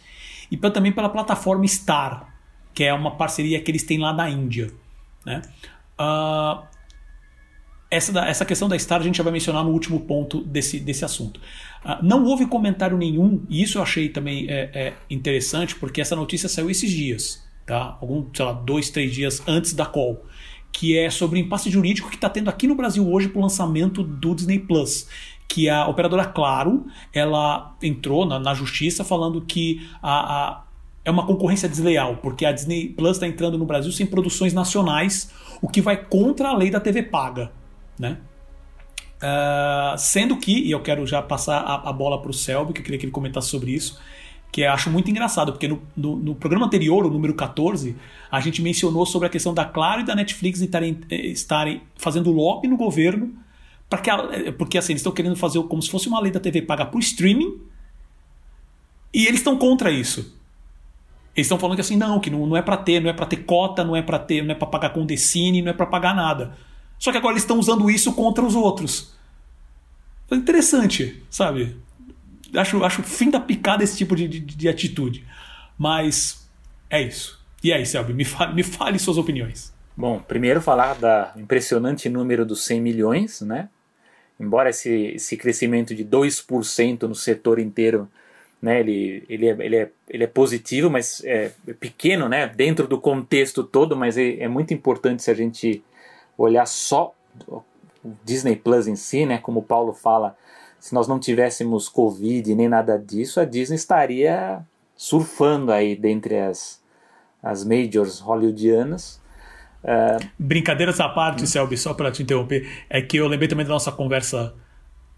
e 0.49 0.57
também 0.57 0.91
pela 0.91 1.09
plataforma 1.09 1.67
Star, 1.67 2.33
que 2.73 2.83
é 2.83 2.93
uma 2.93 3.11
parceria 3.11 3.59
que 3.61 3.71
eles 3.71 3.83
têm 3.83 3.99
lá 3.99 4.13
na 4.13 4.29
Índia. 4.29 4.71
Né? 5.25 5.41
Uh, 5.99 6.63
essa, 7.89 8.17
essa 8.19 8.45
questão 8.45 8.69
da 8.69 8.77
Star 8.77 9.01
a 9.01 9.03
gente 9.03 9.17
já 9.17 9.23
vai 9.23 9.33
mencionar 9.33 9.63
no 9.63 9.71
último 9.71 9.99
ponto 10.01 10.41
desse, 10.41 10.79
desse 10.79 11.03
assunto. 11.03 11.39
Uh, 11.83 12.03
não 12.03 12.23
houve 12.25 12.45
comentário 12.45 12.97
nenhum, 12.97 13.43
e 13.49 13.61
isso 13.61 13.79
eu 13.79 13.81
achei 13.81 14.07
também 14.07 14.45
é, 14.47 14.69
é 14.73 14.93
interessante, 15.09 15.75
porque 15.75 15.99
essa 15.99 16.15
notícia 16.15 16.47
saiu 16.47 16.69
esses 16.69 16.89
dias, 16.89 17.43
tá? 17.65 17.97
Algum, 17.99 18.25
sei 18.33 18.45
lá, 18.45 18.53
dois, 18.53 18.89
três 18.89 19.13
dias 19.13 19.41
antes 19.47 19.73
da 19.73 19.85
call 19.85 20.23
que 20.71 20.97
é 20.97 21.09
sobre 21.09 21.39
o 21.39 21.41
impasse 21.41 21.69
jurídico 21.69 22.09
que 22.09 22.15
está 22.15 22.29
tendo 22.29 22.49
aqui 22.49 22.65
no 22.67 22.75
Brasil 22.75 23.07
hoje 23.09 23.27
para 23.27 23.39
o 23.39 23.41
lançamento 23.41 24.03
do 24.03 24.33
Disney 24.33 24.59
Plus. 24.59 25.07
Que 25.47 25.67
a 25.67 25.85
operadora 25.87 26.25
Claro 26.25 26.85
ela 27.13 27.75
entrou 27.81 28.25
na, 28.25 28.39
na 28.39 28.53
justiça 28.53 29.03
falando 29.03 29.41
que 29.41 29.85
a, 30.01 30.11
a 30.11 30.63
é 31.03 31.09
uma 31.09 31.25
concorrência 31.25 31.67
desleal, 31.67 32.17
porque 32.17 32.45
a 32.45 32.51
Disney 32.51 32.89
Plus 32.89 33.13
está 33.13 33.27
entrando 33.27 33.57
no 33.57 33.65
Brasil 33.65 33.91
sem 33.91 34.05
produções 34.05 34.53
nacionais, 34.53 35.31
o 35.61 35.67
que 35.67 35.81
vai 35.81 35.97
contra 35.97 36.49
a 36.49 36.55
lei 36.55 36.69
da 36.69 36.79
TV 36.79 37.01
paga, 37.03 37.51
né? 37.97 38.19
Uh, 39.17 39.97
sendo 39.97 40.37
que, 40.37 40.51
e 40.51 40.71
eu 40.71 40.79
quero 40.81 41.05
já 41.05 41.21
passar 41.21 41.57
a, 41.59 41.89
a 41.89 41.93
bola 41.93 42.21
para 42.21 42.31
o 42.31 42.33
Selby, 42.33 42.73
que 42.73 42.81
eu 42.81 42.83
queria 42.83 42.99
que 42.99 43.05
ele 43.05 43.11
comentasse 43.11 43.49
sobre 43.49 43.71
isso, 43.71 43.99
que 44.51 44.61
eu 44.61 44.71
acho 44.71 44.89
muito 44.89 45.09
engraçado, 45.09 45.53
porque 45.53 45.67
no, 45.67 45.81
no, 45.95 46.17
no, 46.17 46.35
programa 46.35 46.65
anterior, 46.65 47.05
o 47.05 47.09
número 47.09 47.33
14, 47.33 47.95
a 48.29 48.39
gente 48.41 48.61
mencionou 48.61 49.05
sobre 49.05 49.27
a 49.27 49.31
questão 49.31 49.53
da 49.53 49.63
Claro 49.63 50.01
e 50.01 50.03
da 50.03 50.13
Netflix 50.13 50.59
estarem, 50.59 50.99
eh, 51.09 51.27
estarem 51.27 51.81
fazendo 51.95 52.31
lobby 52.31 52.67
no 52.67 52.75
governo, 52.75 53.33
que 54.03 54.09
eh, 54.09 54.51
porque 54.51 54.77
assim, 54.77 54.91
eles 54.91 54.99
estão 54.99 55.13
querendo 55.13 55.37
fazer 55.37 55.61
como 55.63 55.81
se 55.81 55.89
fosse 55.89 56.09
uma 56.09 56.19
lei 56.19 56.31
da 56.31 56.39
TV 56.39 56.61
paga 56.63 56.85
por 56.85 56.99
streaming, 56.99 57.61
e 59.13 59.25
eles 59.25 59.39
estão 59.39 59.57
contra 59.57 59.89
isso. 59.89 60.19
Eles 61.33 61.45
estão 61.45 61.57
falando 61.57 61.75
que 61.75 61.81
assim, 61.81 61.95
não, 61.95 62.19
que 62.19 62.29
não, 62.29 62.45
não 62.45 62.57
é 62.57 62.61
para 62.61 62.75
ter, 62.75 62.99
não 62.99 63.09
é 63.09 63.13
para 63.13 63.25
ter 63.25 63.37
cota, 63.37 63.85
não 63.85 63.95
é 63.95 64.01
para 64.01 64.19
ter, 64.19 64.43
não 64.43 64.51
é 64.51 64.55
para 64.55 64.67
pagar 64.67 64.89
com 64.89 65.05
Decine, 65.05 65.61
não 65.61 65.71
é 65.71 65.73
para 65.73 65.85
pagar 65.85 66.13
nada. 66.13 66.57
Só 66.99 67.09
que 67.11 67.17
agora 67.17 67.33
eles 67.33 67.43
estão 67.43 67.57
usando 67.57 67.89
isso 67.89 68.11
contra 68.13 68.43
os 68.43 68.53
outros. 68.53 69.13
Interessante, 70.29 71.23
sabe? 71.29 71.77
Acho, 72.55 72.83
acho 72.83 73.03
fim 73.03 73.29
da 73.29 73.39
picada 73.39 73.83
esse 73.83 73.97
tipo 73.97 74.15
de, 74.15 74.27
de, 74.27 74.39
de 74.39 74.69
atitude. 74.69 75.25
Mas 75.77 76.49
é 76.89 77.01
isso. 77.01 77.39
E 77.63 77.71
aí, 77.71 77.85
Selby, 77.85 78.13
me 78.13 78.25
fale, 78.25 78.53
me 78.53 78.63
fale 78.63 78.99
suas 78.99 79.17
opiniões. 79.17 79.73
Bom, 79.95 80.19
primeiro 80.19 80.61
falar 80.61 80.95
da 80.95 81.33
impressionante 81.37 82.09
número 82.09 82.45
dos 82.45 82.65
100 82.65 82.81
milhões, 82.81 83.41
né? 83.41 83.69
Embora 84.39 84.69
esse, 84.69 85.13
esse 85.15 85.37
crescimento 85.37 85.93
de 85.93 86.03
2% 86.03 87.03
no 87.03 87.13
setor 87.13 87.59
inteiro 87.59 88.09
né? 88.61 88.79
Ele, 88.79 89.23
ele, 89.27 89.47
é, 89.47 89.57
ele, 89.59 89.75
é, 89.75 89.91
ele 90.09 90.23
é 90.23 90.27
positivo, 90.27 90.89
mas 90.89 91.23
é 91.25 91.51
pequeno, 91.79 92.29
né? 92.29 92.47
Dentro 92.47 92.87
do 92.87 92.99
contexto 92.99 93.63
todo, 93.63 93.97
mas 93.97 94.17
é, 94.17 94.41
é 94.41 94.47
muito 94.47 94.73
importante 94.73 95.23
se 95.23 95.31
a 95.31 95.33
gente 95.33 95.83
olhar 96.37 96.67
só 96.67 97.15
o 97.47 97.63
Disney 98.23 98.55
Plus 98.55 98.87
em 98.87 98.95
si, 98.95 99.25
né? 99.25 99.39
Como 99.39 99.61
o 99.61 99.63
Paulo 99.63 99.93
fala, 99.93 100.37
se 100.81 100.95
nós 100.95 101.07
não 101.07 101.19
tivéssemos 101.19 101.87
Covid 101.87 102.55
nem 102.55 102.67
nada 102.67 102.97
disso, 102.97 103.39
a 103.39 103.45
Disney 103.45 103.75
estaria 103.75 104.65
surfando 104.97 105.71
aí 105.71 105.95
dentre 105.95 106.39
as, 106.39 106.81
as 107.41 107.63
majors 107.63 108.19
hollywoodianas. 108.19 109.21
Uh, 109.83 110.27
Brincadeiras 110.37 110.99
à 110.99 111.07
parte, 111.07 111.47
Selby, 111.47 111.77
só 111.77 111.93
para 111.93 112.11
te 112.11 112.23
interromper, 112.23 112.67
é 112.89 112.99
que 112.99 113.17
eu 113.17 113.27
lembrei 113.27 113.47
também 113.47 113.65
da 113.65 113.71
nossa 113.71 113.91
conversa 113.91 114.55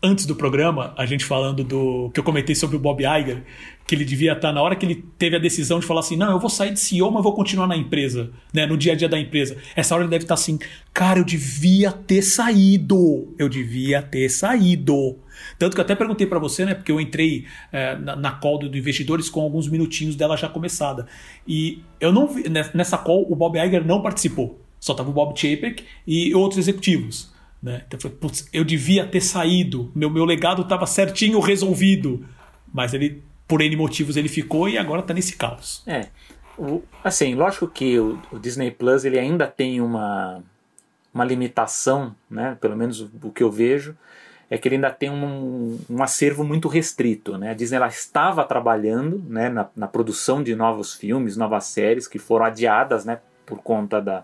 antes 0.03 0.26
do 0.26 0.36
programa, 0.36 0.93
a 0.97 1.05
gente 1.05 1.24
falando 1.24 1.64
do 1.64 2.11
que 2.14 2.20
eu 2.20 2.24
comentei 2.26 2.53
sobre 2.53 2.76
o 2.76 2.80
Bob 2.80 3.01
Iger, 3.01 3.43
que 3.88 3.95
ele 3.95 4.03
devia 4.03 4.34
estar 4.34 4.51
na 4.51 4.61
hora 4.61 4.76
que 4.76 4.86
ele 4.86 5.01
teve 5.18 5.38
a 5.38 5.39
decisão 5.39 5.80
de 5.80 5.86
falar 5.86 6.01
assim: 6.01 6.18
"Não, 6.18 6.32
eu 6.32 6.39
vou 6.39 6.49
sair 6.49 6.74
de 6.74 6.80
CEO, 6.80 7.09
mas 7.09 7.24
vou 7.24 7.34
continuar 7.34 7.68
na 7.68 7.78
empresa", 7.78 8.32
né, 8.53 8.66
no 8.66 8.78
dia 8.78 8.91
a 8.91 8.95
dia 8.95 9.07
da 9.07 9.18
empresa. 9.18 9.55
Essa 9.78 9.95
hora 9.95 10.03
ele 10.03 10.11
deve 10.11 10.26
estar 10.26 10.34
assim: 10.34 10.59
"Cara, 10.93 11.20
eu 11.20 11.24
devia 11.24 11.89
ter 11.89 12.22
saído. 12.22 13.34
Eu 13.39 13.47
devia 13.47 14.01
ter 14.01 14.28
saído". 14.28 15.22
Tanto 15.57 15.75
que 15.75 15.79
eu 15.79 15.84
até 15.84 15.95
perguntei 15.95 16.27
para 16.27 16.39
você, 16.39 16.65
né, 16.65 16.73
porque 16.73 16.91
eu 16.91 16.99
entrei 16.99 17.45
é, 17.71 17.95
na, 17.95 18.15
na 18.15 18.31
call 18.31 18.59
do, 18.59 18.69
do 18.69 18.77
investidores 18.77 19.29
com 19.29 19.41
alguns 19.41 19.67
minutinhos 19.67 20.15
dela 20.15 20.36
já 20.36 20.49
começada. 20.49 21.07
E 21.47 21.81
eu 21.99 22.11
não 22.11 22.27
vi 22.27 22.43
nessa 22.73 22.97
call 22.97 23.25
o 23.29 23.36
Bob 23.36 23.57
Iger 23.57 23.86
não 23.86 24.01
participou. 24.01 24.59
Só 24.79 24.93
tava 24.93 25.09
o 25.09 25.13
Bob 25.13 25.38
Chapek 25.39 25.86
e 26.05 26.36
outros 26.36 26.59
executivos. 26.59 27.31
Né? 27.61 27.84
Então 27.88 27.97
foi, 27.97 28.09
putz, 28.11 28.49
eu 28.51 28.65
devia 28.65 29.07
ter 29.07 29.21
saído, 29.21 29.89
meu, 29.95 30.09
meu 30.09 30.25
legado 30.25 30.63
estava 30.63 30.86
certinho 30.86 31.39
resolvido. 31.39 32.25
Mas 32.73 32.93
ele, 32.93 33.23
por 33.47 33.61
N 33.61 33.75
motivos, 33.77 34.17
ele 34.17 34.27
ficou 34.27 34.67
e 34.67 34.77
agora 34.77 34.99
está 34.99 35.13
nesse 35.13 35.38
caos. 35.38 35.81
É. 35.88 36.07
O, 36.57 36.84
assim, 37.01 37.34
lógico 37.34 37.67
que 37.67 37.97
o, 37.97 38.19
o, 38.31 38.38
Disney 38.38 38.71
Plus 38.71 39.05
ele 39.05 39.17
ainda 39.17 39.47
tem 39.47 39.79
uma, 39.79 40.43
uma 41.13 41.23
limitação, 41.23 42.13
né? 42.29 42.57
pelo 42.59 42.75
menos 42.75 42.99
o, 42.99 43.09
o 43.23 43.31
que 43.31 43.41
eu 43.41 43.49
vejo, 43.49 43.95
é 44.54 44.58
que 44.60 44.68
ele 44.68 44.76
ainda 44.76 44.91
tem 44.91 45.10
um, 45.10 45.80
um 45.89 46.04
acervo 46.04 46.43
muito 46.43 46.68
restrito. 46.68 47.39
Né? 47.39 47.49
A 47.49 47.54
Disney 47.56 47.78
ela 47.78 47.88
estava 47.88 48.43
trabalhando 48.43 49.18
né, 49.28 49.49
na, 49.49 49.68
na 49.76 49.88
produção 49.88 50.43
de 50.43 50.56
novos 50.56 50.93
filmes, 50.93 51.36
novas 51.36 51.66
séries 51.66 52.08
que 52.08 52.20
foram 52.20 52.45
adiadas 52.45 53.04
né, 53.04 53.20
por 53.47 53.58
conta 53.64 53.99
da 53.99 54.24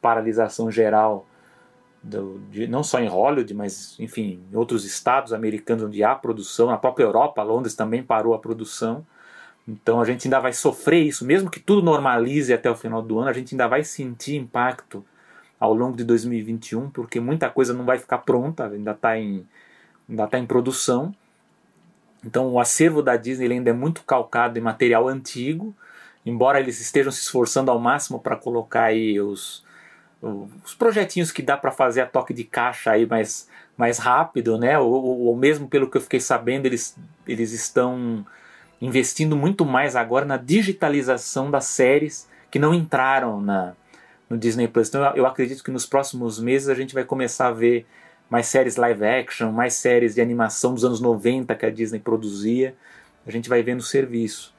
paralisação 0.00 0.70
geral 0.70 1.26
do, 2.02 2.40
de, 2.50 2.66
não 2.66 2.82
só 2.82 2.98
em 2.98 3.08
Hollywood, 3.08 3.52
mas 3.52 3.94
enfim, 4.00 4.42
em 4.50 4.56
outros 4.56 4.86
estados 4.86 5.34
americanos 5.34 5.84
onde 5.84 6.02
há 6.02 6.14
produção, 6.14 6.68
na 6.68 6.78
própria 6.78 7.04
Europa, 7.04 7.42
Londres 7.42 7.74
também 7.74 8.02
parou 8.02 8.32
a 8.32 8.38
produção. 8.38 9.06
Então 9.68 10.00
a 10.00 10.04
gente 10.06 10.26
ainda 10.26 10.40
vai 10.40 10.54
sofrer 10.54 11.02
isso, 11.02 11.26
mesmo 11.26 11.50
que 11.50 11.60
tudo 11.60 11.82
normalize 11.82 12.54
até 12.54 12.70
o 12.70 12.74
final 12.74 13.02
do 13.02 13.18
ano, 13.18 13.28
a 13.28 13.34
gente 13.34 13.54
ainda 13.54 13.68
vai 13.68 13.84
sentir 13.84 14.36
impacto 14.36 15.04
ao 15.58 15.74
longo 15.74 15.96
de 15.96 16.04
2021, 16.04 16.90
porque 16.90 17.20
muita 17.20 17.50
coisa 17.50 17.74
não 17.74 17.84
vai 17.84 17.98
ficar 17.98 18.18
pronta, 18.18 18.66
ainda 18.66 18.92
está 18.92 19.18
em, 19.18 19.46
ainda 20.08 20.26
tá 20.26 20.38
em 20.38 20.46
produção. 20.46 21.14
Então 22.24 22.48
o 22.48 22.60
acervo 22.60 23.02
da 23.02 23.16
Disney 23.16 23.52
ainda 23.52 23.70
é 23.70 23.72
muito 23.72 24.02
calcado 24.04 24.58
em 24.58 24.62
material 24.62 25.08
antigo, 25.08 25.74
embora 26.24 26.60
eles 26.60 26.80
estejam 26.80 27.10
se 27.10 27.20
esforçando 27.20 27.70
ao 27.70 27.78
máximo 27.78 28.20
para 28.20 28.36
colocar 28.36 28.84
aí 28.84 29.20
os, 29.20 29.64
os 30.22 30.74
projetinhos 30.74 31.32
que 31.32 31.42
dá 31.42 31.56
para 31.56 31.70
fazer 31.70 32.00
a 32.02 32.06
toque 32.06 32.34
de 32.34 32.44
caixa 32.44 32.92
aí 32.92 33.06
mais, 33.06 33.48
mais 33.76 33.98
rápido, 33.98 34.58
né? 34.58 34.78
Ou, 34.78 34.92
ou, 34.92 35.36
mesmo 35.36 35.68
pelo 35.68 35.90
que 35.90 35.96
eu 35.96 36.02
fiquei 36.02 36.20
sabendo, 36.20 36.66
eles, 36.66 36.96
eles 37.26 37.52
estão 37.52 38.24
investindo 38.80 39.36
muito 39.36 39.64
mais 39.64 39.96
agora 39.96 40.24
na 40.24 40.36
digitalização 40.36 41.50
das 41.50 41.64
séries 41.66 42.28
que 42.50 42.58
não 42.58 42.72
entraram 42.72 43.40
na, 43.40 43.74
no 44.28 44.36
Disney 44.36 44.68
Plus. 44.68 44.88
Então 44.88 45.14
eu, 45.14 45.26
acredito 45.26 45.62
que 45.62 45.70
nos 45.70 45.86
próximos 45.86 46.38
meses 46.38 46.68
a 46.68 46.74
gente 46.74 46.94
vai 46.94 47.04
começar 47.04 47.48
a 47.48 47.52
ver 47.52 47.86
mais 48.28 48.46
séries 48.46 48.76
live 48.76 49.04
action, 49.04 49.50
mais 49.50 49.74
séries 49.74 50.14
de 50.14 50.20
animação 50.20 50.74
dos 50.74 50.84
anos 50.84 51.00
90 51.00 51.54
que 51.54 51.66
a 51.66 51.70
Disney 51.70 51.98
produzia. 51.98 52.74
A 53.26 53.30
gente 53.30 53.48
vai 53.48 53.62
ver 53.62 53.74
no 53.74 53.82
serviço. 53.82 54.54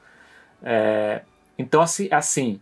É, 0.62 1.22
então, 1.58 1.80
assim, 1.80 2.08
assim 2.10 2.60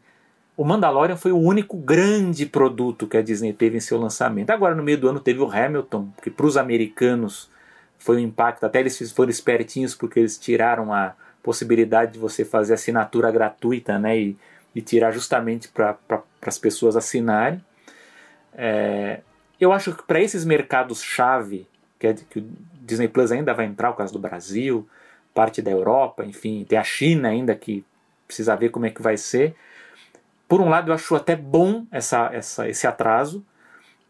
o 0.59 0.65
Mandalorian 0.65 1.17
foi 1.17 1.31
o 1.31 1.39
único 1.39 1.77
grande 1.77 2.45
produto 2.45 3.07
que 3.07 3.17
a 3.17 3.23
Disney 3.23 3.53
teve 3.53 3.77
em 3.77 3.81
seu 3.81 3.97
lançamento. 3.97 4.51
Agora, 4.51 4.75
no 4.75 4.83
meio 4.83 4.99
do 4.99 5.09
ano, 5.09 5.21
teve 5.21 5.39
o 5.39 5.49
Hamilton, 5.49 6.09
que 6.21 6.31
para 6.31 6.47
os 6.47 6.57
americanos 6.57 7.49
foi 7.97 8.17
um 8.17 8.21
impacto. 8.21 8.65
Até 8.65 8.81
eles 8.81 9.13
foram 9.13 9.31
espertinhos 9.31 9.95
porque 9.95 10.19
eles 10.19 10.37
tiraram 10.37 10.93
a 10.93 11.15
possibilidade 11.45 12.15
de 12.15 12.19
você 12.19 12.45
fazer 12.45 12.75
assinatura 12.75 13.31
gratuita 13.31 14.01
né, 14.01 14.19
e, 14.19 14.37
e 14.79 14.83
tirar 14.83 15.11
justamente 15.11 15.69
para 15.69 15.95
pra, 15.95 16.23
as 16.43 16.59
pessoas 16.59 16.97
assinarem. 16.97 17.63
É, 18.55 19.21
eu 19.61 19.73
acho 19.73 19.93
que 19.93 20.03
para 20.03 20.21
esses 20.21 20.45
mercados-chave, 20.45 21.67
que, 21.99 22.07
é, 22.07 22.15
que 22.15 22.39
o 22.39 22.49
Disney 22.83 23.09
Plus 23.09 23.33
ainda 23.33 23.53
vai 23.53 23.67
entrar, 23.67 23.91
o 23.91 23.95
caso 23.95 24.13
do 24.13 24.19
Brasil, 24.19 24.89
parte 25.35 25.61
da 25.61 25.71
Europa, 25.71 26.25
enfim, 26.25 26.65
tem 26.69 26.79
a 26.79 26.85
China 26.85 27.29
ainda 27.29 27.55
que 27.55 27.85
precisa 28.27 28.55
ver 28.57 28.71
como 28.71 28.87
é 28.87 28.91
que 28.91 29.03
vai 29.03 29.17
ser 29.17 29.57
por 30.49 30.63
um 30.63 30.69
lado, 30.69 30.91
eu 30.91 30.95
acho 30.95 31.15
até 31.15 31.37
bom 31.37 31.85
essa, 31.93 32.31
essa, 32.33 32.69
esse 32.69 32.87
atraso, 32.87 33.45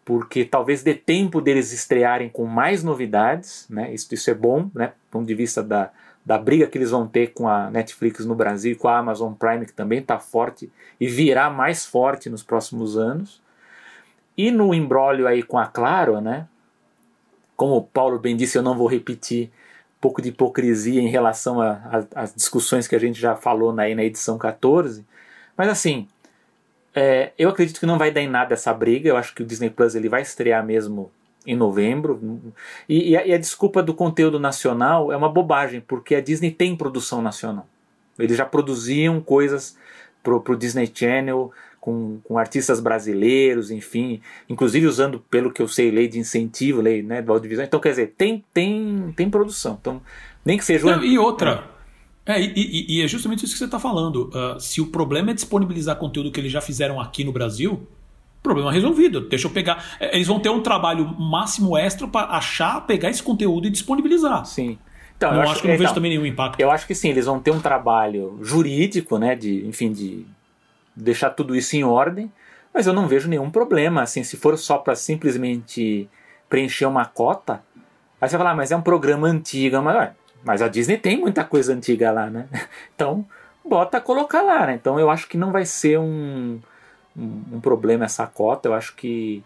porque 0.04 0.44
talvez 0.44 0.84
dê 0.84 0.94
tempo 0.94 1.40
deles 1.40 1.72
estrearem 1.72 2.28
com 2.28 2.46
mais 2.46 2.84
novidades, 2.84 3.66
né? 3.68 3.92
Isso, 3.92 4.14
isso 4.14 4.30
é 4.30 4.34
bom, 4.34 4.70
né? 4.72 4.86
Do 4.86 5.10
ponto 5.10 5.26
de 5.26 5.34
vista 5.34 5.62
da, 5.62 5.90
da 6.28 6.36
briga 6.36 6.66
que 6.66 6.76
eles 6.76 6.90
vão 6.90 7.08
ter 7.08 7.28
com 7.28 7.48
a 7.48 7.70
Netflix 7.70 8.26
no 8.26 8.34
Brasil 8.34 8.76
com 8.76 8.86
a 8.86 8.98
Amazon 8.98 9.32
Prime, 9.32 9.64
que 9.64 9.72
também 9.72 10.00
está 10.00 10.18
forte 10.18 10.70
e 11.00 11.08
virá 11.08 11.48
mais 11.48 11.86
forte 11.86 12.28
nos 12.28 12.42
próximos 12.42 12.98
anos. 12.98 13.40
E 14.36 14.50
no 14.50 14.74
embrólio 14.74 15.26
aí 15.26 15.42
com 15.42 15.58
a 15.58 15.66
Claro, 15.66 16.20
né? 16.20 16.46
Como 17.56 17.76
o 17.76 17.82
Paulo 17.82 18.18
bem 18.18 18.36
disse, 18.36 18.58
eu 18.58 18.62
não 18.62 18.76
vou 18.76 18.86
repetir 18.86 19.46
um 19.46 20.00
pouco 20.02 20.20
de 20.20 20.28
hipocrisia 20.28 21.00
em 21.00 21.08
relação 21.08 21.62
às 22.14 22.34
discussões 22.34 22.86
que 22.86 22.94
a 22.94 23.00
gente 23.00 23.18
já 23.18 23.34
falou 23.34 23.72
na, 23.72 23.88
na 23.94 24.04
edição 24.04 24.36
14. 24.36 25.06
Mas 25.56 25.70
assim, 25.70 26.06
é, 26.94 27.32
eu 27.38 27.48
acredito 27.48 27.80
que 27.80 27.86
não 27.86 27.96
vai 27.96 28.10
dar 28.10 28.20
em 28.20 28.28
nada 28.28 28.52
essa 28.52 28.74
briga. 28.74 29.08
Eu 29.08 29.16
acho 29.16 29.34
que 29.34 29.42
o 29.42 29.46
Disney 29.46 29.70
Plus 29.70 29.94
ele 29.94 30.10
vai 30.10 30.20
estrear 30.20 30.62
mesmo 30.62 31.10
em 31.46 31.56
novembro. 31.56 32.52
E, 32.88 33.10
e, 33.10 33.16
a, 33.16 33.26
e, 33.26 33.32
a, 33.32 33.38
desculpa 33.38 33.82
do 33.82 33.94
conteúdo 33.94 34.38
nacional 34.38 35.12
é 35.12 35.16
uma 35.16 35.28
bobagem, 35.28 35.80
porque 35.80 36.14
a 36.14 36.20
Disney 36.20 36.50
tem 36.50 36.76
produção 36.76 37.22
nacional. 37.22 37.66
Eles 38.18 38.36
já 38.36 38.44
produziam 38.44 39.20
coisas 39.20 39.76
pro, 40.22 40.40
pro 40.40 40.56
Disney 40.56 40.90
Channel 40.92 41.52
com, 41.80 42.18
com 42.24 42.36
artistas 42.36 42.80
brasileiros, 42.80 43.70
enfim, 43.70 44.20
inclusive 44.48 44.86
usando, 44.86 45.20
pelo 45.30 45.52
que 45.52 45.62
eu 45.62 45.68
sei, 45.68 45.90
lei 45.90 46.08
de 46.08 46.18
incentivo, 46.18 46.80
lei 46.80 47.02
né, 47.02 47.22
do 47.22 47.32
audiovisual. 47.32 47.66
Então, 47.66 47.80
quer 47.80 47.90
dizer, 47.90 48.14
tem, 48.16 48.44
tem, 48.52 49.12
tem 49.16 49.30
produção. 49.30 49.78
Então, 49.80 50.02
nem 50.44 50.58
que 50.58 50.64
seja. 50.64 50.84
Não, 50.84 51.04
e 51.04 51.18
outra. 51.18 51.64
É 51.74 51.78
é, 52.28 52.38
e, 52.42 52.98
e, 52.98 53.02
é 53.02 53.08
justamente 53.08 53.46
isso 53.46 53.54
que 53.54 53.58
você 53.58 53.64
está 53.64 53.78
falando. 53.78 54.28
Uh, 54.28 54.60
se 54.60 54.82
o 54.82 54.88
problema 54.88 55.30
é 55.30 55.34
disponibilizar 55.34 55.96
conteúdo 55.96 56.30
que 56.30 56.38
eles 56.38 56.52
já 56.52 56.60
fizeram 56.60 57.00
aqui 57.00 57.24
no 57.24 57.32
Brasil, 57.32 57.88
problema 58.42 58.72
resolvido. 58.72 59.20
Deixa 59.20 59.46
eu 59.46 59.50
pegar. 59.50 59.84
É, 60.00 60.14
eles 60.16 60.26
vão 60.26 60.40
ter 60.40 60.48
um 60.48 60.60
trabalho 60.60 61.06
máximo 61.18 61.76
extra 61.76 62.06
para 62.06 62.30
achar, 62.30 62.86
pegar 62.86 63.10
esse 63.10 63.22
conteúdo 63.22 63.66
e 63.66 63.70
disponibilizar. 63.70 64.44
Sim. 64.44 64.78
Então, 65.16 65.32
não 65.32 65.42
acho, 65.42 65.52
acho 65.52 65.62
que 65.62 65.68
não 65.68 65.74
então, 65.74 65.84
vejo 65.84 65.94
também 65.94 66.10
nenhum 66.12 66.26
impacto. 66.26 66.60
Eu 66.60 66.70
acho 66.70 66.86
que 66.86 66.94
sim, 66.94 67.08
eles 67.08 67.26
vão 67.26 67.40
ter 67.40 67.50
um 67.50 67.60
trabalho 67.60 68.38
jurídico, 68.40 69.18
né, 69.18 69.34
de, 69.34 69.66
enfim, 69.66 69.90
de 69.90 70.24
deixar 70.94 71.30
tudo 71.30 71.56
isso 71.56 71.76
em 71.76 71.82
ordem, 71.82 72.30
mas 72.72 72.86
eu 72.86 72.92
não 72.92 73.08
vejo 73.08 73.28
nenhum 73.28 73.50
problema, 73.50 74.02
assim, 74.02 74.22
se 74.22 74.36
for 74.36 74.56
só 74.56 74.78
para 74.78 74.94
simplesmente 74.94 76.08
preencher 76.48 76.86
uma 76.86 77.04
cota, 77.04 77.62
aí 78.20 78.28
você 78.28 78.36
vai 78.36 78.44
falar, 78.44 78.50
ah, 78.52 78.54
mas 78.54 78.70
é 78.70 78.76
um 78.76 78.82
programa 78.82 79.26
antigo, 79.26 79.82
mas, 79.82 80.10
mas 80.44 80.62
a 80.62 80.68
Disney 80.68 80.96
tem 80.96 81.18
muita 81.18 81.44
coisa 81.44 81.74
antiga 81.74 82.12
lá, 82.12 82.30
né? 82.30 82.46
Então, 82.94 83.26
bota 83.64 84.00
colocar 84.00 84.42
lá, 84.42 84.66
né? 84.66 84.74
Então 84.74 85.00
eu 85.00 85.10
acho 85.10 85.28
que 85.28 85.36
não 85.36 85.50
vai 85.50 85.64
ser 85.64 85.98
um, 85.98 86.60
um, 87.18 87.60
problema 87.60 88.04
essa 88.04 88.26
cota, 88.26 88.68
eu 88.68 88.74
acho 88.74 88.94
que 88.94 89.42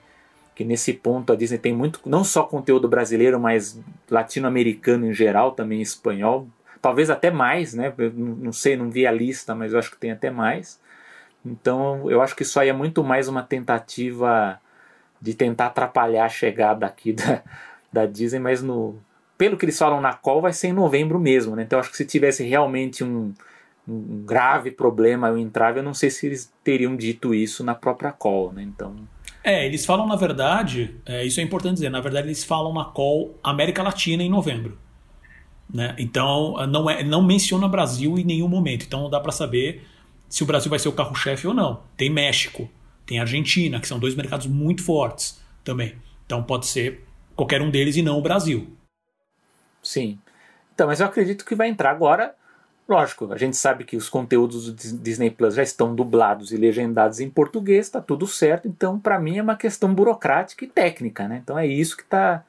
que 0.55 0.65
nesse 0.65 0.93
ponto 0.93 1.33
a 1.33 1.37
Disney 1.37 1.57
tem 1.57 1.75
muito, 1.75 1.99
não 2.05 2.23
só 2.23 2.43
conteúdo 2.43 2.87
brasileiro, 2.87 3.41
mas 3.41 3.81
latino-americano 4.11 5.07
em 5.07 5.15
geral, 5.15 5.53
também 5.53 5.81
espanhol, 5.81 6.47
talvez 6.81 7.09
até 7.09 7.31
mais, 7.31 7.73
né? 7.73 7.91
Eu 7.97 8.13
não 8.13 8.53
sei, 8.53 8.77
não 8.77 8.91
vi 8.91 9.07
a 9.07 9.11
lista, 9.11 9.55
mas 9.55 9.73
eu 9.73 9.79
acho 9.79 9.91
que 9.91 9.97
tem 9.97 10.11
até 10.11 10.31
mais. 10.31 10.79
Então 11.45 12.11
eu 12.11 12.21
acho 12.21 12.37
que 12.37 12.43
isso 12.43 12.61
aí 12.61 12.69
é 12.69 12.73
muito 12.73 13.03
mais 13.03 13.29
uma 13.29 13.43
tentativa 13.43 14.61
de 15.21 15.35
tentar 15.35 15.67
atrapalhar 15.67 16.27
a 16.27 16.29
chegada 16.29 16.85
aqui 16.85 17.13
da, 17.15 17.43
da 17.93 18.07
Disney, 18.07 18.39
mas 18.39 18.63
no, 18.63 18.99
pelo 19.39 19.57
que 19.57 19.65
eles 19.65 19.79
falam 19.79 20.01
na 20.01 20.13
call 20.13 20.43
vai 20.43 20.53
ser 20.53 20.69
em 20.69 20.73
novembro 20.73 21.19
mesmo, 21.19 21.57
né? 21.57 21.63
Então 21.63 21.79
eu 21.79 21.81
acho 21.81 21.91
que 21.91 21.97
se 21.97 22.05
tivesse 22.05 22.45
realmente 22.45 23.03
um, 23.03 23.33
um 23.87 24.25
grave 24.25 24.71
problema, 24.71 25.31
um 25.31 25.39
entrave, 25.39 25.81
eu 25.81 25.83
não 25.83 25.95
sei 25.95 26.11
se 26.11 26.27
eles 26.27 26.53
teriam 26.63 26.97
dito 26.97 27.35
isso 27.35 27.65
na 27.65 27.75
própria 27.75 28.13
call, 28.13 28.53
né? 28.53 28.63
Então 28.63 28.95
é, 29.45 29.67
eles 29.67 29.85
falam, 29.85 30.07
na 30.07 30.15
verdade, 30.15 30.95
é, 31.05 31.25
isso 31.25 31.41
é 31.41 31.43
importante 31.43 31.75
dizer, 31.75 31.91
na 31.91 32.01
verdade 32.01 32.29
eles 32.29 32.45
falam 32.45 32.73
na 32.73 32.85
call 32.85 33.37
América 33.43 33.83
Latina 33.83 34.23
em 34.23 34.31
novembro. 34.31 34.79
Né? 35.73 35.97
Então, 35.99 36.55
não, 36.67 36.89
é, 36.89 37.03
não 37.03 37.23
menciona 37.23 37.67
Brasil 37.67 38.19
em 38.19 38.25
nenhum 38.25 38.49
momento. 38.49 38.85
Então, 38.85 39.03
não 39.03 39.11
dá 39.11 39.19
para 39.19 39.33
saber 39.33 39.87
se 40.29 40.43
o 40.43 40.47
Brasil 40.47 40.69
vai 40.69 40.79
ser 40.79 40.89
o 40.89 40.93
carro-chefe 40.93 41.47
ou 41.47 41.55
não. 41.55 41.83
Tem 41.97 42.11
México, 42.11 42.71
tem 43.07 43.19
Argentina, 43.19 43.81
que 43.81 43.89
são 43.89 43.99
dois 43.99 44.15
mercados 44.15 44.47
muito 44.47 44.85
fortes 44.85 45.41
também. 45.65 45.97
Então, 46.27 46.43
pode 46.43 46.67
ser 46.67 47.05
qualquer 47.35 47.63
um 47.63 47.71
deles 47.71 47.97
e 47.97 48.03
não 48.03 48.19
o 48.19 48.23
Brasil. 48.23 48.77
Sim. 49.83 50.19
Então, 50.75 50.87
mas 50.87 51.01
eu 51.01 51.07
acredito 51.07 51.45
que 51.45 51.55
vai 51.55 51.69
entrar 51.69 51.91
agora 51.91 52.35
Lógico, 52.93 53.33
a 53.33 53.39
gente 53.39 53.57
sabe 53.57 53.85
que 53.85 53.97
os 53.97 54.11
conteúdos 54.11 54.67
do 54.67 54.99
Disney 54.99 55.31
Plus 55.31 55.55
já 55.55 55.63
estão 55.63 55.95
dublados 55.95 56.53
e 56.53 56.59
legendados 56.59 57.21
em 57.21 57.31
português, 57.31 57.87
está 57.87 58.03
tudo 58.03 58.27
certo. 58.27 58.69
Então, 58.69 59.01
para 59.01 59.19
mim, 59.19 59.39
é 59.39 59.43
uma 59.43 59.57
questão 59.57 59.95
burocrática 59.95 60.63
e 60.63 60.69
técnica, 60.69 61.27
né? 61.27 61.41
Então, 61.43 61.59
é 61.59 61.67
isso 61.67 61.97
que 61.97 62.03
está 62.03 62.45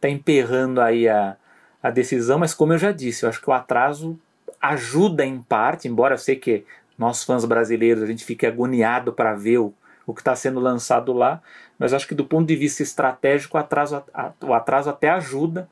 tá 0.00 0.08
emperrando 0.08 0.80
aí 0.80 1.08
a, 1.08 1.36
a 1.82 1.90
decisão. 1.90 2.38
Mas, 2.38 2.54
como 2.54 2.72
eu 2.72 2.78
já 2.78 2.92
disse, 2.92 3.24
eu 3.24 3.28
acho 3.28 3.40
que 3.40 3.50
o 3.50 3.52
atraso 3.52 4.16
ajuda 4.62 5.26
em 5.26 5.42
parte, 5.42 5.88
embora 5.88 6.14
eu 6.14 6.18
sei 6.18 6.36
que 6.36 6.64
nós 6.96 7.24
fãs 7.24 7.44
brasileiros 7.44 8.00
a 8.00 8.06
gente 8.06 8.24
fique 8.24 8.46
agoniado 8.46 9.12
para 9.12 9.34
ver 9.34 9.58
o, 9.58 9.74
o 10.06 10.14
que 10.14 10.20
está 10.20 10.36
sendo 10.36 10.60
lançado 10.60 11.12
lá, 11.12 11.42
mas 11.76 11.92
acho 11.92 12.06
que 12.06 12.14
do 12.14 12.24
ponto 12.24 12.46
de 12.46 12.54
vista 12.54 12.80
estratégico 12.80 13.56
o 13.56 13.60
atraso, 13.60 14.04
a, 14.14 14.30
o 14.40 14.54
atraso 14.54 14.88
até 14.88 15.10
ajuda 15.10 15.68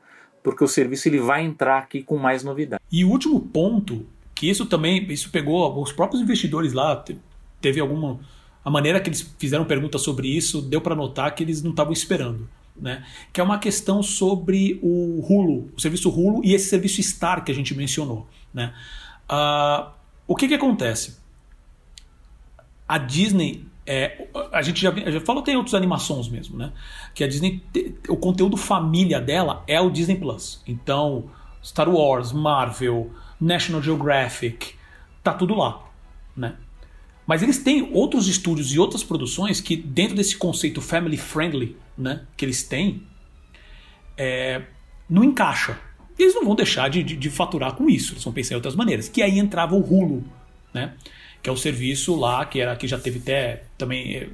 porque 0.49 0.63
o 0.63 0.67
serviço 0.67 1.07
ele 1.07 1.19
vai 1.19 1.45
entrar 1.45 1.77
aqui 1.77 2.01
com 2.01 2.17
mais 2.17 2.43
novidade. 2.43 2.81
E 2.91 3.05
o 3.05 3.09
último 3.09 3.39
ponto, 3.39 4.03
que 4.33 4.49
isso 4.49 4.65
também, 4.65 5.05
isso 5.11 5.29
pegou 5.29 5.79
os 5.79 5.91
próprios 5.91 6.21
investidores 6.23 6.73
lá, 6.73 7.03
teve 7.61 7.79
alguma 7.79 8.19
a 8.65 8.69
maneira 8.71 8.99
que 8.99 9.09
eles 9.09 9.21
fizeram 9.37 9.63
perguntas 9.63 10.01
sobre 10.01 10.27
isso, 10.27 10.59
deu 10.61 10.81
para 10.81 10.95
notar 10.95 11.33
que 11.35 11.43
eles 11.43 11.61
não 11.61 11.69
estavam 11.69 11.93
esperando. 11.93 12.49
Né? 12.75 13.05
Que 13.31 13.39
é 13.39 13.43
uma 13.43 13.59
questão 13.59 14.01
sobre 14.01 14.79
o 14.81 15.23
Hulu, 15.27 15.69
o 15.75 15.79
serviço 15.79 16.09
Hulu 16.09 16.41
e 16.43 16.53
esse 16.53 16.67
serviço 16.67 17.01
Star 17.03 17.43
que 17.43 17.51
a 17.51 17.55
gente 17.55 17.75
mencionou. 17.75 18.27
Né? 18.53 18.73
Uh, 19.29 19.91
o 20.27 20.35
que, 20.35 20.47
que 20.47 20.55
acontece? 20.55 21.19
A 22.87 22.97
Disney 22.97 23.65
é, 23.91 24.27
a 24.51 24.61
gente 24.61 24.79
já, 24.79 24.91
já 24.91 25.19
falou, 25.19 25.41
tem 25.41 25.55
outras 25.55 25.73
animações 25.73 26.27
mesmo, 26.27 26.55
né? 26.55 26.71
Que 27.15 27.23
a 27.23 27.27
Disney, 27.27 27.63
o 28.07 28.15
conteúdo 28.15 28.55
família 28.55 29.19
dela 29.19 29.63
é 29.65 29.81
o 29.81 29.89
Disney 29.89 30.15
Plus. 30.15 30.61
Então, 30.67 31.31
Star 31.63 31.89
Wars, 31.89 32.31
Marvel, 32.31 33.11
National 33.41 33.81
Geographic, 33.81 34.75
tá 35.23 35.33
tudo 35.33 35.55
lá, 35.55 35.89
né? 36.37 36.53
Mas 37.25 37.41
eles 37.41 37.57
têm 37.63 37.89
outros 37.91 38.27
estúdios 38.27 38.71
e 38.71 38.77
outras 38.77 39.03
produções 39.03 39.59
que, 39.59 39.75
dentro 39.75 40.15
desse 40.15 40.37
conceito 40.37 40.81
family 40.81 41.17
friendly, 41.17 41.75
né, 41.97 42.27
que 42.37 42.45
eles 42.45 42.61
têm, 42.61 43.01
é, 44.15 44.61
não 45.09 45.23
encaixa. 45.23 45.79
Eles 46.17 46.35
não 46.35 46.45
vão 46.45 46.53
deixar 46.53 46.91
de, 46.91 47.01
de, 47.01 47.15
de, 47.15 47.29
faturar 47.31 47.73
com 47.73 47.89
isso, 47.89 48.13
eles 48.13 48.23
vão 48.23 48.33
pensar 48.33 48.53
em 48.53 48.57
outras 48.57 48.75
maneiras. 48.75 49.09
Que 49.09 49.23
aí 49.23 49.39
entrava 49.39 49.73
o 49.73 49.79
Hulu, 49.79 50.23
né? 50.71 50.93
Que 51.41 51.49
é 51.49 51.53
o 51.53 51.57
serviço 51.57 52.15
lá, 52.15 52.45
que 52.45 52.59
era 52.59 52.75
que 52.75 52.87
já 52.87 52.97
teve 52.97 53.19
até 53.19 53.63
também. 53.77 54.15
Eh, 54.15 54.29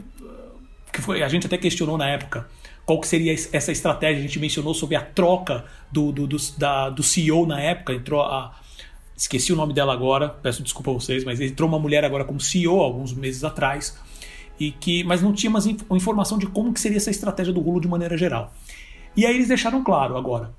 que 0.91 1.01
foi, 1.01 1.21
a 1.21 1.27
gente 1.27 1.45
até 1.45 1.57
questionou 1.57 1.97
na 1.97 2.07
época 2.07 2.47
qual 2.85 2.99
que 2.99 3.07
seria 3.07 3.33
essa 3.33 3.71
estratégia. 3.71 4.19
A 4.19 4.21
gente 4.21 4.39
mencionou 4.39 4.73
sobre 4.73 4.95
a 4.95 5.01
troca 5.01 5.65
do, 5.91 6.11
do, 6.11 6.27
do, 6.27 6.37
da, 6.57 6.89
do 6.89 7.03
CEO 7.03 7.45
na 7.45 7.59
época. 7.59 7.93
Entrou 7.93 8.21
a. 8.21 8.59
Esqueci 9.17 9.53
o 9.53 9.55
nome 9.55 9.73
dela 9.73 9.93
agora, 9.93 10.27
peço 10.27 10.61
desculpa 10.61 10.91
a 10.91 10.93
vocês, 10.93 11.23
mas 11.23 11.39
entrou 11.39 11.69
uma 11.69 11.79
mulher 11.79 12.03
agora 12.03 12.25
como 12.25 12.39
CEO 12.41 12.81
alguns 12.81 13.13
meses 13.13 13.45
atrás. 13.45 13.97
E 14.59 14.71
que, 14.71 15.05
mas 15.05 15.21
não 15.21 15.31
tinha 15.31 15.49
mais 15.49 15.65
informação 15.65 16.37
de 16.37 16.45
como 16.47 16.73
que 16.73 16.79
seria 16.81 16.97
essa 16.97 17.11
estratégia 17.11 17.53
do 17.53 17.61
Hulu 17.61 17.79
de 17.79 17.87
maneira 17.87 18.17
geral. 18.17 18.53
E 19.15 19.25
aí 19.25 19.35
eles 19.35 19.47
deixaram 19.47 19.83
claro 19.83 20.17
agora. 20.17 20.53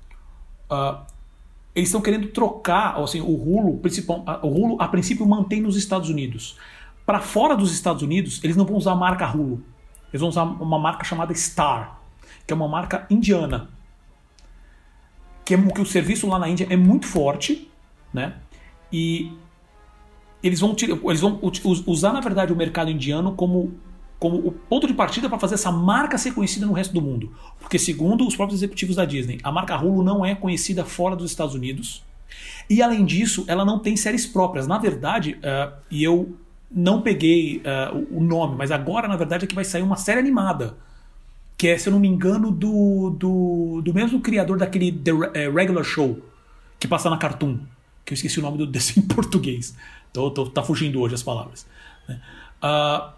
Uh, 0.71 1.05
eles 1.77 1.89
estão 1.89 2.01
querendo 2.01 2.29
trocar, 2.29 2.99
assim, 2.99 3.21
o 3.21 3.35
Hulu, 3.35 3.77
principal, 3.77 4.25
o 4.41 4.47
Hulu 4.47 4.81
a 4.81 4.87
princípio 4.87 5.27
mantém 5.27 5.61
nos 5.61 5.77
Estados 5.77 6.09
Unidos. 6.09 6.57
Para 7.05 7.19
fora 7.19 7.55
dos 7.55 7.71
Estados 7.71 8.01
Unidos, 8.01 8.43
eles 8.43 8.57
não 8.57 8.65
vão 8.65 8.77
usar 8.77 8.93
a 8.93 8.95
marca 8.95 9.29
Hulu. 9.29 9.63
Eles 10.11 10.19
vão 10.19 10.29
usar 10.29 10.41
uma 10.41 10.79
marca 10.79 11.03
chamada 11.03 11.31
Star, 11.35 12.01
que 12.47 12.51
é 12.51 12.55
uma 12.55 12.67
marca 12.67 13.05
indiana. 13.11 13.69
Que, 15.45 15.53
é, 15.53 15.57
que 15.61 15.79
o 15.79 15.85
serviço 15.85 16.27
lá 16.27 16.39
na 16.39 16.49
Índia 16.49 16.65
é 16.67 16.75
muito 16.75 17.05
forte, 17.05 17.69
né? 18.11 18.33
E 18.91 19.31
eles 20.41 20.59
vão, 20.59 20.75
eles 21.05 21.21
vão 21.21 21.39
usar, 21.85 22.11
na 22.11 22.21
verdade, 22.21 22.51
o 22.51 22.55
mercado 22.55 22.89
indiano 22.89 23.35
como 23.35 23.75
como 24.19 24.37
o 24.37 24.51
ponto 24.51 24.87
de 24.87 24.93
partida 24.93 25.29
para 25.29 25.37
fazer 25.37 25.55
essa 25.55 25.71
marca 25.71 26.17
ser 26.17 26.33
conhecida 26.33 26.65
no 26.65 26.73
resto 26.73 26.93
do 26.93 27.01
mundo. 27.01 27.33
Porque, 27.59 27.77
segundo 27.77 28.27
os 28.27 28.35
próprios 28.35 28.59
executivos 28.59 28.95
da 28.95 29.05
Disney, 29.05 29.39
a 29.43 29.51
marca 29.51 29.77
Hulu 29.77 30.03
não 30.03 30.25
é 30.25 30.33
conhecida 30.33 30.83
fora 30.83 31.15
dos 31.15 31.29
Estados 31.29 31.53
Unidos. 31.53 32.03
E, 32.69 32.81
além 32.81 33.05
disso, 33.05 33.45
ela 33.47 33.63
não 33.63 33.79
tem 33.79 33.95
séries 33.95 34.25
próprias. 34.25 34.67
Na 34.67 34.77
verdade, 34.77 35.37
uh, 35.37 35.73
e 35.91 36.03
eu 36.03 36.35
não 36.69 37.01
peguei 37.01 37.57
uh, 37.57 38.07
o 38.11 38.21
nome, 38.21 38.55
mas 38.57 38.71
agora, 38.71 39.07
na 39.07 39.15
verdade, 39.15 39.45
é 39.45 39.47
que 39.47 39.55
vai 39.55 39.63
sair 39.63 39.83
uma 39.83 39.95
série 39.95 40.19
animada. 40.19 40.75
Que 41.55 41.69
é, 41.69 41.77
se 41.77 41.87
eu 41.87 41.93
não 41.93 41.99
me 41.99 42.07
engano, 42.07 42.51
do, 42.51 43.11
do, 43.11 43.81
do 43.83 43.93
mesmo 43.93 44.19
criador 44.19 44.57
daquele 44.57 44.91
The 44.91 45.13
uh, 45.13 45.53
Regular 45.53 45.83
Show, 45.83 46.19
que 46.79 46.87
passa 46.87 47.09
na 47.09 47.17
Cartoon. 47.17 47.59
Que 48.03 48.13
eu 48.13 48.15
esqueci 48.15 48.39
o 48.39 48.41
nome 48.41 48.57
do 48.57 48.65
desse 48.67 48.99
em 48.99 49.03
português. 49.03 49.75
Tô, 50.11 50.31
tô, 50.31 50.47
tá 50.47 50.63
fugindo 50.63 50.99
hoje 50.99 51.13
as 51.13 51.23
palavras. 51.23 51.67
Uh, 52.09 53.16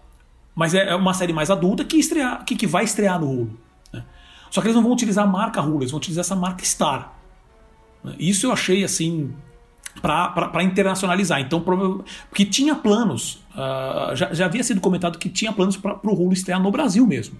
mas 0.60 0.74
é, 0.74 0.90
é 0.90 0.94
uma 0.94 1.14
série 1.14 1.32
mais 1.32 1.50
adulta 1.50 1.82
que, 1.82 1.96
estrear, 1.96 2.44
que, 2.44 2.54
que 2.54 2.66
vai 2.66 2.84
estrear 2.84 3.18
no 3.18 3.30
Hulu. 3.30 3.58
Né? 3.90 4.04
Só 4.50 4.60
que 4.60 4.66
eles 4.66 4.76
não 4.76 4.82
vão 4.82 4.92
utilizar 4.92 5.24
a 5.24 5.26
marca 5.26 5.62
Hulu, 5.62 5.78
eles 5.78 5.90
vão 5.90 5.96
utilizar 5.96 6.20
essa 6.20 6.36
marca 6.36 6.62
Star. 6.62 7.14
Né? 8.04 8.14
Isso 8.18 8.44
eu 8.44 8.52
achei 8.52 8.84
assim 8.84 9.32
para 10.02 10.62
internacionalizar. 10.62 11.40
Então, 11.40 11.62
porque 11.62 12.44
tinha 12.44 12.74
planos, 12.74 13.42
uh, 13.54 14.14
já, 14.14 14.34
já 14.34 14.44
havia 14.44 14.62
sido 14.62 14.82
comentado 14.82 15.18
que 15.18 15.30
tinha 15.30 15.50
planos 15.50 15.78
para 15.78 15.98
o 16.04 16.12
Hulu 16.12 16.34
estrear 16.34 16.60
no 16.60 16.70
Brasil 16.70 17.06
mesmo. 17.06 17.38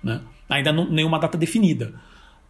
Né? 0.00 0.20
Ainda 0.48 0.72
não, 0.72 0.88
nenhuma 0.88 1.18
data 1.18 1.36
definida. 1.36 1.92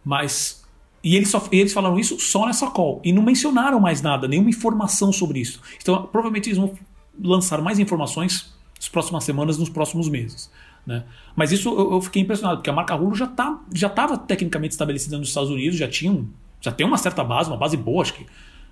Mas. 0.05 0.63
E 1.03 1.15
eles, 1.15 1.31
só, 1.31 1.43
eles 1.51 1.73
falaram 1.73 1.99
isso 1.99 2.19
só 2.19 2.45
nessa 2.45 2.69
call. 2.69 3.01
E 3.03 3.11
não 3.11 3.23
mencionaram 3.23 3.79
mais 3.79 3.99
nada, 3.99 4.27
nenhuma 4.27 4.51
informação 4.51 5.11
sobre 5.11 5.39
isso. 5.39 5.59
Então, 5.81 6.03
provavelmente 6.03 6.49
eles 6.49 6.59
vão 6.59 6.71
lançar 7.19 7.59
mais 7.63 7.79
informações 7.79 8.53
nas 8.83 8.89
próximas 8.89 9.23
semanas, 9.23 9.57
nos 9.57 9.69
próximos 9.69 10.09
meses. 10.09 10.51
Né? 10.85 11.03
Mas 11.35 11.51
isso 11.51 11.69
eu, 11.69 11.93
eu, 11.93 12.01
fiquei 12.01 12.21
impressionado, 12.21 12.57
porque 12.57 12.69
a 12.69 12.73
marca 12.73 12.93
Hulu 12.95 13.15
já 13.15 13.27
tá, 13.27 13.61
já 13.73 13.87
estava 13.87 14.17
tecnicamente 14.17 14.73
estabelecida 14.73 15.17
nos 15.17 15.29
Estados 15.29 15.49
Unidos, 15.49 15.77
já 15.77 15.87
tinha 15.87 16.11
um, 16.11 16.27
já 16.59 16.71
tem 16.71 16.85
uma 16.85 16.97
certa 16.97 17.23
base, 17.23 17.49
uma 17.49 17.57
base 17.57 17.77
boa, 17.77 18.01
acho 18.01 18.13
que, 18.13 18.23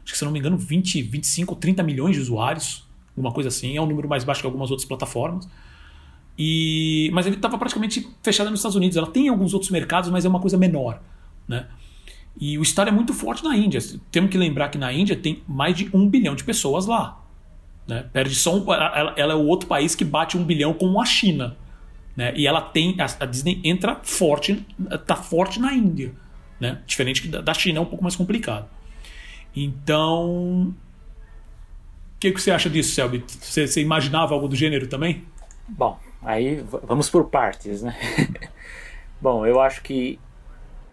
acho 0.04 0.12
que 0.12 0.18
se 0.18 0.26
não 0.26 0.32
me 0.32 0.40
engano, 0.40 0.58
20, 0.58 1.02
25, 1.02 1.56
30 1.56 1.84
milhões 1.84 2.16
de 2.16 2.22
usuários, 2.22 2.86
alguma 3.16 3.32
coisa 3.32 3.48
assim, 3.48 3.78
é 3.78 3.82
um 3.82 3.86
número 3.86 4.10
mais 4.10 4.26
baixo 4.26 4.42
que 4.42 4.48
algumas 4.48 4.70
outras 4.70 4.86
plataformas. 4.86 5.48
E, 6.38 7.10
mas 7.14 7.26
ele 7.26 7.36
estava 7.36 7.58
praticamente 7.58 8.08
fechado 8.24 8.50
nos 8.50 8.60
Estados 8.60 8.76
Unidos. 8.76 8.98
Ela 8.98 9.08
tem 9.08 9.28
alguns 9.28 9.54
outros 9.54 9.70
mercados, 9.70 10.10
mas 10.10 10.26
é 10.26 10.30
uma 10.30 10.40
coisa 10.40 10.58
menor. 10.58 11.00
Né? 11.48 11.68
E 12.40 12.58
o 12.58 12.66
Star 12.66 12.88
é 12.88 12.92
muito 12.92 13.14
forte 13.14 13.44
na 13.44 13.56
Índia. 13.56 13.80
Temos 14.12 14.32
que 14.32 14.38
lembrar 14.38 14.70
que 14.70 14.78
na 14.78 14.92
Índia 14.92 15.16
tem 15.16 15.44
mais 15.48 15.76
de 15.76 15.90
um 15.94 16.10
bilhão 16.10 16.34
de 16.34 16.44
pessoas 16.44 16.88
lá. 16.88 17.21
Né? 17.92 18.06
Perde 18.14 18.34
só 18.36 18.56
um, 18.56 18.74
ela, 18.74 19.14
ela, 19.18 19.34
é 19.34 19.36
o 19.36 19.46
outro 19.46 19.68
país 19.68 19.96
que 19.96 20.06
bate 20.06 20.38
um 20.38 20.46
bilhão 20.46 20.74
com 20.74 21.02
a 21.02 21.04
China. 21.04 21.58
Né? 22.16 22.32
E 22.38 22.48
ela 22.48 22.62
tem. 22.62 22.96
A, 22.98 23.24
a 23.24 23.26
Disney 23.26 23.60
entra 23.66 24.00
forte, 24.02 24.66
tá 25.06 25.18
forte 25.18 25.60
na 25.60 25.74
Índia. 25.74 26.14
Né? 26.58 26.82
Diferente 26.88 27.28
da, 27.28 27.42
da 27.42 27.54
China, 27.54 27.80
é 27.80 27.82
um 27.82 27.86
pouco 27.86 28.02
mais 28.02 28.16
complicado. 28.16 28.70
Então, 29.54 30.70
o 30.70 30.74
que, 32.18 32.32
que 32.32 32.42
você 32.42 32.52
acha 32.52 32.70
disso, 32.70 32.96
Selby? 32.96 33.26
Você, 33.28 33.68
você 33.68 33.82
imaginava 33.82 34.34
algo 34.34 34.48
do 34.48 34.56
gênero 34.56 34.88
também? 34.88 35.26
Bom, 35.68 36.00
aí 36.22 36.64
vamos 36.88 37.10
por 37.10 37.26
partes, 37.26 37.82
né? 37.82 37.94
Bom, 39.20 39.46
eu 39.46 39.60
acho 39.60 39.82
que 39.82 40.18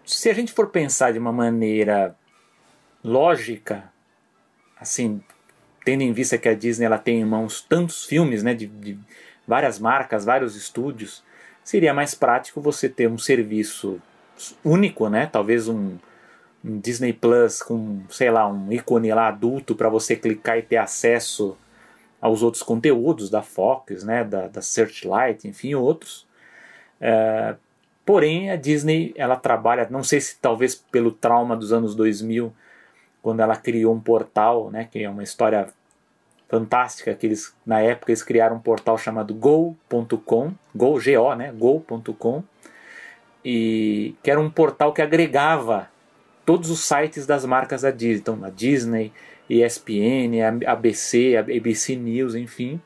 se 0.03 0.29
a 0.29 0.33
gente 0.33 0.51
for 0.51 0.67
pensar 0.67 1.13
de 1.13 1.19
uma 1.19 1.31
maneira 1.31 2.13
lógica, 3.01 3.89
assim, 4.77 5.21
tendo 5.89 6.03
em 6.03 6.13
vista 6.13 6.37
que 6.37 6.47
a 6.47 6.53
Disney 6.53 6.85
ela 6.85 6.99
tem 6.99 7.19
em 7.19 7.25
mãos 7.25 7.61
tantos 7.61 8.05
filmes, 8.05 8.43
né, 8.43 8.53
de, 8.53 8.67
de 8.67 8.95
várias 9.47 9.79
marcas, 9.79 10.23
vários 10.23 10.55
estúdios, 10.55 11.23
seria 11.63 11.95
mais 11.95 12.13
prático 12.13 12.61
você 12.61 12.87
ter 12.87 13.09
um 13.09 13.17
serviço 13.17 13.99
único, 14.63 15.09
né? 15.09 15.25
Talvez 15.25 15.67
um, 15.67 15.97
um 16.63 16.79
Disney 16.79 17.11
Plus 17.11 17.63
com, 17.63 18.03
sei 18.07 18.29
lá, 18.29 18.47
um 18.47 18.71
ícone 18.71 19.11
lá 19.11 19.29
adulto 19.29 19.75
para 19.75 19.89
você 19.89 20.15
clicar 20.15 20.59
e 20.59 20.61
ter 20.61 20.77
acesso 20.77 21.57
aos 22.21 22.43
outros 22.43 22.61
conteúdos 22.61 23.31
da 23.31 23.41
Fox, 23.41 24.03
né? 24.03 24.23
Da, 24.23 24.47
da 24.47 24.61
Searchlight, 24.61 25.47
enfim, 25.47 25.73
outros. 25.73 26.27
É, 27.01 27.55
porém, 28.05 28.51
a 28.51 28.55
Disney 28.55 29.11
ela 29.15 29.35
trabalha, 29.35 29.87
não 29.89 30.03
sei 30.03 30.21
se 30.21 30.37
talvez 30.39 30.75
pelo 30.75 31.11
trauma 31.11 31.57
dos 31.57 31.73
anos 31.73 31.95
2000, 31.95 32.53
quando 33.23 33.39
ela 33.39 33.55
criou 33.55 33.95
um 33.95 33.99
portal, 33.99 34.69
né? 34.69 34.87
Que 34.91 35.03
é 35.03 35.09
uma 35.09 35.23
história 35.23 35.67
fantástica 36.49 37.13
que 37.13 37.27
eles 37.27 37.53
na 37.65 37.79
época 37.79 38.11
eles 38.11 38.23
criaram 38.23 38.57
um 38.57 38.59
portal 38.59 38.97
chamado 38.97 39.33
go.com, 39.33 40.51
go, 40.75 40.99
go, 40.99 41.35
né, 41.35 41.53
go.com 41.55 42.43
e 43.45 44.15
que 44.21 44.29
era 44.29 44.39
um 44.39 44.49
portal 44.49 44.91
que 44.91 45.01
agregava 45.01 45.89
todos 46.45 46.71
os 46.71 46.81
sites 46.81 47.27
das 47.27 47.45
marcas 47.45 47.83
da 47.83 47.91
Disney, 47.91 48.17
então 48.19 48.43
a 48.43 48.49
Disney, 48.49 49.13
ESPN, 49.47 50.41
ABC, 50.65 51.37
ABC 51.37 51.95
News, 51.95 52.33
enfim. 52.35 52.81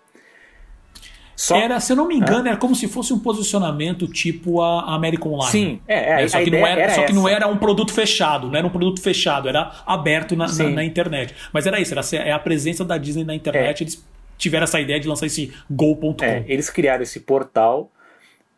Só... 1.35 1.55
Era, 1.55 1.79
se 1.79 1.91
eu 1.91 1.97
não 1.97 2.07
me 2.07 2.15
engano, 2.15 2.47
era 2.47 2.57
como 2.57 2.75
se 2.75 2.87
fosse 2.87 3.13
um 3.13 3.19
posicionamento 3.19 4.07
tipo 4.07 4.61
a 4.61 4.93
American 4.93 5.33
Online. 5.33 5.51
Sim, 5.51 5.81
é, 5.87 6.23
é 6.23 6.27
só, 6.27 6.43
que 6.43 6.51
não, 6.51 6.65
era, 6.65 6.81
era 6.81 6.93
só 6.93 7.05
que 7.05 7.13
não 7.13 7.27
era 7.27 7.47
um 7.47 7.57
produto 7.57 7.91
fechado, 7.91 8.47
não 8.47 8.55
era 8.55 8.67
um 8.67 8.69
produto 8.69 9.01
fechado, 9.01 9.49
era 9.49 9.71
aberto 9.85 10.35
na, 10.35 10.47
na, 10.47 10.69
na 10.69 10.83
internet. 10.83 11.33
Mas 11.51 11.65
era 11.65 11.79
isso, 11.79 11.93
era 11.93 12.27
é 12.27 12.31
a 12.31 12.39
presença 12.39 12.85
da 12.85 12.97
Disney 12.97 13.23
na 13.23 13.33
internet, 13.33 13.81
é. 13.81 13.83
eles 13.83 14.05
tiveram 14.37 14.65
essa 14.65 14.79
ideia 14.79 14.99
de 14.99 15.07
lançar 15.07 15.25
esse 15.25 15.53
go.com. 15.69 16.15
É, 16.21 16.43
eles 16.47 16.69
criaram 16.69 17.03
esse 17.03 17.19
portal 17.21 17.91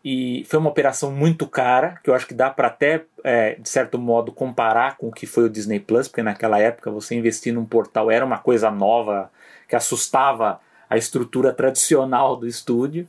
e 0.04 0.44
foi 0.48 0.60
uma 0.60 0.70
operação 0.70 1.12
muito 1.12 1.48
cara, 1.48 2.00
que 2.04 2.10
eu 2.10 2.14
acho 2.14 2.28
que 2.28 2.34
dá 2.34 2.50
para 2.52 2.68
até, 2.68 3.06
é, 3.24 3.56
de 3.56 3.68
certo 3.68 3.98
modo, 3.98 4.32
comparar 4.32 4.98
com 4.98 5.08
o 5.08 5.12
que 5.12 5.26
foi 5.26 5.46
o 5.46 5.50
Disney 5.50 5.80
Plus, 5.80 6.08
porque 6.08 6.22
naquela 6.22 6.60
época 6.60 6.92
você 6.92 7.16
investir 7.16 7.52
num 7.52 7.66
portal 7.66 8.12
era 8.12 8.24
uma 8.24 8.38
coisa 8.38 8.70
nova, 8.70 9.32
que 9.68 9.76
assustava 9.76 10.60
a 10.90 10.98
estrutura 10.98 11.54
tradicional 11.54 12.36
do 12.36 12.48
estúdio. 12.48 13.08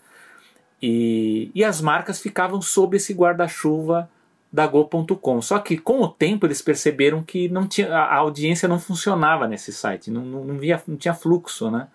E, 0.82 1.50
e 1.54 1.64
as 1.64 1.80
marcas 1.80 2.20
ficavam 2.20 2.60
sob 2.60 2.96
esse 2.96 3.12
guarda-chuva 3.14 4.08
da 4.52 4.66
Go.com. 4.66 5.42
Só 5.42 5.58
que 5.58 5.76
com 5.76 6.00
o 6.00 6.08
tempo 6.08 6.46
eles 6.46 6.62
perceberam 6.62 7.22
que 7.22 7.48
não 7.48 7.66
tinha, 7.66 7.94
a 7.94 8.16
audiência 8.16 8.68
não 8.68 8.78
funcionava 8.78 9.46
nesse 9.46 9.72
site, 9.72 10.10
não, 10.10 10.22
não, 10.22 10.44
não, 10.44 10.58
via, 10.58 10.82
não 10.86 10.96
tinha 10.96 11.14
fluxo. 11.14 11.70
Né? 11.70 11.88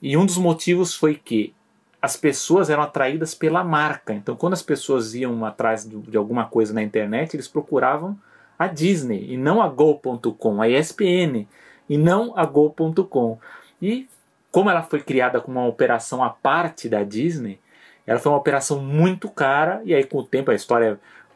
E 0.00 0.16
um 0.16 0.26
dos 0.26 0.38
motivos 0.38 0.94
foi 0.94 1.14
que 1.14 1.54
as 2.00 2.16
pessoas 2.16 2.68
eram 2.68 2.82
atraídas 2.82 3.34
pela 3.34 3.64
marca. 3.64 4.12
Então, 4.12 4.36
quando 4.36 4.52
as 4.52 4.62
pessoas 4.62 5.14
iam 5.14 5.44
atrás 5.44 5.88
de 5.88 6.16
alguma 6.16 6.44
coisa 6.44 6.74
na 6.74 6.82
internet, 6.82 7.34
eles 7.34 7.48
procuravam 7.48 8.18
a 8.58 8.66
Disney 8.66 9.32
e 9.32 9.36
não 9.36 9.62
a 9.62 9.68
Go.com, 9.68 10.60
a 10.60 10.68
ESPN 10.68 11.46
e 11.88 11.96
não 11.96 12.36
a 12.36 12.44
Go.com. 12.44 13.38
E 13.80 14.06
como 14.54 14.70
ela 14.70 14.84
foi 14.84 15.00
criada 15.00 15.40
como 15.40 15.58
uma 15.58 15.66
operação 15.66 16.22
à 16.22 16.30
parte 16.30 16.88
da 16.88 17.02
Disney, 17.02 17.58
ela 18.06 18.20
foi 18.20 18.30
uma 18.30 18.38
operação 18.38 18.78
muito 18.78 19.28
cara, 19.28 19.82
e 19.84 19.92
aí 19.92 20.04
com 20.04 20.18
o 20.18 20.22
tempo 20.22 20.52
a 20.52 20.54
história 20.54 20.84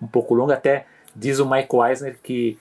é 0.01 0.05
um 0.05 0.07
pouco 0.07 0.35
longa, 0.35 0.55
até 0.55 0.87
diz 1.17 1.41
o 1.41 1.45
Michael 1.45 1.89
Eisner 1.89 2.17
que 2.23 2.57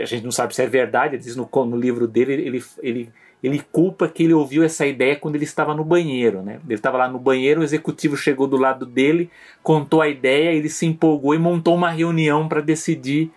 a 0.00 0.06
gente 0.06 0.24
não 0.24 0.32
sabe 0.32 0.54
se 0.54 0.62
é 0.62 0.66
verdade, 0.66 1.18
diz 1.18 1.36
no, 1.36 1.46
no 1.66 1.76
livro 1.76 2.08
dele, 2.08 2.32
ele, 2.32 2.64
ele, 2.82 3.12
ele 3.42 3.62
culpa 3.70 4.08
que 4.08 4.22
ele 4.22 4.32
ouviu 4.32 4.64
essa 4.64 4.86
ideia 4.86 5.16
quando 5.16 5.34
ele 5.34 5.44
estava 5.44 5.74
no 5.74 5.84
banheiro. 5.84 6.40
Né? 6.40 6.60
Ele 6.64 6.76
estava 6.76 6.96
lá 6.96 7.06
no 7.06 7.18
banheiro, 7.18 7.60
o 7.60 7.64
executivo 7.64 8.16
chegou 8.16 8.46
do 8.46 8.56
lado 8.56 8.86
dele, 8.86 9.30
contou 9.62 10.00
a 10.00 10.08
ideia, 10.08 10.50
ele 10.50 10.70
se 10.70 10.86
empolgou 10.86 11.34
e 11.34 11.38
montou 11.38 11.74
uma 11.74 11.90
reunião 11.90 12.48
para 12.48 12.62
decidir 12.62 13.30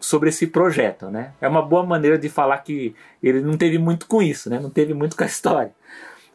sobre 0.00 0.30
esse 0.30 0.46
projeto. 0.46 1.10
Né? 1.10 1.32
É 1.38 1.46
uma 1.46 1.60
boa 1.60 1.84
maneira 1.84 2.16
de 2.16 2.30
falar 2.30 2.56
que 2.58 2.94
ele 3.22 3.42
não 3.42 3.58
teve 3.58 3.76
muito 3.76 4.06
com 4.06 4.22
isso, 4.22 4.48
né? 4.48 4.58
não 4.58 4.70
teve 4.70 4.94
muito 4.94 5.14
com 5.14 5.22
a 5.22 5.26
história. 5.26 5.76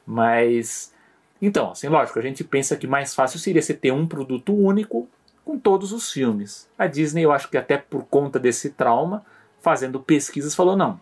Mas, 0.05 0.93
então, 1.41 1.71
assim, 1.71 1.87
lógico, 1.87 2.19
a 2.19 2.21
gente 2.21 2.43
pensa 2.43 2.75
que 2.75 2.87
mais 2.87 3.13
fácil 3.15 3.39
seria 3.39 3.61
você 3.61 3.73
ter 3.73 3.91
um 3.91 4.07
produto 4.07 4.53
único 4.53 5.07
com 5.45 5.57
todos 5.57 5.91
os 5.91 6.11
filmes. 6.11 6.69
A 6.77 6.87
Disney, 6.87 7.23
eu 7.23 7.31
acho 7.31 7.49
que 7.49 7.57
até 7.57 7.77
por 7.77 8.05
conta 8.05 8.39
desse 8.39 8.69
trauma, 8.71 9.25
fazendo 9.61 9.99
pesquisas, 9.99 10.55
falou: 10.55 10.75
não, 10.75 10.99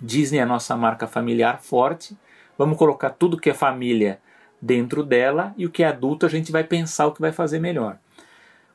Disney 0.00 0.38
é 0.38 0.42
a 0.42 0.46
nossa 0.46 0.76
marca 0.76 1.06
familiar 1.06 1.60
forte, 1.60 2.16
vamos 2.56 2.78
colocar 2.78 3.10
tudo 3.10 3.38
que 3.38 3.50
é 3.50 3.54
família 3.54 4.20
dentro 4.60 5.02
dela 5.02 5.54
e 5.56 5.66
o 5.66 5.70
que 5.70 5.82
é 5.82 5.86
adulto 5.86 6.26
a 6.26 6.28
gente 6.28 6.50
vai 6.50 6.64
pensar 6.64 7.06
o 7.06 7.12
que 7.12 7.20
vai 7.20 7.32
fazer 7.32 7.58
melhor. 7.58 7.98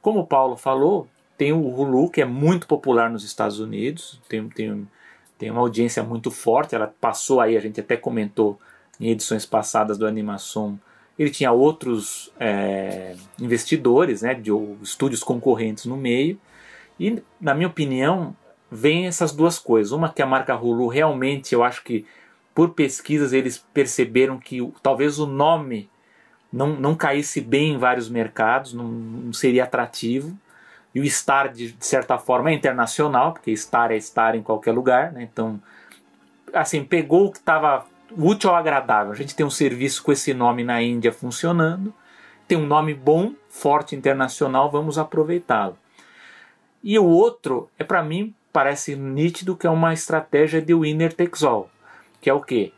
Como 0.01 0.19
o 0.19 0.27
Paulo 0.27 0.55
falou, 0.55 1.07
tem 1.37 1.53
o 1.53 1.59
Hulu, 1.59 2.09
que 2.09 2.21
é 2.21 2.25
muito 2.25 2.67
popular 2.67 3.09
nos 3.09 3.23
Estados 3.23 3.59
Unidos, 3.59 4.19
tem, 4.27 4.47
tem, 4.49 4.87
tem 5.37 5.51
uma 5.51 5.61
audiência 5.61 6.03
muito 6.03 6.29
forte, 6.29 6.75
ela 6.75 6.93
passou 6.99 7.39
aí, 7.39 7.55
a 7.55 7.59
gente 7.59 7.79
até 7.79 7.95
comentou 7.95 8.59
em 8.99 9.09
edições 9.09 9.45
passadas 9.45 9.97
do 9.97 10.07
Animação, 10.07 10.79
ele 11.17 11.29
tinha 11.29 11.51
outros 11.51 12.31
é, 12.39 13.15
investidores, 13.39 14.21
né, 14.21 14.33
de 14.33 14.51
estúdios 14.81 15.23
concorrentes 15.23 15.85
no 15.85 15.95
meio. 15.95 16.39
E, 16.99 17.21
na 17.39 17.53
minha 17.53 17.67
opinião, 17.67 18.35
vem 18.71 19.07
essas 19.07 19.31
duas 19.31 19.59
coisas. 19.59 19.91
Uma 19.91 20.11
que 20.11 20.21
a 20.21 20.25
marca 20.25 20.55
Hulu 20.55 20.87
realmente, 20.87 21.53
eu 21.53 21.63
acho 21.63 21.83
que 21.83 22.05
por 22.53 22.71
pesquisas 22.71 23.33
eles 23.33 23.63
perceberam 23.73 24.39
que 24.39 24.59
talvez 24.81 25.19
o 25.19 25.25
nome 25.25 25.89
não, 26.51 26.75
não 26.75 26.95
caísse 26.95 27.41
bem 27.41 27.73
em 27.73 27.77
vários 27.77 28.09
mercados, 28.09 28.73
não, 28.73 28.85
não 28.85 29.33
seria 29.33 29.63
atrativo. 29.63 30.37
E 30.93 30.99
o 30.99 31.09
Star, 31.09 31.51
de, 31.51 31.75
certa 31.79 32.17
forma, 32.19 32.51
é 32.51 32.53
internacional, 32.53 33.33
porque 33.33 33.55
Star 33.55 33.91
é 33.91 33.99
Star 33.99 34.35
em 34.35 34.43
qualquer 34.43 34.71
lugar. 34.71 35.11
Né? 35.11 35.27
Então, 35.31 35.59
assim, 36.53 36.83
pegou 36.83 37.25
o 37.25 37.31
que 37.31 37.39
estava 37.39 37.85
útil 38.17 38.49
ao 38.49 38.55
agradável. 38.55 39.11
A 39.11 39.15
gente 39.15 39.35
tem 39.35 39.45
um 39.45 39.49
serviço 39.49 40.03
com 40.03 40.11
esse 40.11 40.33
nome 40.33 40.63
na 40.63 40.81
Índia 40.81 41.11
funcionando, 41.11 41.93
tem 42.47 42.57
um 42.57 42.65
nome 42.65 42.93
bom, 42.93 43.33
forte 43.49 43.95
internacional, 43.95 44.69
vamos 44.69 44.97
aproveitá-lo. 44.97 45.77
E 46.83 46.97
o 46.99 47.05
outro 47.05 47.69
é 47.79 47.83
para 47.83 48.03
mim 48.03 48.33
parece 48.51 48.95
nítido 48.95 49.55
que 49.55 49.65
é 49.65 49.69
uma 49.69 49.93
estratégia 49.93 50.61
de 50.61 50.73
winner 50.75 51.13
takes 51.13 51.43
all, 51.43 51.69
que 52.21 52.29
é 52.29 52.33
o 52.33 52.41
que 52.41 52.73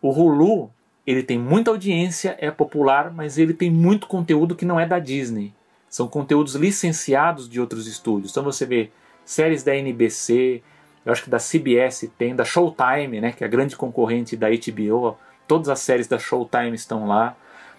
o 0.00 0.10
Hulu 0.10 0.70
ele 1.06 1.22
tem 1.22 1.38
muita 1.38 1.70
audiência, 1.70 2.36
é 2.38 2.50
popular, 2.50 3.12
mas 3.12 3.38
ele 3.38 3.54
tem 3.54 3.70
muito 3.70 4.06
conteúdo 4.06 4.54
que 4.54 4.64
não 4.64 4.78
é 4.78 4.86
da 4.86 4.98
Disney. 4.98 5.52
São 5.88 6.06
conteúdos 6.06 6.54
licenciados 6.54 7.48
de 7.48 7.60
outros 7.60 7.86
estúdios. 7.88 8.30
Então 8.30 8.44
você 8.44 8.64
vê 8.64 8.90
séries 9.24 9.64
da 9.64 9.74
NBC, 9.74 10.62
eu 11.04 11.12
acho 11.12 11.24
que 11.24 11.30
da 11.30 11.38
CBS 11.38 12.10
tem, 12.18 12.34
da 12.34 12.44
Showtime, 12.44 13.20
né, 13.20 13.32
que 13.32 13.42
é 13.42 13.46
a 13.46 13.50
grande 13.50 13.76
concorrente 13.76 14.36
da 14.36 14.48
HBO. 14.50 15.16
Todas 15.48 15.68
as 15.68 15.80
séries 15.80 16.06
da 16.06 16.18
Showtime 16.18 16.74
estão 16.74 17.06
lá. 17.06 17.36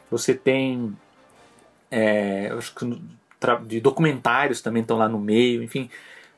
Você 0.10 0.34
tem, 0.34 0.96
é, 1.90 2.48
eu 2.50 2.58
acho 2.58 2.74
que 2.76 3.02
de 3.66 3.80
documentários 3.80 4.62
também 4.62 4.82
estão 4.82 4.98
lá 4.98 5.08
no 5.08 5.20
meio. 5.20 5.64
Enfim, 5.64 5.90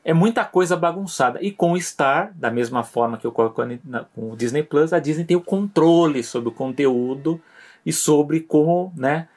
é 0.04 0.12
muita 0.12 0.44
coisa 0.44 0.76
bagunçada. 0.76 1.38
E 1.42 1.50
com 1.50 1.72
o 1.72 1.80
Star, 1.80 2.32
da 2.34 2.50
mesma 2.50 2.82
forma 2.82 3.16
que 3.16 3.26
ocorre 3.26 3.50
com 3.50 4.30
o 4.30 4.36
Disney 4.36 4.62
Plus, 4.62 4.92
a 4.92 4.98
Disney 4.98 5.24
tem 5.24 5.36
o 5.36 5.40
controle 5.40 6.22
sobre 6.22 6.50
o 6.50 6.52
conteúdo 6.52 7.40
e 7.84 7.92
sobre 7.92 8.40
como, 8.40 8.92
né, 8.96 9.28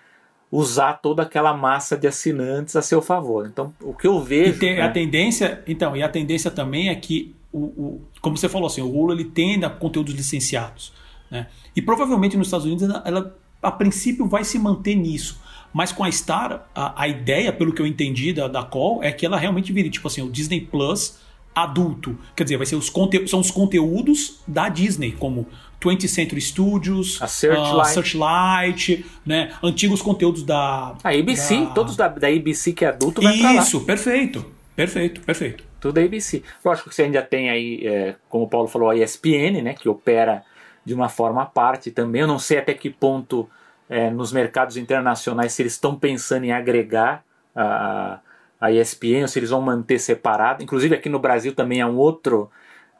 usar 0.51 0.93
toda 0.93 1.23
aquela 1.23 1.53
massa 1.53 1.97
de 1.97 2.07
assinantes 2.07 2.75
a 2.75 2.81
seu 2.81 3.01
favor. 3.01 3.47
Então, 3.47 3.73
o 3.81 3.93
que 3.93 4.07
eu 4.07 4.21
vejo. 4.21 4.55
E 4.55 4.59
tem, 4.59 4.75
né? 4.75 4.81
a 4.81 4.89
tendência, 4.89 5.63
então, 5.67 5.95
e 5.95 6.03
a 6.03 6.09
tendência 6.09 6.51
também 6.51 6.89
é 6.89 6.95
que 6.95 7.35
o, 7.51 7.59
o, 7.59 8.01
como 8.21 8.37
você 8.37 8.49
falou 8.49 8.67
assim, 8.67 8.81
o 8.81 8.89
Hulu 8.89 9.13
ele 9.13 9.25
tende 9.25 9.65
a 9.65 9.69
conteúdos 9.69 10.13
licenciados. 10.13 10.91
Né? 11.29 11.47
E 11.75 11.81
provavelmente 11.81 12.37
nos 12.37 12.47
Estados 12.47 12.65
Unidos 12.65 12.83
ela, 12.83 13.03
ela, 13.05 13.35
a 13.61 13.71
princípio 13.71 14.27
vai 14.27 14.43
se 14.43 14.57
manter 14.57 14.95
nisso. 14.95 15.39
Mas 15.73 15.91
com 15.91 16.03
a 16.03 16.11
Star, 16.11 16.67
a, 16.73 17.03
a 17.03 17.07
ideia, 17.07 17.51
pelo 17.51 17.73
que 17.73 17.81
eu 17.81 17.87
entendi 17.87 18.33
da, 18.33 18.47
da 18.47 18.63
call, 18.63 19.03
é 19.03 19.11
que 19.11 19.25
ela 19.25 19.37
realmente 19.37 19.71
vire 19.71 19.89
tipo 19.89 20.07
assim, 20.07 20.21
o 20.21 20.29
Disney 20.29 20.61
Plus 20.61 21.19
adulto. 21.53 22.17
Quer 22.35 22.43
dizer, 22.43 22.57
vai 22.57 22.65
ser 22.65 22.75
os 22.75 22.91
são 23.27 23.39
os 23.39 23.51
conteúdos 23.51 24.39
da 24.47 24.69
Disney, 24.69 25.11
como 25.11 25.47
20th 25.81 26.07
Century 26.07 26.41
Studios, 26.41 27.21
a 27.21 27.27
Searchlight, 27.27 27.89
uh, 27.89 27.93
Searchlight 27.93 29.05
né? 29.25 29.53
antigos 29.63 30.01
conteúdos 30.01 30.43
da. 30.43 30.95
A 31.03 31.09
ABC, 31.09 31.57
da... 31.57 31.65
todos 31.67 31.95
da, 31.95 32.07
da 32.07 32.27
ABC 32.27 32.73
que 32.73 32.85
é 32.85 32.89
adulto 32.89 33.21
vai 33.21 33.35
Isso, 33.57 33.81
perfeito. 33.81 34.45
Perfeito, 34.75 35.21
perfeito. 35.21 35.66
Tudo 35.79 35.99
ABC. 35.99 36.43
Lógico 36.63 36.89
que 36.89 36.95
você 36.95 37.03
ainda 37.03 37.21
tem 37.21 37.49
aí, 37.49 37.85
é, 37.85 38.15
como 38.29 38.45
o 38.45 38.47
Paulo 38.47 38.67
falou, 38.67 38.89
a 38.89 38.95
ESPN, 38.95 39.61
né, 39.61 39.73
que 39.73 39.87
opera 39.87 40.43
de 40.83 40.93
uma 40.93 41.09
forma 41.09 41.43
à 41.43 41.45
parte 41.45 41.91
também. 41.91 42.21
Eu 42.21 42.27
não 42.27 42.39
sei 42.39 42.57
até 42.59 42.73
que 42.73 42.89
ponto 42.89 43.49
é, 43.89 44.09
nos 44.09 44.31
mercados 44.31 44.77
internacionais 44.77 45.53
se 45.53 45.61
eles 45.61 45.73
estão 45.73 45.95
pensando 45.95 46.45
em 46.45 46.51
agregar 46.51 47.23
a, 47.55 48.19
a 48.59 48.71
ESPN 48.71 49.21
ou 49.21 49.27
se 49.27 49.39
eles 49.39 49.49
vão 49.49 49.61
manter 49.61 49.99
separado. 49.99 50.63
Inclusive 50.63 50.95
aqui 50.95 51.09
no 51.09 51.19
Brasil 51.19 51.53
também 51.53 51.79
é 51.79 51.85
um 51.85 51.97
outro 51.97 52.49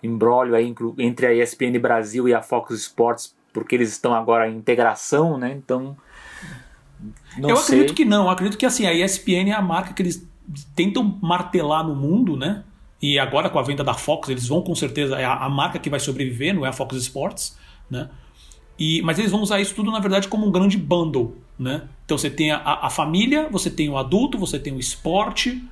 embrólio 0.02 0.56
aí 0.56 0.74
entre 1.00 1.28
a 1.28 1.34
ESPN 1.34 1.80
Brasil 1.80 2.28
e 2.28 2.34
a 2.34 2.42
Fox 2.42 2.74
Sports, 2.76 3.36
porque 3.52 3.76
eles 3.76 3.90
estão 3.90 4.14
agora 4.14 4.48
em 4.48 4.56
integração, 4.56 5.38
né? 5.38 5.52
Então. 5.52 5.98
eu 7.38 7.56
sei. 7.58 7.78
acredito 7.78 7.96
que 7.96 8.06
não. 8.06 8.26
Eu 8.26 8.30
acredito 8.30 8.58
que 8.58 8.66
assim, 8.66 8.86
a 8.86 8.94
ESPN 8.94 9.50
é 9.50 9.54
a 9.54 9.62
marca 9.62 9.94
que 9.94 10.02
eles 10.02 10.28
tentam 10.76 11.18
martelar 11.22 11.86
no 11.86 11.96
mundo, 11.96 12.36
né? 12.36 12.64
E 13.02 13.20
agora 13.20 13.50
com 13.50 13.60
a 13.60 13.62
venda 13.62 13.84
da 13.84 13.94
Fox, 13.94 14.30
eles 14.30 14.48
vão 14.48 14.62
com 14.62 14.74
certeza. 14.74 15.20
É 15.20 15.26
a, 15.26 15.46
a 15.46 15.50
marca 15.50 15.78
que 15.78 15.90
vai 15.90 16.00
sobreviver, 16.00 16.54
não 16.54 16.66
é 16.66 16.70
a 16.70 16.74
Fox 16.74 16.96
Sports, 16.96 17.58
né? 17.90 18.10
E, 18.80 19.02
mas 19.02 19.18
eles 19.18 19.32
vão 19.32 19.42
usar 19.42 19.60
isso 19.60 19.74
tudo, 19.74 19.92
na 19.92 20.00
verdade, 20.00 20.28
como 20.28 20.46
um 20.46 20.52
grande 20.52 20.78
bundle. 20.78 21.36
Né? 21.58 21.84
Então 22.06 22.18
você 22.18 22.30
tem 22.30 22.52
a, 22.52 22.60
a 22.60 22.90
família, 22.90 23.50
você 23.50 23.70
tem 23.70 23.90
o 23.90 23.98
adulto, 23.98 24.38
você 24.38 24.60
tem 24.60 24.74
o 24.74 24.80
esporte. 24.80 25.64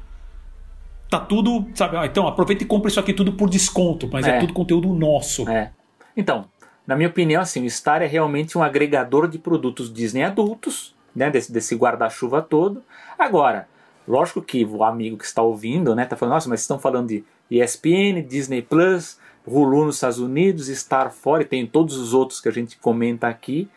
Tá 1.10 1.20
tudo, 1.20 1.68
sabe? 1.76 1.98
Ah, 1.98 2.06
então 2.06 2.28
aproveita 2.28 2.64
e 2.64 2.66
compra 2.66 2.90
isso 2.90 3.00
aqui 3.00 3.14
tudo 3.14 3.34
por 3.34 3.48
desconto, 3.48 4.10
mas 4.12 4.26
é, 4.26 4.38
é 4.38 4.40
tudo 4.40 4.54
conteúdo 4.54 4.88
nosso. 4.90 5.48
É. 5.48 5.72
Então, 6.18 6.46
na 6.88 6.96
minha 6.96 7.08
opinião, 7.08 7.42
assim, 7.42 7.64
o 7.64 7.70
Star 7.70 8.02
é 8.02 8.08
realmente 8.08 8.58
um 8.58 8.64
agregador 8.64 9.28
de 9.28 9.38
produtos 9.38 9.94
Disney 9.94 10.24
adultos, 10.24 10.96
né? 11.16 11.30
Desse, 11.30 11.52
desse 11.52 11.76
guarda-chuva 11.76 12.42
todo. 12.42 12.82
Agora, 13.18 13.68
lógico 14.08 14.42
que 14.42 14.66
o 14.66 14.84
amigo 14.84 15.18
que 15.18 15.26
está 15.26 15.42
ouvindo, 15.42 15.96
né, 15.96 16.06
tá 16.06 16.16
falando, 16.16 16.34
nossa, 16.36 16.50
mas 16.50 16.62
estão 16.62 16.80
falando 16.80 17.08
de 17.08 17.24
ESPN, 17.50 18.22
Disney 18.28 18.62
Plus, 18.62 19.18
Hulu 19.46 19.86
nos 19.86 19.96
Estados 19.96 20.20
Unidos, 20.20 20.68
Star 20.68 21.12
fora 21.12 21.44
e 21.44 21.46
tem 21.46 21.66
todos 21.68 21.98
os 21.98 22.14
outros 22.14 22.42
que 22.42 22.50
a 22.50 22.52
gente 22.52 22.78
comenta 22.78 23.28
aqui. 23.28 23.70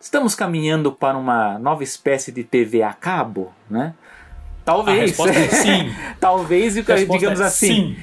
Estamos 0.00 0.34
caminhando 0.34 0.90
para 0.92 1.18
uma 1.18 1.58
nova 1.58 1.82
espécie 1.82 2.32
de 2.32 2.42
TV 2.42 2.82
a 2.82 2.92
cabo, 2.92 3.52
né? 3.68 3.94
Talvez. 4.64 5.18
É 5.18 5.48
sim. 5.48 5.94
Talvez, 6.18 6.74
digamos 6.74 7.40
é 7.40 7.44
assim, 7.44 7.96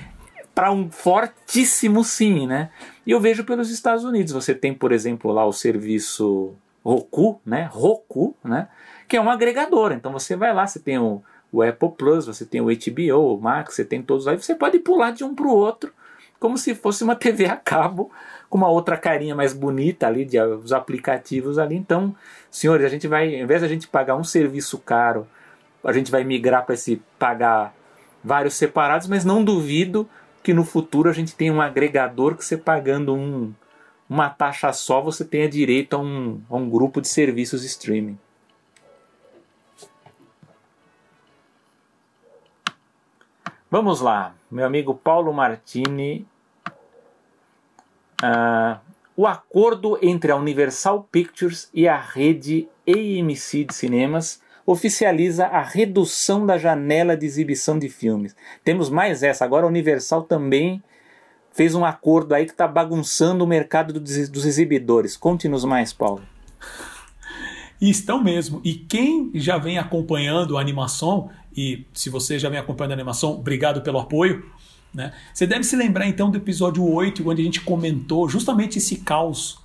para 0.54 0.72
um 0.72 0.90
fortíssimo 0.92 2.04
sim, 2.04 2.46
né? 2.46 2.70
E 3.06 3.12
eu 3.12 3.20
vejo 3.20 3.44
pelos 3.44 3.72
Estados 3.72 4.04
Unidos. 4.04 4.34
Você 4.34 4.54
tem, 4.54 4.74
por 4.74 4.92
exemplo, 4.92 5.32
lá 5.32 5.46
o 5.46 5.54
serviço 5.54 6.54
Roku, 6.84 7.42
né? 7.46 7.68
Roku, 7.72 8.36
né? 8.44 8.68
Que 9.08 9.18
é 9.18 9.22
um 9.22 9.30
agregador. 9.30 9.92
Então 9.92 10.12
você 10.12 10.36
vai 10.36 10.54
lá, 10.54 10.68
você 10.68 10.80
tem 10.80 10.98
o, 10.98 11.22
o 11.52 11.62
Apple 11.62 11.92
Plus, 11.98 12.26
você 12.26 12.46
tem 12.46 12.62
o 12.62 12.66
HBO, 12.66 13.36
o 13.36 13.42
Max, 13.42 13.76
você 13.76 13.86
tem 13.86 14.02
todos 14.02 14.28
aí. 14.28 14.38
Você 14.38 14.56
pode 14.56 14.80
pular 14.80 15.12
de 15.12 15.24
um 15.24 15.34
para 15.34 15.48
o 15.48 15.56
outro 15.56 15.92
como 16.40 16.58
se 16.58 16.76
fosse 16.76 17.04
uma 17.04 17.16
TV 17.18 17.46
a 17.46 17.56
cabo 17.56 18.12
com 18.50 18.58
uma 18.58 18.70
outra 18.70 18.98
carinha 18.98 19.36
mais 19.36 19.54
bonita 19.54 20.08
ali 20.08 20.24
de 20.24 20.40
os 20.40 20.72
aplicativos 20.72 21.58
ali. 21.58 21.76
Então, 21.76 22.16
senhores, 22.50 22.86
a 22.86 22.90
gente 22.90 23.08
vai, 23.08 23.36
ao 23.36 23.42
invés 23.42 23.62
da 23.62 23.68
gente 23.68 23.88
pagar 23.88 24.16
um 24.16 24.24
serviço 24.24 24.78
caro, 24.78 25.28
a 25.84 25.92
gente 25.92 26.12
vai 26.12 26.24
migrar 26.24 26.66
para 26.66 26.76
esse 26.76 27.02
pagar 27.20 27.74
vários 28.24 28.56
separados, 28.56 29.08
mas 29.08 29.26
não 29.26 29.44
duvido 29.44 30.08
que 30.42 30.54
no 30.54 30.64
futuro 30.64 31.10
a 31.10 31.14
gente 31.14 31.36
tenha 31.36 31.52
um 31.52 31.62
agregador 31.62 32.36
que 32.36 32.46
você 32.46 32.58
pagando 32.58 33.14
um, 33.14 33.54
uma 34.10 34.30
taxa 34.30 34.72
só, 34.72 35.02
você 35.02 35.26
tenha 35.26 35.48
direito 35.48 35.96
a 35.96 36.00
um, 36.00 36.42
a 36.50 36.56
um 36.56 36.70
grupo 36.70 37.02
de 37.02 37.08
serviços 37.10 37.64
streaming. 37.64 38.18
Vamos 43.70 44.00
lá, 44.00 44.34
meu 44.50 44.66
amigo 44.66 44.96
Paulo 44.96 45.34
Martini. 45.34 46.26
Uh, 48.24 48.80
o 49.14 49.28
acordo 49.28 50.00
entre 50.02 50.32
a 50.32 50.38
Universal 50.38 51.06
Pictures 51.12 51.70
e 51.74 51.86
a 51.86 52.00
rede 52.00 52.70
AMC 52.88 53.66
de 53.66 53.74
cinemas 53.74 54.42
oficializa 54.66 55.48
a 55.48 55.62
redução 55.62 56.46
da 56.46 56.58
janela 56.58 57.18
de 57.18 57.26
exibição 57.26 57.78
de 57.78 57.90
filmes. 57.90 58.34
Temos 58.64 58.90
mais 58.90 59.22
essa. 59.22 59.44
Agora 59.44 59.66
a 59.66 59.70
Universal 59.70 60.24
também 60.24 60.82
fez 61.52 61.76
um 61.76 61.84
acordo 61.84 62.36
aí 62.36 62.46
que 62.46 62.52
está 62.52 62.70
bagunçando 62.70 63.44
o 63.44 63.48
mercado 63.48 64.00
dos 64.00 64.46
exibidores. 64.46 65.18
Conte-nos 65.18 65.66
mais, 65.66 65.92
Paulo. 65.92 66.24
Estão 67.82 68.24
mesmo. 68.24 68.62
E 68.64 68.74
quem 68.74 69.30
já 69.36 69.58
vem 69.58 69.78
acompanhando 69.78 70.58
a 70.58 70.62
animação 70.62 71.30
e 71.58 71.88
se 71.92 72.12
você 72.12 72.38
já 72.38 72.50
vem 72.50 72.60
acompanhando 72.60 72.92
a 72.92 72.94
animação, 72.94 73.32
obrigado 73.32 73.82
pelo 73.82 73.98
apoio. 73.98 74.46
Né? 74.94 75.12
Você 75.34 75.48
deve 75.48 75.64
se 75.64 75.76
lembrar 75.76 76.08
então 76.08 76.30
do 76.30 76.38
episódio 76.38 76.88
8, 76.88 77.28
onde 77.28 77.42
a 77.42 77.46
gente 77.46 77.62
comentou 77.62 78.30
justamente 78.30 78.78
esse 78.78 78.98
caos 78.98 79.60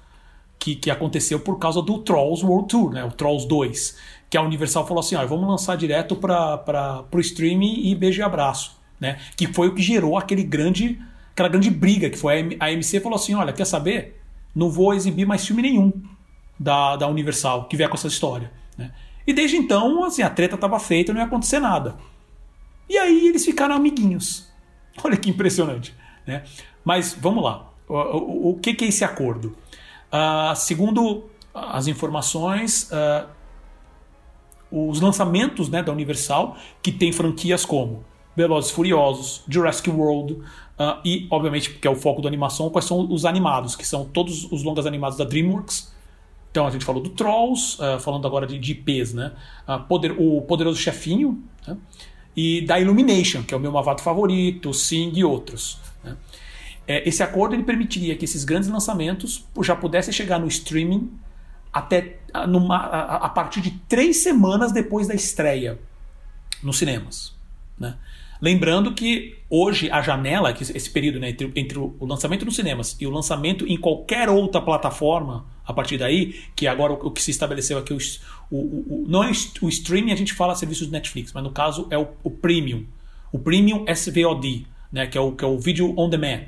que, 0.59 0.75
que 0.75 0.91
aconteceu 0.91 1.39
por 1.41 1.59
causa 1.59 1.83
do 1.83 1.99
Trolls 1.99 2.45
World 2.45 2.69
Tour, 2.69 2.93
né? 2.93 3.05
o 3.05 3.11
Trolls 3.11 3.47
2, 3.47 3.99
que 4.31 4.39
a 4.39 4.43
Universal 4.43 4.87
falou 4.87 5.01
assim: 5.01 5.17
ó, 5.17 5.27
vamos 5.27 5.47
lançar 5.47 5.77
direto 5.77 6.17
para 6.17 7.05
o 7.13 7.21
streaming 7.21 7.87
e 7.87 7.95
beijo 7.95 8.21
e 8.21 8.25
abraço. 8.25 8.81
Né? 8.99 9.19
Que 9.37 9.47
foi 9.47 9.69
o 9.69 9.75
que 9.75 9.83
gerou 9.83 10.17
aquele 10.17 10.43
grande, 10.43 10.99
aquela 11.33 11.49
grande 11.49 11.69
briga, 11.69 12.09
que 12.09 12.17
foi 12.17 12.57
a 12.59 12.67
AMC 12.67 13.01
falou 13.01 13.17
assim: 13.17 13.35
olha, 13.35 13.53
quer 13.53 13.67
saber? 13.67 14.21
Não 14.55 14.71
vou 14.71 14.95
exibir 14.95 15.27
mais 15.27 15.47
filme 15.47 15.61
nenhum 15.61 15.93
da, 16.59 16.97
da 16.97 17.09
Universal 17.09 17.65
que 17.69 17.77
vier 17.77 17.89
com 17.89 17.97
essa 17.97 18.09
história. 18.09 18.51
Né? 18.79 18.91
E 19.27 19.33
desde 19.33 19.57
então, 19.57 20.05
assim, 20.05 20.23
a 20.23 20.31
treta 20.31 20.55
estava 20.55 20.79
feita, 20.79 21.13
não 21.13 21.21
ia 21.21 21.27
acontecer 21.27 21.61
nada. 21.61 21.97
E 22.89 22.99
aí 22.99 23.29
eles 23.29 23.45
ficaram 23.45 23.75
amiguinhos. 23.75 24.51
Olha 25.03 25.17
que 25.17 25.31
impressionante. 25.31 25.95
Né? 26.27 26.45
Mas 26.85 27.17
vamos 27.19 27.43
lá. 27.43 27.71
O, 27.89 27.95
o, 27.95 28.51
o 28.51 28.59
que, 28.59 28.75
que, 28.75 28.85
é 28.85 28.89
esse 28.89 29.05
acordo? 29.05 29.57
Uh, 30.13 30.55
segundo 30.57 31.25
as 31.55 31.87
informações, 31.87 32.91
uh, 32.91 33.27
os 34.71 35.01
lançamentos 35.01 35.69
né, 35.69 35.83
da 35.83 35.93
Universal, 35.93 36.57
que 36.83 36.91
tem 36.91 37.13
franquias 37.13 37.65
como 37.65 38.05
Velozes 38.35 38.71
Furiosos, 38.71 39.45
Jurassic 39.47 39.91
World 39.91 40.33
uh, 40.33 40.99
e, 41.05 41.27
obviamente, 41.31 41.75
que 41.75 41.87
é 41.87 41.91
o 41.91 41.97
foco 41.97 42.23
da 42.23 42.29
animação, 42.29 42.71
quais 42.71 42.87
são 42.87 43.11
os 43.11 43.25
animados, 43.25 43.77
que 43.77 43.87
são 43.87 44.05
todos 44.05 44.51
os 44.51 44.63
longas 44.63 44.87
animados 44.87 45.19
da 45.19 45.25
DreamWorks, 45.25 45.92
então 46.53 46.67
a 46.67 46.71
gente 46.71 46.85
falou 46.85 47.03
do 47.03 47.09
Trolls, 47.09 47.79
uh, 47.81 47.99
falando 47.99 48.27
agora 48.27 48.47
de, 48.47 48.59
de 48.59 48.73
IPs, 48.73 49.15
né? 49.15 49.33
Uh, 49.67 49.83
poder, 49.85 50.13
o 50.13 50.43
Poderoso 50.43 50.79
Chefinho 50.79 51.43
né? 51.67 51.79
e 52.37 52.61
da 52.61 52.79
Illumination, 52.79 53.43
que 53.43 53.55
é 53.55 53.57
o 53.57 53.61
meu 53.61 53.73
Mavato 53.73 54.03
favorito, 54.03 54.73
Sing 54.75 55.13
e 55.15 55.25
outros. 55.25 55.79
Né? 56.05 56.15
É, 56.87 57.09
esse 57.09 57.23
acordo 57.23 57.55
ele 57.55 57.63
permitiria 57.63 58.15
que 58.17 58.27
esses 58.27 58.45
grandes 58.45 58.69
lançamentos 58.69 59.47
já 59.63 59.75
pudessem 59.75 60.13
chegar 60.13 60.39
no 60.39 60.47
streaming 60.47 61.11
até 61.73 62.19
numa, 62.47 62.77
a, 62.77 63.17
a 63.17 63.29
partir 63.31 63.63
de 63.63 63.71
três 63.89 64.23
semanas 64.23 64.73
depois 64.73 65.09
da 65.09 65.15
estreia 65.15 65.79
nos 66.63 66.77
cinemas. 66.77 67.35
Né? 67.79 67.97
Lembrando 68.43 68.93
que 68.93 69.37
hoje 69.49 69.89
a 69.89 70.03
janela, 70.03 70.51
esse 70.51 70.91
período 70.91 71.21
né, 71.21 71.31
entre, 71.31 71.53
entre, 71.55 71.79
o 71.79 71.95
lançamento 72.05 72.45
nos 72.45 72.57
cinemas 72.57 72.97
e 73.01 73.07
o 73.07 73.11
lançamento 73.11 73.65
em 73.69 73.77
qualquer 73.77 74.29
outra 74.29 74.61
plataforma 74.61 75.47
a 75.65 75.73
partir 75.73 75.97
daí, 75.97 76.35
que 76.57 76.67
agora 76.67 76.93
o, 76.93 77.11
que 77.13 77.23
se 77.23 77.31
estabeleceu 77.31 77.79
aqui, 77.79 77.95
o, 77.95 77.99
o, 78.51 78.57
o, 78.57 79.05
não 79.07 79.23
é 79.23 79.31
o 79.61 79.69
streaming, 79.69 80.11
a 80.11 80.17
gente 80.17 80.33
fala 80.33 80.57
serviços 80.57 80.91
Netflix, 80.91 81.33
mas 81.33 81.45
no 81.45 81.53
caso 81.53 81.87
é 81.89 81.97
o, 81.97 82.09
o 82.25 82.31
premium. 82.33 82.85
O 83.31 83.39
premium 83.39 83.85
SVOD, 83.87 84.67
né, 84.91 85.07
que, 85.07 85.17
é 85.17 85.21
o, 85.21 85.31
que 85.31 85.45
é 85.45 85.47
o 85.47 85.57
Video 85.61 85.95
On 85.97 86.11
Demand. 86.11 86.47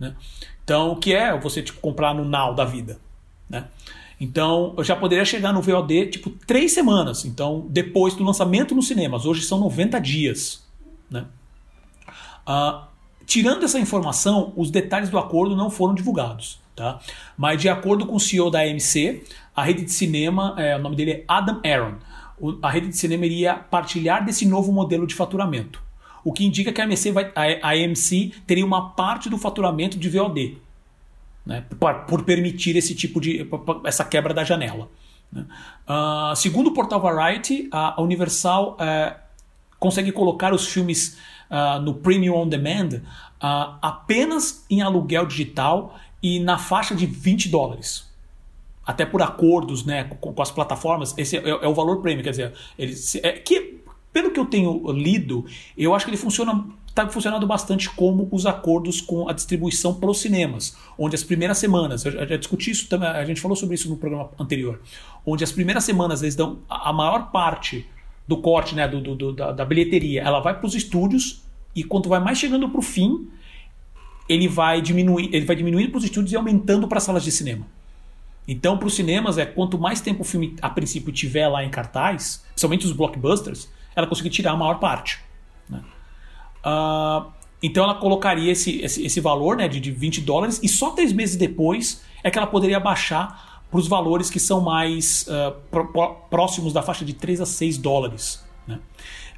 Né? 0.00 0.16
Então, 0.64 0.90
o 0.90 0.96
que 0.96 1.14
é 1.14 1.38
você 1.38 1.62
tipo, 1.62 1.80
comprar 1.80 2.12
no 2.12 2.24
Now 2.24 2.56
da 2.56 2.64
vida. 2.64 2.98
Né? 3.48 3.66
Então, 4.20 4.74
eu 4.76 4.82
já 4.82 4.96
poderia 4.96 5.24
chegar 5.24 5.52
no 5.52 5.62
VOD 5.62 6.06
tipo 6.06 6.30
três 6.44 6.72
semanas. 6.72 7.24
Então, 7.24 7.68
depois 7.70 8.14
do 8.16 8.24
lançamento 8.24 8.74
nos 8.74 8.88
cinemas. 8.88 9.24
Hoje 9.24 9.42
são 9.42 9.60
90 9.60 10.00
dias. 10.00 10.66
Né? 11.08 11.24
Uh, 12.46 12.86
tirando 13.26 13.64
essa 13.64 13.78
informação, 13.78 14.52
os 14.56 14.70
detalhes 14.70 15.08
do 15.08 15.18
acordo 15.18 15.56
não 15.56 15.70
foram 15.70 15.94
divulgados. 15.94 16.60
Tá? 16.76 17.00
Mas, 17.36 17.60
de 17.60 17.68
acordo 17.68 18.06
com 18.06 18.16
o 18.16 18.20
CEO 18.20 18.50
da 18.50 18.60
AMC, 18.60 19.24
a 19.54 19.62
rede 19.62 19.82
de 19.82 19.92
cinema, 19.92 20.54
é, 20.58 20.76
o 20.76 20.78
nome 20.78 20.94
dele 20.94 21.10
é 21.12 21.24
Adam 21.26 21.60
Aaron, 21.64 21.94
a 22.62 22.70
rede 22.70 22.88
de 22.88 22.96
cinema 22.96 23.24
iria 23.24 23.54
partilhar 23.54 24.24
desse 24.24 24.46
novo 24.46 24.70
modelo 24.70 25.06
de 25.06 25.14
faturamento. 25.14 25.82
O 26.22 26.32
que 26.32 26.44
indica 26.44 26.72
que 26.72 26.80
a 26.80 26.84
AMC, 26.84 27.12
vai, 27.12 27.32
a 27.34 27.70
AMC 27.70 28.34
teria 28.46 28.66
uma 28.66 28.90
parte 28.90 29.30
do 29.30 29.38
faturamento 29.38 29.98
de 29.98 30.08
VOD, 30.10 30.58
né, 31.46 31.64
por, 31.78 31.94
por, 32.04 32.24
permitir 32.24 32.76
esse 32.76 32.94
tipo 32.94 33.20
de 33.20 33.48
essa 33.84 34.04
quebra 34.04 34.34
da 34.34 34.44
janela. 34.44 34.90
Né? 35.32 35.46
Uh, 35.88 36.36
segundo 36.36 36.68
o 36.68 36.74
portal 36.74 37.00
Variety, 37.00 37.68
a 37.70 38.02
Universal 38.02 38.76
uh, 38.80 39.16
consegue 39.78 40.12
colocar 40.12 40.52
os 40.52 40.66
filmes 40.66 41.16
uh, 41.50 41.80
no 41.80 41.94
Premium 41.94 42.36
On 42.36 42.48
Demand 42.48 43.02
uh, 43.42 43.78
apenas 43.80 44.64
em 44.70 44.82
aluguel 44.82 45.26
digital 45.26 45.98
e 46.22 46.40
na 46.40 46.58
faixa 46.58 46.94
de 46.94 47.06
20 47.06 47.48
dólares. 47.48 48.06
Até 48.84 49.04
por 49.04 49.22
acordos 49.22 49.84
né, 49.84 50.04
com, 50.04 50.32
com 50.32 50.42
as 50.42 50.50
plataformas, 50.50 51.14
esse 51.18 51.36
é, 51.36 51.48
é, 51.48 51.68
o 51.68 51.74
valor 51.74 52.00
premium. 52.00 52.22
Quer 52.22 52.30
dizer, 52.30 52.52
ele, 52.78 52.94
é, 53.22 53.32
que, 53.32 53.80
pelo 54.12 54.30
que 54.30 54.38
eu 54.38 54.46
tenho 54.46 54.90
lido, 54.92 55.44
eu 55.76 55.94
acho 55.94 56.04
que 56.04 56.10
ele 56.10 56.16
funciona 56.16 56.64
está 56.96 57.06
funcionando 57.10 57.46
bastante 57.46 57.90
como 57.90 58.26
os 58.32 58.46
acordos 58.46 59.02
com 59.02 59.28
a 59.28 59.32
distribuição 59.34 59.92
para 59.92 60.08
os 60.08 60.18
cinemas, 60.18 60.74
onde 60.96 61.14
as 61.14 61.22
primeiras 61.22 61.58
semanas, 61.58 62.06
eu 62.06 62.26
já 62.26 62.36
discuti 62.38 62.70
isso 62.70 62.88
também, 62.88 63.06
a 63.06 63.24
gente 63.26 63.38
falou 63.38 63.54
sobre 63.54 63.74
isso 63.74 63.86
no 63.90 63.98
programa 63.98 64.30
anterior, 64.40 64.80
onde 65.26 65.44
as 65.44 65.52
primeiras 65.52 65.84
semanas 65.84 66.22
eles 66.22 66.34
dão 66.34 66.60
a 66.70 66.94
maior 66.94 67.30
parte 67.30 67.86
do 68.26 68.36
corte, 68.38 68.74
né, 68.74 68.88
do, 68.88 69.14
do 69.14 69.32
da, 69.32 69.52
da, 69.52 69.64
bilheteria, 69.64 70.22
ela 70.22 70.40
vai 70.40 70.58
para 70.58 70.66
os 70.66 70.74
estúdios 70.74 71.42
e 71.74 71.84
quando 71.84 72.08
vai 72.08 72.18
mais 72.18 72.38
chegando 72.38 72.68
para 72.68 72.78
o 72.78 72.82
fim, 72.82 73.28
ele 74.28 74.48
vai 74.48 74.80
diminuir, 74.80 75.30
ele 75.32 75.44
vai 75.44 75.54
diminuindo 75.54 75.90
para 75.90 75.98
os 75.98 76.04
estúdios 76.04 76.32
e 76.32 76.36
aumentando 76.36 76.88
para 76.88 76.98
as 76.98 77.04
salas 77.04 77.22
de 77.22 77.30
cinema. 77.30 77.66
Então, 78.48 78.78
para 78.78 78.86
os 78.86 78.94
cinemas, 78.94 79.38
é 79.38 79.46
quanto 79.46 79.78
mais 79.78 80.00
tempo 80.00 80.22
o 80.22 80.24
filme 80.24 80.56
a 80.62 80.70
princípio 80.70 81.12
tiver 81.12 81.48
lá 81.48 81.64
em 81.64 81.70
cartaz, 81.70 82.44
principalmente 82.48 82.86
os 82.86 82.92
blockbusters, 82.92 83.68
ela 83.94 84.06
conseguir 84.06 84.30
tirar 84.30 84.52
a 84.52 84.56
maior 84.56 84.78
parte. 84.78 85.20
Né? 85.68 85.82
Uh, 86.64 87.30
então, 87.62 87.82
ela 87.82 87.94
colocaria 87.94 88.52
esse, 88.52 88.80
esse, 88.82 89.04
esse 89.04 89.20
valor 89.20 89.56
né, 89.56 89.66
de, 89.66 89.80
de 89.80 89.90
20 89.90 90.20
dólares 90.20 90.60
e 90.62 90.68
só 90.68 90.90
três 90.90 91.12
meses 91.12 91.36
depois 91.36 92.04
é 92.22 92.30
que 92.30 92.38
ela 92.38 92.46
poderia 92.46 92.78
baixar 92.78 93.45
para 93.70 93.78
os 93.78 93.88
valores 93.88 94.30
que 94.30 94.38
são 94.38 94.60
mais 94.60 95.26
uh, 95.28 95.54
próximos 96.30 96.72
da 96.72 96.82
faixa 96.82 97.04
de 97.04 97.12
3 97.12 97.40
a 97.40 97.46
6 97.46 97.78
dólares. 97.78 98.44
Né? 98.66 98.78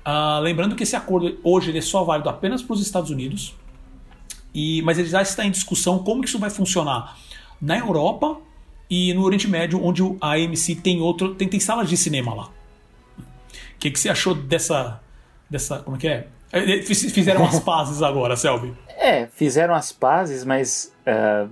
Uh, 0.06 0.40
lembrando 0.40 0.74
que 0.74 0.82
esse 0.82 0.96
acordo 0.96 1.38
hoje 1.42 1.70
ele 1.70 1.78
é 1.78 1.82
só 1.82 2.04
válido 2.04 2.28
apenas 2.28 2.62
para 2.62 2.74
os 2.74 2.80
Estados 2.80 3.10
Unidos, 3.10 3.54
e, 4.54 4.82
mas 4.82 4.98
ele 4.98 5.08
já 5.08 5.22
está 5.22 5.44
em 5.44 5.50
discussão 5.50 5.98
como 5.98 6.22
que 6.22 6.28
isso 6.28 6.38
vai 6.38 6.50
funcionar 6.50 7.18
na 7.60 7.78
Europa 7.78 8.40
e 8.90 9.12
no 9.12 9.22
Oriente 9.22 9.46
Médio, 9.46 9.84
onde 9.84 10.02
a 10.20 10.32
AMC 10.32 10.76
tem 10.76 11.00
outro, 11.00 11.34
tem, 11.34 11.46
tem 11.48 11.60
salas 11.60 11.88
de 11.88 11.96
cinema 11.96 12.34
lá. 12.34 12.44
O 13.18 13.78
que, 13.78 13.90
que 13.90 13.98
você 13.98 14.08
achou 14.08 14.34
dessa, 14.34 15.00
dessa, 15.48 15.78
como 15.80 15.96
é 15.96 16.00
que 16.00 16.08
é? 16.08 16.28
é, 16.52 16.78
é 16.78 16.82
fizeram 16.82 17.44
as 17.46 17.60
pazes 17.60 18.02
agora, 18.02 18.36
Selby. 18.36 18.74
É, 18.88 19.26
fizeram 19.26 19.74
as 19.74 19.92
pazes, 19.92 20.44
mas 20.44 20.92
uh, 21.06 21.48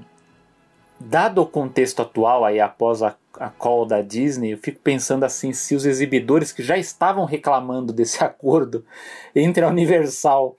dado 0.99 1.43
o 1.43 1.47
contexto 1.47 2.03
atual 2.03 2.45
aí 2.45 2.61
após 2.61 3.03
a, 3.03 3.15
a 3.39 3.49
call 3.51 3.85
da 3.87 4.01
Disney, 4.03 4.53
eu 4.53 4.59
fico 4.59 4.81
pensando 4.81 5.25
assim, 5.25 5.53
se 5.53 5.75
os 5.75 5.85
exibidores 5.85 6.53
que 6.53 6.63
já 6.63 6.77
estavam 6.77 7.25
reclamando 7.25 7.93
desse 7.93 8.23
acordo 8.25 8.85
entre 9.35 9.65
a 9.65 9.69
Universal 9.69 10.57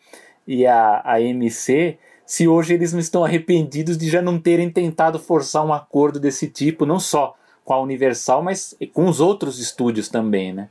e 0.47 0.65
a, 0.65 1.01
AMC 1.05 1.97
se 2.27 2.45
hoje 2.45 2.73
eles 2.73 2.91
não 2.91 2.99
estão 2.99 3.23
arrependidos 3.23 3.97
de 3.97 4.09
já 4.09 4.22
não 4.22 4.38
terem 4.38 4.69
tentado 4.69 5.18
forçar 5.18 5.65
um 5.65 5.72
acordo 5.72 6.19
desse 6.19 6.49
tipo, 6.49 6.85
não 6.85 6.99
só 6.99 7.38
com 7.64 7.73
a 7.73 7.81
Universal, 7.81 8.43
mas 8.43 8.76
com 8.93 9.07
os 9.07 9.22
outros 9.22 9.59
estúdios 9.59 10.09
também, 10.09 10.51
né? 10.51 10.69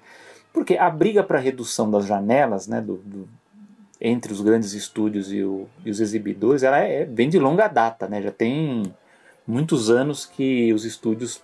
Porque 0.53 0.77
a 0.77 0.91
briga 0.91 1.23
para 1.23 1.39
redução 1.39 1.91
das 1.91 2.05
janelas, 2.07 2.67
né, 2.67 2.83
do, 2.83 2.97
do, 2.97 3.29
entre 3.99 4.35
os 4.35 4.43
grandes 4.43 4.75
estúdios 4.75 5.33
e, 5.33 5.43
o, 5.43 5.67
e 5.83 5.91
os 5.91 5.99
exibidores, 5.99 6.63
ela 6.63 6.79
é, 6.79 7.07
bem 7.07 7.31
de 7.31 7.39
longa 7.39 7.69
data, 7.69 8.07
né? 8.07 8.21
Já 8.21 8.31
tem 8.31 8.95
muitos 9.47 9.91
anos 9.91 10.27
que 10.27 10.73
os 10.73 10.85
estúdios 10.85 11.43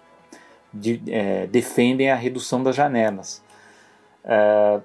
de, 0.73 1.03
é, 1.09 1.47
defendem 1.47 2.11
a 2.11 2.17
redução 2.17 2.63
das 2.63 2.75
janelas. 2.75 3.43
É, 4.25 4.81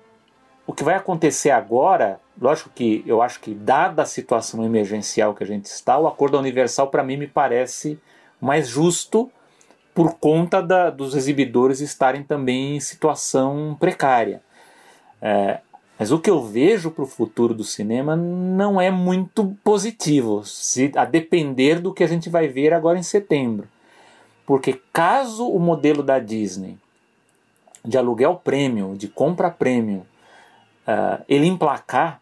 o 0.66 0.74
que 0.74 0.84
vai 0.84 0.96
acontecer 0.96 1.52
agora, 1.52 2.20
lógico 2.40 2.70
que 2.76 3.04
eu 3.08 3.22
acho 3.22 3.40
que, 3.40 3.54
dada 3.54 4.02
a 4.02 4.06
situação 4.06 4.66
emergencial 4.66 5.34
que 5.34 5.44
a 5.44 5.48
gente 5.48 5.66
está, 5.66 5.98
o 5.98 6.08
acordo 6.08 6.38
universal 6.38 6.88
para 6.88 7.04
mim 7.04 7.18
me 7.18 7.28
parece 7.28 8.00
mais 8.40 8.68
justo 8.68 9.32
por 9.94 10.16
conta 10.16 10.62
da, 10.62 10.90
dos 10.90 11.16
exibidores 11.16 11.80
estarem 11.80 12.22
também 12.22 12.76
em 12.76 12.80
situação 12.80 13.76
precária. 13.80 14.42
É, 15.22 15.60
mas 15.98 16.12
o 16.12 16.20
que 16.20 16.30
eu 16.30 16.44
vejo 16.44 16.92
para 16.92 17.04
o 17.04 17.08
futuro 17.08 17.54
do 17.54 17.64
cinema 17.64 18.16
não 18.16 18.80
é 18.80 18.92
muito 18.92 19.58
positivo, 19.64 20.44
se, 20.46 20.92
a 20.96 21.06
depender 21.06 21.80
do 21.80 21.94
que 21.94 22.04
a 22.04 22.08
gente 22.08 22.30
vai 22.30 22.48
ver 22.48 22.74
agora 22.74 23.00
em 23.00 23.04
setembro. 23.04 23.68
Porque 24.46 24.80
caso 24.94 25.48
o 25.48 25.60
modelo 25.60 26.04
da 26.04 26.20
Disney 26.20 26.78
de 27.84 27.98
aluguel 27.98 28.36
prêmio, 28.36 28.96
de 28.96 29.08
compra 29.08 29.50
prêmio, 29.50 30.06
uh, 30.88 31.24
ele 31.28 31.48
emplacar, 31.48 32.22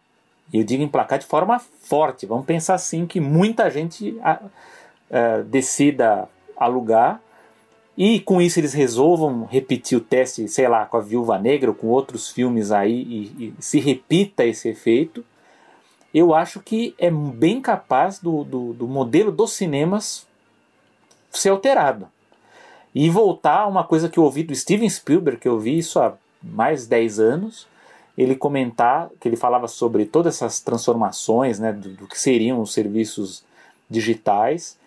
eu 0.52 0.62
digo 0.62 0.82
emplacar 0.82 1.18
de 1.18 1.26
forma 1.26 1.58
forte, 1.58 2.24
vamos 2.24 2.46
pensar 2.46 2.74
assim 2.74 3.04
que 3.06 3.20
muita 3.20 3.68
gente 3.70 4.10
uh, 4.10 5.44
decida 5.44 6.28
alugar 6.56 7.20
e 7.96 8.20
com 8.20 8.42
isso 8.42 8.60
eles 8.60 8.74
resolvam 8.74 9.44
repetir 9.44 9.96
o 9.96 10.00
teste, 10.00 10.46
sei 10.48 10.68
lá, 10.68 10.84
com 10.84 10.98
a 10.98 11.00
Viúva 11.00 11.38
Negra 11.38 11.70
ou 11.70 11.74
com 11.74 11.86
outros 11.86 12.30
filmes 12.30 12.70
aí 12.70 12.92
e, 12.92 13.54
e 13.58 13.62
se 13.62 13.80
repita 13.80 14.44
esse 14.44 14.68
efeito, 14.68 15.24
eu 16.12 16.34
acho 16.34 16.60
que 16.60 16.94
é 16.98 17.10
bem 17.10 17.60
capaz 17.60 18.18
do, 18.18 18.44
do, 18.44 18.72
do 18.74 18.86
modelo 18.86 19.32
dos 19.32 19.52
cinemas 19.52 20.26
ser 21.30 21.50
alterado. 21.50 22.08
E 22.94 23.10
voltar 23.10 23.60
a 23.60 23.66
uma 23.66 23.84
coisa 23.84 24.08
que 24.08 24.18
eu 24.18 24.24
ouvi 24.24 24.42
do 24.42 24.54
Steven 24.54 24.88
Spielberg, 24.88 25.40
que 25.40 25.48
eu 25.48 25.58
vi 25.58 25.78
isso 25.78 25.98
há 26.00 26.14
mais 26.42 26.82
de 26.82 26.88
10 26.88 27.18
anos, 27.20 27.66
ele 28.16 28.34
comentar 28.34 29.10
que 29.20 29.28
ele 29.28 29.36
falava 29.36 29.68
sobre 29.68 30.06
todas 30.06 30.36
essas 30.36 30.60
transformações, 30.60 31.58
né, 31.58 31.72
do, 31.72 31.90
do 31.90 32.06
que 32.06 32.18
seriam 32.18 32.60
os 32.60 32.72
serviços 32.72 33.44
digitais 33.88 34.78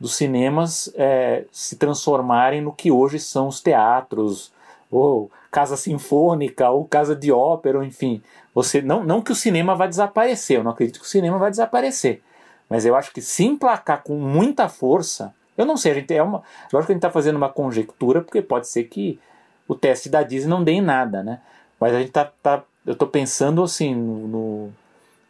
dos 0.00 0.16
cinemas 0.16 0.90
é, 0.94 1.44
se 1.52 1.76
transformarem 1.76 2.62
no 2.62 2.72
que 2.72 2.90
hoje 2.90 3.18
são 3.18 3.48
os 3.48 3.60
teatros, 3.60 4.50
ou 4.90 5.30
casa 5.50 5.76
sinfônica, 5.76 6.68
ou 6.70 6.84
casa 6.84 7.14
de 7.14 7.30
ópera, 7.30 7.84
enfim. 7.84 8.22
Você 8.54 8.80
não, 8.80 9.04
não 9.04 9.20
que 9.20 9.30
o 9.30 9.36
cinema 9.36 9.74
vai 9.74 9.88
desaparecer, 9.88 10.56
eu 10.56 10.64
não 10.64 10.72
acredito 10.72 10.98
que 10.98 11.06
o 11.06 11.08
cinema 11.08 11.38
vai 11.38 11.50
desaparecer, 11.50 12.22
mas 12.68 12.86
eu 12.86 12.96
acho 12.96 13.12
que 13.12 13.20
se 13.20 13.44
emplacar 13.44 14.02
com 14.02 14.14
muita 14.14 14.68
força, 14.68 15.34
eu 15.56 15.66
não 15.66 15.76
sei, 15.76 15.92
a 15.92 15.94
gente 15.96 16.14
é 16.14 16.22
uma, 16.22 16.42
lógico 16.72 16.86
que 16.86 16.92
a 16.92 16.94
gente 16.94 17.04
está 17.04 17.10
fazendo 17.10 17.36
uma 17.36 17.48
conjectura, 17.48 18.22
porque 18.22 18.40
pode 18.40 18.66
ser 18.66 18.84
que 18.84 19.20
o 19.68 19.74
teste 19.74 20.08
da 20.08 20.22
Disney 20.22 20.50
não 20.50 20.64
dê 20.64 20.72
em 20.72 20.80
nada, 20.80 21.22
né? 21.22 21.40
Mas 21.78 21.94
a 21.94 21.98
gente 21.98 22.08
está 22.08 22.24
tá 22.42 22.62
eu 22.84 22.94
estou 22.94 23.06
pensando 23.06 23.62
assim 23.62 23.94
no, 23.94 24.72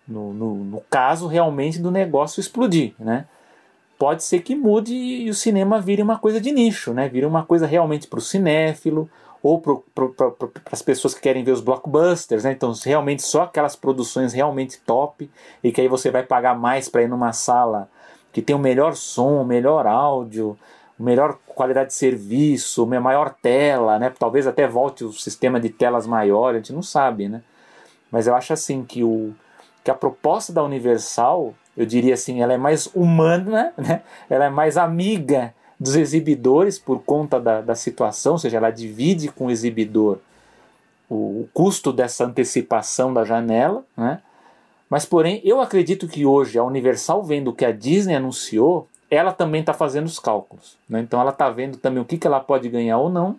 no, 0.06 0.32
no, 0.32 0.54
no, 0.64 0.80
caso 0.88 1.26
realmente 1.26 1.78
do 1.78 1.90
negócio 1.90 2.40
explodir, 2.40 2.94
né? 2.98 3.26
Pode 4.00 4.24
ser 4.24 4.40
que 4.40 4.56
mude 4.56 4.94
e 4.94 5.28
o 5.28 5.34
cinema 5.34 5.78
vire 5.78 6.00
uma 6.00 6.18
coisa 6.18 6.40
de 6.40 6.50
nicho, 6.50 6.94
né? 6.94 7.06
Vire 7.06 7.26
uma 7.26 7.44
coisa 7.44 7.66
realmente 7.66 8.08
para 8.08 8.18
o 8.18 8.22
cinéfilo 8.22 9.10
ou 9.42 9.60
para 9.60 10.08
as 10.72 10.80
pessoas 10.80 11.12
que 11.12 11.20
querem 11.20 11.44
ver 11.44 11.52
os 11.52 11.60
blockbusters, 11.60 12.44
né? 12.44 12.52
Então 12.52 12.72
realmente 12.82 13.20
só 13.22 13.42
aquelas 13.42 13.76
produções 13.76 14.32
realmente 14.32 14.80
top 14.86 15.30
e 15.62 15.70
que 15.70 15.82
aí 15.82 15.86
você 15.86 16.10
vai 16.10 16.22
pagar 16.22 16.58
mais 16.58 16.88
para 16.88 17.02
ir 17.02 17.10
numa 17.10 17.34
sala 17.34 17.90
que 18.32 18.40
tem 18.40 18.56
o 18.56 18.58
melhor 18.58 18.94
som, 18.96 19.42
o 19.42 19.44
melhor 19.44 19.86
áudio, 19.86 20.58
melhor 20.98 21.36
qualidade 21.46 21.88
de 21.88 21.94
serviço, 21.94 22.86
maior 22.86 23.34
tela, 23.42 23.98
né? 23.98 24.10
Talvez 24.18 24.46
até 24.46 24.66
volte 24.66 25.04
o 25.04 25.12
sistema 25.12 25.60
de 25.60 25.68
telas 25.68 26.06
maior, 26.06 26.54
a 26.54 26.56
gente 26.56 26.72
não 26.72 26.82
sabe, 26.82 27.28
né? 27.28 27.42
Mas 28.10 28.26
eu 28.26 28.34
acho 28.34 28.54
assim 28.54 28.82
que 28.82 29.04
o 29.04 29.34
que 29.84 29.90
a 29.90 29.94
proposta 29.94 30.54
da 30.54 30.62
Universal, 30.62 31.54
eu 31.76 31.86
diria 31.86 32.14
assim, 32.14 32.42
ela 32.42 32.52
é 32.52 32.58
mais 32.58 32.86
humana, 32.94 33.72
né? 33.76 34.02
Ela 34.28 34.46
é 34.46 34.50
mais 34.50 34.76
amiga 34.76 35.54
dos 35.78 35.96
exibidores 35.96 36.78
por 36.78 37.02
conta 37.02 37.40
da, 37.40 37.60
da 37.60 37.74
situação, 37.74 38.32
ou 38.32 38.38
seja, 38.38 38.58
ela 38.58 38.70
divide 38.70 39.28
com 39.28 39.46
o 39.46 39.50
exibidor 39.50 40.18
o, 41.08 41.14
o 41.14 41.48
custo 41.52 41.92
dessa 41.92 42.24
antecipação 42.24 43.12
da 43.12 43.24
janela, 43.24 43.84
né? 43.96 44.20
Mas, 44.88 45.04
porém, 45.04 45.40
eu 45.44 45.60
acredito 45.60 46.08
que 46.08 46.26
hoje 46.26 46.58
a 46.58 46.64
Universal, 46.64 47.22
vendo 47.22 47.48
o 47.48 47.52
que 47.52 47.64
a 47.64 47.70
Disney 47.70 48.16
anunciou, 48.16 48.88
ela 49.08 49.32
também 49.32 49.60
está 49.60 49.72
fazendo 49.72 50.06
os 50.06 50.18
cálculos. 50.18 50.76
Né? 50.88 51.00
Então 51.00 51.20
ela 51.20 51.30
está 51.30 51.48
vendo 51.50 51.78
também 51.78 52.02
o 52.02 52.04
que, 52.04 52.18
que 52.18 52.26
ela 52.26 52.40
pode 52.40 52.68
ganhar 52.68 52.98
ou 52.98 53.08
não. 53.08 53.38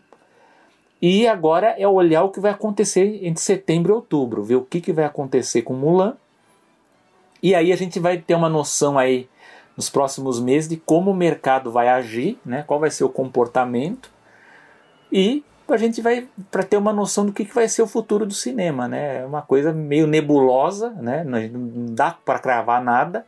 E 1.01 1.27
agora 1.27 1.75
é 1.77 1.87
olhar 1.87 2.23
o 2.23 2.29
que 2.29 2.39
vai 2.39 2.51
acontecer 2.51 3.19
entre 3.25 3.41
setembro 3.41 3.91
e 3.91 3.95
outubro, 3.95 4.43
ver 4.43 4.55
o 4.55 4.61
que, 4.61 4.79
que 4.79 4.93
vai 4.93 5.03
acontecer 5.03 5.63
com 5.63 5.73
Mulan. 5.73 6.15
E 7.41 7.55
aí 7.55 7.71
a 7.71 7.75
gente 7.75 7.99
vai 7.99 8.17
ter 8.17 8.35
uma 8.35 8.49
noção 8.49 8.97
aí 8.97 9.27
nos 9.75 9.89
próximos 9.89 10.39
meses 10.39 10.69
de 10.69 10.77
como 10.77 11.11
o 11.11 11.15
mercado 11.15 11.71
vai 11.71 11.87
agir, 11.87 12.39
né? 12.45 12.63
qual 12.67 12.79
vai 12.79 12.91
ser 12.91 13.03
o 13.03 13.09
comportamento. 13.09 14.11
E 15.11 15.43
a 15.67 15.77
gente 15.77 16.01
vai 16.01 16.27
para 16.51 16.63
ter 16.63 16.77
uma 16.77 16.91
noção 16.91 17.25
do 17.25 17.31
que, 17.31 17.45
que 17.45 17.55
vai 17.55 17.67
ser 17.67 17.81
o 17.81 17.87
futuro 17.87 18.25
do 18.25 18.33
cinema, 18.33 18.87
né? 18.87 19.21
É 19.21 19.25
uma 19.25 19.41
coisa 19.41 19.71
meio 19.71 20.05
nebulosa, 20.05 20.89
né? 20.89 21.23
Não 21.23 21.95
dá 21.95 22.11
para 22.11 22.39
cravar 22.39 22.83
nada, 22.83 23.25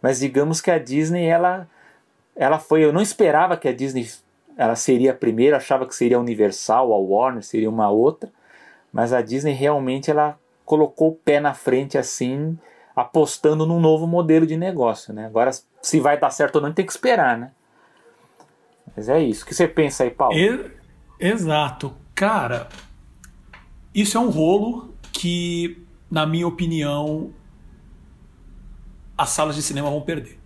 mas 0.00 0.20
digamos 0.20 0.60
que 0.62 0.70
a 0.70 0.78
Disney 0.78 1.26
ela 1.26 1.68
ela 2.36 2.58
foi. 2.58 2.84
Eu 2.84 2.92
não 2.92 3.02
esperava 3.02 3.56
que 3.56 3.68
a 3.68 3.72
Disney 3.72 4.08
ela 4.56 4.76
seria 4.76 5.12
a 5.12 5.14
primeira, 5.14 5.56
achava 5.56 5.86
que 5.86 5.94
seria 5.94 6.16
a 6.16 6.20
Universal, 6.20 6.92
a 6.92 6.98
Warner 6.98 7.42
seria 7.42 7.68
uma 7.68 7.90
outra, 7.90 8.30
mas 8.92 9.12
a 9.12 9.20
Disney 9.20 9.52
realmente 9.52 10.10
ela 10.10 10.38
colocou 10.64 11.10
o 11.10 11.14
pé 11.14 11.40
na 11.40 11.54
frente 11.54 11.98
assim, 11.98 12.58
apostando 12.94 13.66
num 13.66 13.80
novo 13.80 14.06
modelo 14.06 14.46
de 14.46 14.56
negócio, 14.56 15.12
né? 15.12 15.26
Agora 15.26 15.50
se 15.82 16.00
vai 16.00 16.18
dar 16.18 16.30
certo 16.30 16.56
ou 16.56 16.62
não 16.62 16.72
tem 16.72 16.86
que 16.86 16.92
esperar, 16.92 17.36
né? 17.36 17.50
Mas 18.96 19.08
é 19.08 19.20
isso. 19.20 19.44
O 19.44 19.46
que 19.46 19.54
você 19.54 19.66
pensa 19.66 20.04
aí, 20.04 20.10
Paulo? 20.10 20.36
Exato, 21.18 21.94
cara. 22.14 22.68
Isso 23.94 24.16
é 24.16 24.20
um 24.20 24.30
rolo 24.30 24.94
que, 25.12 25.84
na 26.10 26.26
minha 26.26 26.46
opinião, 26.46 27.32
as 29.16 29.30
salas 29.30 29.56
de 29.56 29.62
cinema 29.62 29.90
vão 29.90 30.00
perder. 30.00 30.38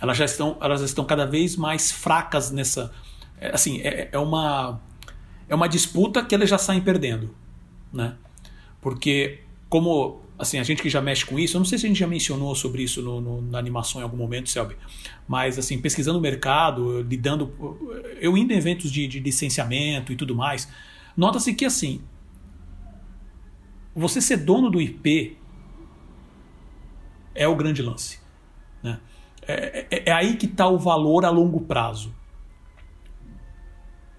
Elas 0.00 0.16
já 0.16 0.24
estão, 0.24 0.56
elas 0.60 0.80
estão 0.80 1.04
cada 1.04 1.24
vez 1.24 1.56
mais 1.56 1.92
fracas 1.92 2.50
nessa. 2.50 2.92
é, 3.40 3.54
assim, 3.54 3.80
é, 3.82 4.08
é 4.10 4.18
uma 4.18 4.80
é 5.48 5.54
uma 5.54 5.68
disputa 5.68 6.24
que 6.24 6.34
eles 6.34 6.48
já 6.48 6.56
saem 6.56 6.80
perdendo, 6.80 7.34
né? 7.92 8.14
Porque 8.80 9.40
como 9.68 10.21
assim 10.42 10.58
a 10.58 10.62
gente 10.62 10.82
que 10.82 10.88
já 10.90 11.00
mexe 11.00 11.24
com 11.24 11.38
isso, 11.38 11.56
eu 11.56 11.60
não 11.60 11.64
sei 11.66 11.78
se 11.78 11.86
a 11.86 11.88
gente 11.88 11.98
já 11.98 12.06
mencionou 12.06 12.54
sobre 12.54 12.82
isso 12.82 13.00
no, 13.02 13.20
no- 13.20 13.42
na 13.42 13.58
animação 13.58 14.00
em 14.00 14.04
algum 14.04 14.16
momento, 14.16 14.48
Selby, 14.50 14.76
mas 15.26 15.58
assim 15.58 15.80
pesquisando 15.80 16.18
o 16.18 16.20
mercado, 16.22 17.00
lidando, 17.02 17.52
eu 18.20 18.36
indo 18.36 18.52
em 18.52 18.56
eventos 18.56 18.90
de, 18.90 19.06
de 19.08 19.20
licenciamento 19.20 20.12
e 20.12 20.16
tudo 20.16 20.34
mais, 20.34 20.68
nota-se 21.16 21.54
que 21.54 21.64
assim 21.64 22.00
você 23.94 24.20
ser 24.20 24.38
dono 24.38 24.70
do 24.70 24.80
IP 24.80 25.36
é 27.34 27.46
o 27.48 27.54
grande 27.56 27.82
lance. 27.82 28.18
Né? 28.82 28.98
É, 29.46 29.86
é- 29.90 30.02
é 30.06 30.12
aí 30.12 30.36
que 30.36 30.46
está 30.46 30.68
o 30.68 30.78
valor 30.78 31.24
a 31.24 31.30
longo 31.30 31.60
prazo. 31.60 32.14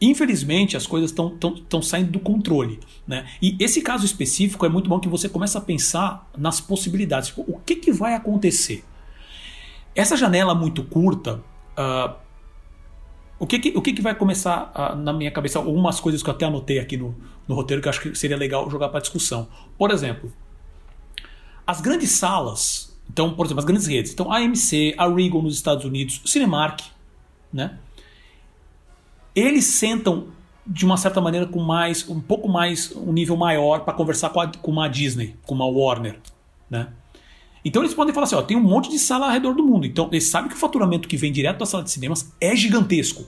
Infelizmente, 0.06 0.76
as 0.76 0.86
coisas 0.86 1.12
estão 1.12 1.82
saindo 1.82 2.12
do 2.12 2.20
controle. 2.20 2.78
Né? 3.08 3.26
E 3.42 3.56
esse 3.58 3.82
caso 3.82 4.06
específico 4.06 4.66
é 4.66 4.70
muito 4.70 4.90
bom 4.90 5.00
que 5.00 5.08
você 5.08 5.30
começa 5.30 5.60
a 5.60 5.62
pensar 5.62 6.30
nas 6.38 6.60
possibilidades. 6.60 7.30
Tipo, 7.30 7.46
o 7.48 7.58
que, 7.60 7.78
que 7.78 7.90
vai 7.90 8.14
acontecer? 8.14 8.84
Essa 9.96 10.18
janela 10.18 10.54
muito 10.54 10.84
curta, 10.84 11.42
ah, 11.78 12.18
o, 13.40 13.48
que, 13.48 13.60
que, 13.60 13.78
o 13.78 13.82
que, 13.82 13.94
que 13.94 14.02
vai 14.02 14.14
começar 14.14 14.72
ah, 14.76 14.94
na 14.94 15.14
minha 15.14 15.32
cabeça? 15.32 15.58
Algumas 15.58 16.02
coisas 16.02 16.22
que 16.22 16.30
eu 16.30 16.34
até 16.34 16.46
anotei 16.46 16.80
aqui 16.80 16.98
no, 16.98 17.16
no 17.48 17.56
roteiro 17.56 17.82
que 17.82 17.88
eu 17.88 17.90
acho 17.90 18.02
que 18.02 18.14
seria 18.14 18.36
legal 18.36 18.70
jogar 18.70 18.90
para 18.90 19.00
discussão. 19.00 19.48
Por 19.78 19.90
exemplo, 19.90 20.34
as 21.66 21.80
grandes 21.80 22.12
salas, 22.12 22.94
então, 23.10 23.34
por 23.34 23.46
exemplo, 23.46 23.60
as 23.60 23.66
grandes 23.66 23.88
redes, 23.88 24.12
então 24.12 24.30
a 24.30 24.40
AMC, 24.40 24.96
a 24.98 25.08
Regal 25.08 25.42
nos 25.42 25.56
Estados 25.56 25.86
Unidos, 25.86 26.22
Cinemark, 26.26 26.82
né? 27.54 27.80
Eles 29.36 29.66
sentam 29.66 30.28
de 30.66 30.86
uma 30.86 30.96
certa 30.96 31.20
maneira 31.20 31.46
com 31.46 31.60
mais, 31.60 32.08
um 32.08 32.22
pouco 32.22 32.48
mais, 32.48 32.96
um 32.96 33.12
nível 33.12 33.36
maior 33.36 33.82
para 33.82 33.94
conversar 33.94 34.30
com, 34.30 34.40
a, 34.40 34.48
com 34.48 34.72
uma 34.72 34.88
Disney, 34.88 35.36
com 35.46 35.54
uma 35.54 35.66
Warner, 35.66 36.20
né? 36.70 36.88
Então 37.66 37.82
eles 37.82 37.94
podem 37.94 38.14
falar 38.14 38.26
assim, 38.26 38.36
ó, 38.36 38.42
tem 38.42 38.58
um 38.58 38.64
monte 38.64 38.90
de 38.90 39.00
sala 39.00 39.28
ao 39.28 39.32
redor 39.32 39.54
do 39.54 39.64
mundo. 39.64 39.86
Então 39.86 40.10
eles 40.12 40.28
sabem 40.28 40.50
que 40.50 40.56
o 40.56 40.60
faturamento 40.60 41.08
que 41.08 41.16
vem 41.16 41.32
direto 41.32 41.60
da 41.60 41.66
sala 41.66 41.84
de 41.84 41.92
cinemas 41.92 42.34
é 42.40 42.56
gigantesco. 42.56 43.26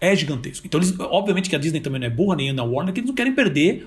É 0.00 0.14
gigantesco. 0.14 0.66
Então 0.66 0.78
eles, 0.78 0.94
obviamente 0.98 1.48
que 1.48 1.56
a 1.56 1.58
Disney 1.58 1.80
também 1.80 2.00
não 2.00 2.06
é 2.06 2.10
burra 2.10 2.36
nem 2.36 2.50
a 2.50 2.62
Warner, 2.62 2.92
que 2.92 3.00
eles 3.00 3.08
não 3.08 3.14
querem 3.14 3.34
perder 3.34 3.86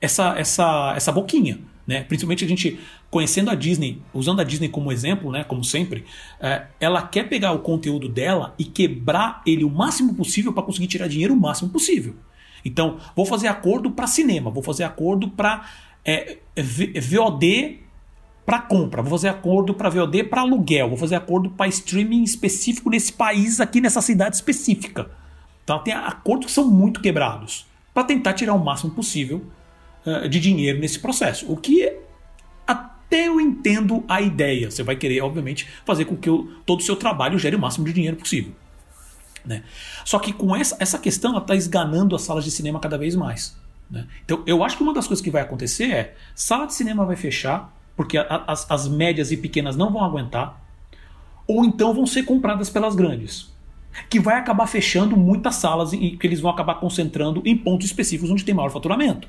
essa, 0.00 0.38
essa, 0.38 0.94
essa 0.96 1.12
boquinha. 1.12 1.58
Né? 1.88 2.04
Principalmente 2.04 2.44
a 2.44 2.48
gente 2.48 2.78
conhecendo 3.10 3.50
a 3.50 3.54
Disney, 3.54 4.02
usando 4.12 4.40
a 4.40 4.44
Disney 4.44 4.68
como 4.68 4.92
exemplo, 4.92 5.32
né? 5.32 5.42
como 5.42 5.64
sempre, 5.64 6.04
é, 6.38 6.66
ela 6.78 7.00
quer 7.00 7.30
pegar 7.30 7.52
o 7.52 7.60
conteúdo 7.60 8.10
dela 8.10 8.54
e 8.58 8.64
quebrar 8.64 9.40
ele 9.46 9.64
o 9.64 9.70
máximo 9.70 10.14
possível 10.14 10.52
para 10.52 10.62
conseguir 10.62 10.86
tirar 10.86 11.08
dinheiro 11.08 11.32
o 11.32 11.40
máximo 11.40 11.70
possível. 11.70 12.14
Então, 12.62 12.98
vou 13.16 13.24
fazer 13.24 13.48
acordo 13.48 13.90
para 13.90 14.06
cinema, 14.06 14.50
vou 14.50 14.62
fazer 14.62 14.84
acordo 14.84 15.30
para 15.30 15.66
é, 16.04 16.36
VOD 16.54 17.78
para 18.44 18.60
compra, 18.60 19.00
vou 19.00 19.12
fazer 19.12 19.28
acordo 19.28 19.72
para 19.72 19.88
VOD 19.88 20.24
para 20.24 20.42
aluguel, 20.42 20.88
vou 20.88 20.98
fazer 20.98 21.14
acordo 21.14 21.48
para 21.50 21.68
streaming 21.68 22.22
específico 22.22 22.90
nesse 22.90 23.12
país 23.12 23.60
aqui 23.60 23.80
nessa 23.80 24.02
cidade 24.02 24.36
específica. 24.36 25.10
Então 25.64 25.82
tem 25.82 25.94
acordos 25.94 26.46
que 26.46 26.52
são 26.52 26.70
muito 26.70 27.00
quebrados 27.00 27.66
para 27.94 28.04
tentar 28.04 28.34
tirar 28.34 28.52
o 28.52 28.62
máximo 28.62 28.92
possível 28.92 29.42
eh, 30.06 30.28
de 30.28 30.40
dinheiro 30.40 30.78
nesse 30.78 30.98
processo. 30.98 31.50
O 31.50 31.56
que 31.56 31.92
até 32.66 33.26
eu 33.28 33.40
entendo 33.40 34.04
a 34.08 34.20
ideia. 34.20 34.70
Você 34.70 34.82
vai 34.82 34.94
querer, 34.96 35.20
obviamente, 35.22 35.66
fazer 35.84 36.04
com 36.04 36.16
que 36.16 36.28
o- 36.28 36.44
todo 36.66 36.80
o 36.80 36.82
seu 36.82 36.94
trabalho 36.96 37.38
gere 37.38 37.56
o 37.56 37.58
máximo 37.58 37.86
de 37.86 37.92
dinheiro 37.92 38.16
possível. 38.16 38.52
Né? 39.44 39.62
Só 40.04 40.18
que 40.18 40.32
com 40.32 40.54
essa, 40.54 40.76
essa 40.78 40.98
questão, 40.98 41.30
ela 41.30 41.40
está 41.40 41.54
esganando 41.54 42.14
as 42.14 42.22
salas 42.22 42.44
de 42.44 42.50
cinema 42.50 42.78
cada 42.80 42.98
vez 42.98 43.14
mais. 43.16 43.56
né? 43.90 44.06
Então, 44.22 44.42
eu 44.46 44.62
acho 44.62 44.76
que 44.76 44.82
uma 44.82 44.92
das 44.92 45.06
coisas 45.06 45.24
que 45.24 45.30
vai 45.30 45.40
acontecer 45.40 45.90
é 45.90 46.14
sala 46.34 46.66
de 46.66 46.74
cinema 46.74 47.06
vai 47.06 47.16
fechar, 47.16 47.74
porque 47.96 48.18
a- 48.18 48.26
a- 48.28 48.52
as, 48.52 48.70
as 48.70 48.86
médias 48.86 49.32
e 49.32 49.36
pequenas 49.38 49.74
não 49.76 49.90
vão 49.90 50.04
aguentar, 50.04 50.62
ou 51.46 51.64
então 51.64 51.94
vão 51.94 52.04
ser 52.04 52.24
compradas 52.24 52.68
pelas 52.68 52.94
grandes. 52.94 53.50
Que 54.10 54.20
vai 54.20 54.36
acabar 54.36 54.66
fechando 54.66 55.16
muitas 55.16 55.54
salas 55.54 55.94
e 55.94 56.10
que 56.18 56.26
eles 56.26 56.40
vão 56.40 56.50
acabar 56.50 56.74
concentrando 56.74 57.40
em 57.46 57.56
pontos 57.56 57.86
específicos 57.86 58.30
onde 58.30 58.44
tem 58.44 58.54
maior 58.54 58.68
faturamento. 58.70 59.26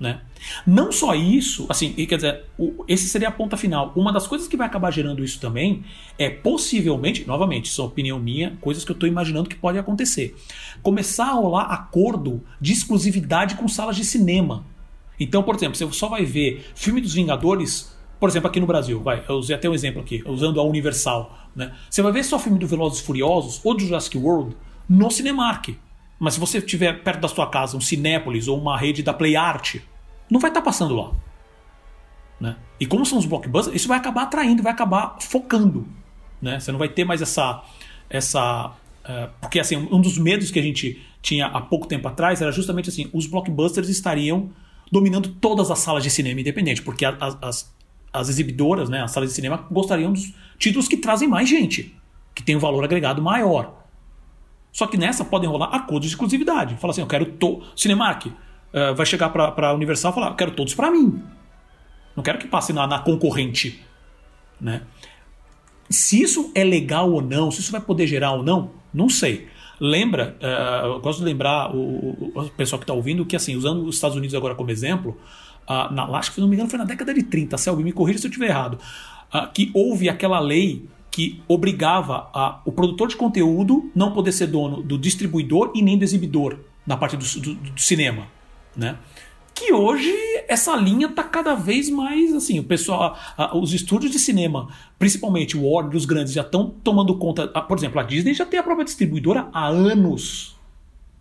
Né? 0.00 0.22
Não 0.66 0.90
só 0.90 1.14
isso, 1.14 1.66
assim, 1.68 1.92
quer 1.92 2.16
dizer, 2.16 2.44
o- 2.58 2.82
esse 2.88 3.06
seria 3.06 3.28
a 3.28 3.30
ponta 3.30 3.54
final. 3.54 3.92
Uma 3.94 4.10
das 4.10 4.26
coisas 4.26 4.48
que 4.48 4.56
vai 4.56 4.66
acabar 4.66 4.90
gerando 4.90 5.22
isso 5.22 5.38
também 5.38 5.84
é 6.18 6.30
possivelmente, 6.30 7.26
novamente, 7.26 7.66
isso 7.66 7.82
é 7.82 7.84
opinião 7.84 8.18
minha, 8.18 8.56
coisas 8.62 8.82
que 8.82 8.90
eu 8.90 8.94
estou 8.94 9.06
imaginando 9.06 9.46
que 9.46 9.56
pode 9.56 9.76
acontecer. 9.76 10.34
Começar 10.82 11.26
a 11.26 11.32
rolar 11.32 11.64
acordo 11.64 12.42
de 12.58 12.72
exclusividade 12.72 13.56
com 13.56 13.68
salas 13.68 13.94
de 13.94 14.04
cinema. 14.06 14.64
Então, 15.18 15.42
por 15.42 15.54
exemplo, 15.54 15.76
você 15.76 15.86
só 15.92 16.08
vai 16.08 16.24
ver 16.24 16.66
filme 16.74 17.02
dos 17.02 17.12
Vingadores, 17.12 17.94
por 18.18 18.30
exemplo, 18.30 18.48
aqui 18.48 18.58
no 18.58 18.66
Brasil, 18.66 19.02
vai, 19.02 19.22
eu 19.28 19.34
usei 19.34 19.54
até 19.54 19.68
um 19.68 19.74
exemplo 19.74 20.00
aqui, 20.00 20.22
usando 20.26 20.58
a 20.58 20.64
Universal, 20.64 21.38
né? 21.54 21.74
Você 21.90 22.00
vai 22.00 22.10
ver 22.10 22.24
só 22.24 22.38
filme 22.38 22.58
do 22.58 22.66
Velozes 22.66 23.00
Furiosos 23.00 23.60
ou 23.62 23.74
do 23.74 23.80
Jurassic 23.80 24.16
World 24.16 24.56
no 24.88 25.10
Cinemark. 25.10 25.76
Mas 26.18 26.34
se 26.34 26.40
você 26.40 26.60
tiver 26.60 27.02
perto 27.02 27.20
da 27.20 27.28
sua 27.28 27.46
casa 27.46 27.76
um 27.76 27.80
Cinépolis 27.80 28.48
ou 28.48 28.58
uma 28.58 28.78
rede 28.78 29.02
da 29.02 29.12
Play 29.12 29.36
Art, 29.36 29.76
não 30.30 30.40
vai 30.40 30.50
estar 30.50 30.62
passando 30.62 30.94
lá. 30.94 31.12
Né? 32.40 32.56
E 32.78 32.86
como 32.86 33.04
são 33.04 33.18
os 33.18 33.26
blockbusters, 33.26 33.76
isso 33.76 33.88
vai 33.88 33.98
acabar 33.98 34.22
atraindo, 34.22 34.62
vai 34.62 34.72
acabar 34.72 35.16
focando. 35.20 35.86
Né? 36.40 36.58
Você 36.58 36.72
não 36.72 36.78
vai 36.78 36.88
ter 36.88 37.04
mais 37.04 37.20
essa. 37.20 37.62
essa 38.08 38.72
eh, 39.04 39.28
porque 39.40 39.60
assim, 39.60 39.76
um 39.76 40.00
dos 40.00 40.16
medos 40.16 40.50
que 40.50 40.58
a 40.58 40.62
gente 40.62 41.02
tinha 41.20 41.46
há 41.46 41.60
pouco 41.60 41.86
tempo 41.86 42.08
atrás 42.08 42.40
era 42.40 42.50
justamente 42.50 42.88
assim: 42.88 43.10
os 43.12 43.26
blockbusters 43.26 43.88
estariam 43.88 44.50
dominando 44.90 45.28
todas 45.40 45.70
as 45.70 45.78
salas 45.80 46.02
de 46.02 46.10
cinema 46.10 46.40
independente, 46.40 46.82
porque 46.82 47.04
a- 47.04 47.16
a- 47.20 47.48
as, 47.48 47.72
as 48.12 48.28
exibidoras, 48.28 48.88
né, 48.88 49.02
as 49.02 49.10
salas 49.12 49.28
de 49.28 49.34
cinema, 49.34 49.66
gostariam 49.70 50.12
dos 50.12 50.32
títulos 50.58 50.88
que 50.88 50.96
trazem 50.96 51.28
mais 51.28 51.48
gente, 51.48 51.94
que 52.34 52.42
tem 52.42 52.56
um 52.56 52.58
valor 52.58 52.82
agregado 52.82 53.20
maior. 53.22 53.84
Só 54.72 54.86
que 54.86 54.96
nessa 54.96 55.24
podem 55.24 55.48
rolar 55.48 55.66
acordos 55.66 56.08
de 56.08 56.14
exclusividade. 56.14 56.76
Fala 56.76 56.92
assim, 56.92 57.00
eu 57.02 57.06
quero 57.06 57.26
to 57.32 57.60
Cinemark 57.76 58.26
eh, 58.72 58.92
vai 58.92 59.04
chegar 59.06 59.28
para 59.30 59.68
a 59.68 59.74
Universal 59.74 60.12
e 60.12 60.14
falar, 60.14 60.28
eu 60.30 60.34
quero 60.34 60.50
todos 60.52 60.74
para 60.74 60.90
mim. 60.90 61.22
Não 62.16 62.22
quero 62.22 62.38
que 62.38 62.46
passe 62.48 62.72
na, 62.72 62.86
na 62.86 62.98
concorrente, 62.98 63.80
né? 64.60 64.82
Se 65.88 66.22
isso 66.22 66.52
é 66.54 66.62
legal 66.62 67.10
ou 67.10 67.20
não, 67.20 67.50
se 67.50 67.60
isso 67.60 67.72
vai 67.72 67.80
poder 67.80 68.06
gerar 68.06 68.32
ou 68.32 68.42
não, 68.42 68.70
não 68.94 69.08
sei. 69.08 69.48
Lembra, 69.80 70.36
eh, 70.40 70.80
eu 70.84 71.00
gosto 71.00 71.20
de 71.20 71.24
lembrar 71.24 71.74
o, 71.74 72.32
o- 72.34 72.50
pessoal 72.56 72.78
que 72.78 72.84
está 72.84 72.92
ouvindo 72.92 73.24
que, 73.24 73.34
assim, 73.34 73.56
usando 73.56 73.84
os 73.86 73.94
Estados 73.96 74.16
Unidos 74.16 74.34
agora 74.34 74.54
como 74.54 74.70
exemplo, 74.70 75.18
ah, 75.66 75.88
na, 75.90 76.04
acho 76.18 76.30
que, 76.30 76.34
se 76.36 76.40
não 76.40 76.48
me 76.48 76.54
engano, 76.54 76.68
foi 76.70 76.78
na 76.78 76.84
década 76.84 77.12
de 77.14 77.22
30, 77.22 77.56
Selby, 77.56 77.82
me 77.82 77.92
corrija 77.92 78.18
se 78.18 78.26
eu 78.26 78.30
estiver 78.30 78.48
errado, 78.50 78.78
ah, 79.32 79.46
que 79.46 79.70
houve 79.74 80.08
aquela 80.08 80.38
lei 80.38 80.84
que 81.10 81.42
obrigava 81.48 82.28
a, 82.32 82.60
o 82.64 82.70
produtor 82.70 83.08
de 83.08 83.16
conteúdo 83.16 83.90
não 83.96 84.12
poder 84.12 84.30
ser 84.32 84.46
dono 84.46 84.82
do 84.82 84.96
distribuidor 84.98 85.72
e 85.74 85.82
nem 85.82 85.96
do 85.98 86.04
exibidor 86.04 86.58
na 86.86 86.96
parte 86.96 87.16
do, 87.16 87.24
do- 87.40 87.54
do 87.54 87.80
cinema, 87.80 88.26
né? 88.80 88.96
Que 89.54 89.72
hoje 89.74 90.10
essa 90.48 90.74
linha 90.74 91.08
tá 91.10 91.22
cada 91.22 91.54
vez 91.54 91.90
mais 91.90 92.32
assim, 92.34 92.58
o 92.58 92.64
pessoal, 92.64 93.18
a- 93.36 93.54
os 93.56 93.74
estúdios 93.74 94.10
de 94.10 94.18
cinema, 94.18 94.68
principalmente 94.98 95.56
o 95.56 95.64
Warner, 95.68 95.96
os 95.96 96.06
grandes 96.06 96.32
já 96.32 96.40
estão 96.40 96.70
tomando 96.82 97.14
conta. 97.18 97.50
a- 97.54 97.60
por 97.60 97.76
exemplo, 97.76 98.00
a 98.00 98.02
Disney 98.02 98.32
já 98.32 98.46
tem 98.46 98.58
a 98.58 98.62
própria 98.62 98.84
distribuidora 98.86 99.48
há 99.52 99.66
anos. 99.66 100.56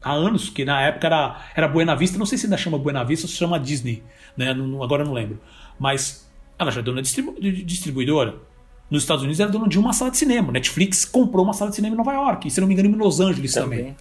Há 0.02 0.14
anos, 0.14 0.49
que 0.49 0.64
na 0.64 0.81
época 0.81 1.07
era, 1.07 1.38
era 1.53 1.68
Buena 1.68 1.94
Vista, 1.95 2.18
não 2.18 2.26
sei 2.26 2.38
se 2.38 2.45
ainda 2.45 2.56
chama 2.56 2.77
Buena 2.77 3.03
Vista 3.03 3.26
ou 3.26 3.30
se 3.30 3.36
chama 3.36 3.60
Disney, 3.60 4.02
né? 4.38 4.53
Não- 4.53 4.81
agora 4.81 5.03
não 5.03 5.11
lembro. 5.11 5.38
Mas 5.77 6.30
ela 6.57 6.72
já 6.72 6.80
é 6.80 6.84
dona 6.84 7.02
de 7.02 7.07
distribu- 7.07 7.36
distribuidora. 7.41 8.36
Nos 8.90 9.03
Estados 9.03 9.23
Unidos 9.23 9.40
era 9.41 9.52
dona 9.52 9.68
de 9.68 9.77
uma 9.77 9.91
sala 9.91 10.10
de 10.11 10.18
cinema. 10.18 10.52
Netflix 10.53 11.03
comprou 11.03 11.44
uma 11.44 11.53
sala 11.53 11.69
de 11.69 11.76
cinema 11.76 11.94
em 11.94 11.98
Nova 11.98 12.14
York, 12.14 12.48
e 12.48 12.52
se 12.52 12.61
não 12.61 12.68
me 12.68 12.73
engano, 12.73 12.90
em 12.90 12.94
Los 12.95 13.19
Angeles 13.19 13.53
também. 13.53 13.80
Também. 13.80 13.95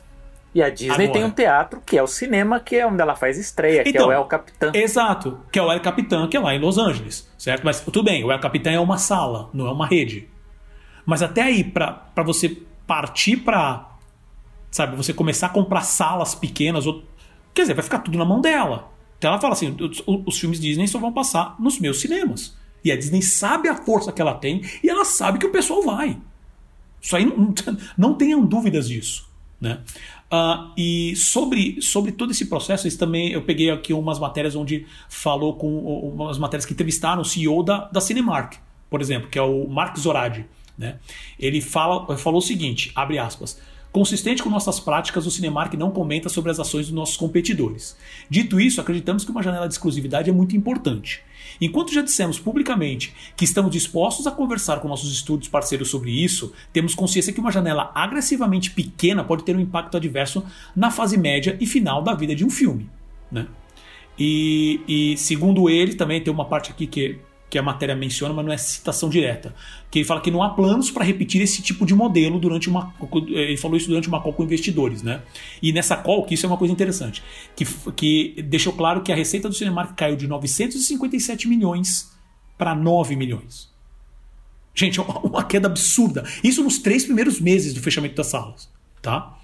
E 0.55 0.62
a 0.62 0.70
Disney 0.70 1.05
Agora. 1.05 1.12
tem 1.12 1.25
um 1.25 1.31
teatro 1.31 1.83
que 1.85 1.97
é 1.97 2.03
o 2.03 2.07
cinema, 2.07 2.59
que 2.59 2.77
é 2.77 2.87
onde 2.87 3.01
ela 3.01 3.15
faz 3.15 3.39
estreia, 3.39 3.83
que 3.83 3.91
é 3.91 3.93
Então, 3.93 4.09
o 4.09 4.12
El 4.12 4.25
Capitão. 4.25 4.73
Exato, 4.75 5.39
que 5.53 5.59
é 5.59 5.62
o 5.62 5.70
El 5.70 5.81
Capitan, 5.81 6.27
que 6.27 6.37
é 6.37 6.41
lá 6.41 6.55
em 6.55 6.59
Los 6.59 6.79
Angeles, 6.79 7.31
certo? 7.37 7.65
Mas 7.65 7.81
tudo 7.81 8.03
bem, 8.03 8.25
o 8.25 8.33
El 8.33 8.41
Capitan 8.41 8.70
é 8.70 8.81
uma 8.81 8.97
sala, 8.97 9.51
não 9.53 9.66
é 9.66 9.70
uma 9.70 9.87
rede. 9.87 10.29
Mas 11.05 11.23
até 11.23 11.43
aí, 11.43 11.62
para 11.62 12.23
você 12.25 12.62
partir 12.87 13.37
para, 13.37 13.89
sabe, 14.70 14.97
você 14.97 15.12
começar 15.12 15.47
a 15.47 15.51
comprar 15.51 15.83
salas 15.83 16.35
pequenas, 16.35 16.87
ou, 16.87 17.05
quer 17.53 17.62
dizer, 17.62 17.75
vai 17.75 17.85
ficar 17.85 17.99
tudo 17.99 18.16
na 18.16 18.25
mão 18.25 18.41
dela. 18.41 18.91
Então 19.19 19.31
ela 19.31 19.41
fala 19.41 19.53
assim: 19.53 19.77
os, 19.79 20.03
os 20.07 20.39
filmes 20.39 20.61
Disney 20.61 20.87
só 20.89 20.99
vão 20.99 21.12
passar 21.12 21.57
nos 21.59 21.79
meus 21.79 22.01
cinemas. 22.01 22.57
E 22.85 22.93
a 22.93 22.97
Disney 22.97 23.23
sabe 23.23 23.69
a 23.69 23.75
força 23.75 24.12
que 24.12 24.23
ela 24.23 24.35
tem 24.35 24.62
e 24.83 24.89
ela 24.89 25.05
sabe 25.05 25.39
que 25.39 25.47
o 25.47 25.53
pessoal 25.53 25.83
vai. 25.83 26.16
Isso 27.01 27.16
aí 27.16 27.25
não, 27.25 27.37
não, 27.37 27.55
não 27.99 28.15
tenham 28.15 28.45
dúvidas 28.45 28.89
disso. 28.89 29.29
Né? 29.61 29.81
Ah, 30.30 30.72
e 30.76 31.16
sobre, 31.16 31.80
sobre 31.80 32.12
todo 32.12 32.32
esse 32.32 32.46
processo, 32.46 32.86
isso 32.86 32.98
também 32.98 33.32
eu 33.32 33.42
peguei 33.42 33.70
aqui 33.70 33.92
umas 33.94 34.18
matérias 34.18 34.55
onde 34.55 34.86
falou 35.09 35.55
com 35.55 35.78
umas 35.78 36.38
matérias 36.38 36.66
que 36.66 36.74
entrevistaram 36.74 37.22
o 37.22 37.24
CEO 37.24 37.62
da, 37.62 37.86
da 37.86 38.00
Cinemark. 38.00 38.56
por 38.90 39.00
exemplo, 39.00 39.28
que 39.30 39.38
é 39.38 39.42
o 39.42 39.66
Mark 39.68 39.96
Zoradi. 39.98 40.46
Né? 40.76 40.96
Ele 41.38 41.60
fala, 41.60 42.16
falou 42.16 42.38
o 42.38 42.42
seguinte, 42.42 42.92
abre 42.94 43.18
aspas, 43.18 43.59
Consistente 43.90 44.42
com 44.42 44.50
nossas 44.50 44.78
práticas, 44.78 45.26
o 45.26 45.30
Cinemark 45.30 45.72
não 45.74 45.90
comenta 45.90 46.28
sobre 46.28 46.50
as 46.50 46.60
ações 46.60 46.86
dos 46.86 46.94
nossos 46.94 47.16
competidores. 47.16 47.96
Dito 48.28 48.60
isso, 48.60 48.80
acreditamos 48.80 49.24
que 49.24 49.30
uma 49.30 49.42
janela 49.42 49.66
de 49.66 49.74
exclusividade 49.74 50.28
é 50.28 50.32
muito 50.32 50.55
importante. 50.55 51.22
Enquanto 51.60 51.93
já 51.93 52.02
dissemos 52.02 52.39
publicamente 52.39 53.14
que 53.36 53.44
estamos 53.44 53.70
dispostos 53.70 54.26
a 54.26 54.30
conversar 54.30 54.80
com 54.80 54.89
nossos 54.89 55.12
estúdios 55.12 55.48
parceiros 55.48 55.90
sobre 55.90 56.10
isso, 56.10 56.52
temos 56.72 56.94
consciência 56.94 57.32
que 57.32 57.40
uma 57.40 57.51
janela 57.51 57.90
agressivamente 57.94 58.70
pequena 58.70 59.24
pode 59.24 59.44
ter 59.44 59.56
um 59.56 59.60
impacto 59.60 59.97
adverso 59.97 60.44
na 60.74 60.90
fase 60.90 61.16
média 61.16 61.56
e 61.60 61.66
final 61.66 62.02
da 62.02 62.14
vida 62.14 62.35
de 62.35 62.44
um 62.44 62.51
filme. 62.51 62.89
Né? 63.30 63.47
E, 64.18 64.80
e, 64.89 65.16
segundo 65.16 65.70
ele, 65.70 65.94
também 65.94 66.20
tem 66.20 66.32
uma 66.32 66.44
parte 66.44 66.70
aqui 66.70 66.86
que 66.86 67.18
que 67.51 67.59
a 67.59 67.62
matéria 67.62 67.97
menciona, 67.97 68.35
mas 68.35 68.45
não 68.45 68.53
é 68.53 68.59
citação 68.59 69.09
direta. 69.09 69.55
Que 69.91 70.01
ele 70.01 70.05
fala 70.05 70.20
que 70.20 70.31
não 70.31 70.43
há 70.43 70.51
planos 70.51 70.91
para 70.91 71.05
repetir 71.05 71.41
esse 71.41 71.62
tipo 71.62 71.87
de 71.87 71.95
modelo 71.95 72.39
durante 72.39 72.69
uma. 72.69 72.95
Ele 73.29 73.57
falou 73.57 73.77
isso 73.77 73.89
durante 73.89 74.09
uma 74.09 74.20
call 74.20 74.33
com 74.33 74.43
investidores, 74.45 75.03
né? 75.03 75.23
E 75.62 75.73
nessa 75.73 75.97
call, 75.97 76.25
que 76.25 76.35
isso 76.35 76.45
é 76.45 76.49
uma 76.49 76.59
coisa 76.59 76.73
interessante, 76.73 77.23
que, 77.57 77.65
que 77.93 78.43
deixou 78.43 78.73
claro 78.73 79.03
que 79.03 79.11
a 79.11 79.16
receita 79.16 79.49
do 79.49 79.55
Cinemark 79.55 79.95
caiu 79.97 80.16
de 80.16 80.27
957 80.27 81.49
milhões 81.49 82.12
para 82.57 82.75
9 82.75 83.16
milhões. 83.16 83.70
Gente, 84.75 85.01
é 85.01 85.03
uma 85.25 85.45
queda 85.45 85.69
absurda. 85.69 86.25
Isso 86.45 86.62
nos 86.62 86.79
três 86.79 87.05
primeiros 87.05 87.41
meses 87.41 87.73
do 87.73 87.81
fechamento 87.81 88.15
das 88.15 88.27
salas, 88.27 88.69
tá? 89.01 89.39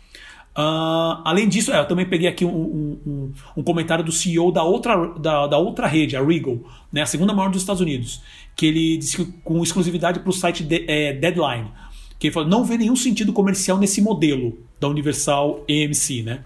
Uh, 0.57 1.19
além 1.25 1.49
disso, 1.49 1.73
é, 1.73 1.81
eu 1.81 1.89
também 1.89 2.09
peguei 2.09 2.29
aqui 2.29 2.45
um, 2.45 3.01
um, 3.05 3.33
um, 3.57 3.63
comentário 3.65 4.05
do 4.05 4.13
CEO 4.13 4.53
da 4.53 4.63
outra, 4.63 5.09
da, 5.19 5.49
da, 5.49 5.59
outra 5.59 5.89
rede, 5.89 6.17
a 6.17 6.23
Regal, 6.23 6.61
né, 6.93 7.03
a 7.03 7.07
segunda 7.07 7.35
maior 7.35 7.51
dos 7.51 7.61
Estados 7.61 7.81
Unidos, 7.81 8.23
que 8.55 8.67
ele 8.67 8.97
disse 8.97 9.17
que, 9.17 9.33
com 9.43 9.61
exclusividade 9.65 10.21
para 10.21 10.31
o 10.31 10.33
site 10.33 10.63
de, 10.63 10.85
é, 10.89 11.13
Deadline, 11.13 11.73
que 12.21 12.29
ele 12.29 12.35
falou 12.35 12.49
não 12.49 12.63
vê 12.65 12.79
nenhum 12.79 12.95
sentido 12.95 13.33
comercial 13.33 13.79
nesse 13.79 14.01
modelo 14.01 14.57
da 14.79 14.87
Universal 14.87 15.65
AMC. 15.69 16.23
Né? 16.23 16.45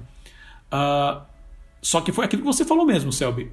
Uh, 0.72 1.20
só 1.82 2.00
que 2.00 2.10
foi 2.10 2.24
aquilo 2.24 2.40
que 2.40 2.48
você 2.48 2.64
falou 2.64 2.86
mesmo, 2.86 3.12
Selby. 3.12 3.52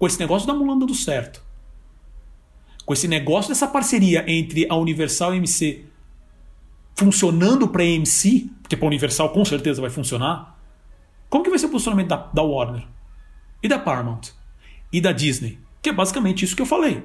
Com 0.00 0.06
esse 0.08 0.18
negócio 0.18 0.48
da 0.48 0.52
Mulan 0.52 0.78
dando 0.78 0.96
certo, 0.96 1.40
com 2.84 2.92
esse 2.92 3.06
negócio 3.06 3.50
dessa 3.50 3.68
parceria 3.68 4.24
entre 4.26 4.66
a 4.68 4.74
Universal 4.74 5.30
AMC 5.30 5.91
funcionando 6.94 7.68
para 7.68 7.82
AMC, 7.82 8.50
porque 8.62 8.76
para 8.76 8.86
Universal 8.86 9.30
com 9.30 9.44
certeza 9.44 9.80
vai 9.80 9.90
funcionar, 9.90 10.58
como 11.28 11.44
que 11.44 11.50
vai 11.50 11.58
ser 11.58 11.66
o 11.66 11.70
posicionamento 11.70 12.08
da, 12.08 12.16
da 12.16 12.42
Warner? 12.42 12.86
E 13.62 13.68
da 13.68 13.78
Paramount? 13.78 14.32
E 14.92 15.00
da 15.00 15.12
Disney? 15.12 15.58
Que 15.80 15.88
é 15.88 15.92
basicamente 15.92 16.44
isso 16.44 16.54
que 16.54 16.62
eu 16.62 16.66
falei. 16.66 17.02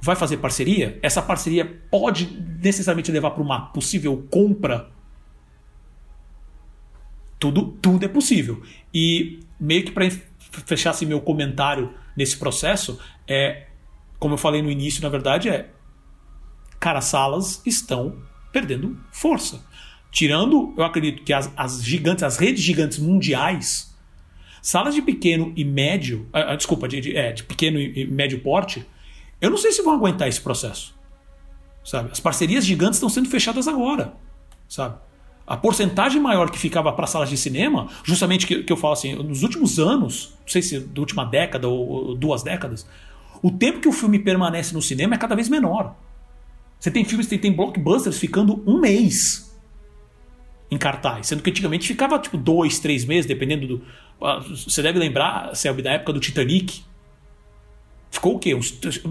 Vai 0.00 0.16
fazer 0.16 0.38
parceria? 0.38 0.98
Essa 1.02 1.20
parceria 1.20 1.64
pode 1.90 2.26
necessariamente 2.62 3.12
levar 3.12 3.32
para 3.32 3.42
uma 3.42 3.66
possível 3.66 4.26
compra? 4.30 4.90
Tudo, 7.38 7.72
tudo 7.82 8.04
é 8.04 8.08
possível. 8.08 8.62
E 8.94 9.40
meio 9.58 9.84
que 9.84 9.92
para 9.92 10.08
fechar 10.66 10.90
assim, 10.90 11.04
meu 11.04 11.20
comentário 11.20 11.92
nesse 12.16 12.36
processo, 12.38 12.98
é, 13.28 13.66
como 14.18 14.34
eu 14.34 14.38
falei 14.38 14.62
no 14.62 14.70
início, 14.70 15.02
na 15.02 15.08
verdade, 15.08 15.48
é 15.48 15.70
cara, 16.78 17.02
salas 17.02 17.60
estão 17.66 18.16
perdendo 18.52 18.98
força. 19.10 19.64
Tirando, 20.10 20.74
eu 20.76 20.84
acredito 20.84 21.22
que 21.22 21.32
as, 21.32 21.50
as 21.56 21.82
gigantes, 21.82 22.24
as 22.24 22.36
redes 22.36 22.62
gigantes 22.62 22.98
mundiais, 22.98 23.94
salas 24.60 24.94
de 24.94 25.02
pequeno 25.02 25.52
e 25.56 25.64
médio, 25.64 26.28
uh, 26.34 26.56
desculpa, 26.56 26.88
de, 26.88 27.00
de, 27.00 27.16
é, 27.16 27.32
de 27.32 27.44
pequeno 27.44 27.78
e, 27.78 28.02
e 28.02 28.06
médio 28.06 28.40
porte, 28.40 28.84
eu 29.40 29.50
não 29.50 29.56
sei 29.56 29.72
se 29.72 29.82
vão 29.82 29.94
aguentar 29.94 30.28
esse 30.28 30.40
processo. 30.40 30.94
Sabe? 31.84 32.10
As 32.12 32.20
parcerias 32.20 32.64
gigantes 32.64 32.96
estão 32.96 33.08
sendo 33.08 33.28
fechadas 33.28 33.66
agora. 33.66 34.14
Sabe? 34.68 34.96
A 35.46 35.56
porcentagem 35.56 36.20
maior 36.20 36.50
que 36.50 36.58
ficava 36.58 36.92
para 36.92 37.06
salas 37.06 37.28
de 37.28 37.36
cinema, 37.36 37.88
justamente 38.04 38.46
que, 38.46 38.62
que 38.62 38.72
eu 38.72 38.76
falo 38.76 38.92
assim, 38.92 39.14
nos 39.14 39.42
últimos 39.42 39.78
anos, 39.78 40.34
não 40.40 40.48
sei 40.48 40.62
se 40.62 40.78
da 40.78 41.00
última 41.00 41.24
década 41.24 41.66
ou 41.66 42.14
duas 42.14 42.42
décadas, 42.42 42.86
o 43.42 43.50
tempo 43.50 43.80
que 43.80 43.88
o 43.88 43.92
filme 43.92 44.18
permanece 44.18 44.74
no 44.74 44.82
cinema 44.82 45.14
é 45.14 45.18
cada 45.18 45.34
vez 45.34 45.48
menor. 45.48 45.96
Você 46.80 46.90
tem 46.90 47.04
filmes, 47.04 47.26
tem, 47.26 47.38
tem 47.38 47.52
blockbusters 47.52 48.18
ficando 48.18 48.64
um 48.66 48.80
mês 48.80 49.54
em 50.70 50.78
cartaz, 50.78 51.26
sendo 51.26 51.42
que 51.42 51.50
antigamente 51.50 51.86
ficava 51.86 52.18
tipo 52.18 52.38
dois, 52.38 52.78
três 52.78 53.04
meses, 53.04 53.26
dependendo 53.26 53.66
do. 53.66 53.84
Ah, 54.22 54.38
você 54.38 54.82
deve 54.82 54.98
lembrar, 54.98 55.54
Selby, 55.54 55.82
da 55.82 55.92
época 55.92 56.14
do 56.14 56.20
Titanic. 56.20 56.82
Ficou 58.10 58.36
o 58.36 58.38
quê? 58.38 58.58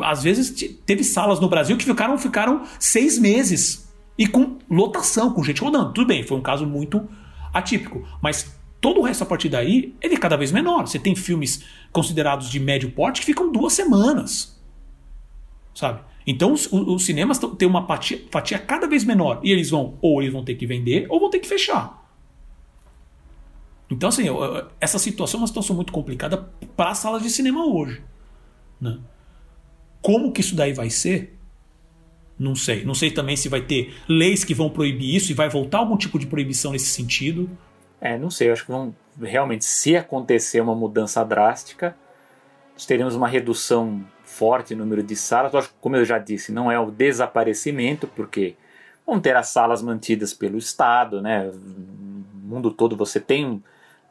Às 0.01 0.23
vezes 0.23 0.77
teve 0.85 1.03
salas 1.03 1.39
no 1.39 1.47
Brasil 1.47 1.77
que 1.77 1.85
ficaram, 1.85 2.17
ficaram 2.17 2.63
seis 2.79 3.17
meses 3.17 3.89
e 4.17 4.27
com 4.27 4.57
lotação, 4.69 5.31
com 5.31 5.43
gente 5.43 5.61
rodando. 5.61 5.93
Tudo 5.93 6.07
bem, 6.07 6.23
foi 6.23 6.37
um 6.37 6.41
caso 6.41 6.65
muito 6.65 7.07
atípico, 7.53 8.05
mas 8.21 8.53
todo 8.81 8.99
o 8.99 9.03
resto 9.03 9.23
a 9.23 9.25
partir 9.25 9.47
daí 9.47 9.95
ele 10.01 10.15
é 10.15 10.17
cada 10.17 10.35
vez 10.35 10.51
menor. 10.51 10.87
Você 10.87 10.99
tem 10.99 11.15
filmes 11.15 11.63
considerados 11.91 12.49
de 12.49 12.59
médio 12.59 12.91
porte 12.91 13.21
que 13.21 13.27
ficam 13.27 13.51
duas 13.51 13.73
semanas, 13.73 14.59
sabe? 15.73 16.01
Então 16.29 16.53
os, 16.53 16.71
os 16.71 17.05
cinemas 17.05 17.39
têm 17.57 17.67
uma 17.67 17.87
fatia, 17.87 18.23
fatia, 18.29 18.59
cada 18.59 18.87
vez 18.87 19.03
menor 19.03 19.39
e 19.43 19.51
eles 19.51 19.71
vão 19.71 19.97
ou 19.99 20.21
eles 20.21 20.31
vão 20.31 20.45
ter 20.45 20.53
que 20.53 20.67
vender 20.67 21.07
ou 21.09 21.19
vão 21.19 21.27
ter 21.27 21.39
que 21.39 21.47
fechar. 21.47 22.07
Então 23.89 24.09
assim, 24.09 24.25
essa 24.79 24.99
situação 24.99 25.39
é 25.39 25.41
uma 25.41 25.47
situação 25.47 25.75
muito 25.75 25.91
complicada 25.91 26.37
para 26.77 26.91
as 26.91 26.99
salas 26.99 27.23
de 27.23 27.31
cinema 27.31 27.65
hoje. 27.65 28.03
Né? 28.79 28.99
Como 30.03 30.31
que 30.31 30.41
isso 30.41 30.55
daí 30.55 30.71
vai 30.71 30.91
ser? 30.91 31.35
Não 32.37 32.53
sei. 32.53 32.85
Não 32.85 32.93
sei 32.93 33.09
também 33.09 33.35
se 33.35 33.49
vai 33.49 33.61
ter 33.61 33.95
leis 34.07 34.43
que 34.43 34.53
vão 34.53 34.69
proibir 34.69 35.15
isso 35.15 35.31
e 35.31 35.33
vai 35.33 35.49
voltar 35.49 35.79
algum 35.79 35.97
tipo 35.97 36.19
de 36.19 36.27
proibição 36.27 36.73
nesse 36.73 36.91
sentido. 36.91 37.49
É, 37.99 38.19
não 38.19 38.29
sei. 38.29 38.49
Eu 38.49 38.53
acho 38.53 38.65
que 38.67 38.71
vão 38.71 38.95
realmente, 39.19 39.65
se 39.65 39.97
acontecer 39.97 40.61
uma 40.61 40.75
mudança 40.75 41.25
drástica, 41.25 41.97
teremos 42.85 43.15
uma 43.15 43.27
redução 43.27 44.05
forte 44.39 44.73
número 44.73 45.03
de 45.03 45.17
salas. 45.17 45.51
Lógico, 45.51 45.75
como 45.81 45.97
eu 45.97 46.05
já 46.05 46.17
disse, 46.17 46.53
não 46.53 46.71
é 46.71 46.79
o 46.79 46.89
desaparecimento, 46.89 48.07
porque 48.07 48.55
vão 49.05 49.19
ter 49.19 49.35
as 49.35 49.49
salas 49.49 49.81
mantidas 49.81 50.33
pelo 50.33 50.57
Estado, 50.57 51.21
né? 51.21 51.43
No 51.43 52.55
mundo 52.55 52.71
todo 52.71 52.95
você 52.95 53.19
tem 53.19 53.61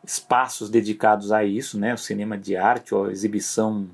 espaços 0.05 0.68
dedicados 0.68 1.32
a 1.32 1.44
isso, 1.44 1.78
né? 1.78 1.94
O 1.94 1.98
cinema 1.98 2.36
de 2.36 2.56
arte 2.59 2.94
ou 2.94 3.10
exibição 3.10 3.88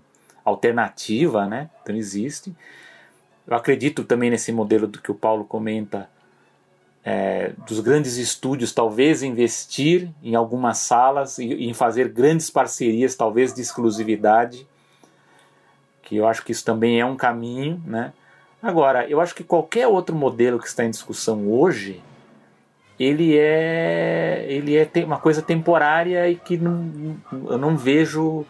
alternativa, 0.45 1.47
né? 1.47 1.71
Então 1.83 1.95
existe. 1.95 2.53
Eu 3.47 3.57
acredito 3.57 4.03
também 4.03 4.29
nesse 4.29 4.51
modelo 4.51 4.89
do 4.89 5.01
que 5.01 5.13
o 5.13 5.15
Paulo 5.15 5.45
comenta, 5.45 6.11
é, 7.05 7.53
dos 7.65 7.79
grandes 7.79 8.17
estúdios 8.17 8.73
talvez 8.73 9.23
investir 9.23 10.11
em 10.21 10.35
algumas 10.35 10.79
salas 10.79 11.39
e 11.39 11.45
em 11.45 11.75
fazer 11.75 12.09
grandes 12.09 12.51
parcerias, 12.51 13.15
talvez 13.15 13.55
de 13.55 13.61
exclusividade, 13.61 14.67
que 16.05 16.17
eu 16.17 16.27
acho 16.27 16.45
que 16.45 16.53
isso 16.53 16.65
também 16.65 17.01
é 17.01 17.05
um 17.05 17.17
caminho, 17.17 17.83
né? 17.87 18.13
Agora, 18.63 19.09
eu 19.09 19.21
acho 19.21 19.35
que 19.35 19.45
qualquer 19.45 19.87
outro 19.87 20.15
modelo 20.15 20.59
que 20.59 20.67
está 20.67 20.85
em 20.85 20.91
discussão 20.91 21.51
hoje, 21.51 22.03
ele 22.99 23.37
é 23.37 24.47
ele 24.49 24.77
é 24.77 24.89
uma 25.05 25.19
coisa 25.19 25.43
temporária 25.43 26.29
e 26.29 26.37
que 26.37 26.57
não, 26.57 27.17
eu 27.33 27.59
não 27.59 27.77
vejo 27.77 28.47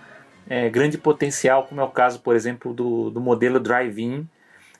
é, 0.48 0.68
grande 0.68 0.98
potencial, 0.98 1.64
como 1.64 1.80
é 1.80 1.84
o 1.84 1.88
caso, 1.88 2.20
por 2.20 2.36
exemplo, 2.36 2.72
do, 2.72 3.10
do 3.10 3.20
modelo 3.20 3.58
drive-in, 3.58 4.28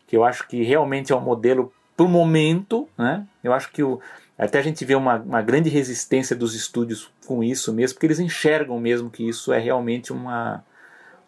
que 0.06 0.16
eu 0.16 0.24
acho 0.24 0.46
que 0.46 0.62
realmente 0.62 1.12
é 1.12 1.16
um 1.16 1.20
modelo 1.20 1.72
para 1.96 2.06
o 2.06 2.08
momento, 2.08 2.88
né? 2.98 3.26
Eu 3.42 3.52
acho 3.52 3.72
que 3.72 3.82
o, 3.82 4.00
até 4.38 4.58
a 4.58 4.62
gente 4.62 4.84
vê 4.84 4.94
uma, 4.94 5.16
uma 5.16 5.42
grande 5.42 5.70
resistência 5.70 6.36
dos 6.36 6.54
estúdios 6.54 7.10
com 7.26 7.42
isso 7.42 7.72
mesmo, 7.72 7.94
porque 7.94 8.06
eles 8.06 8.20
enxergam 8.20 8.78
mesmo 8.78 9.10
que 9.10 9.26
isso 9.28 9.52
é 9.52 9.58
realmente 9.58 10.12
uma, 10.12 10.64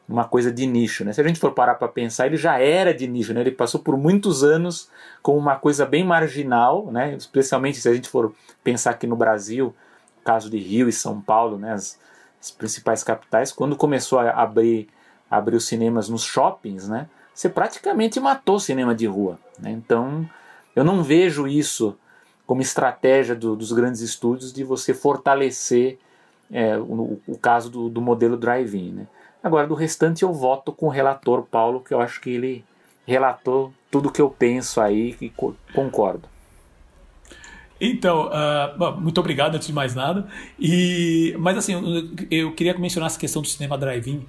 uma 0.08 0.24
coisa 0.24 0.52
de 0.52 0.66
nicho. 0.66 1.04
Né? 1.04 1.12
Se 1.12 1.20
a 1.20 1.26
gente 1.26 1.40
for 1.40 1.52
parar 1.52 1.74
para 1.74 1.88
pensar, 1.88 2.26
ele 2.26 2.36
já 2.36 2.58
era 2.58 2.94
de 2.94 3.06
nicho, 3.06 3.34
né? 3.34 3.40
ele 3.40 3.50
passou 3.50 3.80
por 3.80 3.96
muitos 3.96 4.44
anos 4.44 4.88
como 5.22 5.38
uma 5.38 5.56
coisa 5.56 5.84
bem 5.84 6.04
marginal, 6.04 6.90
né? 6.90 7.14
especialmente 7.14 7.78
se 7.78 7.88
a 7.88 7.94
gente 7.94 8.08
for 8.08 8.32
pensar 8.62 8.90
aqui 8.90 9.06
no 9.06 9.16
Brasil, 9.16 9.74
caso 10.24 10.48
de 10.48 10.58
Rio 10.58 10.88
e 10.88 10.92
São 10.92 11.20
Paulo, 11.20 11.58
né? 11.58 11.72
as, 11.72 11.98
as 12.40 12.50
principais 12.50 13.02
capitais, 13.02 13.50
quando 13.52 13.74
começou 13.74 14.20
a 14.20 14.30
abrir, 14.30 14.88
abrir 15.30 15.56
os 15.56 15.66
cinemas 15.66 16.08
nos 16.08 16.22
shoppings, 16.22 16.88
né? 16.88 17.08
você 17.34 17.48
praticamente 17.48 18.20
matou 18.20 18.56
o 18.56 18.60
cinema 18.60 18.94
de 18.94 19.06
rua. 19.06 19.38
Né? 19.58 19.70
Então, 19.70 20.28
eu 20.74 20.84
não 20.84 21.02
vejo 21.02 21.46
isso 21.48 21.96
como 22.46 22.62
estratégia 22.62 23.34
do, 23.34 23.56
dos 23.56 23.72
grandes 23.72 24.00
estúdios 24.00 24.52
de 24.52 24.62
você 24.62 24.94
fortalecer 24.94 25.98
é, 26.50 26.78
o, 26.78 27.20
o, 27.26 27.36
caso 27.36 27.68
do, 27.68 27.88
do 27.88 28.00
modelo 28.00 28.36
drive-in. 28.36 28.92
Né? 28.92 29.06
Agora, 29.46 29.64
do 29.64 29.74
restante, 29.74 30.24
eu 30.24 30.32
voto 30.32 30.72
com 30.72 30.86
o 30.86 30.88
relator 30.88 31.44
Paulo, 31.44 31.78
que 31.78 31.94
eu 31.94 32.00
acho 32.00 32.20
que 32.20 32.30
ele 32.30 32.64
relatou 33.06 33.72
tudo 33.88 34.10
que 34.10 34.20
eu 34.20 34.28
penso 34.28 34.80
aí 34.80 35.16
e 35.20 35.32
concordo. 35.72 36.28
Então, 37.80 38.28
uh, 38.28 39.00
muito 39.00 39.20
obrigado 39.20 39.54
antes 39.54 39.68
de 39.68 39.72
mais 39.72 39.94
nada. 39.94 40.26
E, 40.58 41.32
mas 41.38 41.56
assim, 41.56 41.74
eu, 42.28 42.56
queria 42.56 42.76
mencionar 42.76 43.06
essa 43.06 43.20
questão 43.20 43.40
do 43.40 43.46
cinema 43.46 43.78
drive-in, 43.78 44.26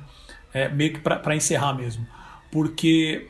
é, 0.53 0.69
meio 0.69 0.94
que 0.94 0.99
para 0.99 1.35
encerrar 1.35 1.73
mesmo. 1.73 2.06
Porque 2.52 3.27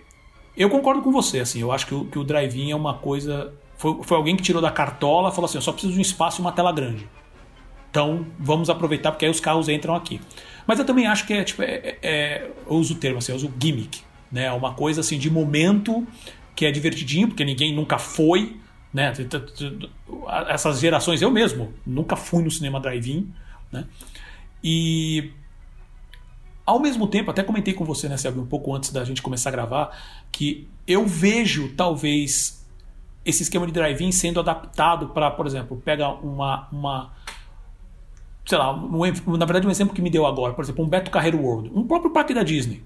Eu 0.57 0.69
concordo 0.69 1.01
com 1.01 1.09
você, 1.09 1.39
assim, 1.39 1.61
eu 1.61 1.71
acho 1.71 1.87
que 1.87 1.95
o, 1.95 2.03
que 2.03 2.19
o 2.19 2.23
drive-in 2.25 2.71
é 2.71 2.75
uma 2.75 2.95
coisa. 2.95 3.53
Foi, 3.77 4.03
foi 4.03 4.17
alguém 4.17 4.35
que 4.35 4.43
tirou 4.43 4.61
da 4.61 4.71
cartola 4.71 5.29
e 5.29 5.31
falou 5.31 5.45
assim: 5.45 5.57
eu 5.57 5.61
só 5.61 5.71
preciso 5.71 5.93
de 5.93 5.99
um 5.99 6.01
espaço 6.01 6.41
e 6.41 6.43
uma 6.43 6.51
tela 6.51 6.73
grande. 6.73 7.07
Então 7.89 8.25
vamos 8.37 8.69
aproveitar 8.69 9.13
porque 9.13 9.23
aí 9.23 9.31
os 9.31 9.39
carros 9.39 9.69
entram 9.69 9.95
aqui. 9.95 10.19
Mas 10.67 10.77
eu 10.77 10.85
também 10.85 11.07
acho 11.07 11.25
que 11.25 11.33
é 11.33 11.43
tipo, 11.43 11.63
é, 11.63 11.75
é, 11.75 11.97
é 12.03 12.51
eu 12.67 12.75
uso 12.75 12.93
o 12.93 12.97
termo 12.97 13.19
assim, 13.19 13.31
eu 13.31 13.37
uso 13.37 13.53
gimmick, 13.59 14.01
né? 14.31 14.51
Uma 14.51 14.73
coisa 14.73 14.99
assim 15.01 15.17
de 15.17 15.29
momento 15.29 16.05
que 16.53 16.65
é 16.65 16.71
divertidinho, 16.71 17.29
porque 17.29 17.45
ninguém 17.45 17.73
nunca 17.73 17.97
foi, 17.97 18.57
né? 18.93 19.13
Essas 20.49 20.79
gerações, 20.79 21.21
eu 21.21 21.31
mesmo 21.31 21.73
nunca 21.85 22.15
fui 22.15 22.43
no 22.43 22.51
cinema 22.51 22.79
drive-in, 22.79 23.31
né? 23.71 23.85
E 24.63 25.31
ao 26.65 26.81
mesmo 26.81 27.07
tempo, 27.07 27.31
até 27.31 27.43
comentei 27.43 27.73
com 27.73 27.85
você, 27.85 28.09
né, 28.09 28.17
Selby, 28.17 28.39
um 28.39 28.45
pouco 28.45 28.75
antes 28.75 28.91
da 28.91 29.05
gente 29.05 29.21
começar 29.21 29.49
a 29.49 29.53
gravar, 29.53 29.97
que 30.29 30.67
eu 30.85 31.05
vejo 31.05 31.69
talvez 31.77 32.67
esse 33.23 33.43
esquema 33.43 33.65
de 33.65 33.71
drive-in 33.71 34.11
sendo 34.11 34.41
adaptado 34.41 35.09
para, 35.09 35.31
por 35.31 35.47
exemplo, 35.47 35.81
pega 35.83 36.09
uma, 36.09 36.67
uma 36.69 37.13
sei 38.47 38.57
lá, 38.57 38.75
na 38.75 39.45
verdade 39.45 39.67
um 39.67 39.69
exemplo 39.69 39.93
que 39.93 40.01
me 40.01 40.09
deu 40.09 40.25
agora, 40.25 40.53
por 40.53 40.63
exemplo, 40.63 40.83
um 40.83 40.87
Beto 40.87 41.11
Carreiro 41.11 41.39
World, 41.39 41.71
um 41.75 41.83
próprio 41.83 42.11
parque 42.11 42.33
da 42.33 42.41
Disney. 42.41 42.83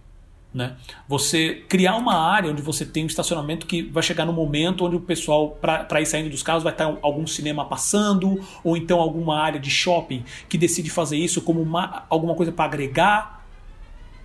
Né? 0.54 0.76
Você 1.08 1.64
criar 1.70 1.96
uma 1.96 2.14
área 2.14 2.52
onde 2.52 2.62
você 2.62 2.86
tem 2.86 3.06
um 3.06 3.08
estacionamento 3.08 3.66
que 3.66 3.84
vai 3.84 4.04
chegar 4.04 4.26
no 4.26 4.34
momento 4.34 4.86
onde 4.86 4.98
o 4.98 5.00
pessoal, 5.00 5.52
para 5.62 6.02
ir 6.02 6.06
saindo 6.06 6.30
dos 6.30 6.44
carros, 6.44 6.62
vai 6.62 6.74
estar 6.74 6.94
algum 7.02 7.26
cinema 7.26 7.64
passando, 7.64 8.38
ou 8.62 8.76
então 8.76 9.00
alguma 9.00 9.40
área 9.40 9.58
de 9.58 9.70
shopping 9.70 10.26
que 10.50 10.58
decide 10.58 10.90
fazer 10.90 11.16
isso 11.16 11.42
como 11.42 11.62
uma, 11.62 12.04
alguma 12.10 12.36
coisa 12.36 12.52
para 12.52 12.66
agregar 12.66 13.42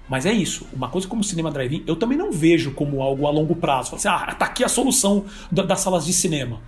mas 0.08 0.24
é 0.24 0.32
isso. 0.32 0.66
Uma 0.72 0.88
coisa 0.88 1.08
como 1.08 1.24
cinema 1.24 1.50
drive-in, 1.50 1.82
eu 1.86 1.96
também 1.96 2.16
não 2.16 2.30
vejo 2.30 2.72
como 2.72 3.02
algo 3.02 3.26
a 3.26 3.30
longo 3.30 3.56
prazo. 3.56 3.90
Fala 3.90 3.98
assim, 3.98 4.30
ah, 4.30 4.34
tá 4.34 4.44
aqui 4.46 4.64
a 4.64 4.68
solução 4.68 5.24
das 5.50 5.80
salas 5.80 6.06
de 6.06 6.12
cinema. 6.12 6.60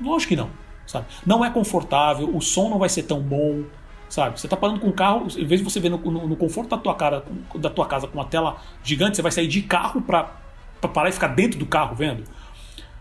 Lógico 0.00 0.30
que 0.30 0.36
não. 0.36 0.50
Sabe? 0.86 1.06
Não 1.24 1.44
é 1.44 1.50
confortável, 1.50 2.34
o 2.34 2.40
som 2.40 2.68
não 2.68 2.78
vai 2.78 2.88
ser 2.88 3.04
tão 3.04 3.20
bom. 3.20 3.64
Sabe? 4.10 4.40
Você 4.40 4.48
tá 4.48 4.56
parando 4.56 4.80
com 4.80 4.88
o 4.88 4.92
carro, 4.92 5.28
em 5.36 5.46
vez 5.46 5.60
de 5.60 5.64
você 5.64 5.78
ver 5.78 5.88
no, 5.88 5.96
no, 5.96 6.26
no, 6.26 6.36
conforto 6.36 6.68
da 6.68 6.76
tua, 6.76 6.94
cara, 6.96 7.24
da 7.54 7.70
tua 7.70 7.86
casa 7.86 8.08
com 8.08 8.18
uma 8.18 8.24
tela 8.24 8.60
gigante, 8.82 9.14
você 9.14 9.22
vai 9.22 9.30
sair 9.30 9.46
de 9.46 9.62
carro 9.62 10.02
para 10.02 10.32
parar 10.92 11.08
e 11.08 11.12
ficar 11.12 11.28
dentro 11.28 11.60
do 11.60 11.64
carro 11.64 11.94
vendo. 11.94 12.24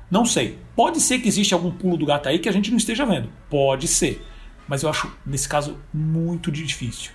Não 0.09 0.23
sei. 0.23 0.59
Pode 0.75 1.01
ser 1.01 1.17
que 1.17 1.27
exista 1.27 1.55
algum 1.55 1.71
pulo 1.71 1.97
do 1.97 2.05
gato 2.05 2.29
aí 2.29 2.37
que 2.37 2.47
a 2.47 2.51
gente 2.51 2.69
não 2.69 2.77
esteja 2.77 3.07
vendo. 3.07 3.27
Pode 3.49 3.87
ser. 3.87 4.23
Mas 4.67 4.83
eu 4.83 4.89
acho, 4.89 5.11
nesse 5.25 5.49
caso, 5.49 5.77
muito 5.91 6.51
difícil. 6.51 7.11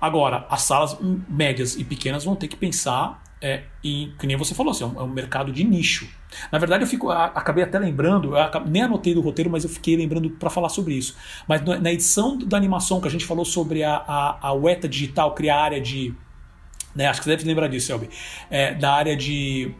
Agora, 0.00 0.46
as 0.48 0.62
salas 0.62 0.96
médias 1.28 1.74
e 1.74 1.82
pequenas 1.82 2.24
vão 2.24 2.36
ter 2.36 2.46
que 2.46 2.56
pensar 2.56 3.22
é, 3.46 3.62
em, 3.84 4.12
que 4.18 4.26
nem 4.26 4.36
você 4.36 4.56
falou, 4.56 4.72
assim, 4.72 4.82
é, 4.82 4.86
um, 4.88 5.00
é 5.00 5.02
um 5.04 5.08
mercado 5.08 5.52
de 5.52 5.62
nicho. 5.62 6.08
Na 6.50 6.58
verdade, 6.58 6.82
eu 6.82 6.88
fico, 6.88 7.10
a, 7.10 7.26
acabei 7.26 7.62
até 7.62 7.78
lembrando, 7.78 8.32
nem 8.66 8.82
anotei 8.82 9.14
do 9.14 9.20
roteiro, 9.20 9.48
mas 9.48 9.62
eu 9.62 9.70
fiquei 9.70 9.96
lembrando 9.96 10.28
para 10.30 10.50
falar 10.50 10.68
sobre 10.68 10.94
isso. 10.94 11.16
Mas 11.46 11.62
na 11.62 11.92
edição 11.92 12.36
da 12.36 12.56
animação 12.56 13.00
que 13.00 13.06
a 13.06 13.10
gente 13.10 13.24
falou 13.24 13.44
sobre 13.44 13.84
a, 13.84 13.94
a, 13.96 14.48
a 14.48 14.52
UETA 14.52 14.88
digital, 14.88 15.32
criar 15.32 15.58
a 15.58 15.62
área 15.62 15.80
de. 15.80 16.12
Né, 16.92 17.06
acho 17.06 17.20
que 17.20 17.24
você 17.24 17.36
deve 17.36 17.44
lembrar 17.44 17.68
disso, 17.68 17.86
Selby. 17.86 18.08
É, 18.50 18.74
da 18.74 18.92
área 18.92 19.16
de, 19.16 19.70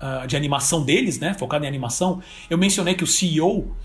uh, 0.00 0.26
de 0.26 0.36
animação 0.36 0.84
deles, 0.84 1.18
né, 1.18 1.34
focada 1.34 1.64
em 1.64 1.68
animação, 1.68 2.22
eu 2.48 2.56
mencionei 2.56 2.94
que 2.94 3.02
o 3.02 3.06
CEO 3.06 3.76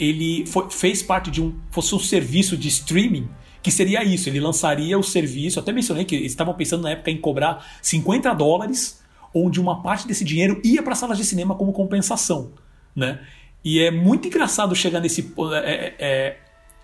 ele 0.00 0.44
foi, 0.46 0.68
fez 0.70 1.04
parte 1.04 1.30
de 1.30 1.40
um. 1.40 1.56
fosse 1.70 1.94
um 1.94 2.00
serviço 2.00 2.56
de 2.56 2.66
streaming 2.66 3.28
que 3.68 3.74
seria 3.74 4.02
isso, 4.02 4.30
ele 4.30 4.40
lançaria 4.40 4.98
o 4.98 5.02
serviço, 5.02 5.60
até 5.60 5.72
mencionei 5.72 6.02
que 6.06 6.14
eles 6.14 6.32
estavam 6.32 6.54
pensando 6.54 6.84
na 6.84 6.92
época 6.92 7.10
em 7.10 7.18
cobrar 7.18 7.66
50 7.82 8.32
dólares, 8.32 8.98
onde 9.34 9.60
uma 9.60 9.82
parte 9.82 10.08
desse 10.08 10.24
dinheiro 10.24 10.58
ia 10.64 10.82
para 10.82 10.94
salas 10.94 11.18
de 11.18 11.24
cinema 11.24 11.54
como 11.54 11.70
compensação, 11.70 12.52
né? 12.96 13.20
E 13.62 13.80
é 13.80 13.90
muito 13.90 14.26
engraçado 14.26 14.74
chegar 14.74 15.00
nesse 15.00 15.20
é, 15.52 15.70
é, 15.70 15.94
é, 15.98 16.36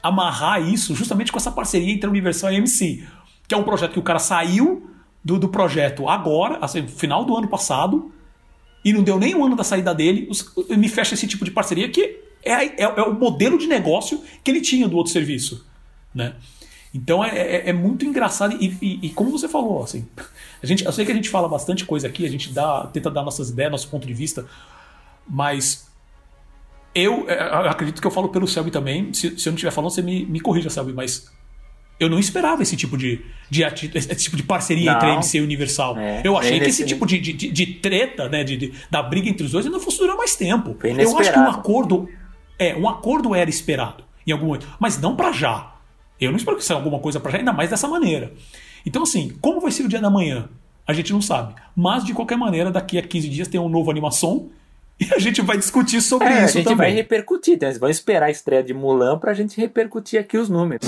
amarrar 0.03 0.61
isso 0.61 0.95
justamente 0.95 1.33
com 1.33 1.39
essa 1.39 1.51
parceria 1.51 1.91
entre 1.91 2.07
a 2.07 2.11
Universal 2.11 2.53
e 2.53 2.57
a 2.57 2.59
AMC, 2.59 3.09
que 3.49 3.55
é 3.55 3.57
um 3.57 3.63
projeto 3.63 3.93
que 3.93 3.99
o 3.99 4.03
cara 4.03 4.19
saiu 4.19 4.91
do, 5.25 5.39
do 5.39 5.49
projeto 5.49 6.07
agora, 6.07 6.59
assim, 6.61 6.87
final 6.87 7.25
do 7.25 7.35
ano 7.35 7.49
passado, 7.49 8.13
e 8.85 8.93
não 8.93 9.03
deu 9.03 9.19
nem 9.19 9.35
um 9.35 9.43
ano 9.43 9.57
da 9.57 9.65
saída 9.65 9.95
dele, 9.95 10.29
me 10.77 10.91
fecha 10.91 11.15
esse 11.15 11.27
tipo 11.27 11.47
de 11.47 11.51
parceria 11.51 11.89
que 11.89 12.21
é, 12.45 12.53
é, 12.53 12.83
é, 12.83 13.03
o 13.05 13.15
modelo 13.15 13.57
de 13.57 13.67
negócio 13.67 14.23
que 14.43 14.51
ele 14.51 14.61
tinha 14.61 14.87
do 14.87 14.99
outro 14.99 15.11
serviço, 15.11 15.67
né? 16.15 16.35
Então 16.95 17.25
é, 17.25 17.37
é, 17.37 17.71
é 17.71 17.73
muito 17.73 18.05
engraçado 18.05 18.57
e, 18.61 18.79
e, 18.81 19.07
e, 19.07 19.11
como 19.11 19.31
você 19.31 19.49
falou, 19.49 19.83
assim, 19.83 20.07
a 20.63 20.67
gente, 20.67 20.85
eu 20.85 20.93
sei 20.93 21.05
que 21.05 21.11
a 21.11 21.15
gente 21.15 21.29
fala 21.29 21.49
bastante 21.49 21.85
coisa 21.85 22.07
aqui, 22.07 22.25
a 22.25 22.31
gente 22.31 22.53
dá, 22.53 22.87
tenta 22.87 23.11
dar 23.11 23.25
nossas 23.25 23.51
ideias, 23.51 23.73
nosso 23.73 23.89
ponto 23.89 24.07
de 24.07 24.15
vista, 24.15 24.47
mas 25.29 25.89
eu, 26.95 27.29
é, 27.29 27.49
eu 27.49 27.69
acredito 27.71 28.01
que 28.01 28.07
eu 28.07 28.11
falo 28.11 28.29
pelo 28.29 28.47
Selby 28.47 28.71
também. 28.71 29.13
Se, 29.13 29.37
se 29.37 29.49
eu 29.49 29.51
não 29.51 29.57
estiver 29.57 29.73
falando, 29.73 29.91
você 29.91 30.03
me, 30.03 30.25
me 30.25 30.39
corrija, 30.39 30.71
Selby, 30.71 30.93
mas 30.93 31.29
eu 31.99 32.09
não 32.09 32.19
esperava 32.19 32.63
esse 32.63 32.77
tipo 32.77 32.97
de, 32.97 33.21
de 33.51 33.65
esse 33.65 34.15
tipo 34.17 34.37
de 34.37 34.45
parceria 34.45 34.93
não. 34.93 34.97
entre 34.97 35.11
a 35.11 35.15
MC 35.15 35.39
e 35.39 35.41
Universal. 35.41 35.99
É, 35.99 36.23
eu 36.25 36.37
achei 36.39 36.61
que 36.61 36.67
esse 36.67 36.87
tipo 36.87 37.05
de, 37.05 37.19
de, 37.19 37.33
de, 37.33 37.67
treta, 37.67 38.29
né, 38.29 38.45
de, 38.45 38.57
de, 38.57 38.73
da 38.89 39.03
briga 39.03 39.29
entre 39.29 39.45
os 39.45 39.51
dois 39.51 39.67
ainda 39.67 39.81
fosse 39.81 39.99
durar 39.99 40.17
mais 40.17 40.37
tempo. 40.37 40.77
Eu 40.85 41.19
acho 41.19 41.33
que 41.33 41.39
um 41.39 41.49
acordo, 41.49 42.09
é, 42.57 42.77
um 42.77 42.89
acordo 42.89 43.35
era 43.35 43.51
esperado 43.51 44.05
em 44.25 44.31
algum 44.31 44.47
momento, 44.47 44.69
mas 44.79 45.01
não 45.01 45.17
para 45.17 45.33
já. 45.33 45.74
Eu 46.21 46.31
não 46.31 46.37
espero 46.37 46.57
que 46.57 46.63
seja 46.63 46.75
alguma 46.75 46.99
coisa 46.99 47.19
para 47.19 47.33
já, 47.33 47.39
ainda 47.39 47.53
mais 47.53 47.71
dessa 47.71 47.89
maneira. 47.89 48.33
Então, 48.87 49.03
assim, 49.03 49.37
como 49.41 49.61
vai 49.61 49.71
ser 49.71 49.85
o 49.85 49.89
dia 49.89 50.01
da 50.01 50.11
manhã? 50.11 50.49
A 50.87 50.93
gente 50.93 51.13
não 51.13 51.21
sabe. 51.21 51.55
Mas, 51.75 52.05
de 52.05 52.13
qualquer 52.13 52.37
maneira, 52.37 52.71
daqui 52.71 52.99
a 52.99 53.03
15 53.03 53.29
dias 53.29 53.49
tem 53.49 53.61
um 53.61 53.69
novo 53.69 53.91
animação 53.91 54.51
e 55.01 55.13
a 55.13 55.19
gente 55.19 55.43
vai 55.43 55.57
discutir 55.57 56.01
sobre 56.01 56.29
é, 56.29 56.31
isso 56.31 56.37
também. 56.37 56.45
A 56.45 56.49
gente 56.49 56.65
também. 56.65 56.77
vai 56.77 56.93
repercutir, 56.93 57.59
né? 57.61 57.73
Vamos 57.73 57.97
esperar 57.97 58.27
a 58.27 58.31
estreia 58.31 58.63
de 58.63 58.73
Mulan 58.73 59.19
para 59.19 59.33
a 59.33 59.35
gente 59.35 59.61
repercutir 59.61 60.21
aqui 60.21 60.39
os 60.39 60.49
números. 60.49 60.87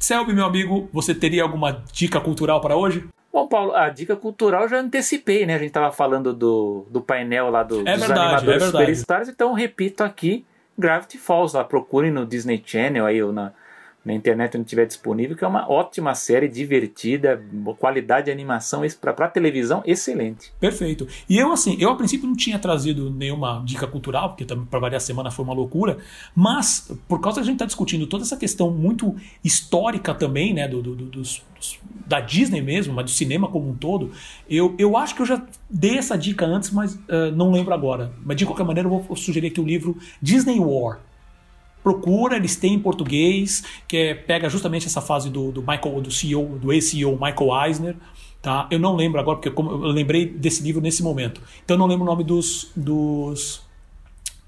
Selby, 0.00 0.34
meu 0.34 0.44
amigo, 0.44 0.88
você 0.92 1.14
teria 1.14 1.42
alguma 1.42 1.82
dica 1.92 2.20
cultural 2.20 2.60
para 2.60 2.76
hoje? 2.76 3.08
Bom, 3.32 3.46
Paulo, 3.46 3.74
a 3.74 3.88
dica 3.88 4.14
cultural 4.14 4.62
eu 4.62 4.68
já 4.68 4.78
antecipei, 4.78 5.46
né? 5.46 5.54
A 5.54 5.58
gente 5.58 5.68
estava 5.68 5.90
falando 5.90 6.32
do, 6.32 6.86
do 6.90 7.00
painel 7.00 7.50
lá 7.50 7.62
do, 7.62 7.80
é 7.88 7.96
dos 7.96 8.06
verdade, 8.06 8.20
animadores 8.20 8.62
é 8.62 8.66
superstars, 8.66 9.28
então 9.28 9.52
repito 9.52 10.04
aqui 10.04 10.44
Gravity 10.78 11.18
Falls 11.18 11.54
lá, 11.54 11.64
procurem 11.64 12.10
no 12.10 12.26
Disney 12.26 12.62
Channel 12.64 13.06
aí 13.06 13.22
ou 13.22 13.32
na, 13.32 13.52
na 14.04 14.12
internet 14.12 14.56
onde 14.56 14.66
estiver 14.66 14.86
disponível, 14.86 15.36
que 15.36 15.44
é 15.44 15.48
uma 15.48 15.70
ótima 15.70 16.14
série, 16.14 16.46
divertida, 16.48 17.42
qualidade 17.78 18.26
de 18.26 18.30
animação 18.32 18.82
para 19.00 19.28
televisão 19.28 19.82
excelente. 19.86 20.52
Perfeito. 20.60 21.08
E 21.28 21.38
eu, 21.38 21.52
assim, 21.52 21.76
eu 21.80 21.90
a 21.90 21.96
princípio 21.96 22.26
não 22.26 22.36
tinha 22.36 22.58
trazido 22.58 23.10
nenhuma 23.10 23.62
dica 23.64 23.86
cultural, 23.86 24.30
porque 24.30 24.44
para 24.44 24.78
variar 24.78 24.98
a 24.98 25.00
semana 25.00 25.30
foi 25.30 25.44
uma 25.44 25.54
loucura, 25.54 25.98
mas 26.34 26.90
por 27.08 27.20
causa 27.20 27.40
que 27.40 27.42
a 27.42 27.46
gente 27.46 27.54
está 27.54 27.64
discutindo 27.64 28.06
toda 28.06 28.24
essa 28.24 28.36
questão 28.36 28.70
muito 28.70 29.14
histórica 29.42 30.12
também, 30.14 30.52
né, 30.52 30.68
do, 30.68 30.82
do, 30.82 30.94
dos, 30.94 31.42
dos, 31.56 31.78
da 32.06 32.20
Disney 32.20 32.60
mesmo, 32.60 32.92
mas 32.92 33.06
do 33.06 33.10
cinema 33.10 33.48
como 33.48 33.70
um 33.70 33.74
todo, 33.74 34.12
eu, 34.48 34.74
eu 34.78 34.96
acho 34.96 35.14
que 35.14 35.22
eu 35.22 35.26
já 35.26 35.42
dei 35.70 35.96
essa 35.96 36.18
dica 36.18 36.44
antes, 36.44 36.70
mas 36.70 36.94
uh, 36.94 37.34
não 37.34 37.50
lembro 37.50 37.72
agora. 37.72 38.12
Mas 38.22 38.36
de 38.36 38.44
qualquer 38.44 38.64
maneira, 38.64 38.88
eu 38.88 39.00
vou 39.00 39.16
sugerir 39.16 39.48
aqui 39.48 39.60
o 39.60 39.64
livro 39.64 39.96
Disney 40.20 40.60
War 40.60 41.00
procura, 41.84 42.36
eles 42.36 42.56
têm 42.56 42.74
em 42.74 42.78
português, 42.80 43.62
que 43.86 43.96
é, 43.96 44.14
pega 44.14 44.48
justamente 44.48 44.86
essa 44.86 45.02
fase 45.02 45.28
do, 45.28 45.52
do 45.52 45.60
Michael, 45.60 46.00
do 46.00 46.10
CEO, 46.10 46.58
do 46.58 46.72
ex-CEO 46.72 47.12
Michael 47.12 47.66
Eisner. 47.66 47.96
Tá? 48.40 48.66
Eu 48.70 48.78
não 48.78 48.96
lembro 48.96 49.20
agora, 49.20 49.38
porque 49.38 49.60
eu 49.60 49.76
lembrei 49.92 50.26
desse 50.26 50.62
livro 50.62 50.80
nesse 50.80 51.02
momento. 51.02 51.42
Então 51.62 51.74
eu 51.74 51.78
não 51.78 51.86
lembro 51.86 52.04
o 52.04 52.06
nome 52.06 52.24
dos, 52.24 52.72
dos, 52.74 53.62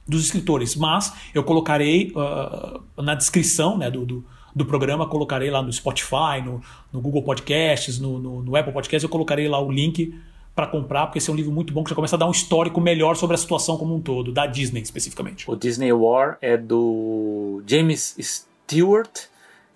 dos 0.09 0.25
escritores, 0.25 0.75
mas 0.75 1.13
eu 1.35 1.45
colocarei 1.45 2.13
uh, 2.17 3.03
na 3.03 3.15
descrição 3.15 3.77
né, 3.77 3.91
do, 3.91 4.07
do, 4.07 4.25
do, 4.55 4.65
programa, 4.65 5.07
colocarei 5.07 5.51
lá 5.51 5.63
no 5.63 5.71
Spotify, 5.71 6.41
no, 6.43 6.63
no 6.91 7.01
Google 7.03 7.23
Podcasts, 7.23 7.99
no, 7.99 8.19
no, 8.19 8.43
no 8.43 8.57
Apple 8.57 8.73
Podcasts, 8.73 9.03
eu 9.03 9.11
colocarei 9.11 9.47
lá 9.47 9.61
o 9.61 9.71
link 9.71 10.19
para 10.57 10.66
comprar, 10.66 11.07
porque 11.07 11.19
esse 11.19 11.28
é 11.28 11.33
um 11.33 11.37
livro 11.37 11.53
muito 11.53 11.70
bom 11.70 11.85
que 11.85 11.91
já 11.91 11.95
começa 11.95 12.16
a 12.16 12.19
dar 12.19 12.27
um 12.27 12.31
histórico 12.31 12.81
melhor 12.81 13.15
sobre 13.15 13.35
a 13.35 13.37
situação 13.37 13.77
como 13.77 13.95
um 13.95 14.01
todo, 14.01 14.33
da 14.33 14.47
Disney 14.47 14.81
especificamente. 14.81 15.49
O 15.51 15.55
Disney 15.55 15.93
War 15.93 16.39
é 16.41 16.57
do 16.57 17.62
James 17.66 18.16
Stewart, 18.19 19.27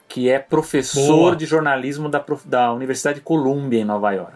que 0.08 0.30
é 0.30 0.38
professor 0.38 1.06
Boa. 1.06 1.36
de 1.36 1.44
jornalismo 1.44 2.08
da, 2.08 2.24
da 2.46 2.72
Universidade 2.72 3.18
de 3.18 3.24
Columbia, 3.24 3.80
em 3.80 3.84
Nova 3.84 4.10
York. 4.12 4.32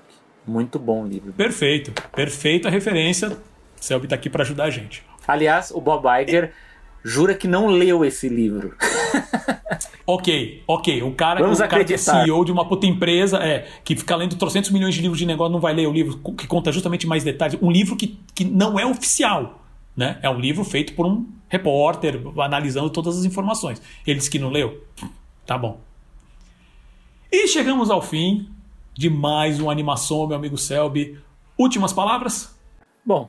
Muito 0.46 0.78
bom 0.78 1.04
o 1.04 1.08
livro. 1.08 1.32
Perfeito, 1.32 1.92
perfeita 2.12 2.68
referência. 2.68 3.34
Selby 3.80 4.04
está 4.04 4.14
aqui 4.14 4.28
para 4.28 4.42
ajudar 4.42 4.64
a 4.64 4.70
gente. 4.70 5.02
Aliás, 5.26 5.70
o 5.70 5.80
Bob 5.80 6.04
Iger 6.22 6.52
jura 7.04 7.34
que 7.34 7.46
não 7.46 7.66
leu 7.66 8.04
esse 8.04 8.28
livro. 8.28 8.74
ok, 10.06 10.62
ok. 10.66 11.02
O 11.02 11.12
cara, 11.12 11.40
Vamos 11.40 11.60
o 11.60 11.68
cara 11.68 11.84
que 11.84 11.92
é 11.92 11.98
CEO 11.98 12.44
de 12.44 12.50
uma 12.50 12.66
puta 12.66 12.86
empresa, 12.86 13.38
é, 13.38 13.68
que 13.84 13.94
fica 13.94 14.16
lendo 14.16 14.34
300 14.36 14.70
milhões 14.70 14.94
de 14.94 15.02
livros 15.02 15.18
de 15.18 15.26
negócio, 15.26 15.52
não 15.52 15.60
vai 15.60 15.74
ler 15.74 15.86
o 15.86 15.92
livro 15.92 16.18
que 16.34 16.46
conta 16.46 16.72
justamente 16.72 17.06
mais 17.06 17.22
detalhes. 17.22 17.58
Um 17.60 17.70
livro 17.70 17.94
que, 17.94 18.18
que 18.34 18.44
não 18.44 18.80
é 18.80 18.86
oficial. 18.86 19.60
Né? 19.94 20.18
É 20.22 20.30
um 20.30 20.40
livro 20.40 20.64
feito 20.64 20.94
por 20.94 21.06
um 21.06 21.26
repórter, 21.48 22.20
analisando 22.38 22.90
todas 22.90 23.18
as 23.18 23.24
informações. 23.24 23.80
Ele 24.06 24.18
disse 24.18 24.30
que 24.30 24.38
não 24.38 24.50
leu? 24.50 24.82
Tá 25.46 25.58
bom. 25.58 25.78
E 27.30 27.46
chegamos 27.46 27.90
ao 27.90 28.00
fim 28.00 28.48
de 28.94 29.10
mais 29.10 29.60
uma 29.60 29.70
animação, 29.70 30.26
meu 30.26 30.36
amigo 30.36 30.56
Selby. 30.56 31.18
Últimas 31.58 31.92
palavras? 31.92 32.56
Bom, 33.04 33.28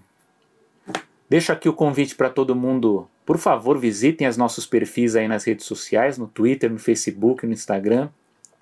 deixo 1.29 1.51
aqui 1.51 1.67
o 1.67 1.73
convite 1.73 2.15
para 2.15 2.29
todo 2.29 2.55
mundo. 2.55 3.07
Por 3.25 3.37
favor, 3.37 3.79
visitem 3.79 4.27
os 4.27 4.37
nossos 4.37 4.65
perfis 4.65 5.15
aí 5.15 5.27
nas 5.27 5.43
redes 5.43 5.65
sociais, 5.65 6.17
no 6.17 6.27
Twitter, 6.27 6.71
no 6.71 6.77
Facebook, 6.77 7.45
no 7.45 7.53
Instagram. 7.53 8.09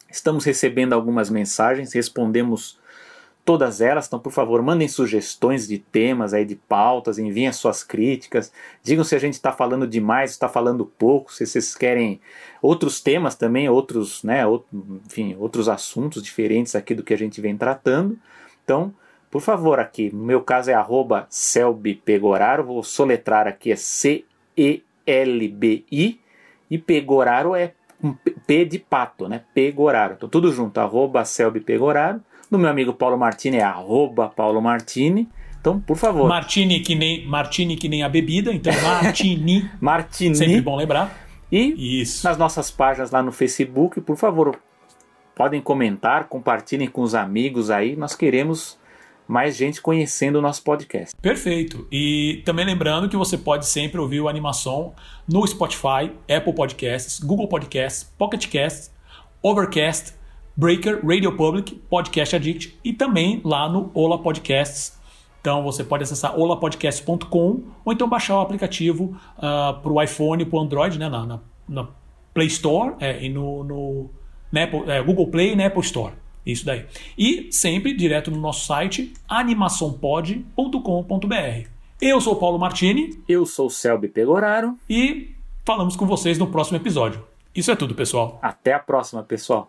Estamos 0.09 0.45
recebendo 0.45 0.93
algumas 0.93 1.29
mensagens, 1.29 1.91
respondemos 1.91 2.79
todas 3.43 3.81
elas. 3.81 4.07
Então, 4.07 4.19
por 4.19 4.31
favor, 4.31 4.61
mandem 4.61 4.87
sugestões 4.87 5.67
de 5.67 5.77
temas 5.77 6.33
aí, 6.33 6.45
de 6.45 6.55
pautas, 6.55 7.19
enviem 7.19 7.47
as 7.47 7.57
suas 7.57 7.83
críticas, 7.83 8.51
digam 8.81 9.03
se 9.03 9.15
a 9.15 9.19
gente 9.19 9.33
está 9.33 9.51
falando 9.51 9.87
demais, 9.87 10.31
está 10.31 10.47
falando 10.47 10.85
pouco, 10.85 11.33
se 11.33 11.45
vocês 11.45 11.75
querem 11.75 12.21
outros 12.61 13.01
temas 13.01 13.35
também, 13.35 13.67
outros, 13.67 14.23
né, 14.23 14.45
outro, 14.45 14.67
enfim, 15.05 15.35
outros 15.37 15.67
assuntos 15.67 16.23
diferentes 16.23 16.75
aqui 16.75 16.95
do 16.95 17.03
que 17.03 17.13
a 17.13 17.17
gente 17.17 17.41
vem 17.41 17.57
tratando. 17.57 18.17
Então, 18.63 18.93
por 19.29 19.41
favor, 19.41 19.79
aqui, 19.79 20.09
no 20.13 20.23
meu 20.23 20.41
caso 20.41 20.71
é 20.71 20.73
arroba 20.73 21.27
Pegoraro, 22.05 22.63
vou 22.63 22.83
soletrar 22.83 23.47
aqui, 23.47 23.71
é 23.71 23.75
C-E-L-B-I, 24.55 26.19
e 26.69 26.77
Pegoraro 26.77 27.55
é 27.55 27.73
um 28.03 28.13
P 28.13 28.65
de 28.65 28.79
pato, 28.79 29.27
né? 29.27 29.41
Pegoraro. 29.53 30.15
Então, 30.15 30.27
tudo 30.27 30.51
junto, 30.51 30.77
arroba 30.79 31.23
Pegoraro 31.65 32.21
do 32.49 32.59
meu 32.59 32.69
amigo 32.69 32.93
Paulo 32.93 33.17
Martini 33.17 33.57
é 33.57 33.63
arroba 33.63 34.29
Paulo 34.29 34.61
Martini. 34.61 35.27
Então, 35.59 35.79
por 35.79 35.97
favor. 35.97 36.27
Martini 36.27 36.81
que 36.81 36.93
nem, 36.93 37.25
Martini 37.25 37.75
que 37.75 37.87
nem 37.87 38.03
a 38.03 38.09
bebida, 38.09 38.53
então 38.53 38.73
Martini. 38.81 39.69
Martini. 39.79 40.35
Sempre 40.35 40.61
bom 40.61 40.75
lembrar. 40.75 41.25
E 41.51 42.01
Isso. 42.01 42.27
nas 42.27 42.37
nossas 42.37 42.69
páginas 42.69 43.11
lá 43.11 43.21
no 43.21 43.31
Facebook, 43.31 44.01
por 44.01 44.17
favor, 44.17 44.59
podem 45.35 45.61
comentar, 45.61 46.25
compartilhem 46.25 46.87
com 46.87 47.01
os 47.01 47.15
amigos 47.15 47.69
aí. 47.69 47.95
Nós 47.95 48.15
queremos 48.15 48.77
mais 49.27 49.55
gente 49.55 49.81
conhecendo 49.81 50.39
o 50.39 50.41
nosso 50.41 50.63
podcast. 50.63 51.15
Perfeito. 51.21 51.87
E 51.91 52.41
também 52.45 52.65
lembrando 52.65 53.09
que 53.09 53.17
você 53.17 53.37
pode 53.37 53.65
sempre 53.65 53.99
ouvir 53.99 54.21
o 54.21 54.27
Animação 54.27 54.93
no 55.27 55.45
Spotify, 55.45 56.11
Apple 56.29 56.53
Podcasts, 56.53 57.19
Google 57.19 57.47
Podcasts, 57.47 58.03
Pocket 58.17 58.47
Casts, 58.51 58.91
Overcast 59.41 60.13
Breaker, 60.55 60.99
Radio 61.03 61.35
Public, 61.35 61.75
Podcast 61.89 62.35
Addict 62.35 62.79
e 62.83 62.93
também 62.93 63.41
lá 63.43 63.67
no 63.67 63.89
Ola 63.93 64.19
Podcasts. 64.19 64.97
Então 65.41 65.61
você 65.63 65.83
pode 65.83 66.03
acessar 66.03 66.39
olapodcast.com 66.39 67.63
ou 67.83 67.91
então 67.91 68.07
baixar 68.07 68.37
o 68.37 68.39
aplicativo 68.39 69.05
uh, 69.05 69.19
ah, 69.39 69.79
para 69.81 69.91
o 69.91 70.01
iPhone 70.01 70.45
para 70.45 70.57
o 70.57 70.61
Android, 70.61 70.97
né, 70.97 71.09
na, 71.09 71.25
na, 71.25 71.39
na, 71.67 71.87
Play 72.33 72.47
Store 72.47 72.95
é, 72.99 73.23
e 73.23 73.29
no, 73.29 73.63
no 73.63 74.09
Apple, 74.55 74.89
é, 74.89 75.03
Google 75.03 75.27
Play 75.27 75.51
e 75.51 75.55
na 75.55 75.67
Apple 75.67 75.81
Store. 75.81 76.13
Isso 76.45 76.65
daí. 76.65 76.85
E 77.17 77.47
sempre 77.51 77.93
direto 77.93 78.29
no 78.29 78.37
nosso 78.37 78.65
site 78.65 79.13
animaçãopod.com.br. 79.27 81.67
Eu 82.01 82.19
sou 82.19 82.33
o 82.33 82.37
Paulo 82.37 82.59
Martini. 82.59 83.17
Eu 83.27 83.45
sou 83.45 83.67
o 83.67 83.69
Selby 83.69 84.09
Pegoraro. 84.09 84.77
E 84.89 85.31
falamos 85.65 85.95
com 85.95 86.05
vocês 86.05 86.37
no 86.37 86.47
próximo 86.47 86.77
episódio. 86.77 87.23
Isso 87.55 87.71
é 87.71 87.75
tudo, 87.75 87.95
pessoal. 87.95 88.39
Até 88.41 88.73
a 88.73 88.79
próxima, 88.79 89.23
pessoal. 89.23 89.67